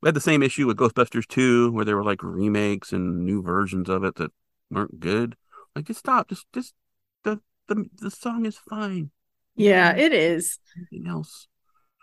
We 0.00 0.08
had 0.08 0.14
the 0.14 0.20
same 0.20 0.42
issue 0.42 0.66
with 0.66 0.76
Ghostbusters 0.76 1.26
2, 1.26 1.72
where 1.72 1.84
there 1.84 1.96
were 1.96 2.04
like 2.04 2.22
remakes 2.22 2.92
and 2.92 3.24
new 3.24 3.42
versions 3.42 3.88
of 3.88 4.04
it 4.04 4.14
that 4.16 4.32
weren't 4.70 5.00
good. 5.00 5.36
Like 5.74 5.86
just 5.86 6.00
stop. 6.00 6.28
Just 6.28 6.46
just 6.52 6.74
the 7.24 7.40
the 7.68 7.84
the 8.00 8.10
song 8.10 8.46
is 8.46 8.56
fine. 8.56 9.10
Yeah, 9.56 9.96
it 9.96 10.12
is. 10.12 10.58
Anything 10.76 11.08
else? 11.10 11.48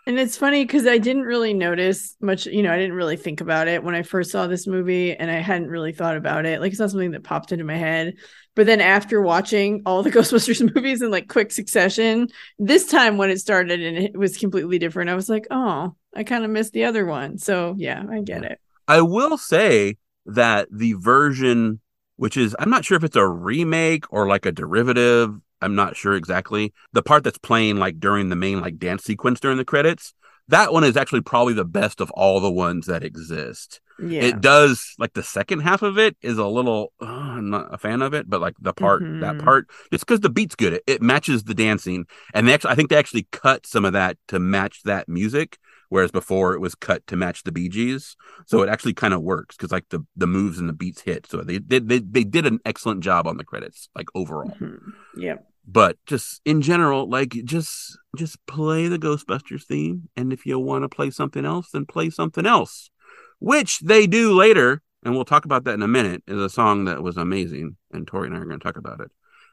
And 0.06 0.18
it's 0.18 0.36
funny 0.36 0.64
because 0.64 0.86
I 0.86 0.98
didn't 0.98 1.22
really 1.22 1.54
notice 1.54 2.14
much, 2.20 2.44
you 2.44 2.62
know, 2.62 2.70
I 2.70 2.76
didn't 2.76 2.96
really 2.96 3.16
think 3.16 3.40
about 3.40 3.68
it 3.68 3.82
when 3.82 3.94
I 3.94 4.02
first 4.02 4.30
saw 4.30 4.46
this 4.46 4.66
movie 4.66 5.16
and 5.16 5.30
I 5.30 5.36
hadn't 5.36 5.70
really 5.70 5.92
thought 5.92 6.18
about 6.18 6.44
it. 6.44 6.60
Like 6.60 6.72
it's 6.72 6.80
not 6.80 6.90
something 6.90 7.12
that 7.12 7.24
popped 7.24 7.52
into 7.52 7.64
my 7.64 7.76
head. 7.76 8.14
But 8.54 8.66
then 8.66 8.82
after 8.82 9.22
watching 9.22 9.82
all 9.86 10.02
the 10.02 10.10
Ghostbusters 10.12 10.74
movies 10.74 11.00
in 11.00 11.10
like 11.10 11.28
quick 11.28 11.50
succession, 11.50 12.28
this 12.58 12.86
time 12.86 13.16
when 13.16 13.30
it 13.30 13.38
started 13.38 13.80
and 13.80 13.96
it 13.96 14.16
was 14.16 14.36
completely 14.36 14.78
different, 14.78 15.08
I 15.08 15.14
was 15.14 15.30
like, 15.30 15.46
oh, 15.50 15.96
I 16.14 16.22
kind 16.22 16.44
of 16.44 16.50
missed 16.50 16.74
the 16.74 16.84
other 16.84 17.06
one. 17.06 17.38
So 17.38 17.74
yeah, 17.78 18.02
I 18.10 18.20
get 18.20 18.44
it. 18.44 18.60
I 18.86 19.00
will 19.00 19.38
say 19.38 19.96
that 20.26 20.68
the 20.70 20.92
version, 20.94 21.80
which 22.16 22.36
is, 22.36 22.54
I'm 22.58 22.70
not 22.70 22.84
sure 22.84 22.98
if 22.98 23.04
it's 23.04 23.16
a 23.16 23.26
remake 23.26 24.04
or 24.12 24.28
like 24.28 24.44
a 24.44 24.52
derivative 24.52 25.34
I'm 25.60 25.74
not 25.74 25.96
sure 25.96 26.14
exactly. 26.14 26.72
The 26.92 27.02
part 27.02 27.24
that's 27.24 27.38
playing 27.38 27.76
like 27.76 28.00
during 28.00 28.28
the 28.28 28.36
main 28.36 28.60
like 28.60 28.78
dance 28.78 29.04
sequence 29.04 29.40
during 29.40 29.56
the 29.56 29.64
credits, 29.64 30.14
that 30.48 30.72
one 30.72 30.84
is 30.84 30.96
actually 30.96 31.22
probably 31.22 31.54
the 31.54 31.64
best 31.64 32.00
of 32.00 32.10
all 32.10 32.40
the 32.40 32.50
ones 32.50 32.86
that 32.86 33.02
exist. 33.02 33.80
Yeah. 33.98 34.22
It 34.22 34.40
does 34.40 34.94
like 34.98 35.12
the 35.12 35.22
second 35.22 35.60
half 35.60 35.82
of 35.82 35.98
it 35.98 36.16
is 36.20 36.36
a 36.36 36.46
little 36.46 36.92
uh, 37.00 37.06
I'm 37.06 37.50
not 37.50 37.72
a 37.72 37.78
fan 37.78 38.02
of 38.02 38.12
it, 38.12 38.28
but 38.28 38.40
like 38.40 38.54
the 38.60 38.72
part 38.72 39.02
mm-hmm. 39.02 39.20
that 39.20 39.38
part 39.38 39.68
just 39.92 40.04
because 40.04 40.20
the 40.20 40.30
beat's 40.30 40.56
good, 40.56 40.74
it, 40.74 40.82
it 40.86 41.02
matches 41.02 41.44
the 41.44 41.54
dancing, 41.54 42.06
and 42.34 42.48
they 42.48 42.54
actually 42.54 42.72
I 42.72 42.74
think 42.74 42.90
they 42.90 42.96
actually 42.96 43.28
cut 43.30 43.66
some 43.66 43.84
of 43.84 43.92
that 43.92 44.18
to 44.28 44.40
match 44.40 44.82
that 44.84 45.08
music, 45.08 45.58
whereas 45.94 46.10
before 46.10 46.54
it 46.54 46.60
was 46.60 46.74
cut 46.74 47.06
to 47.06 47.14
match 47.14 47.44
the 47.44 47.52
Bee 47.52 47.68
Gees. 47.68 48.16
So 48.46 48.62
it 48.62 48.68
actually 48.68 48.94
kind 48.94 49.14
of 49.14 49.22
works 49.22 49.56
because 49.56 49.70
like 49.70 49.88
the 49.90 50.04
the 50.16 50.26
moves 50.26 50.58
and 50.58 50.68
the 50.68 50.72
beats 50.72 51.02
hit. 51.02 51.24
So 51.28 51.42
they 51.42 51.60
did 51.60 51.88
they, 51.88 52.00
they 52.00 52.24
did 52.24 52.46
an 52.46 52.58
excellent 52.66 53.00
job 53.04 53.28
on 53.28 53.36
the 53.36 53.44
credits, 53.44 53.88
like 53.94 54.08
overall. 54.12 54.50
Mm-hmm. 54.50 55.20
Yep 55.20 55.46
but 55.66 55.96
just 56.04 56.42
in 56.44 56.60
general 56.60 57.08
like 57.08 57.30
just 57.44 57.96
just 58.18 58.36
play 58.46 58.86
the 58.86 58.98
ghostbusters 58.98 59.64
theme 59.64 60.10
and 60.14 60.30
if 60.30 60.44
you 60.44 60.58
want 60.58 60.82
to 60.82 60.90
play 60.90 61.10
something 61.10 61.46
else 61.46 61.70
then 61.70 61.86
play 61.86 62.10
something 62.10 62.44
else 62.44 62.90
which 63.38 63.80
they 63.80 64.06
do 64.06 64.34
later 64.34 64.82
and 65.04 65.14
we'll 65.14 65.24
talk 65.24 65.46
about 65.46 65.64
that 65.64 65.72
in 65.72 65.80
a 65.80 65.88
minute 65.88 66.22
is 66.26 66.38
a 66.38 66.50
song 66.50 66.84
that 66.84 67.02
was 67.02 67.16
amazing 67.16 67.78
and 67.94 68.06
tori 68.06 68.26
and 68.26 68.36
i 68.36 68.38
are 68.38 68.44
going 68.44 68.60
to 68.60 68.62
talk 68.62 68.76
about 68.76 69.00
it 69.00 69.10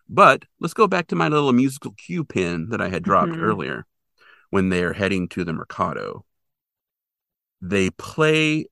but 0.10 0.44
let's 0.60 0.74
go 0.74 0.86
back 0.86 1.08
to 1.08 1.16
my 1.16 1.30
little 1.30 1.54
musical 1.54 1.92
cue 1.92 2.26
pin 2.26 2.68
that 2.72 2.82
i 2.82 2.90
had 2.90 3.04
dropped 3.04 3.32
mm-hmm. 3.32 3.46
earlier 3.46 3.86
when 4.50 4.68
they're 4.68 4.92
heading 4.92 5.30
to 5.30 5.46
the 5.46 5.54
mercado 5.54 6.26
they 7.62 7.90
play 7.92 8.66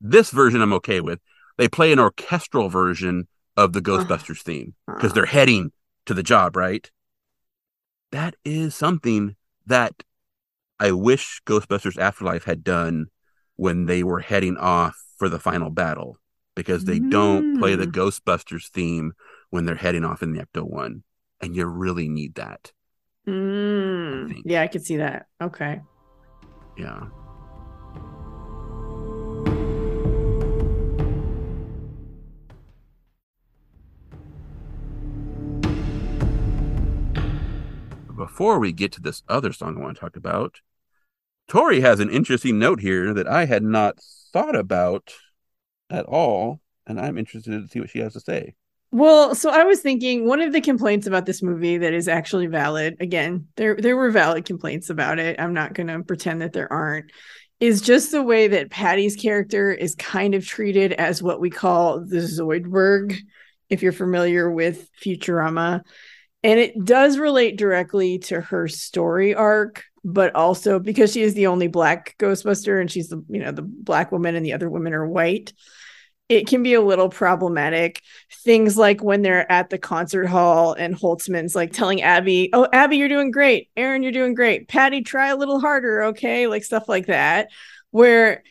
this 0.00 0.30
version 0.30 0.60
i'm 0.60 0.72
okay 0.72 1.00
with 1.00 1.20
they 1.56 1.68
play 1.68 1.92
an 1.92 1.98
orchestral 1.98 2.68
version 2.68 3.26
of 3.56 3.72
the 3.72 3.80
ghostbusters 3.80 4.42
theme 4.42 4.74
because 4.86 5.12
they're 5.12 5.26
heading 5.26 5.70
to 6.06 6.14
the 6.14 6.22
job, 6.22 6.56
right? 6.56 6.90
That 8.12 8.34
is 8.44 8.74
something 8.74 9.36
that 9.66 10.02
I 10.78 10.92
wish 10.92 11.40
Ghostbusters 11.46 11.98
Afterlife 11.98 12.44
had 12.44 12.64
done 12.64 13.06
when 13.56 13.86
they 13.86 14.02
were 14.02 14.20
heading 14.20 14.56
off 14.56 15.02
for 15.16 15.28
the 15.28 15.38
final 15.38 15.70
battle 15.70 16.18
because 16.54 16.84
they 16.84 16.98
mm. 16.98 17.10
don't 17.10 17.58
play 17.58 17.74
the 17.74 17.86
mm. 17.86 17.92
Ghostbusters 17.92 18.68
theme 18.68 19.12
when 19.50 19.64
they're 19.64 19.74
heading 19.74 20.04
off 20.04 20.22
in 20.22 20.32
the 20.32 20.44
Ecto 20.44 20.68
1. 20.68 21.02
And 21.40 21.56
you 21.56 21.66
really 21.66 22.08
need 22.08 22.34
that. 22.34 22.72
Mm. 23.26 24.32
I 24.32 24.42
yeah, 24.44 24.62
I 24.62 24.66
could 24.66 24.84
see 24.84 24.98
that. 24.98 25.26
Okay. 25.40 25.80
Yeah. 26.76 27.06
Before 38.24 38.58
we 38.58 38.72
get 38.72 38.90
to 38.90 39.02
this 39.02 39.22
other 39.28 39.52
song 39.52 39.76
I 39.76 39.80
want 39.82 39.96
to 39.96 40.00
talk 40.00 40.16
about, 40.16 40.62
Tori 41.46 41.82
has 41.82 42.00
an 42.00 42.08
interesting 42.08 42.58
note 42.58 42.80
here 42.80 43.12
that 43.12 43.28
I 43.28 43.44
had 43.44 43.62
not 43.62 43.98
thought 44.32 44.56
about 44.56 45.12
at 45.90 46.06
all, 46.06 46.62
and 46.86 46.98
I'm 46.98 47.18
interested 47.18 47.50
to 47.50 47.68
see 47.68 47.80
what 47.80 47.90
she 47.90 47.98
has 47.98 48.14
to 48.14 48.20
say. 48.20 48.54
Well, 48.90 49.34
so 49.34 49.50
I 49.50 49.64
was 49.64 49.80
thinking 49.80 50.26
one 50.26 50.40
of 50.40 50.54
the 50.54 50.62
complaints 50.62 51.06
about 51.06 51.26
this 51.26 51.42
movie 51.42 51.76
that 51.76 51.92
is 51.92 52.08
actually 52.08 52.46
valid. 52.46 52.96
Again, 52.98 53.48
there 53.56 53.76
there 53.76 53.96
were 53.96 54.10
valid 54.10 54.46
complaints 54.46 54.88
about 54.88 55.18
it. 55.18 55.38
I'm 55.38 55.52
not 55.52 55.74
going 55.74 55.88
to 55.88 56.02
pretend 56.02 56.40
that 56.40 56.54
there 56.54 56.72
aren't. 56.72 57.12
Is 57.60 57.82
just 57.82 58.10
the 58.10 58.22
way 58.22 58.48
that 58.48 58.70
Patty's 58.70 59.16
character 59.16 59.70
is 59.70 59.94
kind 59.96 60.34
of 60.34 60.46
treated 60.46 60.94
as 60.94 61.22
what 61.22 61.40
we 61.40 61.50
call 61.50 62.00
the 62.00 62.18
Zoidberg. 62.18 63.18
If 63.68 63.82
you're 63.82 63.92
familiar 63.92 64.50
with 64.50 64.88
Futurama, 65.02 65.82
and 66.44 66.60
it 66.60 66.84
does 66.84 67.18
relate 67.18 67.56
directly 67.56 68.18
to 68.20 68.40
her 68.40 68.68
story 68.68 69.34
arc 69.34 69.84
but 70.04 70.34
also 70.36 70.78
because 70.78 71.12
she 71.12 71.22
is 71.22 71.34
the 71.34 71.46
only 71.48 71.66
black 71.66 72.14
ghostbuster 72.18 72.80
and 72.80 72.90
she's 72.90 73.08
the 73.08 73.24
you 73.28 73.40
know 73.40 73.50
the 73.50 73.62
black 73.62 74.12
woman 74.12 74.36
and 74.36 74.46
the 74.46 74.52
other 74.52 74.70
women 74.70 74.94
are 74.94 75.08
white 75.08 75.52
it 76.28 76.46
can 76.46 76.62
be 76.62 76.74
a 76.74 76.80
little 76.80 77.10
problematic. 77.10 78.00
Things 78.44 78.78
like 78.78 79.02
when 79.02 79.22
they're 79.22 79.50
at 79.50 79.68
the 79.70 79.78
concert 79.78 80.26
hall 80.26 80.72
and 80.72 80.94
Holtzman's 80.94 81.54
like 81.54 81.72
telling 81.72 82.02
abby 82.02 82.50
oh 82.52 82.66
abby 82.72 82.96
you're 82.96 83.08
doing 83.08 83.30
great. 83.30 83.68
Erin 83.76 84.02
you're 84.02 84.12
doing 84.12 84.34
great. 84.34 84.68
Patty 84.68 85.02
try 85.02 85.28
a 85.28 85.36
little 85.36 85.60
harder 85.60 86.04
okay? 86.04 86.46
Like 86.46 86.64
stuff 86.64 86.88
like 86.88 87.06
that 87.06 87.48
where 87.90 88.42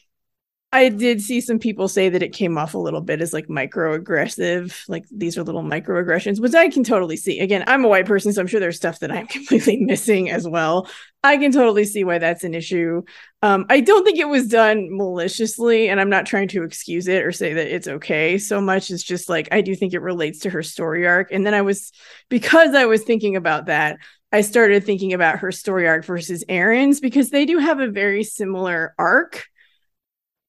I 0.74 0.90
did 0.90 1.22
see 1.22 1.40
some 1.40 1.60
people 1.60 1.88
say 1.88 2.10
that 2.10 2.24
it 2.24 2.34
came 2.34 2.58
off 2.58 2.74
a 2.74 2.80
little 2.80 3.00
bit 3.00 3.22
as 3.22 3.32
like 3.32 3.46
microaggressive, 3.46 4.90
like 4.90 5.06
these 5.12 5.38
are 5.38 5.44
little 5.44 5.62
microaggressions, 5.62 6.40
which 6.40 6.56
I 6.56 6.68
can 6.68 6.84
totally 6.84 7.16
see. 7.16 7.40
Again, 7.40 7.64
I'm 7.68 7.86
a 7.86 7.88
white 7.88 8.08
person, 8.08 8.34
so 8.34 8.42
I'm 8.42 8.48
sure 8.48 8.60
there's 8.60 8.78
stuff 8.78 8.98
that 9.00 9.12
I'm 9.12 9.28
completely 9.38 9.78
missing 9.78 10.32
as 10.32 10.48
well. 10.48 10.90
I 11.24 11.38
can 11.38 11.52
totally 11.52 11.86
see 11.86 12.04
why 12.04 12.18
that's 12.18 12.44
an 12.44 12.56
issue. 12.56 13.04
Um, 13.44 13.68
I 13.70 13.82
don't 13.82 14.04
think 14.04 14.18
it 14.18 14.28
was 14.28 14.48
done 14.48 14.88
maliciously, 14.90 15.90
and 15.90 16.02
I'm 16.02 16.10
not 16.10 16.26
trying 16.26 16.48
to 16.50 16.64
excuse 16.64 17.08
it 17.08 17.24
or 17.24 17.32
say 17.32 17.54
that 17.54 17.68
it's 17.68 17.88
okay 17.88 18.40
so 18.40 18.60
much. 18.60 18.90
It's 18.90 19.04
just 19.04 19.30
like 19.30 19.50
I 19.52 19.62
do 19.62 19.76
think 19.76 19.94
it 19.94 20.02
relates 20.02 20.40
to 20.40 20.50
her 20.50 20.64
story 20.64 21.06
arc. 21.06 21.32
And 21.32 21.46
then 21.46 21.54
I 21.54 21.62
was, 21.62 21.92
because 22.30 22.74
I 22.74 22.86
was 22.86 23.04
thinking 23.04 23.36
about 23.36 23.68
that, 23.68 24.00
I 24.32 24.42
started 24.42 24.84
thinking 24.84 25.14
about 25.14 25.38
her 25.38 25.52
story 25.52 25.88
arc 25.88 26.04
versus 26.04 26.44
Erin's 26.50 27.00
because 27.00 27.30
they 27.30 27.46
do 27.46 27.60
have 27.60 27.80
a 27.80 27.92
very 27.92 28.24
similar 28.24 28.96
arc 28.98 29.46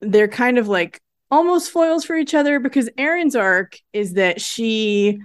they're 0.00 0.28
kind 0.28 0.58
of 0.58 0.68
like 0.68 1.00
almost 1.30 1.70
foils 1.70 2.04
for 2.04 2.16
each 2.16 2.34
other 2.34 2.60
because 2.60 2.88
Erin's 2.98 3.36
arc 3.36 3.78
is 3.92 4.14
that 4.14 4.40
she 4.40 5.18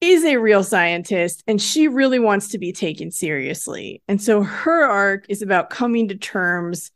is 0.00 0.24
a 0.24 0.36
real 0.36 0.62
scientist 0.62 1.42
and 1.46 1.60
she 1.60 1.88
really 1.88 2.18
wants 2.18 2.48
to 2.48 2.58
be 2.58 2.72
taken 2.72 3.10
seriously. 3.10 4.02
And 4.06 4.22
so 4.22 4.42
her 4.42 4.84
arc 4.84 5.26
is 5.28 5.42
about 5.42 5.70
coming 5.70 6.08
to 6.08 6.14
terms 6.16 6.92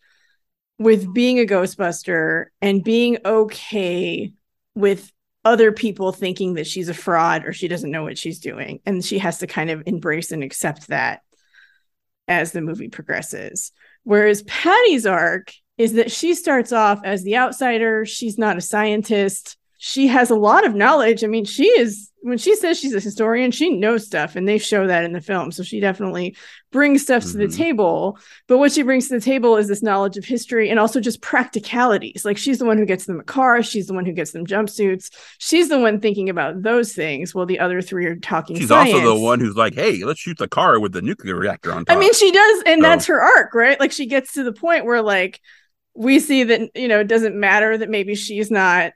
with 0.79 1.13
being 1.13 1.39
a 1.39 1.45
Ghostbuster 1.45 2.47
and 2.61 2.85
being 2.85 3.19
okay 3.25 4.33
with 4.75 5.13
other 5.45 5.73
people 5.73 6.13
thinking 6.13 6.55
that 6.55 6.67
she's 6.67 6.89
a 6.89 6.95
fraud 6.95 7.45
or 7.45 7.53
she 7.53 7.67
doesn't 7.67 7.91
know 7.91 8.05
what 8.05 8.19
she's 8.19 8.39
doing. 8.39 8.81
And 8.87 9.05
she 9.05 9.19
has 9.19 9.39
to 9.39 9.47
kind 9.47 9.71
of 9.71 9.83
embrace 9.87 10.31
and 10.31 10.45
accept 10.45 10.89
that 10.89 11.23
as 12.29 12.53
the 12.53 12.61
movie 12.61 12.89
progresses. 12.89 13.73
Whereas 14.05 14.43
Patty's 14.45 15.07
arc 15.07 15.53
is 15.83 15.95
that 15.95 16.13
she 16.13 16.33
starts 16.33 16.73
off 16.73 17.01
as 17.03 17.25
the 17.25 17.37
outsider. 17.37 18.07
She's 18.07 18.39
not 18.39 18.57
a 18.57 18.61
scientist. 18.61 19.57
She 19.79 20.07
has 20.07 20.31
a 20.31 20.37
lot 20.37 20.65
of 20.65 20.77
knowledge. 20.77 21.25
I 21.25 21.27
mean, 21.27 21.45
she 21.45 21.67
is, 21.67 22.13
when 22.21 22.39
she 22.39 22.55
says 22.55 22.79
she's 22.79 22.95
a 22.95 23.01
historian, 23.01 23.51
she 23.51 23.71
knows 23.71 24.07
stuff, 24.07 24.37
and 24.37 24.47
they 24.47 24.59
show 24.59 24.87
that 24.87 25.03
in 25.03 25.13
the 25.13 25.21
film. 25.21 25.51
So 25.51 25.65
she 25.65 25.81
definitely 25.81 26.37
brings 26.71 27.03
stuff 27.03 27.25
mm-hmm. 27.25 27.33
to 27.33 27.39
the 27.39 27.45
mm-hmm. 27.47 27.63
table. 27.63 28.19
But 28.47 28.59
what 28.59 28.71
she 28.71 28.83
brings 28.83 29.09
to 29.09 29.15
the 29.15 29.21
table 29.21 29.57
is 29.57 29.67
this 29.67 29.83
knowledge 29.83 30.17
of 30.17 30.25
history 30.25 30.71
and 30.71 30.79
also 30.79 31.01
just 31.01 31.21
practicalities. 31.21 32.25
Like 32.25 32.39
she's 32.39 32.61
the 32.61 32.65
one 32.65 32.79
who 32.79 32.87
gets 32.87 33.07
them 33.07 33.19
a 33.19 33.25
car, 33.25 33.61
she's 33.61 33.89
the 33.89 33.95
one 33.95 34.07
who 34.07 34.13
gets 34.13 34.31
them 34.31 34.47
jumpsuits. 34.47 35.11
She's 35.39 35.69
the 35.69 35.81
one 35.81 35.99
thinking 35.99 36.31
about 36.31 36.63
those 36.63 36.93
things 36.93 37.35
while 37.35 37.47
the 37.47 37.59
other 37.59 37.83
three 37.83 38.07
are 38.07 38.15
talking. 38.15 38.57
She's 38.57 38.69
science. 38.69 38.95
also 38.95 39.17
the 39.17 39.21
one 39.21 39.41
who's 39.41 39.57
like, 39.57 39.75
hey, 39.75 40.05
let's 40.05 40.21
shoot 40.21 40.39
the 40.39 40.47
car 40.47 40.79
with 40.79 40.93
the 40.93 41.03
nuclear 41.03 41.35
reactor 41.35 41.73
on 41.73 41.87
top. 41.87 41.97
I 41.97 41.99
mean, 41.99 42.15
she 42.15 42.31
does, 42.31 42.63
and 42.67 42.81
so. 42.81 42.89
that's 42.89 43.07
her 43.07 43.21
arc, 43.21 43.53
right? 43.53 43.81
Like 43.81 43.91
she 43.91 44.07
gets 44.07 44.35
to 44.35 44.45
the 44.45 44.53
point 44.53 44.85
where, 44.85 45.03
like, 45.03 45.41
we 45.95 46.19
see 46.19 46.45
that 46.45 46.71
you 46.75 46.89
know 46.89 47.01
it 47.01 47.09
doesn't 47.09 47.39
matter 47.39 47.77
that 47.77 47.91
maybe 47.91 48.15
she's 48.15 48.51
not 48.51 48.93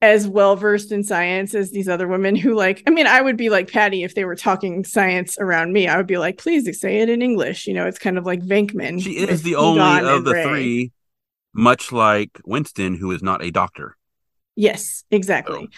as 0.00 0.28
well 0.28 0.54
versed 0.54 0.92
in 0.92 1.02
science 1.02 1.54
as 1.54 1.72
these 1.72 1.88
other 1.88 2.06
women 2.06 2.36
who 2.36 2.54
like 2.54 2.82
i 2.86 2.90
mean 2.90 3.06
i 3.06 3.20
would 3.20 3.36
be 3.36 3.50
like 3.50 3.70
patty 3.70 4.04
if 4.04 4.14
they 4.14 4.24
were 4.24 4.36
talking 4.36 4.84
science 4.84 5.36
around 5.38 5.72
me. 5.72 5.88
I 5.88 5.96
would 5.96 6.06
be 6.06 6.18
like 6.18 6.38
please 6.38 6.80
say 6.80 6.98
it 6.98 7.08
in 7.08 7.22
english. 7.22 7.66
You 7.66 7.74
know 7.74 7.86
it's 7.86 7.98
kind 7.98 8.16
of 8.16 8.24
like 8.24 8.40
venkman 8.40 9.02
she 9.02 9.18
is 9.18 9.42
the 9.42 9.56
only 9.56 10.08
of 10.08 10.24
the 10.24 10.34
Ray. 10.34 10.44
three 10.44 10.92
much 11.52 11.90
like 11.90 12.40
winston 12.44 12.94
who 12.94 13.10
is 13.10 13.22
not 13.22 13.42
a 13.42 13.50
doctor. 13.50 13.96
Yes 14.54 15.04
exactly. 15.10 15.62
So 15.62 15.68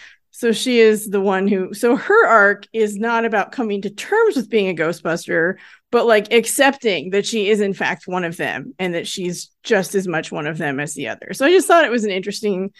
she 0.53 0.79
is 0.79 1.09
the 1.09 1.21
one 1.21 1.47
who, 1.47 1.73
so 1.73 1.95
her 1.95 2.27
arc 2.27 2.67
is 2.73 2.97
not 2.97 3.25
about 3.25 3.51
coming 3.51 3.81
to 3.81 3.89
terms 3.89 4.35
with 4.35 4.49
being 4.49 4.69
a 4.69 4.81
Ghostbuster, 4.81 5.57
but 5.91 6.05
like 6.05 6.31
accepting 6.33 7.11
that 7.11 7.25
she 7.25 7.49
is 7.49 7.59
in 7.59 7.73
fact 7.73 8.07
one 8.07 8.23
of 8.23 8.37
them 8.37 8.73
and 8.79 8.95
that 8.95 9.07
she's 9.07 9.51
just 9.63 9.93
as 9.93 10.07
much 10.07 10.31
one 10.31 10.47
of 10.47 10.57
them 10.57 10.79
as 10.79 10.93
the 10.93 11.09
other. 11.09 11.33
So 11.33 11.45
I 11.45 11.51
just 11.51 11.67
thought 11.67 11.85
it 11.85 11.91
was 11.91 12.05
an 12.05 12.11
interesting 12.11 12.71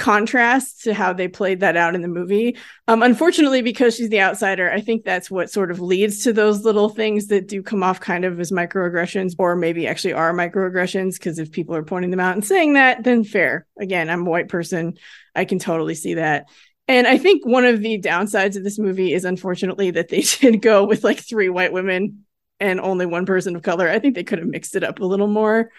contrast 0.00 0.84
to 0.84 0.94
how 0.94 1.12
they 1.12 1.28
played 1.28 1.60
that 1.60 1.76
out 1.76 1.94
in 1.94 2.00
the 2.00 2.08
movie. 2.08 2.56
Um, 2.88 3.02
unfortunately, 3.02 3.60
because 3.60 3.94
she's 3.94 4.08
the 4.08 4.22
outsider, 4.22 4.70
I 4.70 4.80
think 4.80 5.04
that's 5.04 5.30
what 5.30 5.50
sort 5.50 5.70
of 5.70 5.78
leads 5.78 6.24
to 6.24 6.32
those 6.32 6.64
little 6.64 6.88
things 6.88 7.26
that 7.26 7.46
do 7.46 7.62
come 7.62 7.82
off 7.82 8.00
kind 8.00 8.24
of 8.24 8.40
as 8.40 8.50
microaggressions, 8.50 9.34
or 9.38 9.56
maybe 9.56 9.86
actually 9.86 10.14
are 10.14 10.32
microaggressions. 10.32 11.14
Because 11.14 11.38
if 11.38 11.52
people 11.52 11.76
are 11.76 11.82
pointing 11.82 12.10
them 12.10 12.20
out 12.20 12.34
and 12.34 12.44
saying 12.44 12.74
that, 12.74 13.04
then 13.04 13.24
fair. 13.24 13.66
Again, 13.78 14.08
I'm 14.08 14.26
a 14.26 14.30
white 14.30 14.48
person. 14.48 14.94
I 15.34 15.44
can 15.44 15.58
totally 15.58 15.94
see 15.94 16.14
that. 16.14 16.46
And 16.90 17.06
I 17.06 17.18
think 17.18 17.46
one 17.46 17.64
of 17.64 17.82
the 17.82 18.00
downsides 18.00 18.56
of 18.56 18.64
this 18.64 18.76
movie 18.76 19.12
is 19.12 19.24
unfortunately 19.24 19.92
that 19.92 20.08
they 20.08 20.22
did 20.40 20.60
go 20.60 20.84
with 20.84 21.04
like 21.04 21.20
three 21.20 21.48
white 21.48 21.72
women 21.72 22.24
and 22.58 22.80
only 22.80 23.06
one 23.06 23.26
person 23.26 23.54
of 23.54 23.62
color. 23.62 23.88
I 23.88 24.00
think 24.00 24.16
they 24.16 24.24
could 24.24 24.40
have 24.40 24.48
mixed 24.48 24.74
it 24.74 24.82
up 24.82 24.98
a 24.98 25.04
little 25.04 25.28
more. 25.28 25.70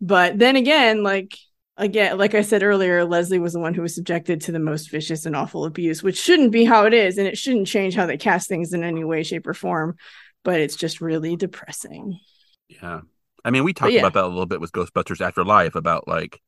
But 0.00 0.38
then 0.38 0.54
again, 0.54 1.02
like 1.02 1.36
again, 1.76 2.18
like 2.18 2.36
I 2.36 2.42
said 2.42 2.62
earlier, 2.62 3.04
Leslie 3.04 3.40
was 3.40 3.54
the 3.54 3.58
one 3.58 3.74
who 3.74 3.82
was 3.82 3.96
subjected 3.96 4.42
to 4.42 4.52
the 4.52 4.60
most 4.60 4.92
vicious 4.92 5.26
and 5.26 5.34
awful 5.34 5.64
abuse, 5.64 6.04
which 6.04 6.20
shouldn't 6.20 6.52
be 6.52 6.64
how 6.64 6.86
it 6.86 6.94
is, 6.94 7.18
and 7.18 7.26
it 7.26 7.36
shouldn't 7.36 7.66
change 7.66 7.96
how 7.96 8.06
they 8.06 8.16
cast 8.16 8.48
things 8.48 8.72
in 8.72 8.84
any 8.84 9.02
way, 9.02 9.24
shape, 9.24 9.48
or 9.48 9.54
form. 9.54 9.96
But 10.44 10.60
it's 10.60 10.76
just 10.76 11.00
really 11.00 11.34
depressing. 11.34 12.20
Yeah. 12.68 13.00
I 13.44 13.50
mean, 13.50 13.64
we 13.64 13.72
talked 13.72 13.92
yeah. 13.92 14.00
about 14.00 14.14
that 14.14 14.24
a 14.24 14.28
little 14.28 14.46
bit 14.46 14.60
with 14.60 14.70
Ghostbusters 14.70 15.20
Afterlife 15.20 15.74
about 15.74 16.06
like 16.06 16.40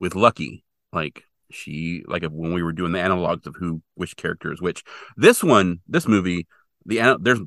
with 0.00 0.14
Lucky, 0.14 0.64
like 0.92 1.24
she 1.50 2.02
like 2.06 2.24
when 2.24 2.52
we 2.52 2.62
were 2.62 2.72
doing 2.72 2.92
the 2.92 2.98
analogs 2.98 3.46
of 3.46 3.56
who 3.56 3.82
which 3.94 4.16
character 4.16 4.52
is 4.52 4.60
which. 4.60 4.82
This 5.16 5.42
one, 5.42 5.80
this 5.86 6.08
movie, 6.08 6.46
the 6.86 7.16
there's 7.20 7.40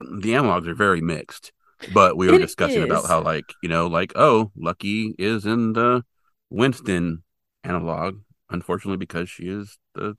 the 0.00 0.32
analogs 0.32 0.66
are 0.66 0.74
very 0.74 1.00
mixed. 1.00 1.52
But 1.92 2.16
we 2.16 2.28
were 2.28 2.34
it 2.34 2.38
discussing 2.38 2.82
is. 2.82 2.84
about 2.84 3.06
how 3.06 3.20
like 3.20 3.44
you 3.62 3.68
know 3.68 3.86
like 3.86 4.12
oh 4.16 4.50
Lucky 4.56 5.14
is 5.18 5.44
in 5.44 5.74
the 5.74 6.04
Winston 6.50 7.22
analog, 7.64 8.16
unfortunately, 8.50 8.98
because 8.98 9.28
she 9.28 9.44
is 9.44 9.78
the. 9.94 10.14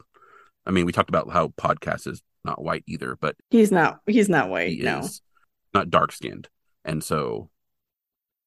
I 0.65 0.71
mean, 0.71 0.85
we 0.85 0.91
talked 0.91 1.09
about 1.09 1.31
how 1.31 1.47
podcast 1.59 2.07
is 2.07 2.21
not 2.43 2.61
white 2.61 2.83
either, 2.87 3.17
but 3.19 3.35
he's 3.49 3.71
not. 3.71 3.99
He's 4.05 4.29
not 4.29 4.49
white. 4.49 4.69
He 4.69 4.81
no, 4.81 5.07
not 5.73 5.89
dark 5.89 6.11
skinned, 6.11 6.49
and 6.85 7.03
so 7.03 7.49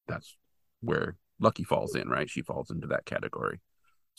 that's 0.07 0.37
where 0.81 1.17
Lucky 1.41 1.65
falls 1.65 1.95
in, 1.95 2.09
right? 2.09 2.29
She 2.29 2.43
falls 2.43 2.71
into 2.71 2.87
that 2.89 3.07
category. 3.07 3.61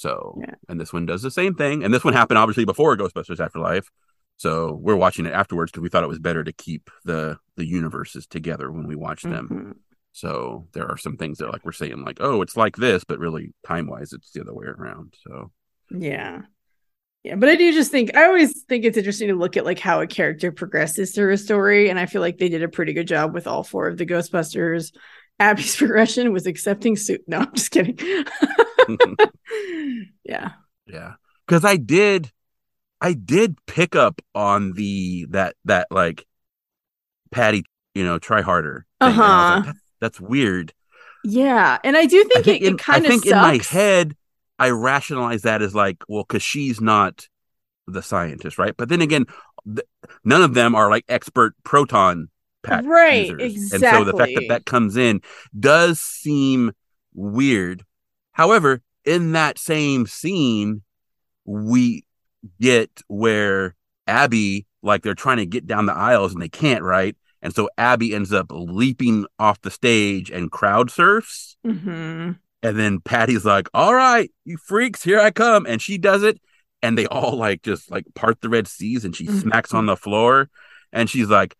So, 0.01 0.39
yeah. 0.41 0.55
and 0.67 0.81
this 0.81 0.91
one 0.91 1.05
does 1.05 1.21
the 1.21 1.29
same 1.29 1.53
thing, 1.53 1.83
and 1.83 1.93
this 1.93 2.03
one 2.03 2.13
happened 2.13 2.39
obviously 2.39 2.65
before 2.65 2.97
Ghostbusters 2.97 3.39
Afterlife. 3.39 3.89
So 4.37 4.73
we're 4.81 4.95
watching 4.95 5.27
it 5.27 5.33
afterwards 5.33 5.71
because 5.71 5.83
we 5.83 5.89
thought 5.89 6.03
it 6.03 6.09
was 6.09 6.17
better 6.17 6.43
to 6.43 6.51
keep 6.51 6.89
the 7.05 7.37
the 7.57 7.65
universes 7.65 8.25
together 8.25 8.71
when 8.71 8.87
we 8.87 8.95
watch 8.95 9.21
them. 9.21 9.49
Mm-hmm. 9.51 9.71
So 10.13 10.67
there 10.73 10.87
are 10.87 10.97
some 10.97 11.17
things 11.17 11.37
that 11.37 11.51
like 11.51 11.63
we're 11.63 11.71
saying 11.71 12.03
like, 12.03 12.17
oh, 12.19 12.41
it's 12.41 12.57
like 12.57 12.75
this, 12.75 13.03
but 13.03 13.19
really 13.19 13.53
time 13.63 13.85
wise, 13.85 14.11
it's 14.11 14.31
the 14.31 14.41
other 14.41 14.55
way 14.55 14.65
around. 14.65 15.13
So 15.27 15.51
yeah. 15.91 16.41
Yeah, 17.23 17.35
but 17.35 17.49
I 17.49 17.55
do 17.55 17.71
just 17.71 17.91
think 17.91 18.17
I 18.17 18.25
always 18.25 18.63
think 18.63 18.83
it's 18.83 18.97
interesting 18.97 19.27
to 19.27 19.35
look 19.35 19.55
at 19.55 19.65
like 19.65 19.77
how 19.77 20.01
a 20.01 20.07
character 20.07 20.51
progresses 20.51 21.13
through 21.13 21.33
a 21.33 21.37
story, 21.37 21.91
and 21.91 21.99
I 21.99 22.07
feel 22.07 22.21
like 22.21 22.39
they 22.39 22.49
did 22.49 22.63
a 22.63 22.67
pretty 22.67 22.93
good 22.93 23.07
job 23.07 23.35
with 23.35 23.45
all 23.45 23.63
four 23.63 23.87
of 23.87 23.97
the 23.97 24.07
Ghostbusters. 24.07 24.91
Abby's 25.39 25.75
progression 25.77 26.33
was 26.33 26.47
accepting 26.47 26.95
suit. 26.95 27.21
No, 27.27 27.41
I'm 27.41 27.53
just 27.53 27.69
kidding. 27.69 27.99
yeah, 30.23 30.51
yeah, 30.87 31.13
because 31.47 31.65
I 31.65 31.77
did, 31.77 32.31
I 32.99 33.13
did 33.13 33.57
pick 33.65 33.95
up 33.95 34.21
on 34.35 34.73
the 34.73 35.27
that 35.29 35.55
that 35.65 35.87
like 35.91 36.25
Patty, 37.31 37.63
you 37.95 38.03
know, 38.03 38.19
try 38.19 38.41
harder. 38.41 38.85
Uh 38.99 39.11
huh. 39.11 39.63
Like, 39.65 39.75
that's 39.99 40.19
weird. 40.19 40.73
Yeah, 41.23 41.77
and 41.83 41.95
I 41.95 42.05
do 42.05 42.23
think, 42.23 42.39
I 42.39 42.41
think 42.41 42.63
it, 42.63 42.73
it 42.73 42.79
kind 42.79 43.05
of. 43.05 43.09
I 43.09 43.09
think 43.09 43.25
sucks. 43.25 43.33
in 43.33 43.37
my 43.37 43.59
head, 43.63 44.15
I 44.57 44.69
rationalize 44.69 45.43
that 45.43 45.61
as 45.61 45.75
like, 45.75 46.03
well, 46.07 46.23
because 46.23 46.43
she's 46.43 46.81
not 46.81 47.27
the 47.87 48.01
scientist, 48.01 48.57
right? 48.57 48.75
But 48.75 48.89
then 48.89 49.01
again, 49.01 49.25
th- 49.65 49.87
none 50.23 50.41
of 50.41 50.53
them 50.53 50.75
are 50.75 50.89
like 50.89 51.05
expert 51.07 51.53
proton 51.63 52.29
pack 52.63 52.85
right? 52.85 53.27
Users. 53.27 53.73
Exactly. 53.73 53.87
And 53.87 53.97
so 53.97 54.11
the 54.11 54.17
fact 54.17 54.31
that 54.35 54.47
that 54.49 54.65
comes 54.65 54.97
in 54.97 55.21
does 55.57 55.99
seem 55.99 56.73
weird. 57.13 57.83
However, 58.31 58.81
in 59.05 59.33
that 59.33 59.57
same 59.57 60.05
scene, 60.05 60.83
we 61.45 62.05
get 62.59 63.01
where 63.07 63.75
Abby, 64.07 64.65
like 64.81 65.03
they're 65.03 65.13
trying 65.13 65.37
to 65.37 65.45
get 65.45 65.67
down 65.67 65.85
the 65.85 65.93
aisles 65.93 66.33
and 66.33 66.41
they 66.41 66.49
can't, 66.49 66.83
right? 66.83 67.15
And 67.41 67.53
so 67.53 67.69
Abby 67.77 68.13
ends 68.13 68.31
up 68.31 68.47
leaping 68.51 69.25
off 69.39 69.61
the 69.61 69.71
stage 69.71 70.29
and 70.29 70.51
crowd 70.51 70.91
surfs. 70.91 71.57
Mm-hmm. 71.65 72.31
And 72.63 72.79
then 72.79 72.99
Patty's 72.99 73.45
like, 73.45 73.67
all 73.73 73.95
right, 73.95 74.31
you 74.45 74.57
freaks, 74.57 75.03
here 75.03 75.19
I 75.19 75.31
come. 75.31 75.65
And 75.65 75.81
she 75.81 75.97
does 75.97 76.21
it. 76.23 76.39
And 76.83 76.97
they 76.97 77.07
all 77.07 77.35
like 77.35 77.63
just 77.63 77.89
like 77.89 78.05
part 78.13 78.41
the 78.41 78.49
Red 78.49 78.67
Seas 78.67 79.05
and 79.05 79.15
she 79.15 79.25
mm-hmm. 79.25 79.39
smacks 79.39 79.73
on 79.73 79.87
the 79.87 79.95
floor. 79.95 80.49
And 80.93 81.09
she's 81.09 81.27
like, 81.27 81.55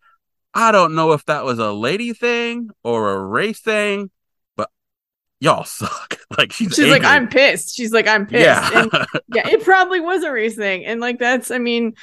I 0.54 0.70
don't 0.70 0.94
know 0.94 1.12
if 1.12 1.24
that 1.24 1.44
was 1.44 1.58
a 1.58 1.72
lady 1.72 2.12
thing 2.12 2.70
or 2.84 3.12
a 3.12 3.24
race 3.24 3.60
thing, 3.60 4.10
y'all 5.42 5.64
suck. 5.64 6.18
like 6.38 6.52
she's 6.52 6.68
She's 6.68 6.78
angry. 6.78 7.00
like, 7.00 7.04
I'm 7.04 7.28
pissed. 7.28 7.74
She's 7.74 7.92
like, 7.92 8.06
I'm 8.06 8.26
pissed. 8.26 8.44
Yeah. 8.44 8.80
and, 8.82 8.92
yeah, 9.34 9.48
it 9.48 9.62
probably 9.64 10.00
was 10.00 10.22
a 10.22 10.32
race 10.32 10.56
thing. 10.56 10.84
And 10.86 11.00
like 11.00 11.18
that's 11.18 11.50
I 11.50 11.58
mean, 11.58 11.94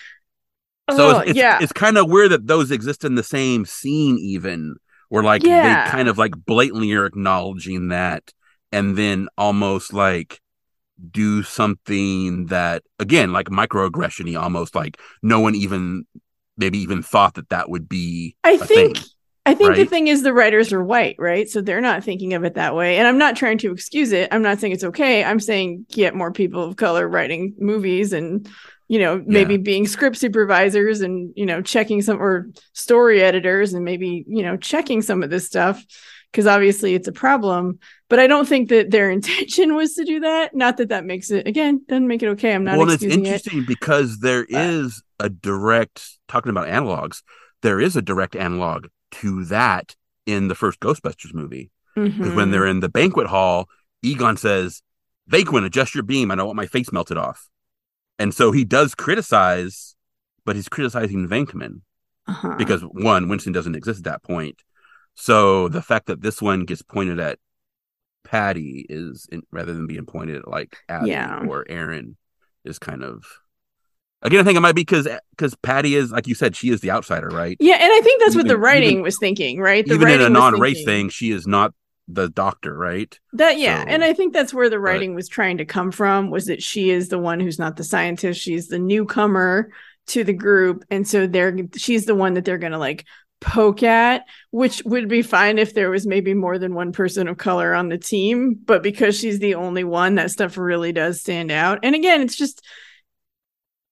so 0.91 1.09
it's, 1.09 1.17
oh, 1.17 1.21
it's, 1.21 1.37
yeah, 1.37 1.59
it's 1.61 1.71
kind 1.71 1.97
of 1.97 2.09
weird 2.09 2.31
that 2.31 2.47
those 2.47 2.71
exist 2.71 3.05
in 3.05 3.15
the 3.15 3.23
same 3.23 3.65
scene, 3.65 4.17
even 4.19 4.75
where 5.07 5.23
like 5.23 5.43
yeah. 5.43 5.85
they 5.85 5.91
kind 5.91 6.07
of 6.07 6.17
like 6.17 6.33
blatantly 6.45 6.91
are 6.93 7.05
acknowledging 7.05 7.87
that, 7.89 8.31
and 8.71 8.97
then 8.97 9.29
almost 9.37 9.93
like 9.93 10.41
do 11.11 11.43
something 11.43 12.47
that 12.47 12.83
again 12.99 13.31
like 13.31 13.47
microaggression 13.47 14.37
almost 14.37 14.75
like 14.75 14.99
no 15.21 15.39
one 15.39 15.55
even 15.55 16.05
maybe 16.57 16.77
even 16.77 17.01
thought 17.01 17.35
that 17.35 17.47
that 17.47 17.69
would 17.69 17.87
be 17.87 18.35
i 18.43 18.57
think 18.57 18.97
thing, 18.97 19.05
i 19.49 19.53
think 19.53 19.71
right? 19.71 19.77
the 19.77 19.85
thing 19.85 20.07
is 20.07 20.23
the 20.23 20.33
writers 20.33 20.71
are 20.71 20.83
white 20.83 21.15
right? 21.19 21.49
So 21.49 21.61
they're 21.61 21.81
not 21.81 22.03
thinking 22.03 22.33
of 22.33 22.43
it 22.43 22.55
that 22.55 22.75
way. 22.75 22.97
And 22.97 23.07
i'm 23.07 23.17
not 23.17 23.35
trying 23.35 23.57
to 23.59 23.71
excuse 23.71 24.11
it. 24.11 24.29
I'm 24.31 24.41
not 24.41 24.59
saying 24.59 24.73
it's 24.73 24.83
okay. 24.83 25.23
I'm 25.23 25.39
saying 25.39 25.85
get 25.91 26.15
more 26.15 26.31
people 26.31 26.63
of 26.63 26.75
color 26.75 27.07
writing 27.07 27.55
movies 27.59 28.13
and 28.13 28.47
you 28.87 28.99
know 28.99 29.23
maybe 29.25 29.55
yeah. 29.55 29.61
being 29.61 29.87
script 29.87 30.17
supervisors 30.17 31.01
and 31.01 31.33
you 31.35 31.45
know 31.45 31.61
checking 31.61 32.01
some 32.01 32.21
or 32.21 32.49
story 32.73 33.21
editors 33.21 33.73
and 33.73 33.85
maybe 33.85 34.25
you 34.27 34.43
know 34.43 34.57
checking 34.57 35.01
some 35.01 35.23
of 35.23 35.29
this 35.29 35.45
stuff 35.45 35.83
because 36.31 36.45
obviously 36.45 36.93
it's 36.93 37.07
a 37.07 37.11
problem. 37.11 37.79
But 38.07 38.19
i 38.19 38.27
don't 38.27 38.47
think 38.47 38.69
that 38.69 38.91
their 38.91 39.09
intention 39.17 39.75
was 39.75 39.93
to 39.95 40.05
do 40.05 40.21
that. 40.21 40.55
Not 40.55 40.77
that 40.77 40.89
that 40.89 41.05
makes 41.05 41.31
it 41.31 41.47
again 41.47 41.81
doesn't 41.87 42.07
make 42.07 42.23
it 42.23 42.29
okay. 42.29 42.53
I'm 42.53 42.63
not 42.63 42.77
well 42.77 42.89
it's 42.89 43.03
interesting 43.03 43.59
it. 43.59 43.67
because 43.67 44.19
there 44.19 44.45
is 44.47 45.01
a 45.19 45.29
direct 45.29 46.17
talking 46.27 46.49
about 46.49 46.67
analogs 46.67 47.21
there 47.61 47.79
is 47.79 47.95
a 47.95 48.01
direct 48.01 48.35
analog 48.35 48.87
to 49.11 49.45
that 49.45 49.95
in 50.25 50.47
the 50.47 50.55
first 50.55 50.79
ghostbusters 50.79 51.33
movie 51.33 51.71
because 51.95 52.13
mm-hmm. 52.13 52.35
when 52.35 52.51
they're 52.51 52.67
in 52.67 52.79
the 52.79 52.89
banquet 52.89 53.27
hall 53.27 53.67
egon 54.01 54.37
says 54.37 54.81
Venkman, 55.29 55.65
adjust 55.65 55.93
your 55.93 56.03
beam. 56.03 56.31
I 56.31 56.35
don't 56.35 56.47
want 56.47 56.57
my 56.57 56.65
face 56.65 56.91
melted 56.91 57.17
off. 57.17 57.47
And 58.17 58.33
so 58.33 58.51
he 58.51 58.65
does 58.65 58.95
criticize, 58.95 59.95
but 60.45 60.55
he's 60.55 60.67
criticizing 60.67 61.27
Venkman 61.27 61.81
uh-huh. 62.27 62.55
because 62.57 62.81
one, 62.81 63.29
Winston 63.29 63.53
doesn't 63.53 63.75
exist 63.75 63.99
at 63.99 64.03
that 64.05 64.23
point. 64.23 64.61
So 65.15 65.67
the 65.67 65.81
fact 65.81 66.07
that 66.07 66.21
this 66.21 66.41
one 66.41 66.65
gets 66.65 66.81
pointed 66.81 67.19
at 67.19 67.39
Patty 68.23 68.85
is 68.89 69.27
in, 69.31 69.43
rather 69.51 69.73
than 69.73 69.87
being 69.87 70.05
pointed 70.05 70.37
at 70.37 70.47
like 70.47 70.77
Abby 70.87 71.09
yeah. 71.09 71.45
or 71.47 71.65
Erin 71.69 72.17
is 72.63 72.79
kind 72.79 73.03
of 73.03 73.23
again. 74.21 74.39
I 74.39 74.43
think 74.43 74.57
it 74.57 74.61
might 74.61 74.75
be 74.75 74.81
because 74.81 75.07
because 75.31 75.53
eh, 75.53 75.57
Patty 75.61 75.95
is 75.95 76.11
like 76.11 76.27
you 76.27 76.35
said, 76.35 76.55
she 76.55 76.69
is 76.69 76.81
the 76.81 76.91
outsider, 76.91 77.29
right? 77.29 77.57
Yeah, 77.59 77.75
and 77.75 77.91
I 77.91 78.01
think 78.01 78.21
that's 78.21 78.35
even, 78.35 78.45
what 78.45 78.47
the 78.47 78.57
writing 78.57 78.91
even, 78.91 79.03
was 79.03 79.17
thinking, 79.17 79.59
right? 79.59 79.85
The 79.85 79.93
even 79.95 80.09
in 80.09 80.21
a 80.21 80.29
non-race 80.29 80.83
thing, 80.83 81.09
she 81.09 81.31
is 81.31 81.47
not 81.47 81.73
the 82.07 82.29
doctor, 82.29 82.75
right? 82.75 83.17
That 83.33 83.57
yeah, 83.57 83.83
so, 83.83 83.89
and 83.89 84.03
I 84.03 84.13
think 84.13 84.33
that's 84.33 84.53
where 84.53 84.69
the 84.69 84.79
writing 84.79 85.11
but, 85.11 85.17
was 85.17 85.29
trying 85.29 85.57
to 85.59 85.65
come 85.65 85.91
from 85.91 86.29
was 86.29 86.45
that 86.45 86.63
she 86.63 86.89
is 86.89 87.09
the 87.09 87.19
one 87.19 87.39
who's 87.39 87.59
not 87.59 87.77
the 87.77 87.83
scientist, 87.83 88.41
she's 88.41 88.67
the 88.67 88.79
newcomer 88.79 89.71
to 90.07 90.23
the 90.23 90.33
group 90.33 90.83
and 90.89 91.07
so 91.07 91.27
they're 91.27 91.55
she's 91.77 92.07
the 92.07 92.15
one 92.15 92.33
that 92.33 92.43
they're 92.43 92.57
going 92.57 92.71
to 92.71 92.79
like 92.79 93.05
poke 93.41 93.83
at, 93.83 94.25
which 94.51 94.83
would 94.85 95.07
be 95.07 95.21
fine 95.21 95.57
if 95.57 95.73
there 95.73 95.89
was 95.89 96.05
maybe 96.05 96.33
more 96.33 96.57
than 96.57 96.73
one 96.73 96.91
person 96.91 97.27
of 97.27 97.37
color 97.37 97.73
on 97.73 97.89
the 97.89 97.97
team, 97.97 98.57
but 98.65 98.83
because 98.83 99.17
she's 99.17 99.39
the 99.39 99.55
only 99.55 99.83
one 99.83 100.15
that 100.15 100.31
stuff 100.31 100.57
really 100.57 100.91
does 100.91 101.21
stand 101.21 101.51
out. 101.51 101.79
And 101.83 101.95
again, 101.95 102.21
it's 102.21 102.35
just 102.35 102.65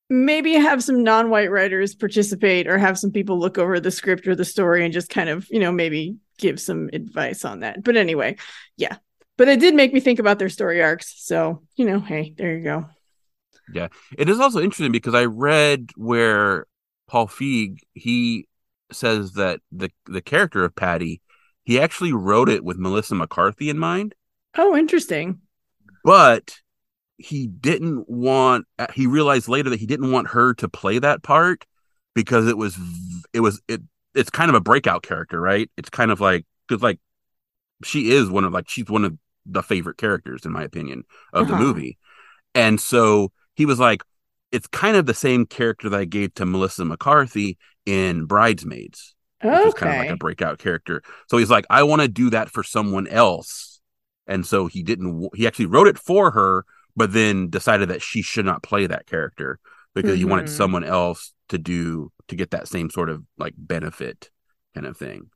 maybe 0.09 0.53
have 0.53 0.83
some 0.83 1.03
non-white 1.03 1.51
writers 1.51 1.95
participate 1.95 2.67
or 2.67 2.77
have 2.77 2.97
some 2.97 3.11
people 3.11 3.39
look 3.39 3.57
over 3.57 3.79
the 3.79 3.91
script 3.91 4.27
or 4.27 4.35
the 4.35 4.45
story 4.45 4.83
and 4.83 4.93
just 4.93 5.09
kind 5.09 5.29
of, 5.29 5.47
you 5.49 5.59
know, 5.59 5.71
maybe 5.71 6.17
give 6.37 6.59
some 6.59 6.89
advice 6.93 7.43
on 7.43 7.61
that. 7.61 7.83
But 7.83 7.97
anyway, 7.97 8.37
yeah. 8.77 8.97
But 9.37 9.49
it 9.49 9.59
did 9.59 9.75
make 9.75 9.93
me 9.93 9.99
think 9.99 10.19
about 10.19 10.39
their 10.39 10.49
story 10.49 10.81
arcs. 10.81 11.13
So, 11.17 11.61
you 11.75 11.85
know, 11.85 11.99
hey, 11.99 12.33
there 12.37 12.57
you 12.57 12.63
go. 12.63 12.85
Yeah. 13.73 13.89
It 14.17 14.29
is 14.29 14.39
also 14.39 14.59
interesting 14.59 14.91
because 14.91 15.13
I 15.13 15.25
read 15.25 15.91
where 15.95 16.65
Paul 17.07 17.27
Feig, 17.27 17.79
he 17.93 18.47
says 18.91 19.33
that 19.33 19.59
the 19.71 19.91
the 20.05 20.21
character 20.21 20.63
of 20.63 20.75
Patty, 20.75 21.21
he 21.63 21.79
actually 21.79 22.13
wrote 22.13 22.49
it 22.49 22.63
with 22.63 22.77
Melissa 22.77 23.15
McCarthy 23.15 23.69
in 23.69 23.77
mind. 23.77 24.15
Oh, 24.57 24.75
interesting. 24.75 25.41
But 26.03 26.57
he 27.17 27.47
didn't 27.47 28.07
want 28.07 28.65
he 28.93 29.07
realized 29.07 29.47
later 29.47 29.69
that 29.69 29.79
he 29.79 29.85
didn't 29.85 30.11
want 30.11 30.29
her 30.29 30.53
to 30.53 30.69
play 30.69 30.99
that 30.99 31.23
part 31.23 31.65
because 32.13 32.47
it 32.47 32.57
was 32.57 32.77
it 33.33 33.39
was 33.39 33.61
it 33.67 33.81
it's 34.13 34.29
kind 34.29 34.49
of 34.49 34.55
a 34.55 34.61
breakout 34.61 35.03
character 35.03 35.39
right 35.41 35.69
it's 35.77 35.89
kind 35.89 36.11
of 36.11 36.21
like 36.21 36.45
because 36.67 36.81
like 36.81 36.99
she 37.83 38.11
is 38.11 38.29
one 38.29 38.43
of 38.43 38.53
like 38.53 38.69
she's 38.69 38.87
one 38.87 39.03
of 39.03 39.17
the 39.45 39.63
favorite 39.63 39.97
characters 39.97 40.45
in 40.45 40.51
my 40.51 40.63
opinion 40.63 41.03
of 41.33 41.47
uh-huh. 41.47 41.57
the 41.57 41.63
movie 41.63 41.97
and 42.53 42.79
so 42.79 43.31
he 43.55 43.65
was 43.65 43.79
like 43.79 44.03
it's 44.51 44.67
kind 44.67 44.95
of 44.95 45.05
the 45.05 45.13
same 45.13 45.45
character 45.45 45.89
that 45.89 45.99
i 45.99 46.05
gave 46.05 46.33
to 46.33 46.45
melissa 46.45 46.85
mccarthy 46.85 47.57
in 47.85 48.25
bridesmaids 48.25 49.15
okay. 49.43 49.55
which 49.55 49.65
was 49.65 49.73
kind 49.73 49.93
of 49.93 49.99
like 49.99 50.09
a 50.09 50.17
breakout 50.17 50.59
character 50.59 51.01
so 51.27 51.37
he's 51.37 51.49
like 51.49 51.65
i 51.69 51.81
want 51.81 52.01
to 52.01 52.07
do 52.07 52.29
that 52.29 52.49
for 52.49 52.63
someone 52.63 53.07
else 53.07 53.79
and 54.27 54.45
so 54.45 54.67
he 54.67 54.83
didn't 54.83 55.29
he 55.33 55.47
actually 55.47 55.65
wrote 55.65 55.87
it 55.87 55.97
for 55.97 56.31
her 56.31 56.65
but 56.97 57.13
then 57.13 57.49
decided 57.49 57.89
that 57.89 58.01
she 58.01 58.21
should 58.21 58.45
not 58.45 58.63
play 58.63 58.87
that 58.87 59.05
character 59.05 59.59
because 59.93 60.11
mm-hmm. 60.11 60.17
he 60.17 60.25
wanted 60.25 60.49
someone 60.49 60.83
else 60.83 61.33
to 61.49 61.57
do 61.57 62.11
to 62.27 62.35
get 62.35 62.51
that 62.51 62.67
same 62.67 62.89
sort 62.89 63.09
of 63.09 63.23
like 63.37 63.53
benefit 63.55 64.29
kind 64.73 64.85
of 64.85 64.97
thing. 64.97 65.29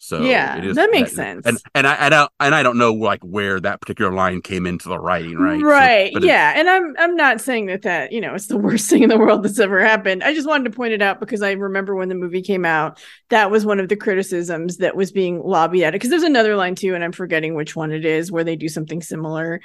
So 0.00 0.22
yeah, 0.22 0.60
that 0.74 0.90
makes 0.92 1.10
that, 1.10 1.16
sense. 1.16 1.46
And 1.46 1.58
and 1.74 1.86
I, 1.86 2.06
I 2.06 2.08
don't 2.08 2.30
and 2.38 2.54
I 2.54 2.62
don't 2.62 2.78
know 2.78 2.94
like 2.94 3.20
where 3.22 3.58
that 3.58 3.80
particular 3.80 4.12
line 4.12 4.40
came 4.42 4.64
into 4.64 4.88
the 4.88 4.98
writing, 4.98 5.36
right? 5.36 5.60
Right. 5.60 6.12
So, 6.14 6.20
yeah, 6.20 6.52
and 6.54 6.70
I'm 6.70 6.94
I'm 6.98 7.16
not 7.16 7.40
saying 7.40 7.66
that 7.66 7.82
that 7.82 8.12
you 8.12 8.20
know 8.20 8.34
it's 8.34 8.46
the 8.46 8.56
worst 8.58 8.88
thing 8.88 9.02
in 9.02 9.08
the 9.08 9.18
world 9.18 9.42
that's 9.42 9.58
ever 9.58 9.84
happened. 9.84 10.22
I 10.22 10.34
just 10.34 10.46
wanted 10.46 10.70
to 10.70 10.76
point 10.76 10.92
it 10.92 11.02
out 11.02 11.18
because 11.18 11.42
I 11.42 11.50
remember 11.52 11.96
when 11.96 12.08
the 12.08 12.14
movie 12.14 12.42
came 12.42 12.64
out, 12.64 13.00
that 13.30 13.50
was 13.50 13.66
one 13.66 13.80
of 13.80 13.88
the 13.88 13.96
criticisms 13.96 14.76
that 14.76 14.94
was 14.94 15.10
being 15.10 15.42
lobbied 15.42 15.82
at 15.82 15.88
it. 15.88 15.96
Because 15.96 16.10
there's 16.10 16.22
another 16.22 16.54
line 16.54 16.76
too, 16.76 16.94
and 16.94 17.02
I'm 17.02 17.12
forgetting 17.12 17.56
which 17.56 17.74
one 17.74 17.90
it 17.90 18.04
is, 18.04 18.30
where 18.30 18.44
they 18.44 18.54
do 18.54 18.68
something 18.68 19.02
similar 19.02 19.60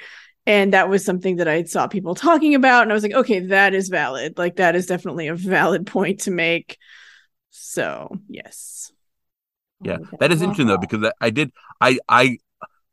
and 0.46 0.72
that 0.72 0.88
was 0.88 1.04
something 1.04 1.36
that 1.36 1.48
I 1.48 1.64
saw 1.64 1.86
people 1.86 2.14
talking 2.14 2.54
about, 2.54 2.82
and 2.82 2.92
I 2.92 2.94
was 2.94 3.02
like, 3.02 3.14
okay, 3.14 3.40
that 3.40 3.74
is 3.74 3.88
valid. 3.88 4.38
Like 4.38 4.56
that 4.56 4.76
is 4.76 4.86
definitely 4.86 5.28
a 5.28 5.34
valid 5.34 5.86
point 5.86 6.20
to 6.20 6.30
make. 6.30 6.78
So 7.50 8.18
yes. 8.28 8.92
Yeah, 9.82 9.98
that 10.20 10.32
is 10.32 10.40
interesting 10.40 10.66
though 10.66 10.78
because 10.78 11.10
I 11.20 11.30
did 11.30 11.52
I 11.80 11.98
I 12.08 12.38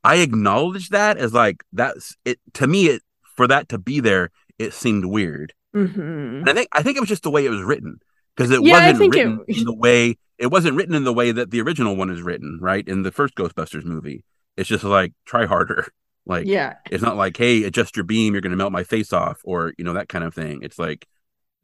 I 0.04 0.18
acknowledge 0.18 0.90
that 0.90 1.18
as 1.18 1.34
like 1.34 1.64
that's 1.72 2.16
it 2.26 2.40
to 2.54 2.68
me 2.68 2.88
it 2.88 3.02
for 3.36 3.48
that 3.48 3.70
to 3.70 3.78
be 3.78 4.00
there 4.00 4.30
it 4.60 4.74
seemed 4.74 5.06
weird. 5.06 5.54
Mm-hmm. 5.76 6.48
I 6.48 6.54
think 6.54 6.68
I 6.72 6.84
think 6.84 6.98
it 6.98 7.00
was 7.00 7.10
just 7.10 7.24
the 7.24 7.32
way 7.32 7.46
it 7.46 7.50
was 7.50 7.62
written 7.62 8.00
because 8.36 8.52
it 8.52 8.62
yeah, 8.64 8.92
wasn't 8.92 9.16
written 9.16 9.46
it... 9.48 9.58
in 9.58 9.64
the 9.64 9.76
way 9.76 10.18
it 10.38 10.48
wasn't 10.48 10.76
written 10.76 10.96
in 10.96 11.04
the 11.04 11.14
way 11.14 11.32
that 11.32 11.52
the 11.52 11.62
original 11.62 11.96
one 11.96 12.10
is 12.10 12.22
written, 12.22 12.60
right? 12.62 12.88
In 12.88 13.04
the 13.04 13.12
first 13.12 13.36
Ghostbusters 13.36 13.86
movie, 13.86 14.24
it's 14.58 14.68
just 14.68 14.84
like 14.84 15.14
try 15.26 15.46
harder. 15.46 15.88
Like, 16.26 16.46
yeah, 16.46 16.76
it's 16.90 17.04
not 17.04 17.18
like, 17.18 17.36
hey, 17.38 17.64
adjust 17.64 17.96
your 17.96 18.06
beam, 18.06 18.34
you're 18.34 18.42
going 18.42 18.52
to 18.52 18.58
melt 18.58 18.72
my 18.72 18.84
face 18.84 19.12
off, 19.12 19.42
or 19.44 19.74
you 19.78 19.84
know 19.84 19.94
that 19.94 20.10
kind 20.10 20.24
of 20.24 20.34
thing. 20.34 20.62
It's 20.62 20.78
like, 20.78 21.08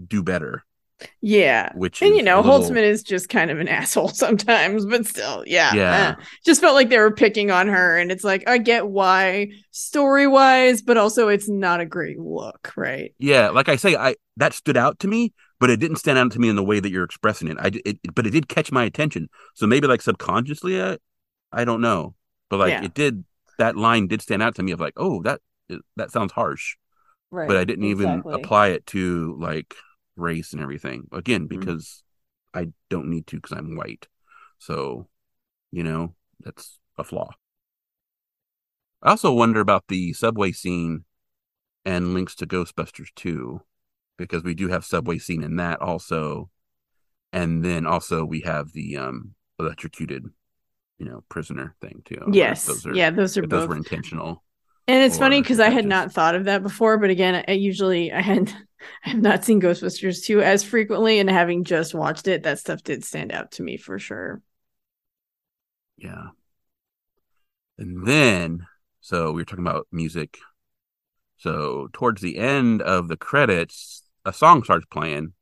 do 0.05 0.23
better. 0.23 0.63
Yeah, 1.21 1.71
which 1.75 2.01
and 2.01 2.15
you 2.15 2.23
know, 2.23 2.41
little... 2.41 2.59
Holtzman 2.59 2.81
is 2.81 3.03
just 3.03 3.29
kind 3.29 3.51
of 3.51 3.59
an 3.59 3.67
asshole 3.67 4.09
sometimes, 4.09 4.85
but 4.85 5.05
still, 5.05 5.43
yeah, 5.45 5.73
yeah. 5.73 6.15
Uh, 6.17 6.23
just 6.45 6.61
felt 6.61 6.75
like 6.75 6.89
they 6.89 6.97
were 6.97 7.11
picking 7.11 7.51
on 7.51 7.67
her, 7.67 7.97
and 7.97 8.11
it's 8.11 8.23
like 8.23 8.47
I 8.47 8.57
get 8.57 8.87
why 8.87 9.49
story 9.71 10.27
wise, 10.27 10.81
but 10.81 10.97
also 10.97 11.27
it's 11.27 11.47
not 11.47 11.79
a 11.79 11.85
great 11.85 12.19
look, 12.19 12.73
right? 12.75 13.13
Yeah, 13.19 13.49
like 13.49 13.69
I 13.69 13.75
say, 13.75 13.95
I 13.95 14.15
that 14.37 14.53
stood 14.53 14.77
out 14.77 14.99
to 14.99 15.07
me, 15.07 15.33
but 15.59 15.69
it 15.69 15.79
didn't 15.79 15.97
stand 15.97 16.17
out 16.17 16.31
to 16.31 16.39
me 16.39 16.49
in 16.49 16.55
the 16.55 16.63
way 16.63 16.79
that 16.79 16.89
you're 16.89 17.03
expressing 17.03 17.47
it. 17.47 17.57
I 17.59 17.71
it, 17.85 17.99
but 18.15 18.25
it 18.25 18.31
did 18.31 18.49
catch 18.49 18.71
my 18.71 18.83
attention, 18.83 19.29
so 19.53 19.67
maybe 19.67 19.87
like 19.87 20.01
subconsciously, 20.01 20.81
I, 20.81 20.97
I 21.51 21.63
don't 21.63 21.81
know, 21.81 22.15
but 22.49 22.57
like 22.57 22.71
yeah. 22.71 22.83
it 22.83 22.95
did 22.95 23.23
that 23.57 23.75
line 23.75 24.07
did 24.07 24.21
stand 24.21 24.41
out 24.41 24.55
to 24.55 24.63
me 24.63 24.71
of 24.71 24.79
like, 24.79 24.93
oh, 24.97 25.21
that 25.23 25.41
that 25.95 26.11
sounds 26.11 26.31
harsh. 26.31 26.75
Right. 27.29 27.47
But 27.47 27.57
I 27.57 27.65
didn't 27.65 27.85
exactly. 27.85 28.19
even 28.19 28.33
apply 28.33 28.67
it 28.69 28.85
to 28.87 29.37
like 29.39 29.75
race 30.15 30.53
and 30.53 30.61
everything. 30.61 31.07
Again, 31.11 31.47
mm-hmm. 31.47 31.59
because 31.59 32.03
mm-hmm. 32.55 32.69
I 32.69 32.73
don't 32.89 33.09
need 33.09 33.27
to 33.27 33.37
because 33.37 33.57
I'm 33.57 33.75
white. 33.75 34.07
So, 34.59 35.07
you 35.71 35.83
know, 35.83 36.15
that's 36.39 36.79
a 36.97 37.03
flaw. 37.03 37.31
I 39.01 39.11
also 39.11 39.31
wonder 39.33 39.59
about 39.59 39.85
the 39.87 40.13
subway 40.13 40.51
scene 40.51 41.05
and 41.85 42.13
links 42.13 42.35
to 42.35 42.47
Ghostbusters 42.47 43.09
2 43.15 43.61
because 44.17 44.43
we 44.43 44.55
do 44.55 44.69
have 44.69 44.83
subway 44.83 45.19
scene 45.19 45.43
in 45.43 45.55
that 45.57 45.81
also. 45.81 46.49
And 47.31 47.63
then 47.63 47.85
also 47.85 48.25
we 48.25 48.41
have 48.41 48.71
the 48.71 48.97
um 48.97 49.35
electrocuted 49.59 50.25
you 50.97 51.05
know 51.05 51.23
prisoner 51.29 51.75
thing 51.81 52.01
too. 52.05 52.29
Yes, 52.31 52.65
those 52.65 52.85
are, 52.85 52.93
yeah, 52.93 53.09
those 53.09 53.37
are 53.37 53.41
both. 53.41 53.49
those 53.49 53.67
were 53.67 53.75
intentional. 53.77 54.43
And 54.89 55.03
it's 55.03 55.17
funny 55.17 55.41
because 55.41 55.59
I 55.59 55.69
had 55.69 55.85
not 55.85 56.13
thought 56.13 56.33
of 56.33 56.45
that 56.45 56.63
before, 56.63 56.97
but 56.97 57.09
again, 57.09 57.43
I 57.45 57.51
usually 57.51 58.11
I 58.11 58.21
had 58.21 58.53
I 59.05 59.09
have 59.09 59.21
not 59.21 59.43
seen 59.43 59.61
Ghostbusters 59.61 60.23
2 60.23 60.41
as 60.41 60.63
frequently, 60.63 61.19
and 61.19 61.29
having 61.29 61.63
just 61.63 61.93
watched 61.93 62.27
it, 62.27 62.43
that 62.43 62.59
stuff 62.59 62.83
did 62.83 63.03
stand 63.03 63.31
out 63.31 63.51
to 63.53 63.63
me 63.63 63.77
for 63.77 63.99
sure. 63.99 64.41
Yeah. 65.97 66.27
And 67.77 68.07
then, 68.07 68.67
so 69.01 69.31
we 69.31 69.41
were 69.41 69.45
talking 69.45 69.65
about 69.65 69.87
music. 69.91 70.37
So 71.37 71.89
towards 71.93 72.21
the 72.21 72.37
end 72.37 72.81
of 72.81 73.07
the 73.07 73.17
credits, 73.17 74.03
a 74.25 74.33
song 74.33 74.63
starts 74.63 74.85
playing. 74.89 75.33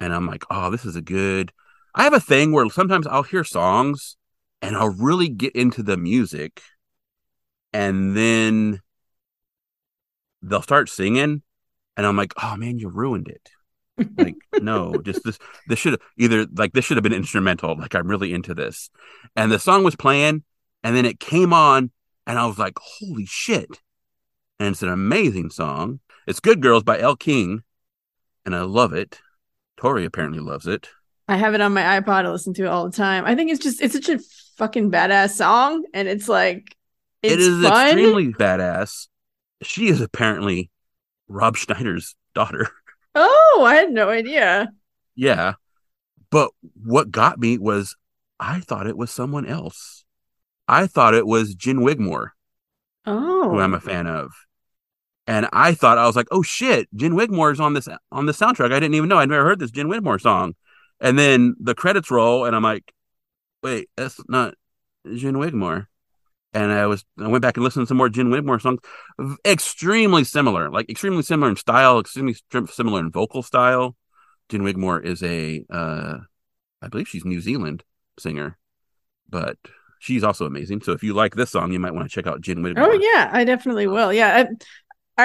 And 0.00 0.14
I'm 0.14 0.26
like, 0.26 0.44
oh, 0.50 0.70
this 0.70 0.84
is 0.84 0.96
a 0.96 1.00
good 1.00 1.52
I 1.98 2.04
have 2.04 2.12
a 2.12 2.20
thing 2.20 2.52
where 2.52 2.70
sometimes 2.70 3.08
I'll 3.08 3.24
hear 3.24 3.42
songs 3.42 4.16
and 4.62 4.76
I'll 4.76 4.94
really 4.94 5.28
get 5.28 5.56
into 5.56 5.82
the 5.82 5.96
music 5.96 6.62
and 7.72 8.16
then 8.16 8.80
they'll 10.40 10.62
start 10.62 10.88
singing 10.88 11.42
and 11.96 12.06
I'm 12.06 12.16
like, 12.16 12.32
"Oh 12.40 12.54
man, 12.56 12.78
you 12.78 12.88
ruined 12.88 13.26
it." 13.26 13.50
like 14.16 14.36
no 14.62 14.94
just 15.02 15.24
this 15.24 15.40
this 15.66 15.80
should 15.80 16.00
either 16.16 16.46
like 16.54 16.72
this 16.72 16.84
should 16.84 16.96
have 16.96 17.02
been 17.02 17.12
instrumental 17.12 17.76
like 17.76 17.96
i'm 17.96 18.06
really 18.06 18.32
into 18.32 18.54
this. 18.54 18.90
And 19.34 19.50
the 19.50 19.58
song 19.58 19.82
was 19.82 19.96
playing 19.96 20.44
and 20.84 20.94
then 20.94 21.04
it 21.04 21.18
came 21.18 21.52
on 21.52 21.90
and 22.28 22.38
i 22.38 22.46
was 22.46 22.58
like 22.58 22.78
holy 22.80 23.26
shit. 23.26 23.80
And 24.60 24.68
it's 24.70 24.82
an 24.82 24.88
amazing 24.88 25.50
song. 25.50 25.98
It's 26.28 26.40
good 26.40 26.62
girls 26.62 26.84
by 26.84 27.00
Elle 27.00 27.16
King 27.16 27.64
and 28.46 28.54
i 28.54 28.62
love 28.62 28.92
it. 28.92 29.20
Tori 29.76 30.04
apparently 30.04 30.40
loves 30.40 30.68
it 30.68 30.88
I 31.28 31.36
have 31.36 31.54
it 31.54 31.60
on 31.60 31.74
my 31.74 32.00
iPod. 32.00 32.24
I 32.24 32.30
listen 32.30 32.54
to 32.54 32.64
it 32.64 32.68
all 32.68 32.86
the 32.86 32.96
time. 32.96 33.24
I 33.26 33.34
think 33.34 33.50
it's 33.50 33.62
just 33.62 33.82
it's 33.82 33.94
such 33.94 34.08
a 34.08 34.18
fucking 34.56 34.90
badass 34.90 35.32
song, 35.32 35.84
and 35.92 36.08
it's 36.08 36.28
like 36.28 36.74
it's 37.22 37.34
it 37.34 37.40
is 37.40 37.64
extremely 37.64 38.32
badass. 38.32 39.08
She 39.62 39.88
is 39.88 40.00
apparently 40.00 40.70
Rob 41.28 41.56
Schneider's 41.56 42.14
daughter. 42.34 42.68
Oh, 43.20 43.64
I 43.66 43.74
had 43.74 43.90
no 43.90 44.10
idea. 44.10 44.70
Yeah, 45.16 45.54
but 46.30 46.52
what 46.84 47.10
got 47.10 47.40
me 47.40 47.58
was 47.58 47.96
I 48.38 48.60
thought 48.60 48.86
it 48.86 48.96
was 48.96 49.10
someone 49.10 49.44
else. 49.44 50.04
I 50.68 50.86
thought 50.86 51.14
it 51.14 51.26
was 51.26 51.56
Gin 51.56 51.80
Wigmore. 51.80 52.34
Oh, 53.06 53.50
who 53.50 53.58
I'm 53.58 53.74
a 53.74 53.78
oh. 53.78 53.80
fan 53.80 54.06
of. 54.06 54.30
And 55.26 55.48
I 55.52 55.74
thought 55.74 55.98
I 55.98 56.06
was 56.06 56.14
like, 56.14 56.28
"Oh 56.30 56.42
shit, 56.42 56.88
Gin 56.94 57.14
Wigmore 57.14 57.50
is 57.50 57.58
on 57.58 57.72
this 57.72 57.88
on 58.12 58.26
the 58.26 58.32
soundtrack." 58.32 58.72
I 58.72 58.78
didn't 58.78 58.94
even 58.94 59.08
know. 59.08 59.18
I'd 59.18 59.30
never 59.30 59.44
heard 59.44 59.58
this 59.58 59.72
Gin 59.72 59.88
Wigmore 59.88 60.20
song. 60.20 60.54
And 61.00 61.18
then 61.18 61.54
the 61.60 61.74
credits 61.74 62.10
roll, 62.10 62.44
and 62.44 62.56
I'm 62.56 62.62
like, 62.62 62.92
wait, 63.62 63.88
that's 63.96 64.20
not 64.28 64.54
Gin 65.14 65.38
Wigmore. 65.38 65.88
And 66.54 66.72
I 66.72 66.86
was 66.86 67.04
I 67.18 67.28
went 67.28 67.42
back 67.42 67.56
and 67.56 67.64
listened 67.64 67.84
to 67.84 67.88
some 67.88 67.98
more 67.98 68.08
Gin 68.08 68.30
Wigmore 68.30 68.58
songs, 68.60 68.80
extremely 69.44 70.24
similar, 70.24 70.70
like 70.70 70.88
extremely 70.88 71.22
similar 71.22 71.50
in 71.50 71.56
style, 71.56 72.00
extremely 72.00 72.34
similar 72.70 73.00
in 73.00 73.10
vocal 73.10 73.42
style. 73.42 73.96
Gin 74.48 74.62
Wigmore 74.62 75.00
is 75.00 75.22
a, 75.22 75.64
uh, 75.70 76.16
I 76.80 76.88
believe 76.88 77.06
she's 77.06 77.24
New 77.24 77.40
Zealand 77.40 77.84
singer, 78.18 78.56
but 79.28 79.58
she's 79.98 80.24
also 80.24 80.46
amazing. 80.46 80.80
So 80.80 80.92
if 80.92 81.02
you 81.02 81.12
like 81.12 81.34
this 81.34 81.50
song, 81.50 81.70
you 81.70 81.78
might 81.78 81.92
want 81.92 82.08
to 82.08 82.14
check 82.14 82.26
out 82.26 82.40
Gin 82.40 82.62
Wigmore. 82.62 82.90
Oh 82.90 82.92
yeah, 82.92 83.28
I 83.30 83.44
definitely 83.44 83.86
will. 83.86 84.12
Yeah, 84.12 84.34
I 84.36 84.46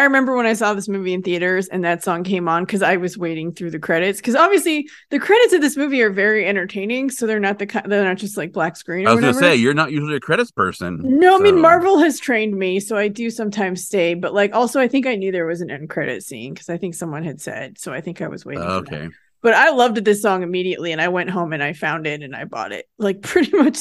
remember 0.02 0.36
when 0.36 0.48
I 0.48 0.54
saw 0.54 0.74
this 0.74 0.90
movie 0.90 1.14
in 1.14 1.22
theaters 1.22 1.68
and 1.68 1.84
that 1.86 2.04
song 2.04 2.24
came 2.24 2.50
on 2.50 2.66
because 2.66 2.82
I 2.82 2.98
was 2.98 3.16
waiting 3.16 3.54
through 3.54 3.70
the 3.70 3.80
credits 3.80 4.20
because 4.20 4.34
obviously 4.36 4.90
the 5.12 5.20
credits 5.20 5.54
of 5.54 5.62
this 5.62 5.78
movie 5.78 6.02
are 6.02 6.10
very 6.10 6.48
entertaining, 6.48 7.12
so 7.12 7.28
they're 7.28 7.40
not 7.40 7.60
the 7.60 7.68
they're 7.86 8.04
not 8.04 8.18
just 8.18 8.36
like 8.36 8.52
black 8.52 8.76
screen. 8.76 9.08
I 9.08 9.12
was 9.12 9.22
gonna 9.22 9.36
say 9.36 9.56
you're 9.56 9.76
not 9.76 9.92
usually 9.92 10.16
a 10.16 10.20
credits 10.20 10.50
person. 10.50 11.00
No, 11.04 11.38
so. 11.38 11.40
I 11.40 11.44
mean 11.44 11.62
Marvel 11.62 12.00
has 12.00 12.20
trained 12.20 12.58
me, 12.58 12.80
so 12.80 12.98
I 12.98 13.08
do 13.08 13.30
sometimes 13.30 13.86
stay. 13.86 14.16
But 14.16 14.34
like 14.34 14.56
also, 14.56 14.80
I 14.80 14.88
think 14.88 15.06
I 15.06 15.16
knew 15.16 15.32
there 15.32 15.46
was 15.46 15.62
an 15.62 15.70
end 15.70 15.92
credit 15.92 16.24
scene 16.24 16.56
because 16.56 16.70
I 16.70 16.78
think 16.78 16.96
someone 16.96 17.24
had 17.24 17.40
said, 17.40 17.78
so 17.78 17.94
I 17.94 18.02
think 18.02 18.20
I 18.20 18.28
was 18.30 18.44
waiting. 18.44 18.64
okay. 18.64 19.10
But 19.44 19.54
I 19.54 19.72
loved 19.72 19.98
this 19.98 20.24
song 20.24 20.42
immediately, 20.42 20.92
and 20.92 21.02
I 21.02 21.10
went 21.10 21.30
home 21.30 21.54
and 21.54 21.62
I 21.62 21.74
found 21.74 22.08
it 22.08 22.24
and 22.24 22.36
I 22.36 22.46
bought 22.46 22.72
it 22.72 22.88
like 22.98 23.22
pretty 23.22 23.56
much 23.56 23.78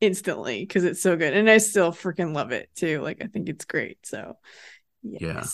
instantly 0.00 0.60
because 0.60 0.84
it's 0.84 1.00
so 1.00 1.16
good, 1.16 1.32
and 1.32 1.48
I 1.48 1.56
still 1.56 1.92
freaking 1.92 2.34
love 2.34 2.52
it 2.52 2.68
too. 2.76 3.00
Like 3.00 3.22
I 3.22 3.28
think 3.28 3.48
it's 3.48 3.64
great. 3.64 3.98
So 4.04 4.36
Yes. 5.10 5.20
Yeah. 5.20 5.44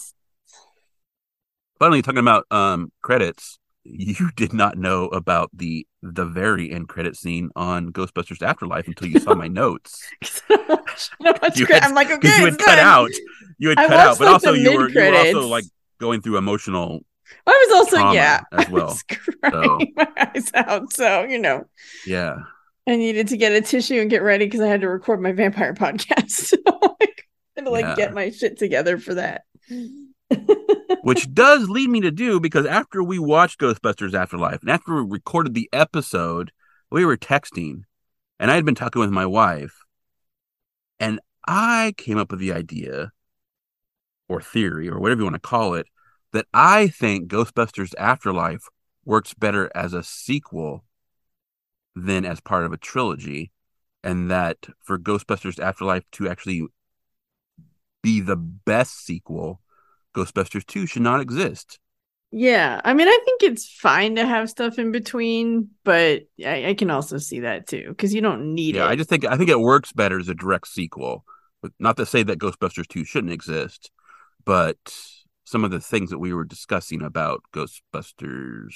Finally, 1.78 2.02
talking 2.02 2.18
about 2.20 2.47
um 2.51 2.93
credits, 3.02 3.59
you 3.85 4.31
did 4.36 4.52
not 4.52 4.78
know 4.78 5.06
about 5.06 5.51
the 5.52 5.86
the 6.02 6.24
very 6.24 6.70
end 6.70 6.89
credit 6.89 7.16
scene 7.16 7.51
on 7.56 7.93
Ghostbusters 7.93 8.43
Afterlife 8.43 8.86
until 8.86 9.09
you 9.09 9.18
saw 9.20 9.35
my 9.35 9.48
notes. 9.62 10.09
no, 10.51 11.35
you 11.55 11.66
had, 11.66 11.82
I'm 11.82 11.94
like, 11.94 12.10
okay, 12.10 12.39
you 12.40 12.44
had 12.47 12.59
cut 12.59 12.78
out. 12.78 13.10
you 13.59 13.70
had 13.70 13.78
I 13.78 13.86
cut 13.89 14.01
out, 14.01 14.18
but 14.18 14.26
like, 14.26 14.32
also 14.35 14.52
you 14.52 14.76
were, 14.76 14.89
you 14.89 15.01
were 15.01 15.14
also 15.16 15.47
like 15.48 15.64
going 15.98 16.20
through 16.22 16.36
emotional. 16.39 17.01
I 17.47 17.66
was 17.68 17.78
also 17.78 18.12
yeah 18.12 18.43
as 18.52 18.66
I 18.68 18.70
well, 18.70 18.86
was 18.86 19.02
crying 19.02 19.93
my 19.97 20.09
eyes 20.35 20.51
out. 20.55 20.93
So 20.93 21.24
you 21.24 21.39
know, 21.39 21.64
Yeah, 22.06 22.36
I 22.86 22.97
needed 22.97 23.28
to 23.28 23.36
get 23.36 23.52
a 23.52 23.60
tissue 23.60 24.01
and 24.01 24.10
get 24.10 24.22
ready 24.22 24.44
because 24.44 24.60
I 24.60 24.66
had 24.68 24.82
to 24.82 24.89
record 24.89 25.20
my 25.20 25.32
vampire 25.32 25.74
podcast. 25.78 26.31
So 26.31 26.56
like, 27.01 27.26
to 27.64 27.70
like 27.70 27.85
Yeah. 27.85 27.94
get 27.97 28.14
my 28.14 28.31
shit 28.31 28.59
together 28.59 28.98
for 28.98 29.14
that. 29.14 29.44
which 31.02 31.32
does 31.32 31.68
lead 31.68 31.90
me 31.90 32.01
to 32.01 32.10
do 32.10 32.40
because 32.40 32.66
after 32.66 33.02
we 33.02 33.18
watched 33.18 33.60
Ghostbusters 33.60 34.14
Afterlife 34.14 34.60
and 34.62 34.70
after 34.70 34.94
we 34.94 35.10
recorded 35.10 35.55
the 35.55 35.68
episode, 35.72 36.51
we 36.90 37.05
were 37.05 37.16
texting, 37.16 37.82
and 38.39 38.51
I 38.51 38.55
had 38.55 38.64
been 38.64 38.74
talking 38.74 39.01
with 39.01 39.10
my 39.10 39.26
wife, 39.26 39.85
and 40.98 41.20
I 41.47 41.94
came 41.97 42.18
up 42.18 42.31
with 42.31 42.40
the 42.40 42.52
idea 42.52 43.12
or 44.28 44.40
theory 44.40 44.89
or 44.89 44.98
whatever 44.98 45.20
you 45.20 45.24
want 45.24 45.35
to 45.35 45.40
call 45.40 45.74
it 45.74 45.86
that 46.32 46.47
I 46.55 46.89
think 46.89 47.31
Ghostbusters 47.31 47.94
Afterlife 47.98 48.66
works 49.05 49.35
better 49.35 49.70
as 49.74 49.93
a 49.93 50.02
sequel 50.02 50.85
than 51.94 52.24
as 52.24 52.40
part 52.40 52.64
of 52.64 52.72
a 52.72 52.78
trilogy, 52.78 53.52
and 54.02 54.31
that 54.31 54.66
for 54.82 54.98
Ghostbusters 54.98 55.60
Afterlife 55.60 56.05
to 56.12 56.28
actually 56.28 56.66
be 58.05 58.20
the 58.22 58.36
best 58.36 59.05
sequel, 59.06 59.62
Ghostbusters 60.16 60.66
2 60.66 60.86
should 60.86 61.02
not 61.02 61.22
exist. 61.22 61.81
Yeah, 62.31 62.81
I 62.85 62.94
mean, 62.94 63.06
I 63.06 63.18
think 63.24 63.44
it's 63.44 63.68
fine 63.68 64.16
to 64.16 64.26
have 64.26 64.51
stuff 64.51 64.78
in 64.78 64.90
between, 64.90 65.70
but 65.85 66.24
I, 66.44 66.70
I 66.70 66.74
can 66.74 66.90
also 66.90 67.16
see 67.18 67.40
that 67.40 67.68
too 67.68 67.89
because 67.90 68.12
you 68.12 68.20
don't 68.22 68.55
need 68.55 68.74
Yeah, 68.74 68.86
it. 68.86 68.86
I 68.86 68.97
just 68.97 69.09
think 69.09 69.24
I 69.24 69.36
think 69.36 69.51
it 69.51 69.60
works 69.60 69.93
better 69.93 70.18
as 70.18 70.28
a 70.28 70.35
direct 70.35 70.68
sequel. 70.68 71.24
But 71.62 71.72
not 71.78 71.97
to 71.97 72.06
say 72.06 72.22
that 72.24 72.39
Ghostbusters 72.39 72.86
2 72.89 73.05
shouldn't 73.05 73.32
exist, 73.32 73.90
but 74.44 74.78
some 75.44 75.64
of 75.64 75.70
the 75.70 75.81
things 75.81 76.10
that 76.10 76.18
we 76.18 76.35
were 76.35 76.44
discussing 76.44 77.02
about 77.02 77.43
Ghostbusters 77.55 78.74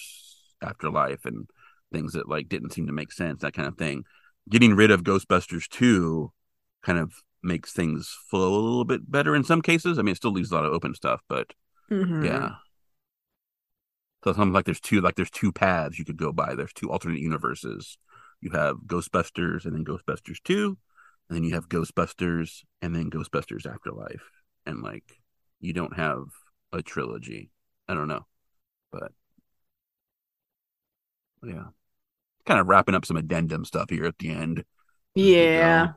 Afterlife 0.62 1.24
and 1.24 1.48
things 1.92 2.12
that 2.14 2.28
like 2.28 2.48
didn't 2.48 2.72
seem 2.72 2.86
to 2.86 2.92
make 2.92 3.12
sense, 3.12 3.42
that 3.42 3.54
kind 3.54 3.68
of 3.68 3.78
thing. 3.78 4.04
Getting 4.50 4.74
rid 4.76 4.90
of 4.90 5.02
Ghostbusters 5.04 5.68
2 5.68 6.32
kind 6.82 6.98
of 6.98 7.12
makes 7.42 7.72
things 7.72 8.08
flow 8.28 8.54
a 8.54 8.60
little 8.60 8.84
bit 8.84 9.10
better 9.10 9.34
in 9.34 9.44
some 9.44 9.62
cases. 9.62 9.98
I 9.98 10.02
mean, 10.02 10.12
it 10.12 10.16
still 10.16 10.32
leaves 10.32 10.50
a 10.50 10.54
lot 10.54 10.64
of 10.64 10.72
open 10.72 10.94
stuff, 10.94 11.22
but 11.28 11.52
Mhm. 11.90 12.24
yeah. 12.24 12.56
So 14.24 14.32
something 14.32 14.52
like 14.52 14.64
there's 14.64 14.80
two 14.80 15.00
like 15.00 15.14
there's 15.14 15.30
two 15.30 15.52
paths 15.52 15.98
you 15.98 16.04
could 16.04 16.16
go 16.16 16.32
by. 16.32 16.54
There's 16.54 16.72
two 16.72 16.90
alternate 16.90 17.20
universes. 17.20 17.98
You 18.40 18.50
have 18.50 18.78
Ghostbusters 18.86 19.64
and 19.64 19.74
then 19.74 19.84
Ghostbusters 19.84 20.42
2, 20.44 20.76
and 21.28 21.36
then 21.36 21.44
you 21.44 21.54
have 21.54 21.68
Ghostbusters 21.68 22.64
and 22.82 22.94
then 22.94 23.10
Ghostbusters 23.10 23.66
Afterlife. 23.66 24.28
And 24.66 24.82
like 24.82 25.20
you 25.60 25.72
don't 25.72 25.96
have 25.96 26.24
a 26.72 26.82
trilogy. 26.82 27.50
I 27.88 27.94
don't 27.94 28.08
know. 28.08 28.26
But 28.90 29.12
yeah. 31.42 31.66
Kind 32.46 32.60
of 32.60 32.66
wrapping 32.66 32.94
up 32.94 33.04
some 33.04 33.16
addendum 33.16 33.64
stuff 33.64 33.90
here 33.90 34.04
at 34.04 34.18
the 34.18 34.30
end. 34.30 34.64
Yeah. 35.14 35.92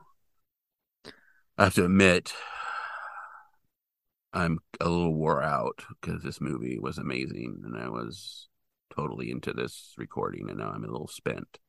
I 1.61 1.65
have 1.65 1.75
to 1.75 1.85
admit, 1.85 2.33
I'm 4.33 4.57
a 4.79 4.89
little 4.89 5.13
wore 5.13 5.43
out 5.43 5.83
because 6.01 6.23
this 6.23 6.41
movie 6.41 6.79
was 6.79 6.97
amazing 6.97 7.61
and 7.63 7.77
I 7.77 7.87
was 7.87 8.47
totally 8.95 9.29
into 9.29 9.53
this 9.53 9.93
recording, 9.95 10.49
and 10.49 10.57
now 10.57 10.71
I'm 10.71 10.83
a 10.83 10.91
little 10.91 11.07
spent. 11.07 11.59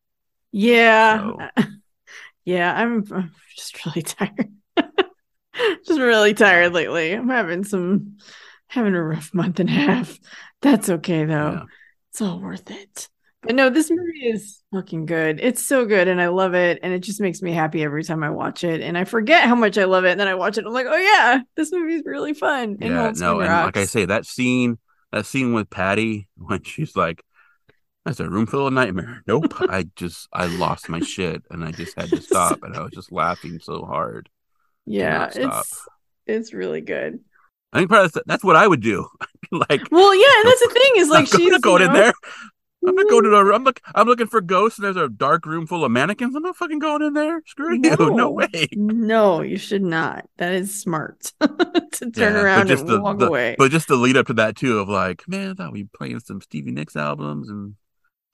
Yeah. 0.51 1.51
Yeah, 2.45 2.75
I'm, 2.75 3.05
I'm 3.13 3.31
just 3.55 3.87
really 3.87 4.03
tired. 4.03 4.51
just 5.87 6.01
really 6.01 6.35
tired 6.35 6.73
lately. 6.73 7.13
I'm 7.13 7.29
having 7.29 7.63
some 7.63 8.17
having 8.67 8.97
a 8.97 9.03
rough 9.03 9.33
month 9.33 9.61
and 9.61 9.69
a 9.69 9.73
half. 9.73 10.19
That's 10.61 10.89
okay 10.91 11.25
though. 11.25 11.53
Yeah. 11.53 11.65
It's 12.11 12.21
all 12.21 12.41
worth 12.41 12.69
it. 12.69 13.09
But 13.43 13.57
no, 13.57 13.71
this 13.71 13.91
movie 13.91 14.29
is 14.29 14.63
fucking 14.73 15.07
good. 15.07 15.41
It's 15.41 15.65
so 15.65 15.85
good 15.85 16.07
and 16.07 16.21
I 16.21 16.29
love 16.29 16.55
it 16.55 16.79
and 16.83 16.93
it 16.93 17.01
just 17.01 17.21
makes 17.21 17.43
me 17.43 17.53
happy 17.53 17.83
every 17.83 18.05
time 18.05 18.23
I 18.23 18.31
watch 18.31 18.63
it 18.63 18.81
and 18.81 18.97
I 18.97 19.05
forget 19.05 19.49
how 19.49 19.57
much 19.57 19.77
I 19.79 19.85
love 19.85 20.05
it 20.05 20.13
and 20.13 20.21
then 20.21 20.29
I 20.29 20.35
watch 20.35 20.59
it 20.59 20.65
I'm 20.65 20.73
like, 20.73 20.87
"Oh 20.89 20.97
yeah, 20.97 21.41
this 21.57 21.73
movie's 21.73 22.03
really 22.07 22.35
fun." 22.35 22.79
And 22.81 22.91
yeah, 22.95 23.13
no, 23.17 23.41
and 23.41 23.51
like 23.51 23.77
I 23.77 23.85
say, 23.85 24.05
that 24.05 24.27
scene, 24.27 24.79
that 25.11 25.27
scene 25.27 25.53
with 25.55 25.71
Patty 25.71 26.29
when 26.37 26.63
she's 26.63 26.95
like, 26.95 27.25
"That's 28.05 28.21
a 28.21 28.31
room 28.31 28.47
full 28.47 28.69
of 28.69 28.73
nightmare." 28.73 29.23
Nope, 29.27 29.55
I 29.61 29.87
just 29.97 30.29
I 30.33 30.47
lost 30.47 30.89
my 30.89 31.01
shit, 31.01 31.43
and 31.51 31.65
I 31.65 31.73
just 31.73 31.99
had 31.99 32.11
to 32.11 32.23
stop, 32.23 32.63
and 32.63 32.77
I 32.77 32.83
was 32.83 32.93
just 32.93 33.11
laughing 33.11 33.59
so 33.61 33.85
hard. 33.85 34.29
yeah, 34.87 35.31
it's 35.35 35.87
it's 36.27 36.55
really 36.55 36.81
good. 36.81 37.19
I 37.73 37.79
think 37.79 37.91
probably 37.91 38.09
that's, 38.15 38.27
that's 38.27 38.45
what 38.45 38.55
I 38.55 38.69
would 38.69 38.83
do. 38.83 39.09
like, 39.51 39.91
Well, 39.91 40.15
yeah, 40.15 40.41
and 40.41 40.47
that's 40.47 40.61
the 40.61 40.71
thing 40.73 40.93
is 40.97 41.09
like 41.09 41.27
she's 41.27 41.59
going 41.59 41.83
you 41.83 41.89
in 41.89 41.95
there. 41.95 42.13
I'm 42.87 42.95
not 42.97 43.09
going 43.09 43.25
to. 43.25 43.53
I'm 43.55 43.65
look. 43.65 43.81
I'm 43.95 44.07
looking 44.07 44.27
for 44.27 44.41
ghosts, 44.41 44.79
and 44.79 44.85
there's 44.85 44.97
a 44.97 45.09
dark 45.09 45.47
room 45.47 45.67
full 45.67 45.85
of 45.85 45.93
mannequins. 45.93 46.35
I'm 46.35 46.43
not 46.43 46.57
fucking 46.57 46.81
going 46.81 47.03
in 47.03 47.13
there. 47.15 47.43
Screw 47.47 47.75
you. 47.75 47.81
No 47.99 48.09
No. 48.09 48.31
way. 48.31 48.69
No, 48.73 49.41
you 49.43 49.57
should 49.57 49.83
not. 49.83 50.27
That 50.39 50.53
is 50.53 50.81
smart 50.81 51.33
to 51.41 52.11
turn 52.11 52.35
Yeah, 52.35 52.43
around 52.43 52.67
just 52.69 52.81
and 52.83 52.91
the- 52.91 53.01
walk 53.01 53.19
the- 53.19 53.27
away. 53.29 53.55
But 53.59 53.71
just 53.71 53.87
the 53.89 53.97
lead 53.97 54.17
up 54.17 54.27
to 54.29 54.35
that 54.35 54.57
too, 54.57 54.79
of 54.81 54.89
like, 54.89 55.27
man, 55.29 55.51
I 55.51 55.55
thought 55.55 55.73
we 55.73 55.85
playing 55.85 56.21
some 56.21 56.41
Stevie 56.41 56.73
Nicks 56.73 56.97
albums, 56.97 57.49
and 57.49 57.75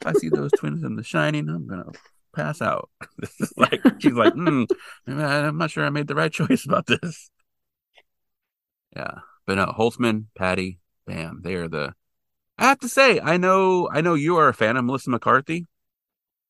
I 0.04 0.12
see 0.14 0.28
those 0.30 0.50
twins 0.52 0.82
in 0.82 0.96
The 0.96 1.04
Shining. 1.04 1.48
I'm 1.48 1.66
gonna 1.66 1.90
pass 2.34 2.62
out. 2.62 2.88
This 3.18 3.32
is 3.40 3.52
like 3.56 3.82
she's 3.98 4.12
like, 4.12 4.32
mm, 4.34 4.66
I'm 5.06 5.58
not 5.58 5.70
sure 5.70 5.84
I 5.84 5.90
made 5.90 6.06
the 6.06 6.14
right 6.14 6.32
choice 6.32 6.64
about 6.64 6.86
this. 6.86 7.30
Yeah, 8.96 9.18
but 9.46 9.56
no, 9.56 9.66
Holtzman, 9.66 10.24
Patty, 10.36 10.78
bam, 11.06 11.40
they 11.44 11.54
are 11.54 11.68
the. 11.68 11.92
I 12.58 12.64
have 12.64 12.80
to 12.80 12.88
say, 12.88 13.20
I 13.20 13.36
know, 13.36 13.88
I 13.92 14.00
know 14.00 14.14
you 14.14 14.36
are 14.36 14.48
a 14.48 14.54
fan 14.54 14.76
of 14.76 14.84
Melissa 14.84 15.10
McCarthy. 15.10 15.66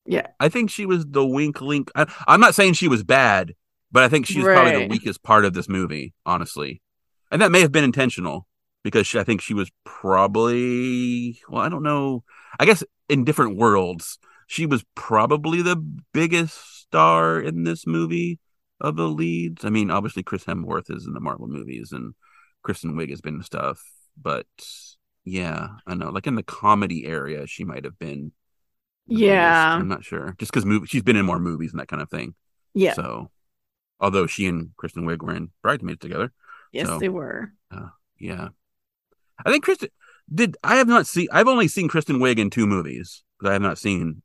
Yeah. 0.05 0.27
I 0.39 0.49
think 0.49 0.71
she 0.71 0.85
was 0.85 1.05
the 1.05 1.25
wink 1.25 1.61
link. 1.61 1.91
I, 1.95 2.11
I'm 2.27 2.39
not 2.39 2.55
saying 2.55 2.73
she 2.73 2.87
was 2.87 3.03
bad, 3.03 3.53
but 3.91 4.03
I 4.03 4.09
think 4.09 4.25
she's 4.25 4.43
probably 4.43 4.83
the 4.83 4.87
weakest 4.87 5.21
part 5.21 5.45
of 5.45 5.53
this 5.53 5.69
movie, 5.69 6.13
honestly. 6.25 6.81
And 7.31 7.41
that 7.41 7.51
may 7.51 7.61
have 7.61 7.71
been 7.71 7.83
intentional 7.83 8.47
because 8.83 9.05
she, 9.05 9.19
I 9.19 9.23
think 9.23 9.41
she 9.41 9.53
was 9.53 9.69
probably, 9.85 11.39
well, 11.47 11.61
I 11.61 11.69
don't 11.69 11.83
know. 11.83 12.23
I 12.59 12.65
guess 12.65 12.83
in 13.07 13.23
different 13.23 13.57
worlds, 13.57 14.17
she 14.47 14.65
was 14.65 14.83
probably 14.95 15.61
the 15.61 15.75
biggest 16.11 16.81
star 16.81 17.39
in 17.39 17.65
this 17.65 17.85
movie 17.85 18.39
of 18.81 18.95
the 18.95 19.07
leads. 19.07 19.63
I 19.63 19.69
mean, 19.69 19.91
obviously 19.91 20.23
Chris 20.23 20.45
Hemsworth 20.45 20.89
is 20.89 21.05
in 21.05 21.13
the 21.13 21.19
Marvel 21.19 21.47
movies 21.47 21.91
and 21.91 22.15
Kristen 22.63 22.95
Wiig 22.95 23.11
has 23.11 23.21
been 23.21 23.43
stuff, 23.43 23.83
but 24.19 24.47
yeah, 25.29 25.67
I 25.85 25.93
know. 25.95 26.09
Like 26.09 26.27
in 26.27 26.35
the 26.35 26.43
comedy 26.43 27.05
area, 27.05 27.45
she 27.47 27.63
might 27.63 27.85
have 27.85 27.97
been. 27.99 28.31
Yeah. 29.07 29.75
I'm 29.75 29.87
not 29.87 30.03
sure. 30.03 30.35
Just 30.37 30.51
because 30.51 30.65
movie, 30.65 30.87
she's 30.87 31.01
been 31.03 31.15
in 31.15 31.25
more 31.25 31.39
movies 31.39 31.71
and 31.71 31.79
that 31.79 31.87
kind 31.87 32.01
of 32.01 32.09
thing. 32.09 32.35
yeah, 32.73 32.93
So, 32.93 33.31
although 33.99 34.27
she 34.27 34.45
and 34.47 34.69
Kristen 34.77 35.03
Wiig 35.05 35.21
were 35.23 35.33
in 35.35 35.49
Bridesmaids 35.63 35.99
together, 35.99 36.31
yes, 36.71 36.87
so- 36.87 36.99
they 36.99 37.09
were. 37.09 37.51
Uh, 37.71 37.89
yeah, 38.19 38.49
I 39.45 39.51
think 39.51 39.63
Kristen 39.63 39.89
did. 40.33 40.57
I 40.63 40.75
have 40.75 40.87
not 40.87 41.07
seen. 41.07 41.27
I've 41.31 41.47
only 41.47 41.67
seen 41.67 41.87
Kristen 41.87 42.19
Wiig 42.19 42.37
in 42.39 42.49
two 42.49 42.67
movies, 42.67 43.23
but 43.39 43.49
I 43.49 43.53
have 43.53 43.61
not 43.61 43.77
seen 43.77 44.21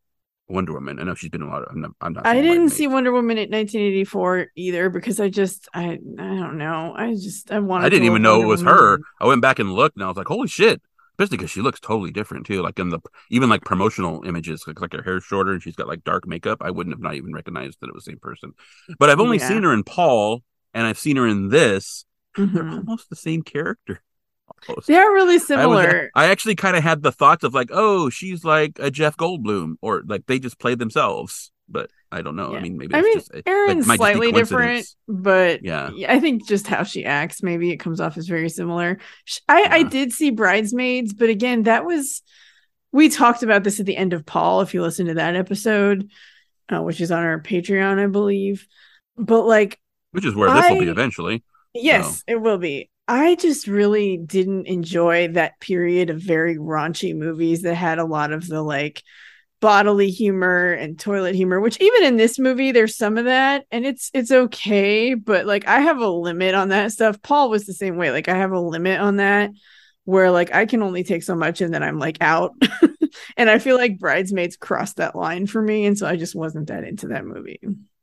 Wonder 0.49 0.73
Woman. 0.75 0.99
I 0.99 1.05
know 1.05 1.15
she's 1.15 1.31
been 1.31 1.43
a 1.43 1.49
lot 1.49 1.63
of. 1.63 1.69
I'm 1.71 1.81
not. 1.81 1.91
I'm 2.01 2.13
not 2.13 2.27
I 2.27 2.43
didn't 2.43 2.71
see 2.71 2.87
Wonder 2.87 3.13
Woman 3.13 3.39
in 3.39 3.51
1984 3.51 4.49
either 4.57 4.91
because 4.91 5.21
I 5.21 5.29
just 5.31 5.69
I 5.73 5.93
I 5.93 5.97
don't 6.43 6.59
know. 6.59 6.93
I 6.97 7.13
just 7.13 7.51
I 7.53 7.61
wanted. 7.61 7.87
I 7.87 7.89
didn't 7.89 8.07
even 8.07 8.21
know 8.23 8.43
it 8.43 8.47
was 8.47 8.63
Woman. 8.65 8.79
her. 8.79 8.99
I 9.21 9.27
went 9.27 9.41
back 9.41 9.59
and 9.59 9.73
looked, 9.73 9.97
and 9.97 10.05
I 10.05 10.09
was 10.09 10.17
like, 10.17 10.27
"Holy 10.27 10.49
shit!" 10.49 10.83
Especially 11.19 11.37
because 11.37 11.51
she 11.51 11.61
looks 11.61 11.79
totally 11.81 12.11
different 12.11 12.45
too. 12.47 12.61
Like 12.63 12.79
in 12.79 12.89
the 12.89 12.99
even 13.31 13.49
like 13.49 13.63
promotional 13.65 14.25
images, 14.25 14.65
like, 14.67 14.81
like 14.81 14.93
her 14.93 15.03
hair's 15.03 15.25
shorter 15.25 15.53
and 15.53 15.63
she's 15.63 15.77
got 15.77 15.87
like 15.89 16.03
dark 16.05 16.27
makeup. 16.27 16.59
I 16.61 16.71
wouldn't 16.71 16.95
have 16.95 17.03
not 17.03 17.15
even 17.15 17.33
recognized 17.33 17.79
that 17.81 17.89
it 17.89 17.95
was 17.95 18.05
the 18.05 18.11
same 18.13 18.19
person. 18.19 18.53
But 18.99 19.11
I've 19.11 19.21
only 19.21 19.39
Yeah. 19.39 19.49
seen 19.49 19.63
her 19.63 19.73
in 19.73 19.85
Paul, 19.85 20.43
and 20.73 20.87
I've 20.87 20.99
seen 20.99 21.17
her 21.17 21.27
in 21.27 21.49
this. 21.51 22.05
They're 22.37 22.47
Mhm. 22.47 22.79
almost 22.79 23.11
the 23.11 23.17
same 23.17 23.43
character. 23.43 24.03
Almost. 24.69 24.89
They 24.89 24.97
are 24.97 25.13
really 25.13 25.35
I, 25.35 25.37
was, 25.37 25.47
similar. 25.47 26.11
I 26.15 26.27
actually 26.27 26.55
kind 26.55 26.77
of 26.77 26.83
had 26.83 27.03
the 27.03 27.13
thoughts 27.13 27.45
of 27.45 27.55
like, 27.55 27.69
oh, 27.73 28.11
she's 28.11 28.45
like 28.45 28.73
a 28.79 28.91
Jeff 28.91 29.17
Goldblum, 29.17 29.77
or 29.81 30.03
like 30.07 30.27
they 30.27 30.39
just 30.39 30.59
played 30.59 30.79
themselves. 30.79 31.51
But 31.69 31.91
I 32.15 32.23
don't 32.23 32.37
know. 32.37 32.55
I 32.55 32.61
mean, 32.61 32.77
maybe 32.77 32.95
I 32.95 33.03
mean, 33.03 33.15
just 33.15 33.35
it- 33.35 33.43
Erin's 33.47 33.85
it 33.85 33.89
might 33.89 33.97
just 33.99 34.13
be 34.13 34.15
slightly 34.15 34.33
different, 34.33 34.87
but 35.09 35.65
Yeah. 35.65 35.91
I 36.09 36.21
think 36.21 36.47
just 36.47 36.67
how 36.69 36.85
she 36.85 37.05
acts, 37.05 37.43
maybe 37.43 37.71
it 37.73 37.79
comes 37.79 38.01
off 38.01 38.17
as 38.17 38.29
very 38.29 38.49
similar. 38.49 38.99
I, 39.49 39.63
I 39.71 39.83
did 39.83 40.13
see 40.13 40.31
Bridesmaids, 40.31 41.13
but 41.13 41.29
again, 41.29 41.65
that 41.65 41.85
was 41.85 42.23
we 42.93 43.09
talked 43.09 43.43
about 43.43 43.65
this 43.65 43.81
at 43.81 43.87
the 43.87 43.97
end 43.97 44.13
of 44.13 44.25
Paul. 44.25 44.61
If 44.61 44.73
you 44.75 44.81
listen 44.81 45.07
to 45.07 45.15
that 45.15 45.35
episode, 45.35 46.09
uh, 46.73 46.81
which 46.81 47.01
is 47.01 47.11
on 47.11 47.25
our 47.25 47.41
Patreon, 47.41 47.99
I 47.99 48.07
believe. 48.07 48.67
But 49.17 49.45
like, 49.47 49.81
Which 50.13 50.25
is 50.25 50.35
where 50.37 50.53
this 50.55 50.71
will 50.71 50.79
be 50.81 50.89
eventually. 50.89 51.43
yes, 51.75 52.23
it 52.29 52.41
will 52.41 52.59
be. 52.59 52.91
I 53.09 53.35
just 53.35 53.67
really 53.67 54.17
didn't 54.17 54.67
enjoy 54.67 55.29
that 55.33 55.59
period 55.61 56.09
of 56.09 56.21
very 56.21 56.57
raunchy 56.57 57.15
movies 57.15 57.63
that 57.63 57.75
had 57.75 57.99
a 57.99 58.05
lot 58.05 58.33
of 58.33 58.47
the 58.47 58.63
like 58.63 59.03
bodily 59.65 60.11
humor 60.11 60.75
and 60.75 60.99
toilet 60.99 61.35
humor 61.35 61.59
which 61.59 61.81
even 61.81 62.05
in 62.05 62.19
this 62.19 62.39
movie 62.39 62.71
there's 62.71 62.95
some 62.95 63.17
of 63.17 63.25
that 63.25 63.65
and 63.71 63.87
it's 63.87 64.11
it's 64.13 64.31
okay 64.31 65.15
but 65.15 65.47
like 65.47 65.67
i 65.67 65.81
have 65.81 65.97
a 66.01 66.07
limit 66.07 66.55
on 66.55 66.69
that 66.69 66.93
stuff. 66.93 67.23
Paul 67.23 67.49
was 67.49 67.65
the 67.65 67.73
same 67.73 67.97
way. 67.97 68.11
Like 68.11 68.29
i 68.29 68.35
have 68.35 68.53
a 68.53 68.61
limit 68.61 69.01
on 69.01 69.17
that 69.17 69.53
where 70.05 70.31
like 70.31 70.55
i 70.55 70.67
can 70.67 70.83
only 70.83 71.03
take 71.03 71.23
so 71.23 71.35
much 71.35 71.63
and 71.63 71.73
then 71.73 71.83
i'm 71.83 71.99
like 71.99 72.19
out. 72.21 72.53
And 73.39 73.49
i 73.49 73.59
feel 73.59 73.77
like 73.77 73.99
bridesmaids 73.99 74.57
crossed 74.57 74.97
that 74.97 75.17
line 75.17 75.47
for 75.47 75.63
me 75.63 75.87
and 75.87 75.97
so 75.97 76.07
i 76.07 76.17
just 76.17 76.35
wasn't 76.35 76.67
that 76.69 76.85
into 76.85 77.09
that 77.09 77.25
movie. 77.25 77.61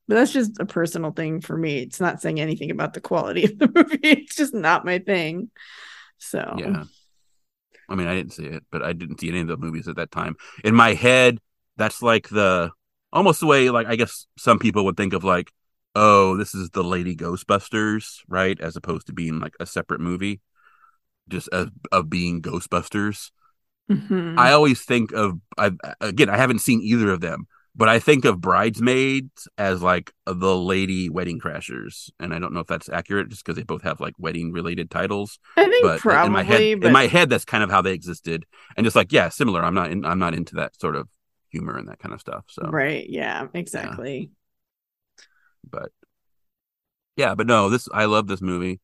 But 0.08 0.16
that's 0.16 0.34
just 0.34 0.60
a 0.60 0.66
personal 0.66 1.12
thing 1.12 1.42
for 1.42 1.56
me. 1.56 1.78
It's 1.78 2.00
not 2.00 2.24
saying 2.24 2.40
anything 2.40 2.72
about 2.72 2.94
the 2.94 3.02
quality 3.02 3.44
of 3.46 3.60
the 3.60 3.72
movie. 3.74 4.00
It's 4.02 4.36
just 4.36 4.56
not 4.56 4.84
my 4.84 4.98
thing. 4.98 5.52
So 6.18 6.56
Yeah. 6.58 6.86
I 7.88 7.96
mean, 7.96 8.08
I 8.08 8.16
didn't 8.16 8.34
see 8.34 8.46
it, 8.46 8.64
but 8.72 8.82
I 8.82 8.94
didn't 8.94 9.20
see 9.20 9.30
any 9.30 9.42
of 9.42 9.48
the 9.48 9.58
movies 9.58 9.88
at 9.90 9.98
that 9.98 10.12
time. 10.12 10.38
In 10.64 10.74
my 10.74 10.94
head, 10.94 11.40
that's 11.82 12.02
like 12.02 12.30
the 12.30 12.72
almost 13.12 13.40
the 13.40 13.48
way 13.48 13.70
like 13.70 13.88
I 13.88 13.96
guess 13.96 14.28
some 14.38 14.60
people 14.60 14.86
would 14.86 14.98
think 14.98 15.14
of 15.14 15.24
like, 15.24 15.52
oh, 15.96 16.38
this 16.38 16.54
is 16.54 16.70
the 16.70 16.84
Lady 16.84 17.16
Ghostbusters, 17.16 18.20
right? 18.28 18.60
As 18.62 18.76
opposed 18.76 19.08
to 19.08 19.14
being 19.14 19.40
like 19.40 19.56
a 19.60 19.66
separate 19.66 20.00
movie, 20.00 20.42
just 21.28 21.50
as 21.52 21.68
of 21.92 22.10
being 22.10 22.42
Ghostbusters. 22.42 23.32
Mhm. 23.90 24.38
I 24.38 24.52
always 24.52 24.82
think 24.84 25.12
of 25.12 25.40
I 25.58 25.72
again, 26.00 26.30
I 26.30 26.38
haven't 26.38 26.60
seen 26.60 26.82
either 26.82 27.10
of 27.12 27.20
them, 27.20 27.48
but 27.76 27.90
I 27.90 28.00
think 28.00 28.26
of 28.26 28.40
Bridesmaids 28.40 29.48
as 29.58 29.82
like 29.82 30.14
the 30.26 30.56
lady 30.56 31.10
wedding 31.10 31.40
crashers, 31.40 32.10
and 32.20 32.34
I 32.34 32.40
don't 32.40 32.54
know 32.54 32.60
if 32.60 32.68
that's 32.68 32.90
accurate, 32.90 33.30
just 33.30 33.44
because 33.44 33.58
they 33.58 33.64
both 33.64 33.82
have 33.82 34.00
like 34.00 34.14
wedding 34.20 34.52
related 34.52 34.92
titles. 34.92 35.40
i 35.58 35.66
think 35.66 35.84
But 35.84 36.00
probably 36.00 36.28
in 36.28 36.32
my 36.32 36.44
head, 36.44 36.80
but 36.80 36.88
in 36.88 36.94
my 36.94 37.08
head, 37.08 37.30
that's 37.30 37.46
kind 37.46 37.64
of 37.64 37.72
how 37.72 37.82
they 37.82 37.94
existed, 37.94 38.46
and 38.78 38.86
just 38.86 38.96
like 38.96 39.12
yeah, 39.12 39.30
similar. 39.30 39.64
I'm 39.64 39.74
not 39.74 39.92
in, 39.92 40.06
I'm 40.06 40.20
not 40.20 40.36
into 40.36 40.56
that 40.56 40.80
sort 40.80 40.96
of 40.96 41.10
humor 41.52 41.78
and 41.78 41.88
that 41.88 42.00
kind 42.00 42.14
of 42.14 42.22
stuff. 42.22 42.46
So, 42.50 42.64
right 42.70 43.06
yeah 43.08 43.48
exactly 43.54 44.32
but 45.70 45.92
yeah, 47.18 47.36
but 47.36 47.46
no, 47.46 47.70
this 47.70 47.88
I 47.94 48.06
love 48.06 48.28
this 48.28 48.42
movie. 48.42 48.80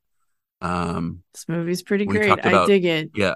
Um, 0.62 1.24
this 1.34 1.48
movie's 1.48 1.84
pretty 1.84 2.06
great 2.06 2.28
talked 2.28 2.46
i 2.46 2.66
dig 2.66 2.84
it 2.84 3.12
yeah, 3.16 3.36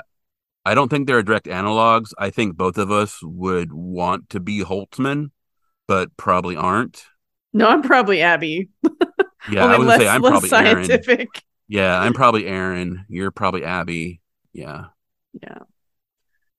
I 0.66 0.74
don't 0.74 0.90
think 0.90 1.08
there 1.08 1.18
are 1.18 1.24
direct 1.24 1.46
analogs. 1.46 2.14
I 2.18 2.32
think 2.32 2.56
both 2.56 2.78
of 2.78 2.92
us 2.92 3.20
would 3.22 3.72
want 3.72 4.30
to 4.32 4.40
be 4.40 4.64
Holtzman, 4.64 5.30
but 5.88 6.16
probably 6.18 6.56
aren't. 6.56 7.04
no 7.54 7.68
i'm 7.68 7.84
probably 7.84 8.22
abby 8.22 8.70
Yeah, 9.52 9.66
I 9.66 9.78
would 9.78 9.88
less, 9.88 10.02
say 10.02 10.08
I'm 10.08 10.22
probably 10.22 10.52
Erin. 10.52 11.28
Yeah, 11.68 12.00
I'm 12.00 12.14
probably 12.22 12.48
Erin. 12.48 13.06
You're 13.08 13.32
probably 13.32 13.64
Abby. 13.64 14.22
Yeah. 14.54 14.86
Yeah. 15.42 15.60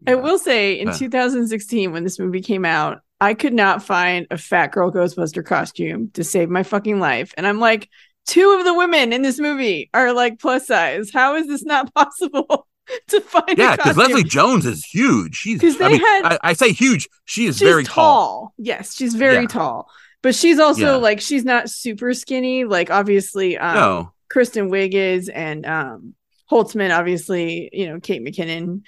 Yeah. 0.06 0.12
I 0.12 0.16
will 0.16 0.38
say 0.38 0.74
in 0.78 0.88
Yeah. 0.88 0.94
2016, 0.94 1.92
when 1.92 2.04
this 2.04 2.18
movie 2.18 2.40
came 2.42 2.64
out, 2.64 3.00
I 3.20 3.34
could 3.34 3.54
not 3.54 3.82
find 3.82 4.26
a 4.30 4.38
fat 4.38 4.72
girl 4.72 4.90
Ghostbuster 4.90 5.44
costume 5.44 6.10
to 6.14 6.24
save 6.24 6.48
my 6.50 6.62
fucking 6.64 6.98
life. 6.98 7.32
And 7.36 7.46
I'm 7.46 7.60
like, 7.60 7.88
two 8.26 8.56
of 8.58 8.64
the 8.64 8.74
women 8.74 9.12
in 9.12 9.22
this 9.22 9.38
movie 9.38 9.90
are 9.94 10.12
like 10.12 10.38
plus 10.40 10.66
size. 10.66 11.10
How 11.12 11.36
is 11.36 11.46
this 11.46 11.64
not 11.64 11.92
possible 11.94 12.66
to 13.08 13.20
find? 13.20 13.56
Yeah, 13.56 13.76
because? 13.76 13.96
Leslie 13.96 14.24
Jones 14.24 14.66
is 14.66 14.84
huge. 14.84 15.36
She's 15.36 15.60
'Cause 15.60 15.76
I 15.76 15.84
they 15.84 15.88
mean, 15.92 16.00
had- 16.00 16.24
I, 16.32 16.38
I 16.42 16.52
say 16.54 16.72
huge. 16.72 17.08
She 17.26 17.46
is 17.46 17.58
very 17.60 17.84
tall. 17.84 18.54
Yes, 18.58 18.94
she's 18.96 19.14
very 19.14 19.42
Yeah. 19.42 19.46
tall. 19.48 19.88
But 20.22 20.34
she's 20.36 20.58
also 20.60 20.82
Yeah. 20.82 20.96
like 20.96 21.20
she's 21.20 21.44
not 21.44 21.68
super 21.70 22.14
skinny. 22.14 22.64
Like 22.64 22.90
obviously, 22.90 23.56
um, 23.58 23.74
No. 23.74 24.12
Kristen 24.30 24.70
Wiig 24.70 24.94
is 24.94 25.28
and 25.28 25.64
um 25.66 26.14
Holtzman, 26.50 26.96
obviously, 26.96 27.70
you 27.72 27.86
know, 27.88 27.98
Kate 28.00 28.22
McKinnon 28.22 28.82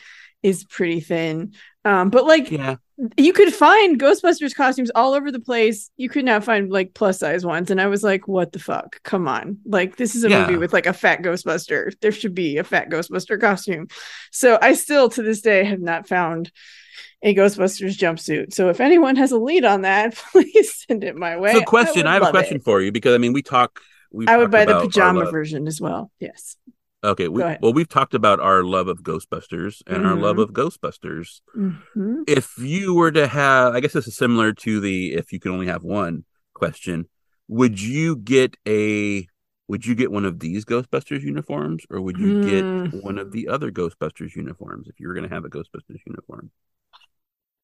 is 0.45 0.63
pretty 0.63 1.01
thin. 1.01 1.55
Um, 1.87 2.11
but 2.11 2.27
like 2.27 2.51
Yeah. 2.51 2.77
you 3.17 3.33
could 3.33 3.53
find 3.53 3.99
Ghostbusters 4.01 4.55
costumes 4.55 4.91
all 4.95 5.15
over 5.15 5.33
the 5.33 5.41
place. 5.41 5.91
You 5.97 6.09
could 6.09 6.25
not 6.25 6.45
find 6.45 6.71
like 6.71 6.95
plus 6.95 7.19
size 7.19 7.45
ones. 7.45 7.71
And 7.71 7.81
I 7.81 7.87
was 7.87 8.05
like, 8.05 8.29
what 8.29 8.53
the 8.53 8.59
fuck? 8.59 9.03
Come 9.03 9.27
on. 9.27 9.59
Like, 9.65 9.97
this 9.97 10.15
is 10.15 10.23
a 10.25 10.29
Yeah. 10.31 10.47
movie 10.47 10.59
with 10.59 10.73
like 10.75 10.87
a 10.87 10.93
fat 10.93 11.23
Ghostbuster. 11.23 11.93
There 12.01 12.13
should 12.13 12.35
be 12.35 12.59
a 12.59 12.65
fat 12.65 12.91
Ghostbuster 12.91 13.41
costume. 13.41 13.89
So 14.31 14.59
I 14.61 14.75
still 14.75 15.09
to 15.11 15.23
this 15.23 15.41
day 15.41 15.65
have 15.65 15.81
not 15.81 16.07
found 16.07 16.53
a 17.23 17.35
Ghostbusters 17.35 17.97
jumpsuit. 17.97 18.53
So 18.53 18.69
if 18.69 18.81
anyone 18.81 19.17
has 19.17 19.33
a 19.33 19.39
lead 19.39 19.65
on 19.65 19.81
that, 19.83 20.15
please 20.33 20.85
send 20.87 21.05
it 21.05 21.17
my 21.17 21.39
way. 21.39 21.55
So, 21.55 21.63
question. 21.63 22.03
would 22.03 22.07
I, 22.07 22.15
have 22.15 22.23
a 22.23 22.31
question 22.31 22.59
it. 22.59 22.65
for 22.65 22.83
you 22.83 22.93
because 22.93 23.15
I 23.15 23.19
mean, 23.19 23.33
we 23.33 23.43
talk. 23.43 23.81
We 24.13 24.27
I 24.29 24.37
would 24.37 24.51
buy 24.51 24.65
the 24.67 24.79
pajama 24.79 25.29
version 25.31 25.67
as 25.67 25.81
well. 25.81 26.13
Yes. 26.21 26.57
Okay. 27.05 27.29
We, 27.29 27.43
well, 27.61 27.73
we've 27.73 27.89
talked 27.89 28.15
about 28.15 28.41
our 28.41 28.65
love 28.65 28.89
of 28.89 29.03
Ghostbusters 29.03 29.83
and 29.87 30.07
our 30.07 30.17
love 30.17 30.37
Mhm. 30.37 30.43
of 30.45 30.53
Ghostbusters. 30.53 31.41
Mhm. 31.57 32.25
If 32.27 32.57
you 32.59 32.95
were 32.95 33.13
to 33.13 33.27
have, 33.27 33.75
I 33.75 33.81
guess 33.81 33.93
this 33.93 34.09
is 34.09 34.17
similar 34.17 34.53
to 34.55 34.81
the 34.81 35.13
if 35.13 35.33
you 35.33 35.39
could 35.39 35.53
only 35.53 35.67
have 35.67 35.83
one 35.85 36.25
question. 36.55 37.09
Would 37.49 37.81
you 37.81 38.17
get 38.17 38.57
a? 38.67 39.29
Would 39.69 39.87
you 39.87 39.95
get 39.95 40.11
one 40.11 40.25
of 40.25 40.41
these 40.41 40.65
Ghostbusters 40.65 41.23
uniforms, 41.23 41.85
or 41.91 42.01
would 42.01 42.19
you 42.19 42.33
Hmm. 42.35 42.41
get 42.41 42.67
one 42.91 43.19
of 43.19 43.33
the 43.33 43.49
other 43.49 43.71
Ghostbusters 43.71 44.35
uniforms 44.35 44.89
if 44.89 44.99
you 45.01 45.09
were 45.09 45.15
going 45.15 45.29
to 45.29 45.35
have 45.35 45.45
a 45.45 45.51
Ghostbusters 45.51 46.01
uniform? 46.07 46.51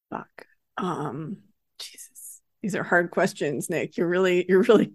Fuck. 0.09 0.45
Um, 0.77 1.37
Jesus. 1.79 2.41
These 2.61 2.75
are 2.75 2.83
hard 2.83 3.11
questions, 3.11 3.69
Nick. 3.69 3.97
You're 3.97 4.07
really, 4.07 4.45
you're 4.47 4.61
really 4.63 4.93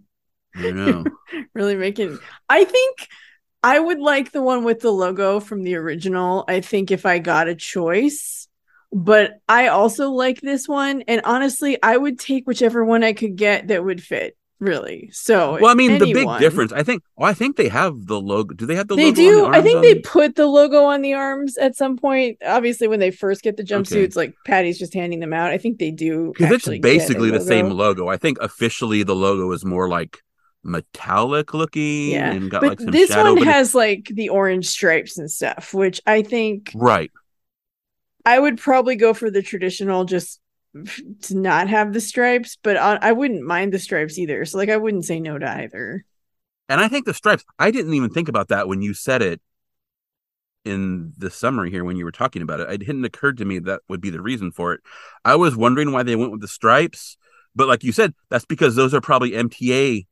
I 0.57 0.71
know. 0.71 1.05
really 1.55 1.75
making 1.77 2.19
i 2.49 2.65
think 2.65 3.09
i 3.63 3.79
would 3.79 4.01
like 4.01 4.33
the 4.33 4.43
one 4.43 4.65
with 4.65 4.81
the 4.81 4.91
logo 4.91 5.41
from 5.41 5.63
the 5.63 5.75
original 5.75 6.45
i 6.49 6.61
think 6.61 6.91
if 6.91 7.07
i 7.07 7.19
got 7.19 7.49
a 7.49 7.55
choice 7.55 8.49
but 8.93 9.41
i 9.49 9.69
also 9.69 10.11
like 10.11 10.41
this 10.41 10.69
one 10.69 11.03
and 11.03 11.21
honestly 11.25 11.81
i 11.83 11.97
would 11.97 12.19
take 12.19 12.47
whichever 12.47 12.85
one 12.85 13.03
i 13.03 13.13
could 13.13 13.37
get 13.37 13.69
that 13.69 13.85
would 13.85 14.03
fit 14.03 14.37
really 14.59 15.11
so 15.13 15.59
well, 15.61 15.71
I 15.71 15.75
mean, 15.75 15.99
the 15.99 16.13
big 16.13 16.39
difference. 16.39 16.73
I 16.73 16.83
think. 16.83 17.03
Oh, 17.19 17.25
I 17.25 17.35
think 17.35 17.57
they 17.57 17.69
have 17.69 18.07
the 18.07 18.21
logo. 18.21 18.55
Do 18.55 18.67
they 18.67 18.75
have 18.75 18.89
the 18.89 18.97
they 18.97 19.07
logo? 19.07 19.15
do 19.15 19.45
On 19.45 19.53
the 19.53 19.59
i 19.59 19.63
think 19.63 19.77
on 19.77 19.83
they 19.83 19.97
put 19.97 20.35
the 20.35 20.47
logo 20.47 20.85
on 20.85 21.03
the 21.03 21.15
arms 21.15 21.57
at 21.59 21.77
some 21.77 21.97
point 21.97 22.39
obviously 22.45 22.89
when 22.89 23.01
they 23.01 23.11
first 23.11 23.43
get 23.43 23.57
the 23.57 23.63
jumpsuits 23.63 24.17
like 24.17 24.35
patty's 24.47 24.79
just 24.79 24.95
handing 24.95 25.21
them 25.21 25.33
out 25.33 25.51
i 25.51 25.59
think 25.59 25.79
they 25.79 25.91
do 25.91 26.33
because 26.33 26.53
it's 26.53 26.65
actually 26.65 26.79
get 26.79 26.89
a 26.89 26.95
basically 26.95 27.31
the 27.31 27.41
same 27.41 27.71
logo. 27.71 28.09
I 28.09 28.17
think 28.17 28.39
officially 28.41 29.03
the 29.03 29.15
logo 29.15 29.51
is 29.53 29.65
more 29.65 29.89
like 29.89 30.23
metallic 30.67 31.55
looking 31.55 32.11
yeah 32.11 32.33
and 32.33 32.51
got 32.51 32.61
but 32.61 32.71
like 32.71 32.81
some 32.81 32.91
this 32.91 33.11
shadow. 33.11 33.31
one 33.31 33.35
but 33.39 33.49
it- 33.49 33.53
has 33.53 33.75
like 33.75 34.07
the 34.13 34.29
orange 34.29 34.67
stripes 34.67 35.17
and 35.19 35.31
stuff 35.31 35.73
which 35.73 36.01
i 36.07 36.23
think 36.23 36.73
right. 36.75 37.11
I 38.27 38.41
would 38.41 38.59
probably 38.59 38.97
go 38.97 39.15
for 39.15 39.31
the 39.31 39.41
traditional, 39.41 40.05
just 40.05 40.41
to 41.23 41.37
not 41.37 41.69
have 41.69 41.93
the 41.93 42.01
stripes, 42.01 42.59
but 42.61 42.77
I, 42.77 42.99
I 43.01 43.13
wouldn't 43.13 43.45
mind 43.45 43.73
the 43.73 43.79
stripes 43.79 44.19
either. 44.19 44.45
So, 44.45 44.59
like, 44.59 44.69
I 44.69 44.77
wouldn't 44.77 45.05
say 45.05 45.21
no 45.21 45.39
to 45.39 45.49
either. 45.49 46.05
And 46.69 46.81
I 46.81 46.89
think 46.89 47.07
the 47.07 47.15
stripes. 47.15 47.45
I 47.59 47.71
didn't 47.71 47.95
even 47.95 48.11
think 48.11 48.29
about 48.29 48.49
that 48.49 48.67
when 48.67 48.83
you 48.83 48.93
said 48.93 49.23
it 49.23 49.41
in 50.65 51.13
the 51.17 51.31
summary 51.31 51.71
here 51.71 51.85
when 51.85 51.97
you 51.97 52.05
were 52.05 52.11
talking 52.13 52.43
about 52.43 52.59
it. 52.59 52.69
It 52.69 52.87
hadn't 52.87 53.05
occurred 53.05 53.39
to 53.39 53.45
me 53.45 53.61
that 53.61 53.83
would 53.89 54.01
be 54.01 54.11
the 54.11 54.21
reason 54.21 54.51
for 54.51 54.75
it. 54.75 54.81
I 55.25 55.37
was 55.37 55.57
wondering 55.57 55.93
why 55.93 56.03
they 56.03 56.17
went 56.17 56.33
with 56.33 56.41
the 56.41 56.49
stripes, 56.49 57.17
but 57.55 57.69
like 57.69 57.85
you 57.85 57.93
said, 57.93 58.13
that's 58.29 58.45
because 58.45 58.75
those 58.75 58.93
are 58.93 59.01
probably 59.01 59.31
MTA, 59.31 60.07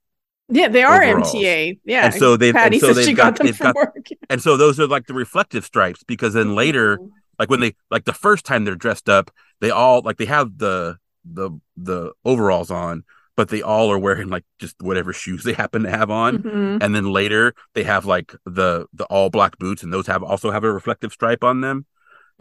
Yeah, 0.48 0.68
they 0.68 0.82
are 0.82 1.02
Overalls. 1.02 1.32
MTA. 1.34 1.78
Yeah, 1.84 2.06
and 2.06 2.14
so 2.14 2.36
they've 2.36 2.54
Patty 2.54 2.76
and 2.76 2.80
so 2.80 2.92
they've 2.92 3.04
she 3.06 3.12
got, 3.14 3.32
got 3.32 3.36
them 3.38 3.46
they've 3.46 3.56
from 3.56 3.66
got 3.72 3.76
work. 3.76 4.06
and 4.30 4.42
so 4.42 4.56
those 4.56 4.78
are 4.78 4.86
like 4.86 5.06
the 5.06 5.14
reflective 5.14 5.64
stripes 5.64 6.02
because 6.04 6.34
then 6.34 6.54
later 6.54 6.98
like 7.38 7.48
when 7.50 7.60
they 7.60 7.74
like 7.90 8.04
the 8.04 8.12
first 8.12 8.44
time 8.44 8.64
they're 8.64 8.74
dressed 8.76 9.08
up 9.08 9.30
they 9.60 9.70
all 9.70 10.02
like 10.02 10.18
they 10.18 10.26
have 10.26 10.58
the 10.58 10.98
the 11.24 11.50
the 11.76 12.12
overalls 12.24 12.70
on 12.70 13.04
but 13.36 13.48
they 13.48 13.62
all 13.62 13.90
are 13.90 13.98
wearing 13.98 14.28
like 14.28 14.44
just 14.58 14.76
whatever 14.80 15.12
shoes 15.12 15.42
they 15.44 15.54
happen 15.54 15.82
to 15.82 15.90
have 15.90 16.10
on 16.10 16.38
Mhm. 16.42 16.82
and 16.82 16.94
then 16.94 17.06
later 17.10 17.54
they 17.74 17.82
have 17.82 18.04
like 18.04 18.34
the 18.44 18.86
the 18.92 19.04
all 19.06 19.30
black 19.30 19.58
boots 19.58 19.82
and 19.82 19.92
those 19.92 20.06
have 20.06 20.22
also 20.22 20.50
have 20.50 20.62
a 20.62 20.72
reflective 20.72 21.10
stripe 21.12 21.42
on 21.42 21.62
them 21.62 21.86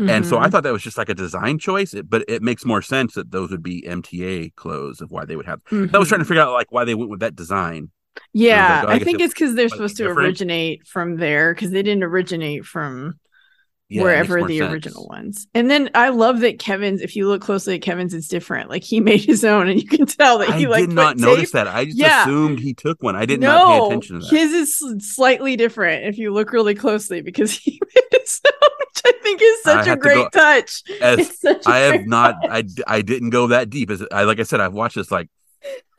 and 0.07 0.26
so 0.26 0.38
i 0.40 0.48
Mhm. 0.48 0.49
thought 0.49 0.64
that 0.64 0.74
was 0.74 0.84
just 0.84 0.98
like 0.98 1.10
a 1.10 1.14
design 1.14 1.57
choice 1.60 1.94
it, 1.94 2.10
but 2.10 2.24
it 2.28 2.41
makes 2.41 2.65
more 2.65 2.82
sense 2.82 3.14
that 3.14 3.32
those 3.32 3.52
would 3.52 3.64
be 3.64 3.84
mta 3.88 4.53
clothes 4.56 5.02
of 5.02 5.11
why 5.11 5.26
they 5.26 5.36
would 5.36 5.45
have 5.45 5.61
i 5.94 5.98
was 5.98 6.07
trying 6.07 6.20
to 6.20 6.26
figure 6.26 6.41
out 6.44 6.53
like 6.53 6.72
why 6.72 6.86
they 6.86 6.95
went 6.95 7.10
with 7.10 7.20
that 7.22 7.36
design 7.36 7.90
Yeah, 8.34 8.82
like, 8.82 8.84
oh, 8.84 8.94
I 8.94 8.95
I, 8.95 8.99
think 8.99 9.22
it's 9.22 9.34
because 9.34 9.56
they're 9.56 9.70
supposed 9.70 9.98
to 9.98 10.03
different. 10.03 10.18
originate 10.28 10.88
from 10.88 11.18
there 11.18 11.53
because 11.53 11.72
they 11.72 11.84
didn't 11.84 12.03
originate 12.03 12.65
from 12.65 13.20
yeah, 13.89 14.01
wherever 14.01 14.41
the 14.43 14.60
sense. 14.60 14.72
original 14.72 15.07
ones. 15.07 15.47
And 15.53 15.69
then 15.69 15.89
I 15.93 16.10
love 16.10 16.39
that 16.39 16.57
Kevin's. 16.60 17.01
If 17.01 17.15
you 17.15 17.27
look 17.27 17.41
closely 17.41 17.76
at 17.76 17.81
Kevin's, 17.81 18.14
it's 18.14 18.27
different. 18.27 18.69
Like 18.69 18.84
he 18.84 18.99
made 19.10 19.22
his 19.22 19.43
own, 19.45 19.68
and 19.69 19.81
you 19.81 19.88
can 19.88 20.05
tell 20.05 20.39
that 20.39 20.49
I 20.49 20.57
he 20.57 20.68
like 20.68 20.84
I 20.84 20.85
did 20.88 20.95
not 20.95 21.18
notice 21.18 21.51
tape- 21.51 21.65
that. 21.65 21.68
I 21.68 21.85
just 21.85 21.97
Yeah. 21.97 22.23
assumed 22.23 22.60
he 22.60 22.73
took 22.73 23.01
one. 23.03 23.15
I 23.15 23.26
did 23.26 23.39
no, 23.39 23.47
not 23.47 23.80
pay 23.81 23.85
attention 23.88 24.19
to 24.19 24.26
that. 24.26 24.35
his 24.35 24.51
is 24.81 25.15
slightly 25.15 25.55
different 25.55 26.05
if 26.05 26.18
you 26.18 26.31
look 26.34 26.51
really 26.53 26.76
closely 26.76 27.22
because 27.22 27.51
he 27.57 27.80
made 27.95 28.19
his 28.22 28.41
own, 28.45 28.69
which 28.80 29.01
I 29.05 29.11
think 29.22 29.41
is 29.41 29.64
such 29.64 29.85
a 29.85 29.89
have 29.89 29.99
to 29.99 30.01
great 30.01 30.31
touch. 30.31 30.84
As 31.01 31.19
It's 31.19 31.41
such 31.41 31.68
I 31.68 31.80
have 31.80 31.93
great 31.95 32.07
not, 32.07 32.35
touch. 32.41 32.69
I, 32.88 32.95
I 32.97 33.01
didn't 33.01 33.30
go 33.31 33.47
that 33.47 33.69
deep. 33.69 33.89
As 33.91 34.03
I 34.11 34.23
like 34.23 34.39
I 34.39 34.43
said, 34.43 34.60
I've 34.60 34.73
watched 34.73 34.95
this 34.95 35.11
like 35.11 35.30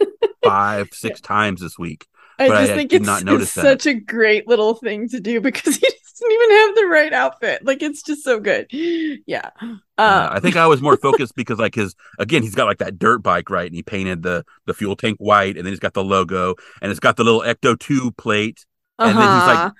five, 0.44 0.88
six 0.92 1.20
times 1.20 1.60
this 1.60 1.78
week. 1.78 2.06
I 2.38 2.48
But 2.48 2.56
I 2.56 2.66
just 2.66 2.76
think 2.76 2.92
it's, 2.92 3.08
it's 3.08 3.50
such 3.50 3.86
a 3.86 3.94
great 3.94 4.48
little 4.48 4.74
thing 4.74 5.08
to 5.10 5.20
do 5.20 5.40
because 5.42 5.76
he 5.76 5.86
doesn't 5.86 6.32
even 6.32 6.50
have 6.50 6.74
the 6.74 6.86
right 6.86 7.12
outfit. 7.12 7.64
Like 7.64 7.82
it's 7.82 8.02
just 8.02 8.24
so 8.24 8.40
good. 8.40 8.70
Yeah. 9.26 9.50
Uh, 9.60 9.64
Um, 9.96 10.28
I 10.32 10.40
think 10.40 10.56
I 10.56 10.66
was 10.66 10.82
more 10.82 10.96
focused 11.02 11.34
because 11.34 11.58
like 11.58 11.74
his 11.74 11.94
again 12.18 12.42
he's 12.42 12.54
got 12.54 12.66
like 12.66 12.78
that 12.78 12.98
dirt 12.98 13.22
bike 13.22 13.48
right 13.48 13.66
and 13.66 13.74
he 13.74 13.82
painted 13.82 14.22
the 14.22 14.44
the 14.66 14.74
fuel 14.74 14.96
tank 14.96 15.18
white 15.18 15.56
and 15.56 15.64
then 15.64 15.72
he's 15.72 15.80
got 15.80 15.94
the 15.94 16.04
logo 16.04 16.56
and 16.82 16.90
it's 16.90 17.00
got 17.00 17.16
the 17.16 17.24
little 17.24 17.42
Ecto 17.42 17.78
2 17.78 18.10
plate 18.12 18.66
and 18.98 19.16
then 19.16 19.22
he's 19.22 19.46
like 19.46 19.58
uh-huh. 19.58 19.70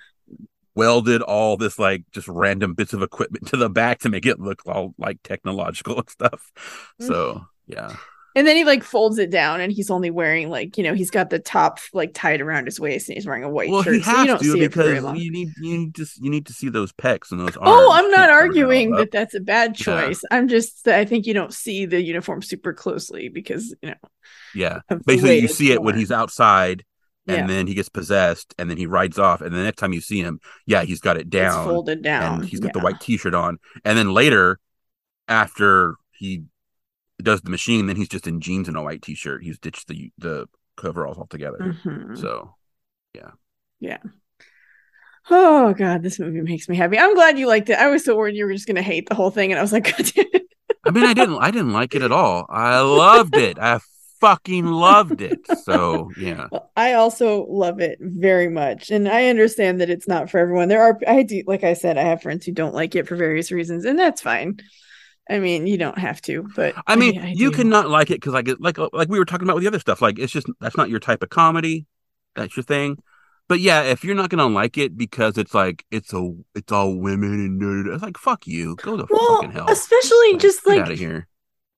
welded 0.74 1.20
all 1.20 1.56
this 1.56 1.78
like 1.78 2.04
just 2.12 2.28
random 2.28 2.74
bits 2.74 2.92
of 2.92 3.02
equipment 3.02 3.46
to 3.48 3.56
the 3.56 3.68
back 3.68 3.98
to 4.00 4.08
make 4.08 4.24
it 4.24 4.40
look 4.40 4.62
all 4.66 4.94
like 4.98 5.22
technological 5.24 5.98
and 5.98 6.08
stuff. 6.08 6.52
So 7.00 7.44
yeah. 7.66 7.96
And 8.34 8.46
then 8.46 8.56
he 8.56 8.64
like 8.64 8.82
folds 8.82 9.18
it 9.18 9.30
down 9.30 9.60
and 9.60 9.72
he's 9.72 9.90
only 9.90 10.10
wearing 10.10 10.50
like, 10.50 10.76
you 10.76 10.84
know, 10.84 10.94
he's 10.94 11.10
got 11.10 11.30
the 11.30 11.38
top 11.38 11.78
like 11.92 12.12
tied 12.14 12.40
around 12.40 12.66
his 12.66 12.80
waist 12.80 13.08
and 13.08 13.16
he's 13.16 13.26
wearing 13.26 13.44
a 13.44 13.48
white 13.50 13.68
Well, 13.70 13.82
shirt. 13.82 13.94
he 13.94 14.02
so 14.02 14.16
you 14.16 14.16
has 14.18 14.26
don't 14.26 14.38
to 14.38 14.44
see 14.44 14.58
because 14.58 15.08
you 15.16 15.30
need 15.30 15.52
you 15.60 15.78
need 15.78 15.94
to 15.96 16.06
you 16.20 16.30
need 16.30 16.46
to 16.46 16.52
see 16.52 16.68
those 16.68 16.92
pecs 16.92 17.30
and 17.30 17.40
those 17.40 17.56
oh, 17.56 17.60
arms. 17.60 17.88
Oh, 17.88 17.92
I'm 17.92 18.10
not 18.10 18.28
can't 18.28 18.36
cover 18.36 18.56
it 18.56 18.64
all 18.64 18.70
arguing 18.72 18.92
that 18.96 19.10
that's 19.10 19.34
a 19.34 19.40
bad 19.40 19.78
Yeah. 19.78 19.84
choice. 19.84 20.22
I'm 20.30 20.48
just 20.48 20.86
I 20.88 21.04
think 21.04 21.26
you 21.26 21.34
don't 21.34 21.52
see 21.54 21.86
the 21.86 22.00
uniform 22.02 22.42
super 22.42 22.72
closely 22.72 23.28
because 23.28 23.74
you 23.82 23.90
know 23.90 24.08
Yeah, 24.54 24.80
basically 25.04 25.38
you 25.38 25.48
see 25.48 25.72
it 25.72 25.82
when 25.82 25.94
he's 25.96 26.10
outside 26.12 26.84
and 27.26 27.36
yeah, 27.36 27.46
then 27.46 27.66
he 27.66 27.74
gets 27.74 27.88
possessed 27.88 28.54
and 28.58 28.68
then 28.68 28.76
he 28.76 28.86
rides 28.86 29.18
off 29.18 29.40
and 29.40 29.54
the 29.54 29.62
next 29.62 29.78
time 29.78 29.92
you 29.92 30.00
see 30.00 30.20
him 30.20 30.40
yeah 30.66 30.82
he's 30.82 31.00
got 31.00 31.16
it 31.16 31.22
it's 31.22 31.30
down 31.30 31.64
folded 31.64 32.02
down. 32.02 32.40
and 32.40 32.44
he's 32.44 32.60
got 32.60 32.68
yeah. 32.68 32.72
the 32.74 32.84
white 32.84 33.00
t-shirt 33.00 33.34
on 33.34 33.58
and 33.84 33.96
then 33.96 34.12
later 34.12 34.58
after 35.28 35.96
he 36.12 36.44
does 37.22 37.40
the 37.42 37.50
machine 37.50 37.86
then 37.86 37.96
he's 37.96 38.08
just 38.08 38.26
in 38.26 38.40
jeans 38.40 38.68
and 38.68 38.76
a 38.76 38.82
white 38.82 39.02
t-shirt 39.02 39.42
he's 39.42 39.58
ditched 39.58 39.88
the 39.88 40.10
the 40.18 40.46
coveralls 40.76 41.16
altogether 41.18 41.58
Mhm. 41.84 42.18
so 42.18 42.54
yeah, 43.14 43.30
yeah. 43.80 43.98
Oh 45.30 45.72
god, 45.72 46.02
this 46.02 46.18
movie 46.18 46.42
makes 46.42 46.68
me 46.68 46.76
happy. 46.76 46.98
I'm 46.98 47.14
glad 47.14 47.38
you 47.38 47.46
liked 47.46 47.70
it. 47.70 47.78
I 47.78 47.88
was 47.88 48.04
so 48.04 48.14
worried 48.16 48.36
you 48.36 48.44
were 48.44 48.52
just 48.52 48.66
gonna 48.66 48.82
hate 48.82 49.08
the 49.08 49.14
whole 49.14 49.30
thing, 49.30 49.52
and 49.52 49.58
I 49.58 49.62
was 49.62 49.72
like, 49.72 49.84
God 49.96 50.10
damn 50.14 50.26
it. 50.32 50.42
i 50.84 50.90
mean 50.90 51.04
i 51.04 51.14
didn't 51.14 51.38
i 51.38 51.50
didn't 51.50 51.72
like 51.72 51.94
it 51.94 52.02
at 52.02 52.12
all 52.12 52.44
i 52.50 52.78
loved 52.80 53.36
it 53.36 53.58
i 53.58 53.78
fucking 54.20 54.66
loved 54.66 55.20
it 55.22 55.38
so 55.64 56.10
yeah 56.18 56.48
Well, 56.52 56.70
I 56.76 56.92
also 56.94 57.46
love 57.46 57.80
it 57.80 57.98
very 58.00 58.48
much, 58.48 58.90
and 58.90 59.08
I 59.08 59.28
understand 59.28 59.80
that 59.80 59.90
it's 59.90 60.08
not 60.08 60.28
for 60.30 60.38
everyone. 60.38 60.68
There 60.68 60.82
are, 60.82 60.98
I 61.06 61.22
do, 61.22 61.42
like 61.46 61.62
I 61.64 61.74
said, 61.74 61.96
I 61.98 62.02
have 62.02 62.22
friends 62.22 62.44
who 62.44 62.52
don't 62.52 62.74
like 62.74 62.94
it 62.94 63.06
for 63.06 63.16
various 63.16 63.50
reasons, 63.52 63.84
and 63.84 63.98
that's 63.98 64.20
fine. 64.22 64.58
I 65.28 65.38
mean, 65.38 65.66
you 65.66 65.78
don't 65.78 65.98
have 65.98 66.20
to, 66.22 66.42
but 66.54 66.78
I 66.86 66.96
mean, 66.96 67.18
I 67.22 67.32
you 67.32 67.50
do. 67.50 67.50
cannot 67.50 67.88
like 67.88 68.10
it 68.10 68.20
because, 68.20 68.32
like, 68.34 68.48
like, 68.58 68.78
like 68.92 69.08
we 69.08 69.18
were 69.18 69.24
talking 69.24 69.46
about 69.46 69.54
with 69.56 69.62
the 69.64 69.68
other 69.68 69.78
stuff. 69.78 70.02
Like, 70.02 70.18
it's 70.18 70.32
just 70.32 70.46
that's 70.60 70.76
not 70.76 70.90
your 70.90 71.00
type 71.00 71.22
of 71.22 71.30
comedy. 71.30 71.86
That's 72.36 72.56
your 72.56 72.64
thing. 72.64 72.98
But 73.48 73.60
yeah, 73.60 73.82
if 73.82 74.04
you're 74.04 74.14
not 74.14 74.30
gonna 74.30 74.46
like 74.46 74.78
it 74.78 74.96
because 74.96 75.36
it's 75.38 75.54
like 75.54 75.84
it's 75.90 76.12
a 76.14 76.34
it's 76.54 76.72
all 76.72 76.94
women 76.96 77.32
and 77.34 77.60
da, 77.60 77.94
it's 77.94 78.02
like 78.02 78.16
fuck 78.18 78.46
you, 78.46 78.76
go 78.76 78.96
to 78.96 79.06
Well, 79.08 79.42
fucking 79.42 79.52
hell. 79.52 79.66
especially 79.68 80.36
just 80.38 80.64
Get 80.64 80.66
like 80.66 80.80
out 80.80 80.90
of 80.92 80.98
here. 80.98 81.28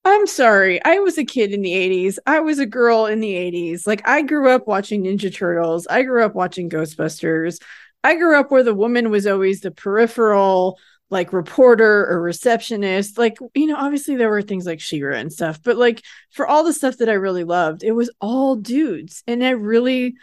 I'm 0.05 0.27
sorry. 0.27 0.83
I 0.85 0.99
was 0.99 1.17
a 1.17 1.25
kid 1.25 1.51
in 1.53 1.61
the 1.61 1.75
80s. 1.75 2.17
I 2.25 2.39
was 2.39 2.59
a 2.59 2.65
girl 2.65 3.05
in 3.07 3.19
the 3.19 3.35
80s. 3.35 3.85
Like 3.85 4.07
I 4.07 4.21
grew 4.21 4.49
up 4.49 4.67
watching 4.67 5.03
Ninja 5.03 5.33
Turtles. 5.33 5.85
I 5.87 6.03
grew 6.03 6.23
up 6.23 6.33
watching 6.35 6.69
Ghostbusters. 6.69 7.61
I 8.03 8.15
grew 8.15 8.39
up 8.39 8.51
where 8.51 8.63
the 8.63 8.73
woman 8.75 9.09
was 9.11 9.27
always 9.27 9.61
the 9.61 9.71
peripheral 9.71 10.79
like 11.09 11.33
reporter 11.33 12.05
or 12.07 12.21
receptionist. 12.21 13.17
Like, 13.17 13.37
you 13.55 13.67
know, 13.67 13.77
obviously 13.77 14.15
there 14.15 14.29
were 14.29 14.41
things 14.41 14.65
like 14.65 14.81
She-Ra 14.81 15.15
and 15.15 15.31
stuff, 15.31 15.61
but 15.63 15.77
like 15.77 16.03
for 16.31 16.45
all 16.45 16.63
the 16.63 16.73
stuff 16.73 16.97
that 16.97 17.09
I 17.09 17.13
really 17.13 17.43
loved, 17.43 17.83
it 17.83 17.93
was 17.93 18.11
all 18.19 18.55
dudes 18.55 19.23
and 19.27 19.43
I 19.43 19.51
really 19.51 20.15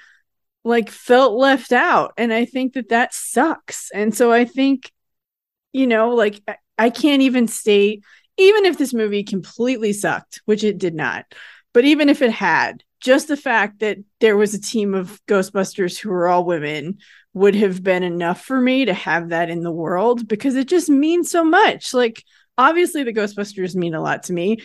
like 0.64 0.90
felt 0.90 1.34
left 1.34 1.72
out 1.72 2.12
and 2.16 2.32
I 2.32 2.44
think 2.44 2.74
that 2.74 2.90
that 2.90 3.14
sucks. 3.14 3.90
And 3.92 4.14
so 4.14 4.32
I 4.32 4.44
think 4.44 4.90
you 5.72 5.86
know, 5.86 6.10
like 6.10 6.40
I- 6.78 6.90
can't 6.90 7.22
even 7.22 7.48
state 7.48 8.02
even 8.36 8.64
if 8.64 8.78
this 8.78 8.92
movie 8.92 9.22
completely 9.22 9.92
sucked, 9.92 10.40
which 10.44 10.64
it 10.64 10.78
did 10.78 10.94
not, 10.94 11.24
but 11.72 11.84
even 11.84 12.08
if 12.08 12.20
it 12.20 12.32
had, 12.32 12.82
just 13.00 13.28
the 13.28 13.36
fact 13.36 13.78
that 13.80 13.98
there 14.18 14.36
was 14.36 14.54
a 14.54 14.60
team 14.60 14.92
of 14.94 15.20
Ghostbusters 15.26 15.98
who 15.98 16.08
were 16.10 16.26
all 16.26 16.44
women 16.44 16.98
would 17.34 17.56
have 17.56 17.82
been 17.82 18.02
enough 18.04 18.42
for 18.44 18.60
me 18.60 18.84
to 18.84 18.94
have 18.94 19.30
that 19.30 19.50
in 19.50 19.62
the 19.62 19.72
world 19.72 20.26
because 20.26 20.54
it 20.54 20.68
just 20.68 20.88
means 20.88 21.30
so 21.30 21.44
much. 21.44 21.92
Like, 21.92 22.24
obviously, 22.56 23.02
the 23.02 23.12
Ghostbusters 23.12 23.74
mean 23.74 23.94
a 23.94 24.00
lot 24.00 24.22
to 24.24 24.32
me. 24.32 24.58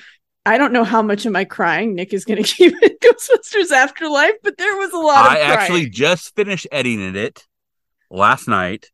I 0.46 0.58
don't 0.58 0.72
know 0.72 0.84
how 0.84 1.02
much 1.02 1.26
am 1.26 1.36
I 1.36 1.46
crying. 1.46 1.96
Nick 1.96 2.14
is 2.14 2.26
going 2.26 2.42
to 2.44 2.50
keep 2.50 2.74
it 2.82 3.02
Ghostbusters 3.02 3.72
Afterlife, 3.72 4.36
but 4.44 4.58
there 4.58 4.78
was 4.78 4.94
a 4.94 4.98
lot 4.98 5.26
of 5.26 5.32
I 5.32 5.36
crying. 5.36 5.52
actually 5.52 5.90
just 5.90 6.36
finished 6.36 6.68
editing 6.72 7.16
it 7.16 7.46
last 8.12 8.48
night, 8.48 8.90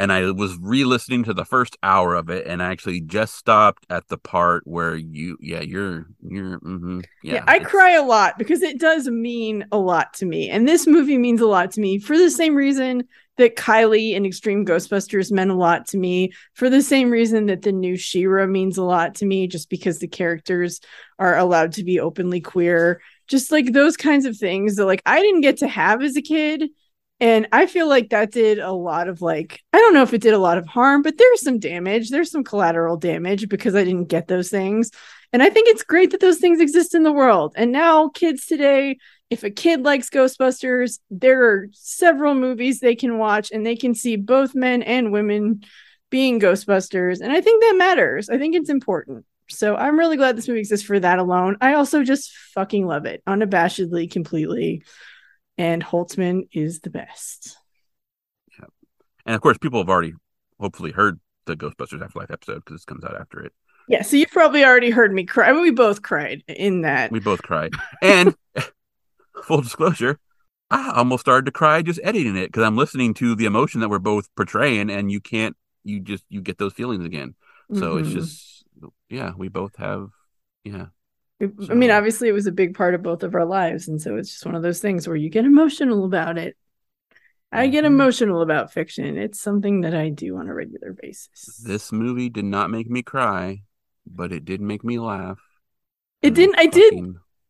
and 0.00 0.10
I 0.10 0.30
was 0.30 0.56
re-listening 0.58 1.24
to 1.24 1.34
the 1.34 1.44
first 1.44 1.76
hour 1.82 2.14
of 2.14 2.30
it, 2.30 2.46
and 2.46 2.62
I 2.62 2.70
actually 2.72 3.02
just 3.02 3.34
stopped 3.36 3.86
at 3.90 4.08
the 4.08 4.16
part 4.16 4.66
where 4.66 4.96
you, 4.96 5.36
yeah, 5.40 5.60
you're, 5.60 6.06
you're, 6.22 6.58
hmm 6.58 7.00
yeah, 7.22 7.34
yeah, 7.34 7.44
I 7.46 7.56
it's- 7.56 7.70
cry 7.70 7.92
a 7.92 8.02
lot 8.02 8.38
because 8.38 8.62
it 8.62 8.80
does 8.80 9.08
mean 9.08 9.66
a 9.70 9.78
lot 9.78 10.14
to 10.14 10.26
me. 10.26 10.48
And 10.48 10.66
this 10.66 10.86
movie 10.86 11.18
means 11.18 11.42
a 11.42 11.46
lot 11.46 11.70
to 11.72 11.80
me 11.80 11.98
for 11.98 12.16
the 12.16 12.30
same 12.30 12.54
reason 12.54 13.04
that 13.36 13.56
Kylie 13.56 14.16
and 14.16 14.26
Extreme 14.26 14.66
Ghostbusters 14.66 15.30
meant 15.30 15.50
a 15.50 15.54
lot 15.54 15.86
to 15.88 15.98
me, 15.98 16.32
for 16.54 16.68
the 16.70 16.82
same 16.82 17.10
reason 17.10 17.46
that 17.46 17.62
the 17.62 17.72
new 17.72 17.96
She-Ra 17.96 18.46
means 18.46 18.78
a 18.78 18.84
lot 18.84 19.16
to 19.16 19.26
me, 19.26 19.46
just 19.46 19.70
because 19.70 19.98
the 19.98 20.08
characters 20.08 20.80
are 21.18 21.36
allowed 21.36 21.72
to 21.74 21.84
be 21.84 22.00
openly 22.00 22.40
queer. 22.40 23.00
Just 23.28 23.52
like 23.52 23.72
those 23.72 23.96
kinds 23.96 24.24
of 24.24 24.36
things 24.36 24.76
that 24.76 24.86
like 24.86 25.02
I 25.06 25.20
didn't 25.20 25.42
get 25.42 25.58
to 25.58 25.68
have 25.68 26.02
as 26.02 26.16
a 26.16 26.22
kid. 26.22 26.70
And 27.20 27.48
I 27.52 27.66
feel 27.66 27.86
like 27.86 28.10
that 28.10 28.32
did 28.32 28.58
a 28.58 28.72
lot 28.72 29.08
of 29.08 29.20
like, 29.20 29.60
I 29.74 29.78
don't 29.78 29.92
know 29.92 30.02
if 30.02 30.14
it 30.14 30.22
did 30.22 30.32
a 30.32 30.38
lot 30.38 30.56
of 30.56 30.66
harm, 30.66 31.02
but 31.02 31.18
there's 31.18 31.42
some 31.42 31.58
damage. 31.58 32.08
There's 32.08 32.30
some 32.30 32.44
collateral 32.44 32.96
damage 32.96 33.48
because 33.48 33.74
I 33.74 33.84
didn't 33.84 34.08
get 34.08 34.26
those 34.26 34.48
things. 34.48 34.90
And 35.32 35.42
I 35.42 35.50
think 35.50 35.68
it's 35.68 35.84
great 35.84 36.10
that 36.10 36.20
those 36.20 36.38
things 36.38 36.60
exist 36.60 36.94
in 36.94 37.02
the 37.02 37.12
world. 37.12 37.52
And 37.56 37.70
now, 37.72 38.08
kids 38.08 38.46
today, 38.46 38.98
if 39.28 39.44
a 39.44 39.50
kid 39.50 39.84
likes 39.84 40.10
Ghostbusters, 40.10 40.98
there 41.10 41.44
are 41.44 41.68
several 41.72 42.34
movies 42.34 42.80
they 42.80 42.96
can 42.96 43.18
watch 43.18 43.50
and 43.52 43.64
they 43.64 43.76
can 43.76 43.94
see 43.94 44.16
both 44.16 44.54
men 44.54 44.82
and 44.82 45.12
women 45.12 45.62
being 46.10 46.40
Ghostbusters. 46.40 47.20
And 47.20 47.32
I 47.32 47.40
think 47.40 47.62
that 47.62 47.76
matters. 47.76 48.28
I 48.28 48.38
think 48.38 48.56
it's 48.56 48.70
important. 48.70 49.24
So 49.48 49.76
I'm 49.76 49.98
really 49.98 50.16
glad 50.16 50.36
this 50.36 50.48
movie 50.48 50.60
exists 50.60 50.86
for 50.86 50.98
that 50.98 51.18
alone. 51.18 51.56
I 51.60 51.74
also 51.74 52.02
just 52.02 52.32
fucking 52.54 52.86
love 52.86 53.04
it 53.04 53.22
unabashedly, 53.26 54.10
completely. 54.10 54.82
And 55.60 55.84
Holtzman 55.84 56.48
is 56.52 56.80
the 56.80 56.88
best. 56.90 57.58
Yeah. 58.58 58.64
and 59.26 59.34
of 59.34 59.42
course, 59.42 59.58
people 59.58 59.78
have 59.80 59.90
already 59.90 60.14
hopefully 60.58 60.90
heard 60.90 61.20
the 61.44 61.54
Ghostbusters 61.54 62.02
Afterlife 62.02 62.30
episode 62.30 62.56
because 62.64 62.76
this 62.76 62.84
comes 62.86 63.04
out 63.04 63.14
after 63.20 63.40
it. 63.40 63.52
Yeah, 63.86 64.00
so 64.00 64.16
you've 64.16 64.30
probably 64.30 64.64
already 64.64 64.88
heard 64.88 65.12
me 65.12 65.24
cry. 65.26 65.50
I 65.50 65.52
mean, 65.52 65.60
we 65.62 65.70
both 65.70 66.00
cried 66.00 66.42
in 66.48 66.80
that. 66.82 67.12
We 67.12 67.20
both 67.20 67.42
cried. 67.42 67.74
And 68.00 68.34
full 69.44 69.60
disclosure, 69.60 70.18
I 70.70 70.92
almost 70.94 71.20
started 71.22 71.44
to 71.44 71.52
cry 71.52 71.82
just 71.82 72.00
editing 72.02 72.36
it 72.36 72.46
because 72.46 72.62
I'm 72.62 72.76
listening 72.76 73.12
to 73.14 73.34
the 73.34 73.44
emotion 73.44 73.80
that 73.80 73.90
we're 73.90 73.98
both 73.98 74.28
portraying, 74.36 74.88
and 74.88 75.10
you 75.12 75.20
can't, 75.20 75.56
you 75.84 76.00
just, 76.00 76.24
you 76.30 76.40
get 76.40 76.56
those 76.56 76.72
feelings 76.72 77.04
again. 77.04 77.34
So 77.74 77.98
it's 77.98 78.08
Mhm. 78.08 78.12
just, 78.12 78.64
yeah, 79.10 79.32
we 79.36 79.48
both 79.48 79.76
have, 79.76 80.08
yeah. 80.64 80.86
I 81.40 81.74
mean, 81.74 81.90
obviously, 81.90 82.28
it 82.28 82.32
was 82.32 82.46
a 82.46 82.52
big 82.52 82.74
part 82.74 82.94
of 82.94 83.02
both 83.02 83.22
of 83.22 83.34
our 83.34 83.46
lives, 83.46 83.88
and 83.88 84.00
so 84.00 84.16
it's 84.16 84.30
just 84.30 84.44
one 84.46 84.54
of 84.54 84.62
those 84.62 84.80
things 84.80 85.06
where 85.08 85.16
you 85.16 85.30
get 85.30 85.44
emotional 85.46 86.04
about 86.04 86.36
it. 86.38 86.56
I 87.52 87.66
get 87.68 87.84
Mhm. 87.84 87.86
emotional 87.86 88.42
about 88.42 88.72
fiction. 88.72 89.16
It's 89.18 89.40
something 89.40 89.80
that 89.80 89.94
I 89.94 90.10
do 90.10 90.36
on 90.36 90.48
a 90.48 90.54
regular 90.54 90.92
basis. 90.92 91.62
This 91.64 91.92
movie 91.92 92.28
did 92.28 92.44
not 92.44 92.70
make 92.70 92.88
me 92.88 93.02
cry, 93.02 93.62
but 94.06 94.32
it 94.32 94.44
did 94.44 94.60
make 94.60 94.84
me 94.84 94.98
laugh. 94.98 95.40
It 96.22 96.34
didn't. 96.34 96.58
I 96.58 96.66
did 96.66 96.94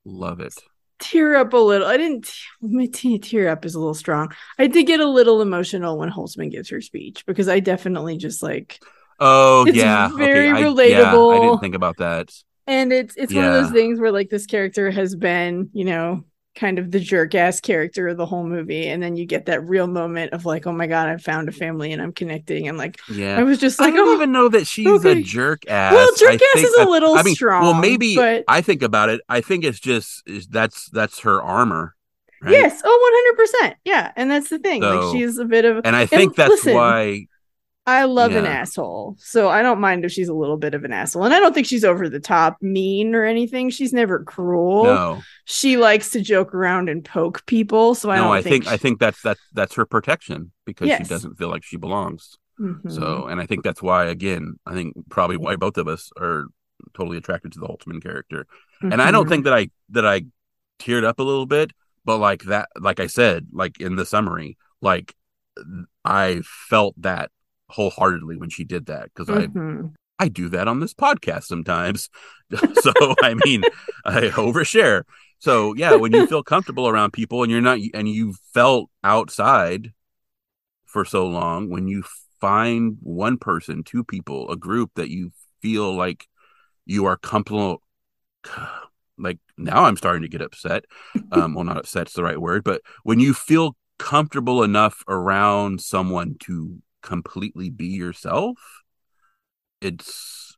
Love 0.04 0.40
it. 0.40 0.62
tear 0.98 1.36
up 1.36 1.52
a 1.52 1.56
little. 1.56 1.86
I 1.86 1.96
didn't. 1.96 2.30
My 2.60 2.86
te- 2.86 3.18
tear 3.18 3.48
up 3.48 3.64
is 3.64 3.74
a 3.74 3.78
little 3.78 3.94
strong. 3.94 4.32
I 4.58 4.66
did 4.66 4.86
get 4.86 5.00
a 5.00 5.08
little 5.08 5.40
emotional 5.40 5.98
when 5.98 6.10
Holtzman 6.10 6.50
gives 6.50 6.70
her 6.70 6.80
speech 6.80 7.24
because 7.26 7.48
I 7.48 7.60
definitely 7.60 8.16
just 8.16 8.42
like, 8.42 8.80
Oh 9.18 9.66
It's 9.66 9.82
yeah, 9.82 10.10
very 10.16 10.24
okay. 10.24 10.48
I, 10.50 10.70
Yeah, 10.84 11.20
I 11.28 11.38
didn't 11.38 11.58
think 11.58 11.74
about 11.74 11.98
that. 11.98 12.30
And 12.66 12.92
it's 12.92 13.14
it's 13.16 13.32
one 13.32 13.44
of 13.44 13.52
those 13.52 13.72
things 13.72 14.00
where 14.00 14.12
like 14.12 14.30
this 14.30 14.46
character 14.46 14.90
has 14.90 15.14
been, 15.14 15.70
you 15.72 15.84
know, 15.84 16.24
kind 16.56 16.78
of 16.78 16.90
the 16.90 17.00
jerk 17.00 17.34
ass 17.34 17.60
character 17.60 18.08
of 18.08 18.16
the 18.16 18.26
whole 18.26 18.44
movie, 18.44 18.88
and 18.88 19.02
then 19.02 19.16
you 19.16 19.24
get 19.24 19.46
that 19.46 19.64
real 19.64 19.86
moment 19.86 20.32
of 20.32 20.44
like, 20.44 20.66
oh 20.66 20.72
my 20.72 20.86
god, 20.86 21.08
I 21.08 21.16
found 21.16 21.48
a 21.48 21.52
family 21.52 21.92
and 21.92 22.02
I'm 22.02 22.12
connecting, 22.12 22.68
and 22.68 22.76
like 22.76 22.98
yeah 23.08 23.38
I 23.38 23.42
was 23.42 23.58
just 23.58 23.80
like 23.80 23.92
I 23.94 23.96
don't 23.96 24.08
oh, 24.08 24.14
even 24.14 24.32
know 24.32 24.48
that 24.48 24.66
she's 24.66 24.86
okay. 24.86 25.20
a 25.20 25.22
jerk 25.22 25.68
ass. 25.68 25.92
well, 25.92 26.10
jerk 26.16 26.30
I 26.30 26.34
ass 26.34 26.40
think- 26.54 26.66
is 26.66 26.74
a 26.80 26.84
little 26.88 27.14
I 27.14 27.22
mean, 27.22 27.34
strong. 27.34 27.62
well, 27.62 27.74
maybe 27.74 28.16
but 28.16 28.44
I 28.48 28.60
think 28.60 28.82
about 28.82 29.08
it. 29.08 29.20
I 29.28 29.40
think 29.40 29.64
it's 29.64 29.80
just 29.80 30.22
is- 30.26 30.48
that's 30.48 30.90
that's 30.90 31.20
her 31.20 31.40
armor. 31.42 31.94
right? 32.42 32.52
yes, 32.52 32.82
oh, 32.84 33.10
one 33.10 33.12
hundred 33.14 33.36
percent, 33.36 33.76
yeah, 33.84 34.12
and 34.16 34.30
that's 34.30 34.48
the 34.50 34.58
thing. 34.58 34.82
So- 34.82 35.00
like 35.00 35.16
she's 35.16 35.38
a 35.38 35.44
bit 35.44 35.64
of 35.64 35.82
and 35.84 35.94
I 35.96 36.06
think 36.06 36.36
that's 36.36 36.50
listen, 36.50 36.74
why. 36.74 37.26
I 37.90 38.04
love 38.04 38.32
an 38.36 38.46
asshole. 38.46 39.16
So 39.18 39.48
I 39.48 39.62
don't 39.62 39.80
mind 39.80 40.04
if 40.04 40.12
she's 40.12 40.28
a 40.28 40.34
little 40.34 40.56
bit 40.56 40.74
of 40.74 40.84
an 40.84 40.92
asshole. 40.92 41.24
And 41.24 41.34
I 41.34 41.40
don't 41.40 41.52
think 41.54 41.66
she's 41.66 41.84
over 41.84 42.08
the 42.08 42.20
top 42.20 42.56
mean 42.60 43.14
or 43.14 43.24
anything. 43.24 43.70
She's 43.70 43.92
never 43.92 44.22
cruel. 44.24 44.84
No, 44.84 45.22
She 45.44 45.76
likes 45.76 46.10
to 46.10 46.20
joke 46.20 46.54
around 46.54 46.88
and 46.88 47.04
poke 47.04 47.44
people. 47.46 47.94
So 47.94 48.10
I 48.10 48.16
no, 48.16 48.24
don't 48.24 48.32
I 48.36 48.42
think 48.42 48.64
she- 48.64 48.70
I 48.70 48.76
think 48.76 49.00
that's 49.00 49.20
that's 49.22 49.40
that's 49.52 49.74
her 49.74 49.84
protection 49.86 50.52
because 50.66 50.88
Yes. 50.88 50.98
she 51.06 51.08
doesn't 51.08 51.36
feel 51.36 51.48
like 51.48 51.64
she 51.64 51.76
belongs. 51.76 52.36
Mhm. 52.60 52.92
So, 52.92 53.26
and 53.26 53.40
I 53.40 53.46
think 53.46 53.64
that's 53.64 53.80
why, 53.82 54.04
again, 54.06 54.58
I 54.66 54.74
think 54.74 54.94
probably 55.08 55.36
why 55.38 55.56
both 55.56 55.78
of 55.78 55.88
us 55.88 56.10
are 56.18 56.44
totally 56.94 57.16
attracted 57.16 57.52
to 57.52 57.58
the 57.60 57.66
Holtzman 57.66 58.02
character. 58.02 58.46
And 58.82 59.00
I 59.00 59.10
don't 59.10 59.26
Mhm. 59.26 59.30
think 59.30 59.44
that 59.44 59.54
I 59.54 59.70
that 59.90 60.06
I 60.06 60.26
teared 60.78 61.04
up 61.04 61.18
a 61.18 61.22
little 61.22 61.46
bit, 61.46 61.72
but 62.04 62.18
like 62.18 62.42
that, 62.44 62.68
like 62.78 63.00
I 63.00 63.06
said, 63.06 63.46
like 63.52 63.80
in 63.80 63.96
the 63.96 64.04
summary, 64.06 64.56
like 64.80 65.14
I 66.04 66.42
felt 66.44 66.94
that 67.02 67.30
wholeheartedly 67.70 68.36
when 68.36 68.50
she 68.50 68.64
did 68.64 68.86
that 68.86 69.10
because 69.14 69.30
I 69.30 69.46
Mhm. 69.46 69.94
I 70.18 70.28
do 70.28 70.50
that 70.50 70.68
on 70.68 70.80
this 70.80 70.92
podcast 70.92 71.44
sometimes. 71.44 72.10
so 72.82 72.92
I 73.22 73.34
mean, 73.44 73.62
I 74.04 74.28
overshare. 74.28 75.04
So 75.38 75.74
yeah, 75.74 75.94
when 75.94 76.12
you 76.12 76.26
feel 76.26 76.42
comfortable 76.42 76.86
around 76.86 77.12
people 77.12 77.42
and 77.42 77.50
you're 77.50 77.62
not 77.62 77.78
and 77.94 78.08
you 78.08 78.34
felt 78.52 78.90
outside 79.02 79.92
for 80.84 81.04
so 81.04 81.26
long, 81.26 81.70
when 81.70 81.88
you 81.88 82.04
find 82.40 82.98
one 83.00 83.38
person, 83.38 83.82
two 83.82 84.04
people, 84.04 84.50
a 84.50 84.56
group 84.56 84.90
that 84.96 85.08
you 85.08 85.32
feel 85.62 85.94
like 85.94 86.26
you 86.84 87.06
are 87.06 87.16
comfortable 87.16 87.82
like 89.18 89.38
now 89.58 89.84
I'm 89.84 89.96
starting 89.96 90.22
to 90.22 90.28
get 90.28 90.42
upset. 90.42 90.84
Um 91.32 91.54
well 91.54 91.64
not 91.64 91.78
upset's 91.78 92.12
the 92.12 92.22
right 92.22 92.40
word, 92.40 92.62
but 92.64 92.82
when 93.04 93.20
you 93.20 93.32
feel 93.32 93.76
comfortable 93.98 94.62
enough 94.62 95.02
around 95.08 95.80
someone 95.80 96.36
to 96.40 96.80
completely 97.02 97.70
be 97.70 97.86
yourself, 97.86 98.58
it's 99.80 100.56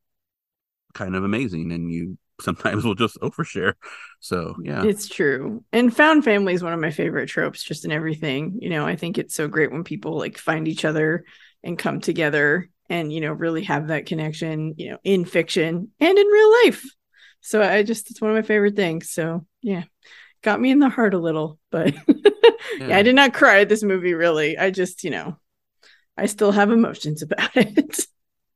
kind 0.95 1.17
of 1.17 1.25
amazing 1.25 1.73
and 1.73 1.91
you 1.93 2.19
sometimes 2.41 2.85
will 2.85 2.95
just 2.95 3.19
overshare 3.21 3.75
so 4.19 4.57
yeah 4.65 4.85
It's 4.85 5.07
true. 5.07 5.63
And 5.73 5.95
found 5.95 6.25
family 6.25 6.55
is 6.55 6.63
one 6.63 6.73
of 6.73 6.81
my 6.81 6.91
favorite 6.91 7.29
tropes 7.29 7.63
just 7.63 7.85
in 7.85 7.93
everything. 7.93 8.59
You 8.61 8.71
know, 8.71 8.85
I 8.85 8.97
think 8.97 9.17
it's 9.17 9.35
so 9.35 9.47
great 9.47 9.71
when 9.71 9.85
people 9.85 10.19
like 10.19 10.39
find 10.39 10.67
each 10.67 10.85
other 10.85 11.25
and 11.63 11.79
come 11.79 12.01
together 12.01 12.69
and, 12.89 13.13
you 13.13 13.21
know, 13.21 13.33
really 13.33 13.63
have 13.65 13.89
that 13.89 14.07
connection, 14.07 14.75
you 14.77 14.91
know, 14.91 14.99
in 15.05 15.25
fiction 15.25 15.91
and 16.01 16.19
in 16.19 16.27
real 16.27 16.53
life. 16.65 16.85
So 17.43 17.63
I 17.63 17.85
just, 17.85 18.11
it's 18.11 18.21
one 18.21 18.31
of 18.31 18.37
my 18.37 18.43
favorite 18.43 18.75
things. 18.75 19.11
So 19.11 19.47
yeah, 19.61 19.85
got 20.43 20.61
me 20.61 20.71
in 20.71 20.81
the 20.81 20.89
heart 20.89 21.15
a 21.15 21.19
little, 21.19 21.59
but 21.71 21.95
yeah, 22.81 22.97
I 22.97 23.03
did 23.03 23.15
not 23.15 23.35
cry 23.35 23.61
at 23.61 23.69
this 23.69 23.85
movie 23.85 24.15
really. 24.15 24.59
I 24.59 24.71
just, 24.71 25.05
you 25.05 25.11
know, 25.11 25.37
I 26.17 26.27
still 26.27 26.53
have 26.53 26.71
emotions 26.71 27.23
about 27.23 27.57
it. 27.57 28.07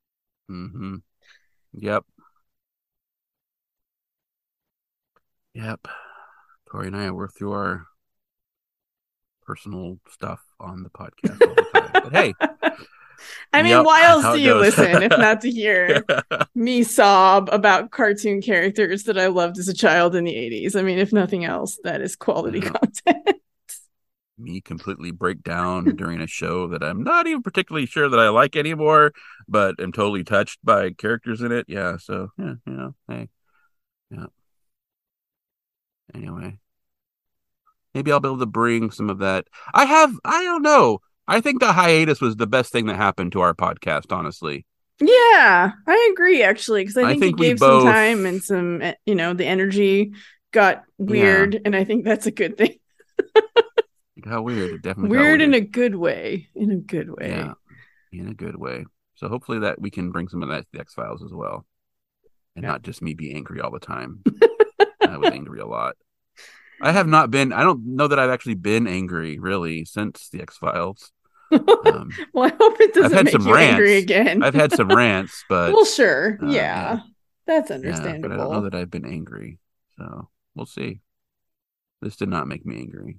mm-hmm. 0.50 0.96
yep 1.72 2.04
yep 5.54 5.86
tori 6.70 6.86
and 6.86 6.96
i 6.96 7.10
work 7.10 7.32
through 7.36 7.52
our 7.52 7.86
personal 9.42 9.98
stuff 10.10 10.40
on 10.60 10.82
the 10.82 10.90
podcast 10.90 11.40
all 11.48 11.54
the 11.54 11.80
time 11.80 11.90
but 12.04 12.12
hey 12.12 12.34
I 13.52 13.62
mean, 13.62 13.72
Yep, 13.72 13.86
why 13.86 14.04
else 14.04 14.24
do 14.34 14.40
you 14.40 14.54
listen 14.54 15.02
if 15.02 15.10
not 15.10 15.40
to 15.40 15.50
hear 15.50 16.04
me 16.54 16.82
sob 16.82 17.48
about 17.50 17.90
cartoon 17.90 18.42
characters 18.42 19.04
that 19.04 19.16
I 19.18 19.28
loved 19.28 19.56
as 19.58 19.68
a 19.68 19.74
child 19.74 20.14
in 20.14 20.24
the 20.24 20.34
80s. 20.34 20.76
I 20.76 20.82
mean, 20.82 20.98
if 20.98 21.14
nothing 21.14 21.44
else, 21.46 21.78
that 21.82 22.02
is 22.02 22.14
quality 22.14 22.58
Yeah. 22.58 22.70
content. 22.72 23.40
Me 24.38 24.60
completely 24.60 25.10
break 25.10 25.42
down 25.42 25.84
during 25.96 26.20
a 26.20 26.26
show 26.26 26.68
that 26.68 26.82
i'm 26.82 27.02
not 27.02 27.26
even 27.26 27.42
particularly 27.42 27.86
sure 27.86 28.08
that 28.08 28.20
i 28.20 28.28
like 28.28 28.54
anymore 28.56 29.12
but 29.48 29.78
am 29.80 29.92
totally 29.92 30.22
touched 30.24 30.58
by 30.62 30.90
characters 30.90 31.40
in 31.40 31.52
it. 31.52 31.64
Yeah 31.68 31.96
so 31.96 32.28
yeah 32.38 32.54
you 32.66 32.72
know 32.72 32.94
hey. 33.08 33.28
Yeah. 34.10 34.26
Anyway. 36.14 36.58
Maybe 37.94 38.12
i'll 38.12 38.20
be 38.20 38.28
able 38.28 38.38
to 38.38 38.46
bring 38.46 38.90
some 38.90 39.08
of 39.10 39.18
that. 39.20 39.46
I 39.72 39.84
have 39.86 40.12
i 40.24 40.44
don't 40.44 40.62
know. 40.62 40.98
I 41.26 41.40
think 41.40 41.60
the 41.60 41.72
hiatus 41.72 42.20
was 42.20 42.36
the 42.36 42.46
best 42.46 42.70
thing 42.72 42.86
that 42.86 42.96
happened 42.96 43.32
to 43.32 43.40
our 43.40 43.54
podcast 43.54 44.12
honestly. 44.12 44.66
Yeah, 45.00 45.72
I 45.86 46.08
agree 46.12 46.42
actually 46.42 46.82
because 46.82 46.96
I 46.96 47.02
I 47.02 47.06
think, 47.10 47.22
think 47.22 47.40
it 47.40 47.42
gave 47.42 47.58
both- 47.58 47.82
some 47.82 47.92
time 47.92 48.26
and 48.26 48.42
some, 48.42 48.82
eh, 48.82 48.94
you 49.06 49.14
know, 49.14 49.34
the 49.34 49.44
energy 49.46 50.12
got 50.52 50.84
weird, 50.98 51.60
and 51.64 51.74
I 51.76 51.84
think 51.84 52.04
that's 52.04 52.26
a 52.26 52.30
good 52.30 52.56
thing. 52.56 52.76
it 54.26 54.30
got 54.30 54.44
weird 54.44 54.70
it 54.74 54.82
definitely 54.82 55.16
got 55.16 55.22
Weird 55.22 55.40
in 55.40 55.54
a 55.54 55.60
good 55.60 55.94
way. 55.94 56.48
In 56.54 56.70
a 56.70 56.76
good 56.76 57.10
way. 57.10 57.28
yeah 57.30 57.52
in 58.12 58.28
a 58.28 58.34
good 58.34 58.56
way 58.56 58.84
so 59.14 59.28
hopefully 59.28 59.58
that 59.60 59.80
we 59.80 59.90
can 59.90 60.10
bring 60.10 60.28
some 60.28 60.42
of 60.42 60.48
that 60.48 60.60
to 60.62 60.66
the 60.72 60.80
x 60.80 60.94
files 60.94 61.22
as 61.22 61.32
well 61.32 61.66
and 62.54 62.62
Yeah. 62.64 62.70
not 62.72 62.82
just 62.82 63.02
me 63.02 63.12
be 63.14 63.34
angry 63.34 63.60
all 63.60 63.70
the 63.70 63.78
time 63.80 64.22
i 65.06 65.16
was 65.18 65.30
angry 65.32 65.60
a 65.60 65.66
lot 65.66 65.96
i 66.80 66.92
have 66.92 67.06
not 67.06 67.30
been 67.30 67.52
i 67.52 67.62
don't 67.62 67.84
know 67.84 68.08
that 68.08 68.18
i've 68.18 68.30
actually 68.30 68.54
been 68.54 68.86
angry 68.86 69.38
really 69.38 69.84
since 69.84 70.28
the 70.30 70.40
x 70.40 70.56
files 70.56 71.12
um, 71.52 72.10
well, 72.32 72.46
I 72.46 72.56
hope 72.58 72.80
it 72.80 72.92
doesn't 72.94 73.12
had 73.12 73.24
make 73.26 73.32
some 73.32 73.46
you 73.46 73.54
angry 73.54 73.90
rants. 73.92 74.02
again. 74.04 74.42
i've 74.42 74.54
had 74.54 74.72
some 74.72 74.88
rants 74.88 75.44
but 75.48 75.72
well, 75.72 75.84
sure. 75.84 76.38
uh, 76.42 76.46
yeah, 76.46 76.50
yeah. 76.94 77.00
that's 77.46 77.70
yeah, 77.70 77.76
understandable. 77.76 78.28
but 78.30 78.34
i 78.34 78.36
don't 78.44 78.52
know 78.52 78.62
that 78.62 78.74
i've 78.74 78.90
been 78.90 79.04
angry 79.06 79.58
so 79.98 80.28
we'll 80.54 80.66
see 80.66 81.00
this 82.02 82.16
did 82.16 82.28
not 82.28 82.48
make 82.48 82.64
me 82.66 82.78
angry 82.78 83.18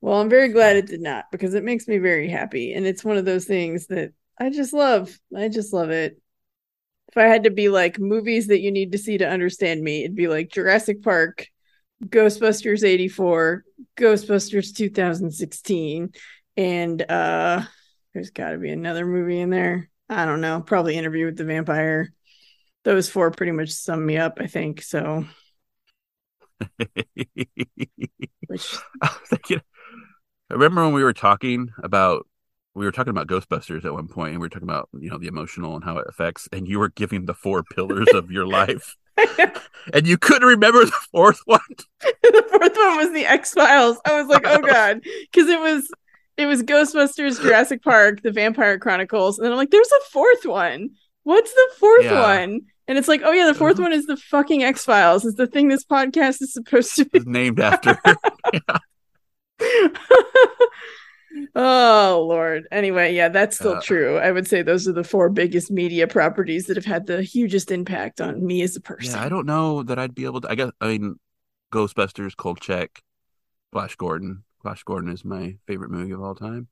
Well, 0.00 0.20
I'm 0.20 0.28
very 0.28 0.48
glad 0.48 0.76
it 0.76 0.86
did 0.86 1.00
not 1.00 1.26
because 1.32 1.54
it 1.54 1.64
makes 1.64 1.88
me 1.88 1.98
very 1.98 2.28
happy. 2.28 2.74
And 2.74 2.86
it's 2.86 3.04
one 3.04 3.16
of 3.16 3.24
those 3.24 3.46
things 3.46 3.86
that 3.86 4.12
I 4.38 4.50
just 4.50 4.72
love. 4.72 5.16
I 5.34 5.48
just 5.48 5.72
love 5.72 5.90
it. 5.90 6.20
If 7.08 7.16
I 7.16 7.24
had 7.24 7.44
to 7.44 7.50
be 7.50 7.68
like 7.68 7.98
movies 7.98 8.48
that 8.48 8.60
you 8.60 8.70
need 8.72 8.92
to 8.92 8.98
see 8.98 9.18
to 9.18 9.28
understand 9.28 9.82
me, 9.82 10.04
it'd 10.04 10.16
be 10.16 10.28
like 10.28 10.50
Jurassic 10.50 11.02
Park, 11.02 11.46
Ghostbusters 12.04 12.84
84, 12.84 13.64
Ghostbusters 13.96 14.74
2016, 14.74 16.12
and 16.56 17.02
uh 17.10 17.62
there's 18.12 18.30
got 18.30 18.50
to 18.50 18.58
be 18.58 18.70
another 18.70 19.06
movie 19.06 19.40
in 19.40 19.50
there. 19.50 19.90
I 20.08 20.24
don't 20.24 20.40
know, 20.40 20.60
probably 20.60 20.96
Interview 20.96 21.26
with 21.26 21.36
the 21.36 21.44
Vampire. 21.44 22.12
Those 22.84 23.08
four 23.08 23.30
pretty 23.30 23.52
much 23.52 23.70
sum 23.70 24.04
me 24.04 24.18
up, 24.18 24.38
I 24.40 24.46
think. 24.46 24.82
So, 24.82 25.24
which 28.46 28.76
I 29.02 29.08
thinking, 29.26 29.60
I 30.50 30.54
remember 30.54 30.84
when 30.84 30.94
we 30.94 31.04
were 31.04 31.12
talking 31.12 31.70
about 31.82 32.26
we 32.74 32.84
were 32.84 32.92
talking 32.92 33.10
about 33.10 33.28
Ghostbusters 33.28 33.84
at 33.84 33.92
one 33.92 34.08
point, 34.08 34.32
and 34.32 34.40
we 34.40 34.46
were 34.46 34.50
talking 34.50 34.68
about 34.68 34.88
you 34.98 35.10
know 35.10 35.18
the 35.18 35.28
emotional 35.28 35.74
and 35.74 35.84
how 35.84 35.98
it 35.98 36.06
affects, 36.08 36.48
and 36.52 36.66
you 36.68 36.78
were 36.78 36.88
giving 36.90 37.26
the 37.26 37.34
four 37.34 37.62
pillars 37.62 38.12
of 38.12 38.30
your 38.30 38.46
life, 38.60 38.96
and 39.92 40.06
you 40.06 40.18
couldn't 40.18 40.48
remember 40.48 40.84
the 40.84 41.00
fourth 41.12 41.40
one. 41.44 41.60
the 42.00 42.44
fourth 42.50 42.76
one 42.76 42.96
was 42.96 43.12
the 43.12 43.26
X 43.26 43.52
Files. 43.52 43.98
I 44.04 44.20
was 44.20 44.28
like, 44.28 44.44
oh 44.46 44.60
god, 44.60 45.00
because 45.02 45.48
it 45.48 45.60
was 45.60 45.88
it 46.36 46.46
was 46.46 46.62
Ghostbusters, 46.62 47.40
Jurassic 47.40 47.82
Park, 47.82 48.22
The 48.22 48.32
Vampire 48.32 48.78
Chronicles, 48.78 49.38
and 49.38 49.44
then 49.44 49.52
I'm 49.52 49.58
like, 49.58 49.70
there's 49.70 49.92
a 49.92 50.10
fourth 50.10 50.44
one. 50.44 50.90
What's 51.22 51.52
the 51.52 51.70
fourth 51.78 52.04
Yeah. 52.06 52.20
one? 52.20 52.60
And 52.86 52.98
it's 52.98 53.08
like, 53.08 53.22
oh 53.24 53.32
yeah, 53.32 53.46
the 53.50 53.58
4th 53.58 53.72
Uh-huh. 53.72 53.82
one 53.82 53.92
is 53.92 54.06
the 54.06 54.16
fucking 54.16 54.62
X 54.62 54.84
Files. 54.84 55.24
Is 55.24 55.34
the 55.34 55.46
thing 55.46 55.68
this 55.68 55.84
podcast 55.84 56.42
is 56.42 56.52
supposed 56.52 56.94
to 56.96 57.04
be. 57.06 57.18
It's 57.18 57.26
named 57.26 57.60
after. 57.60 57.98
oh 61.56 62.24
lord. 62.28 62.66
Anyway, 62.70 63.14
yeah, 63.14 63.28
that's 63.28 63.56
still 63.56 63.76
Uh, 63.76 63.80
true. 63.80 64.18
I 64.18 64.30
would 64.30 64.46
say 64.46 64.62
those 64.62 64.86
are 64.86 64.92
the 64.92 65.04
four 65.04 65.28
biggest 65.30 65.70
media 65.70 66.06
properties 66.06 66.66
that 66.66 66.76
have 66.76 66.84
had 66.84 67.06
the 67.06 67.22
hugest 67.22 67.70
impact 67.70 68.20
on 68.20 68.44
me 68.44 68.62
as 68.62 68.76
a 68.76 68.80
person. 68.80 69.14
yeah, 69.16 69.24
I 69.24 69.28
don't 69.28 69.46
know 69.46 69.82
that 69.82 69.98
I'd 69.98 70.14
be 70.14 70.24
able 70.26 70.40
to. 70.42 70.50
I 70.50 70.54
guess 70.54 70.70
I 70.80 70.88
mean, 70.88 71.18
Ghostbusters, 71.72 72.36
Kolchak, 72.36 73.00
Flash 73.72 73.96
Gordon. 73.96 74.44
Flash 74.62 74.82
Gordon 74.84 75.10
is 75.10 75.24
my 75.24 75.56
favorite 75.66 75.90
movie 75.90 76.12
of 76.12 76.22
all 76.22 76.34
time. 76.34 76.68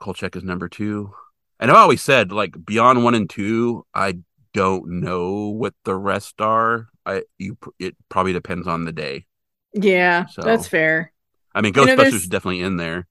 Kolchak 0.00 0.34
is 0.36 0.42
number 0.44 0.68
two. 0.68 1.12
And 1.60 1.70
I've 1.70 1.76
always 1.76 2.00
said, 2.02 2.32
like 2.32 2.54
beyond 2.64 3.04
one 3.04 3.14
and 3.14 3.28
two, 3.28 3.84
I 3.94 4.14
don't 4.54 5.00
know 5.00 5.48
what 5.48 5.74
the 5.84 5.94
rest 5.96 6.40
are. 6.40 6.88
I 7.04 7.22
you 7.38 7.56
it 7.78 7.96
probably 8.08 8.32
depends 8.32 8.66
on 8.66 8.84
the 8.84 8.92
day. 8.92 9.26
Yeah, 9.74 10.26
So, 10.26 10.42
that's 10.42 10.68
fair. 10.68 11.12
I 11.54 11.60
mean, 11.60 11.72
You 11.74 11.84
know, 11.84 11.96
Ghostbusters 11.96 12.12
is 12.14 12.26
definitely 12.28 12.62
in 12.62 12.76
there. 12.76 13.06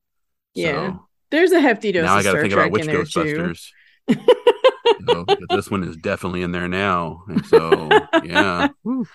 Yeah. 0.54 0.92
So 0.94 1.08
There's 1.32 1.52
a 1.52 1.62
hefty 1.62 1.92
dose 1.92 2.06
now 2.06 2.16
I 2.16 2.20
of 2.20 2.24
got 2.24 2.34
to 2.34 2.42
think 2.42 2.54
Trek 2.54 2.68
about 2.68 2.72
which 2.72 2.84
in 2.84 2.88
there 2.88 3.04
too. 3.04 3.20
Ghostbusters. 3.20 3.70
so, 5.10 5.26
this 5.50 5.70
one 5.72 5.84
is 5.84 5.98
definitely 5.98 6.42
in 6.44 6.52
there 6.52 6.68
now. 6.68 7.24
And 7.28 7.46
so 7.46 7.90
yeah. 8.24 8.70
Whew. 8.84 9.08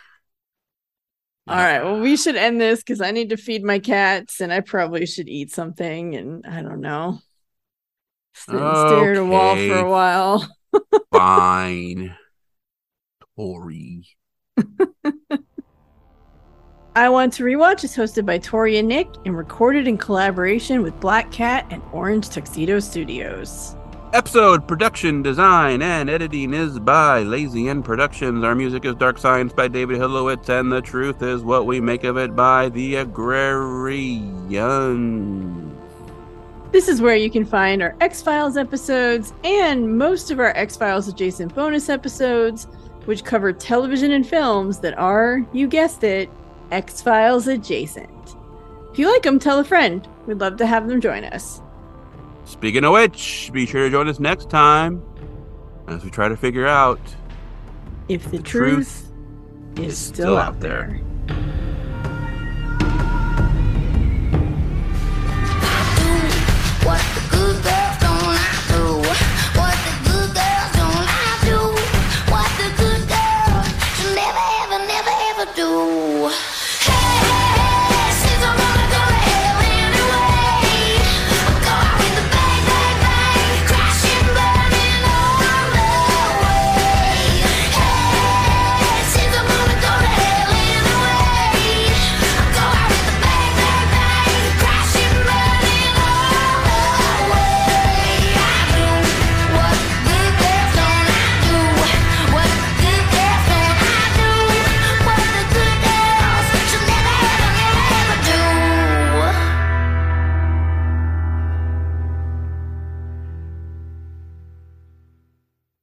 All 1.48 1.54
right. 1.56 1.82
Well, 1.82 2.00
we 2.00 2.16
should 2.16 2.34
end 2.34 2.60
this 2.60 2.80
because 2.80 3.00
I 3.00 3.12
need 3.12 3.30
to 3.30 3.36
feed 3.36 3.62
my 3.62 3.78
cats 3.78 4.40
and 4.40 4.52
I 4.52 4.60
probably 4.60 5.06
should 5.06 5.28
eat 5.28 5.52
something. 5.52 6.16
And 6.16 6.44
I 6.44 6.60
don't 6.62 6.80
know. 6.80 7.20
Sit 8.34 8.54
and 8.56 8.76
stare 8.76 9.12
at 9.12 9.18
a 9.18 9.24
wall 9.24 9.54
for 9.54 9.78
a 9.78 9.88
while. 9.88 10.48
Fine. 11.12 12.16
Tori. 13.36 14.06
I 16.96 17.10
Want 17.10 17.34
to 17.34 17.42
Rewatch 17.44 17.84
is 17.84 17.94
hosted 17.94 18.24
by 18.24 18.38
Tori 18.38 18.78
and 18.78 18.88
Nick 18.88 19.08
and 19.26 19.36
recorded 19.36 19.86
in 19.86 19.98
collaboration 19.98 20.82
with 20.82 20.98
Black 20.98 21.30
Cat 21.30 21.66
and 21.70 21.82
Orange 21.92 22.30
Tuxedo 22.30 22.80
Studios. 22.80 23.76
Episode 24.14 24.66
production, 24.66 25.20
design, 25.20 25.82
and 25.82 26.08
editing 26.08 26.54
is 26.54 26.78
by 26.78 27.20
Lazy 27.20 27.68
N 27.68 27.82
Productions. 27.82 28.42
Our 28.42 28.54
music 28.54 28.86
is 28.86 28.94
Dark 28.94 29.18
Science 29.18 29.52
by 29.52 29.68
David 29.68 29.98
Hilowitz, 29.98 30.48
and 30.48 30.72
The 30.72 30.80
Truth 30.80 31.22
is 31.22 31.42
What 31.42 31.66
We 31.66 31.82
Make 31.82 32.04
of 32.04 32.16
It 32.16 32.34
by 32.34 32.70
The 32.70 32.94
Agrarian. 32.94 34.06
This 36.72 36.88
is 36.88 37.00
where 37.00 37.16
you 37.16 37.30
can 37.30 37.44
find 37.44 37.82
our 37.82 37.96
X 38.00 38.20
Files 38.20 38.56
episodes 38.56 39.32
and 39.44 39.96
most 39.96 40.30
of 40.30 40.40
our 40.40 40.56
X 40.56 40.76
Files 40.76 41.08
adjacent 41.08 41.54
bonus 41.54 41.88
episodes, 41.88 42.64
which 43.04 43.24
cover 43.24 43.52
television 43.52 44.10
and 44.10 44.26
films 44.26 44.80
that 44.80 44.98
are, 44.98 45.46
you 45.52 45.68
guessed 45.68 46.04
it, 46.04 46.28
X 46.72 47.00
Files 47.00 47.46
adjacent. 47.46 48.10
If 48.92 48.98
you 48.98 49.10
like 49.12 49.22
them, 49.22 49.38
tell 49.38 49.58
a 49.58 49.64
friend. 49.64 50.06
We'd 50.26 50.40
love 50.40 50.56
to 50.56 50.66
have 50.66 50.88
them 50.88 51.00
join 51.00 51.24
us. 51.24 51.60
Speaking 52.44 52.84
of 52.84 52.92
which, 52.92 53.50
be 53.52 53.66
sure 53.66 53.84
to 53.84 53.90
join 53.90 54.08
us 54.08 54.18
next 54.18 54.50
time 54.50 55.02
as 55.86 56.04
we 56.04 56.10
try 56.10 56.28
to 56.28 56.36
figure 56.36 56.66
out 56.66 57.00
If 58.08 58.24
the, 58.24 58.38
The 58.38 58.42
truth, 58.42 59.10
truth 59.74 59.86
is 59.86 59.98
still 59.98 60.36
out 60.36 60.60
there. 60.60 60.88
What 60.88 61.15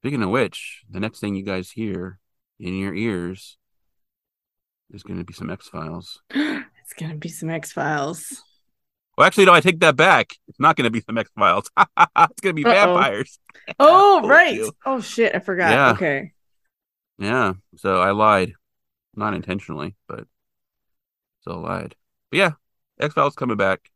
Speaking 0.03 0.21
of 0.21 0.31
which, 0.31 0.84
the 0.91 0.99
next 0.99 1.21
thing 1.21 1.34
you 1.34 1.43
guys 1.45 1.71
hear 1.71 2.19
in 2.59 2.75
your 2.75 2.93
ears 2.93 3.57
is 4.91 5.01
going 5.01 5.17
to 5.17 5.23
be 5.23 5.31
some 5.31 5.49
X 5.49 5.69
Files. 5.69 6.21
It's 6.85 6.93
gonna 6.99 7.15
be 7.15 7.30
some 7.30 7.49
X 7.49 7.71
Files. 7.71 8.43
Well, 9.17 9.25
actually, 9.25 9.45
no, 9.45 9.53
I 9.53 9.61
take 9.61 9.80
that 9.80 9.95
back. 9.95 10.34
It's 10.49 10.59
not 10.59 10.75
going 10.75 10.84
to 10.84 10.91
be 10.91 10.99
some 10.99 11.17
X 11.17 11.30
Files. 11.34 11.71
it's 11.77 12.41
going 12.41 12.53
to 12.53 12.61
be 12.61 12.65
Uh-oh. 12.65 12.73
vampires. 12.73 13.39
Oh, 13.80 14.21
right. 14.27 14.55
you. 14.55 14.73
Oh 14.85 14.99
shit, 14.99 15.34
I 15.34 15.39
forgot. 15.39 15.71
Yeah. 15.71 15.91
Okay. 15.91 16.34
Yeah. 17.17 17.53
So 17.77 18.01
I 18.01 18.11
lied. 18.11 18.51
Not 19.15 19.34
intentionally, 19.34 19.95
but 20.09 20.25
still 21.39 21.61
lied. 21.61 21.95
But 22.30 22.38
yeah, 22.38 22.51
X 22.99 23.13
Files 23.13 23.35
coming 23.35 23.55
back. 23.55 23.89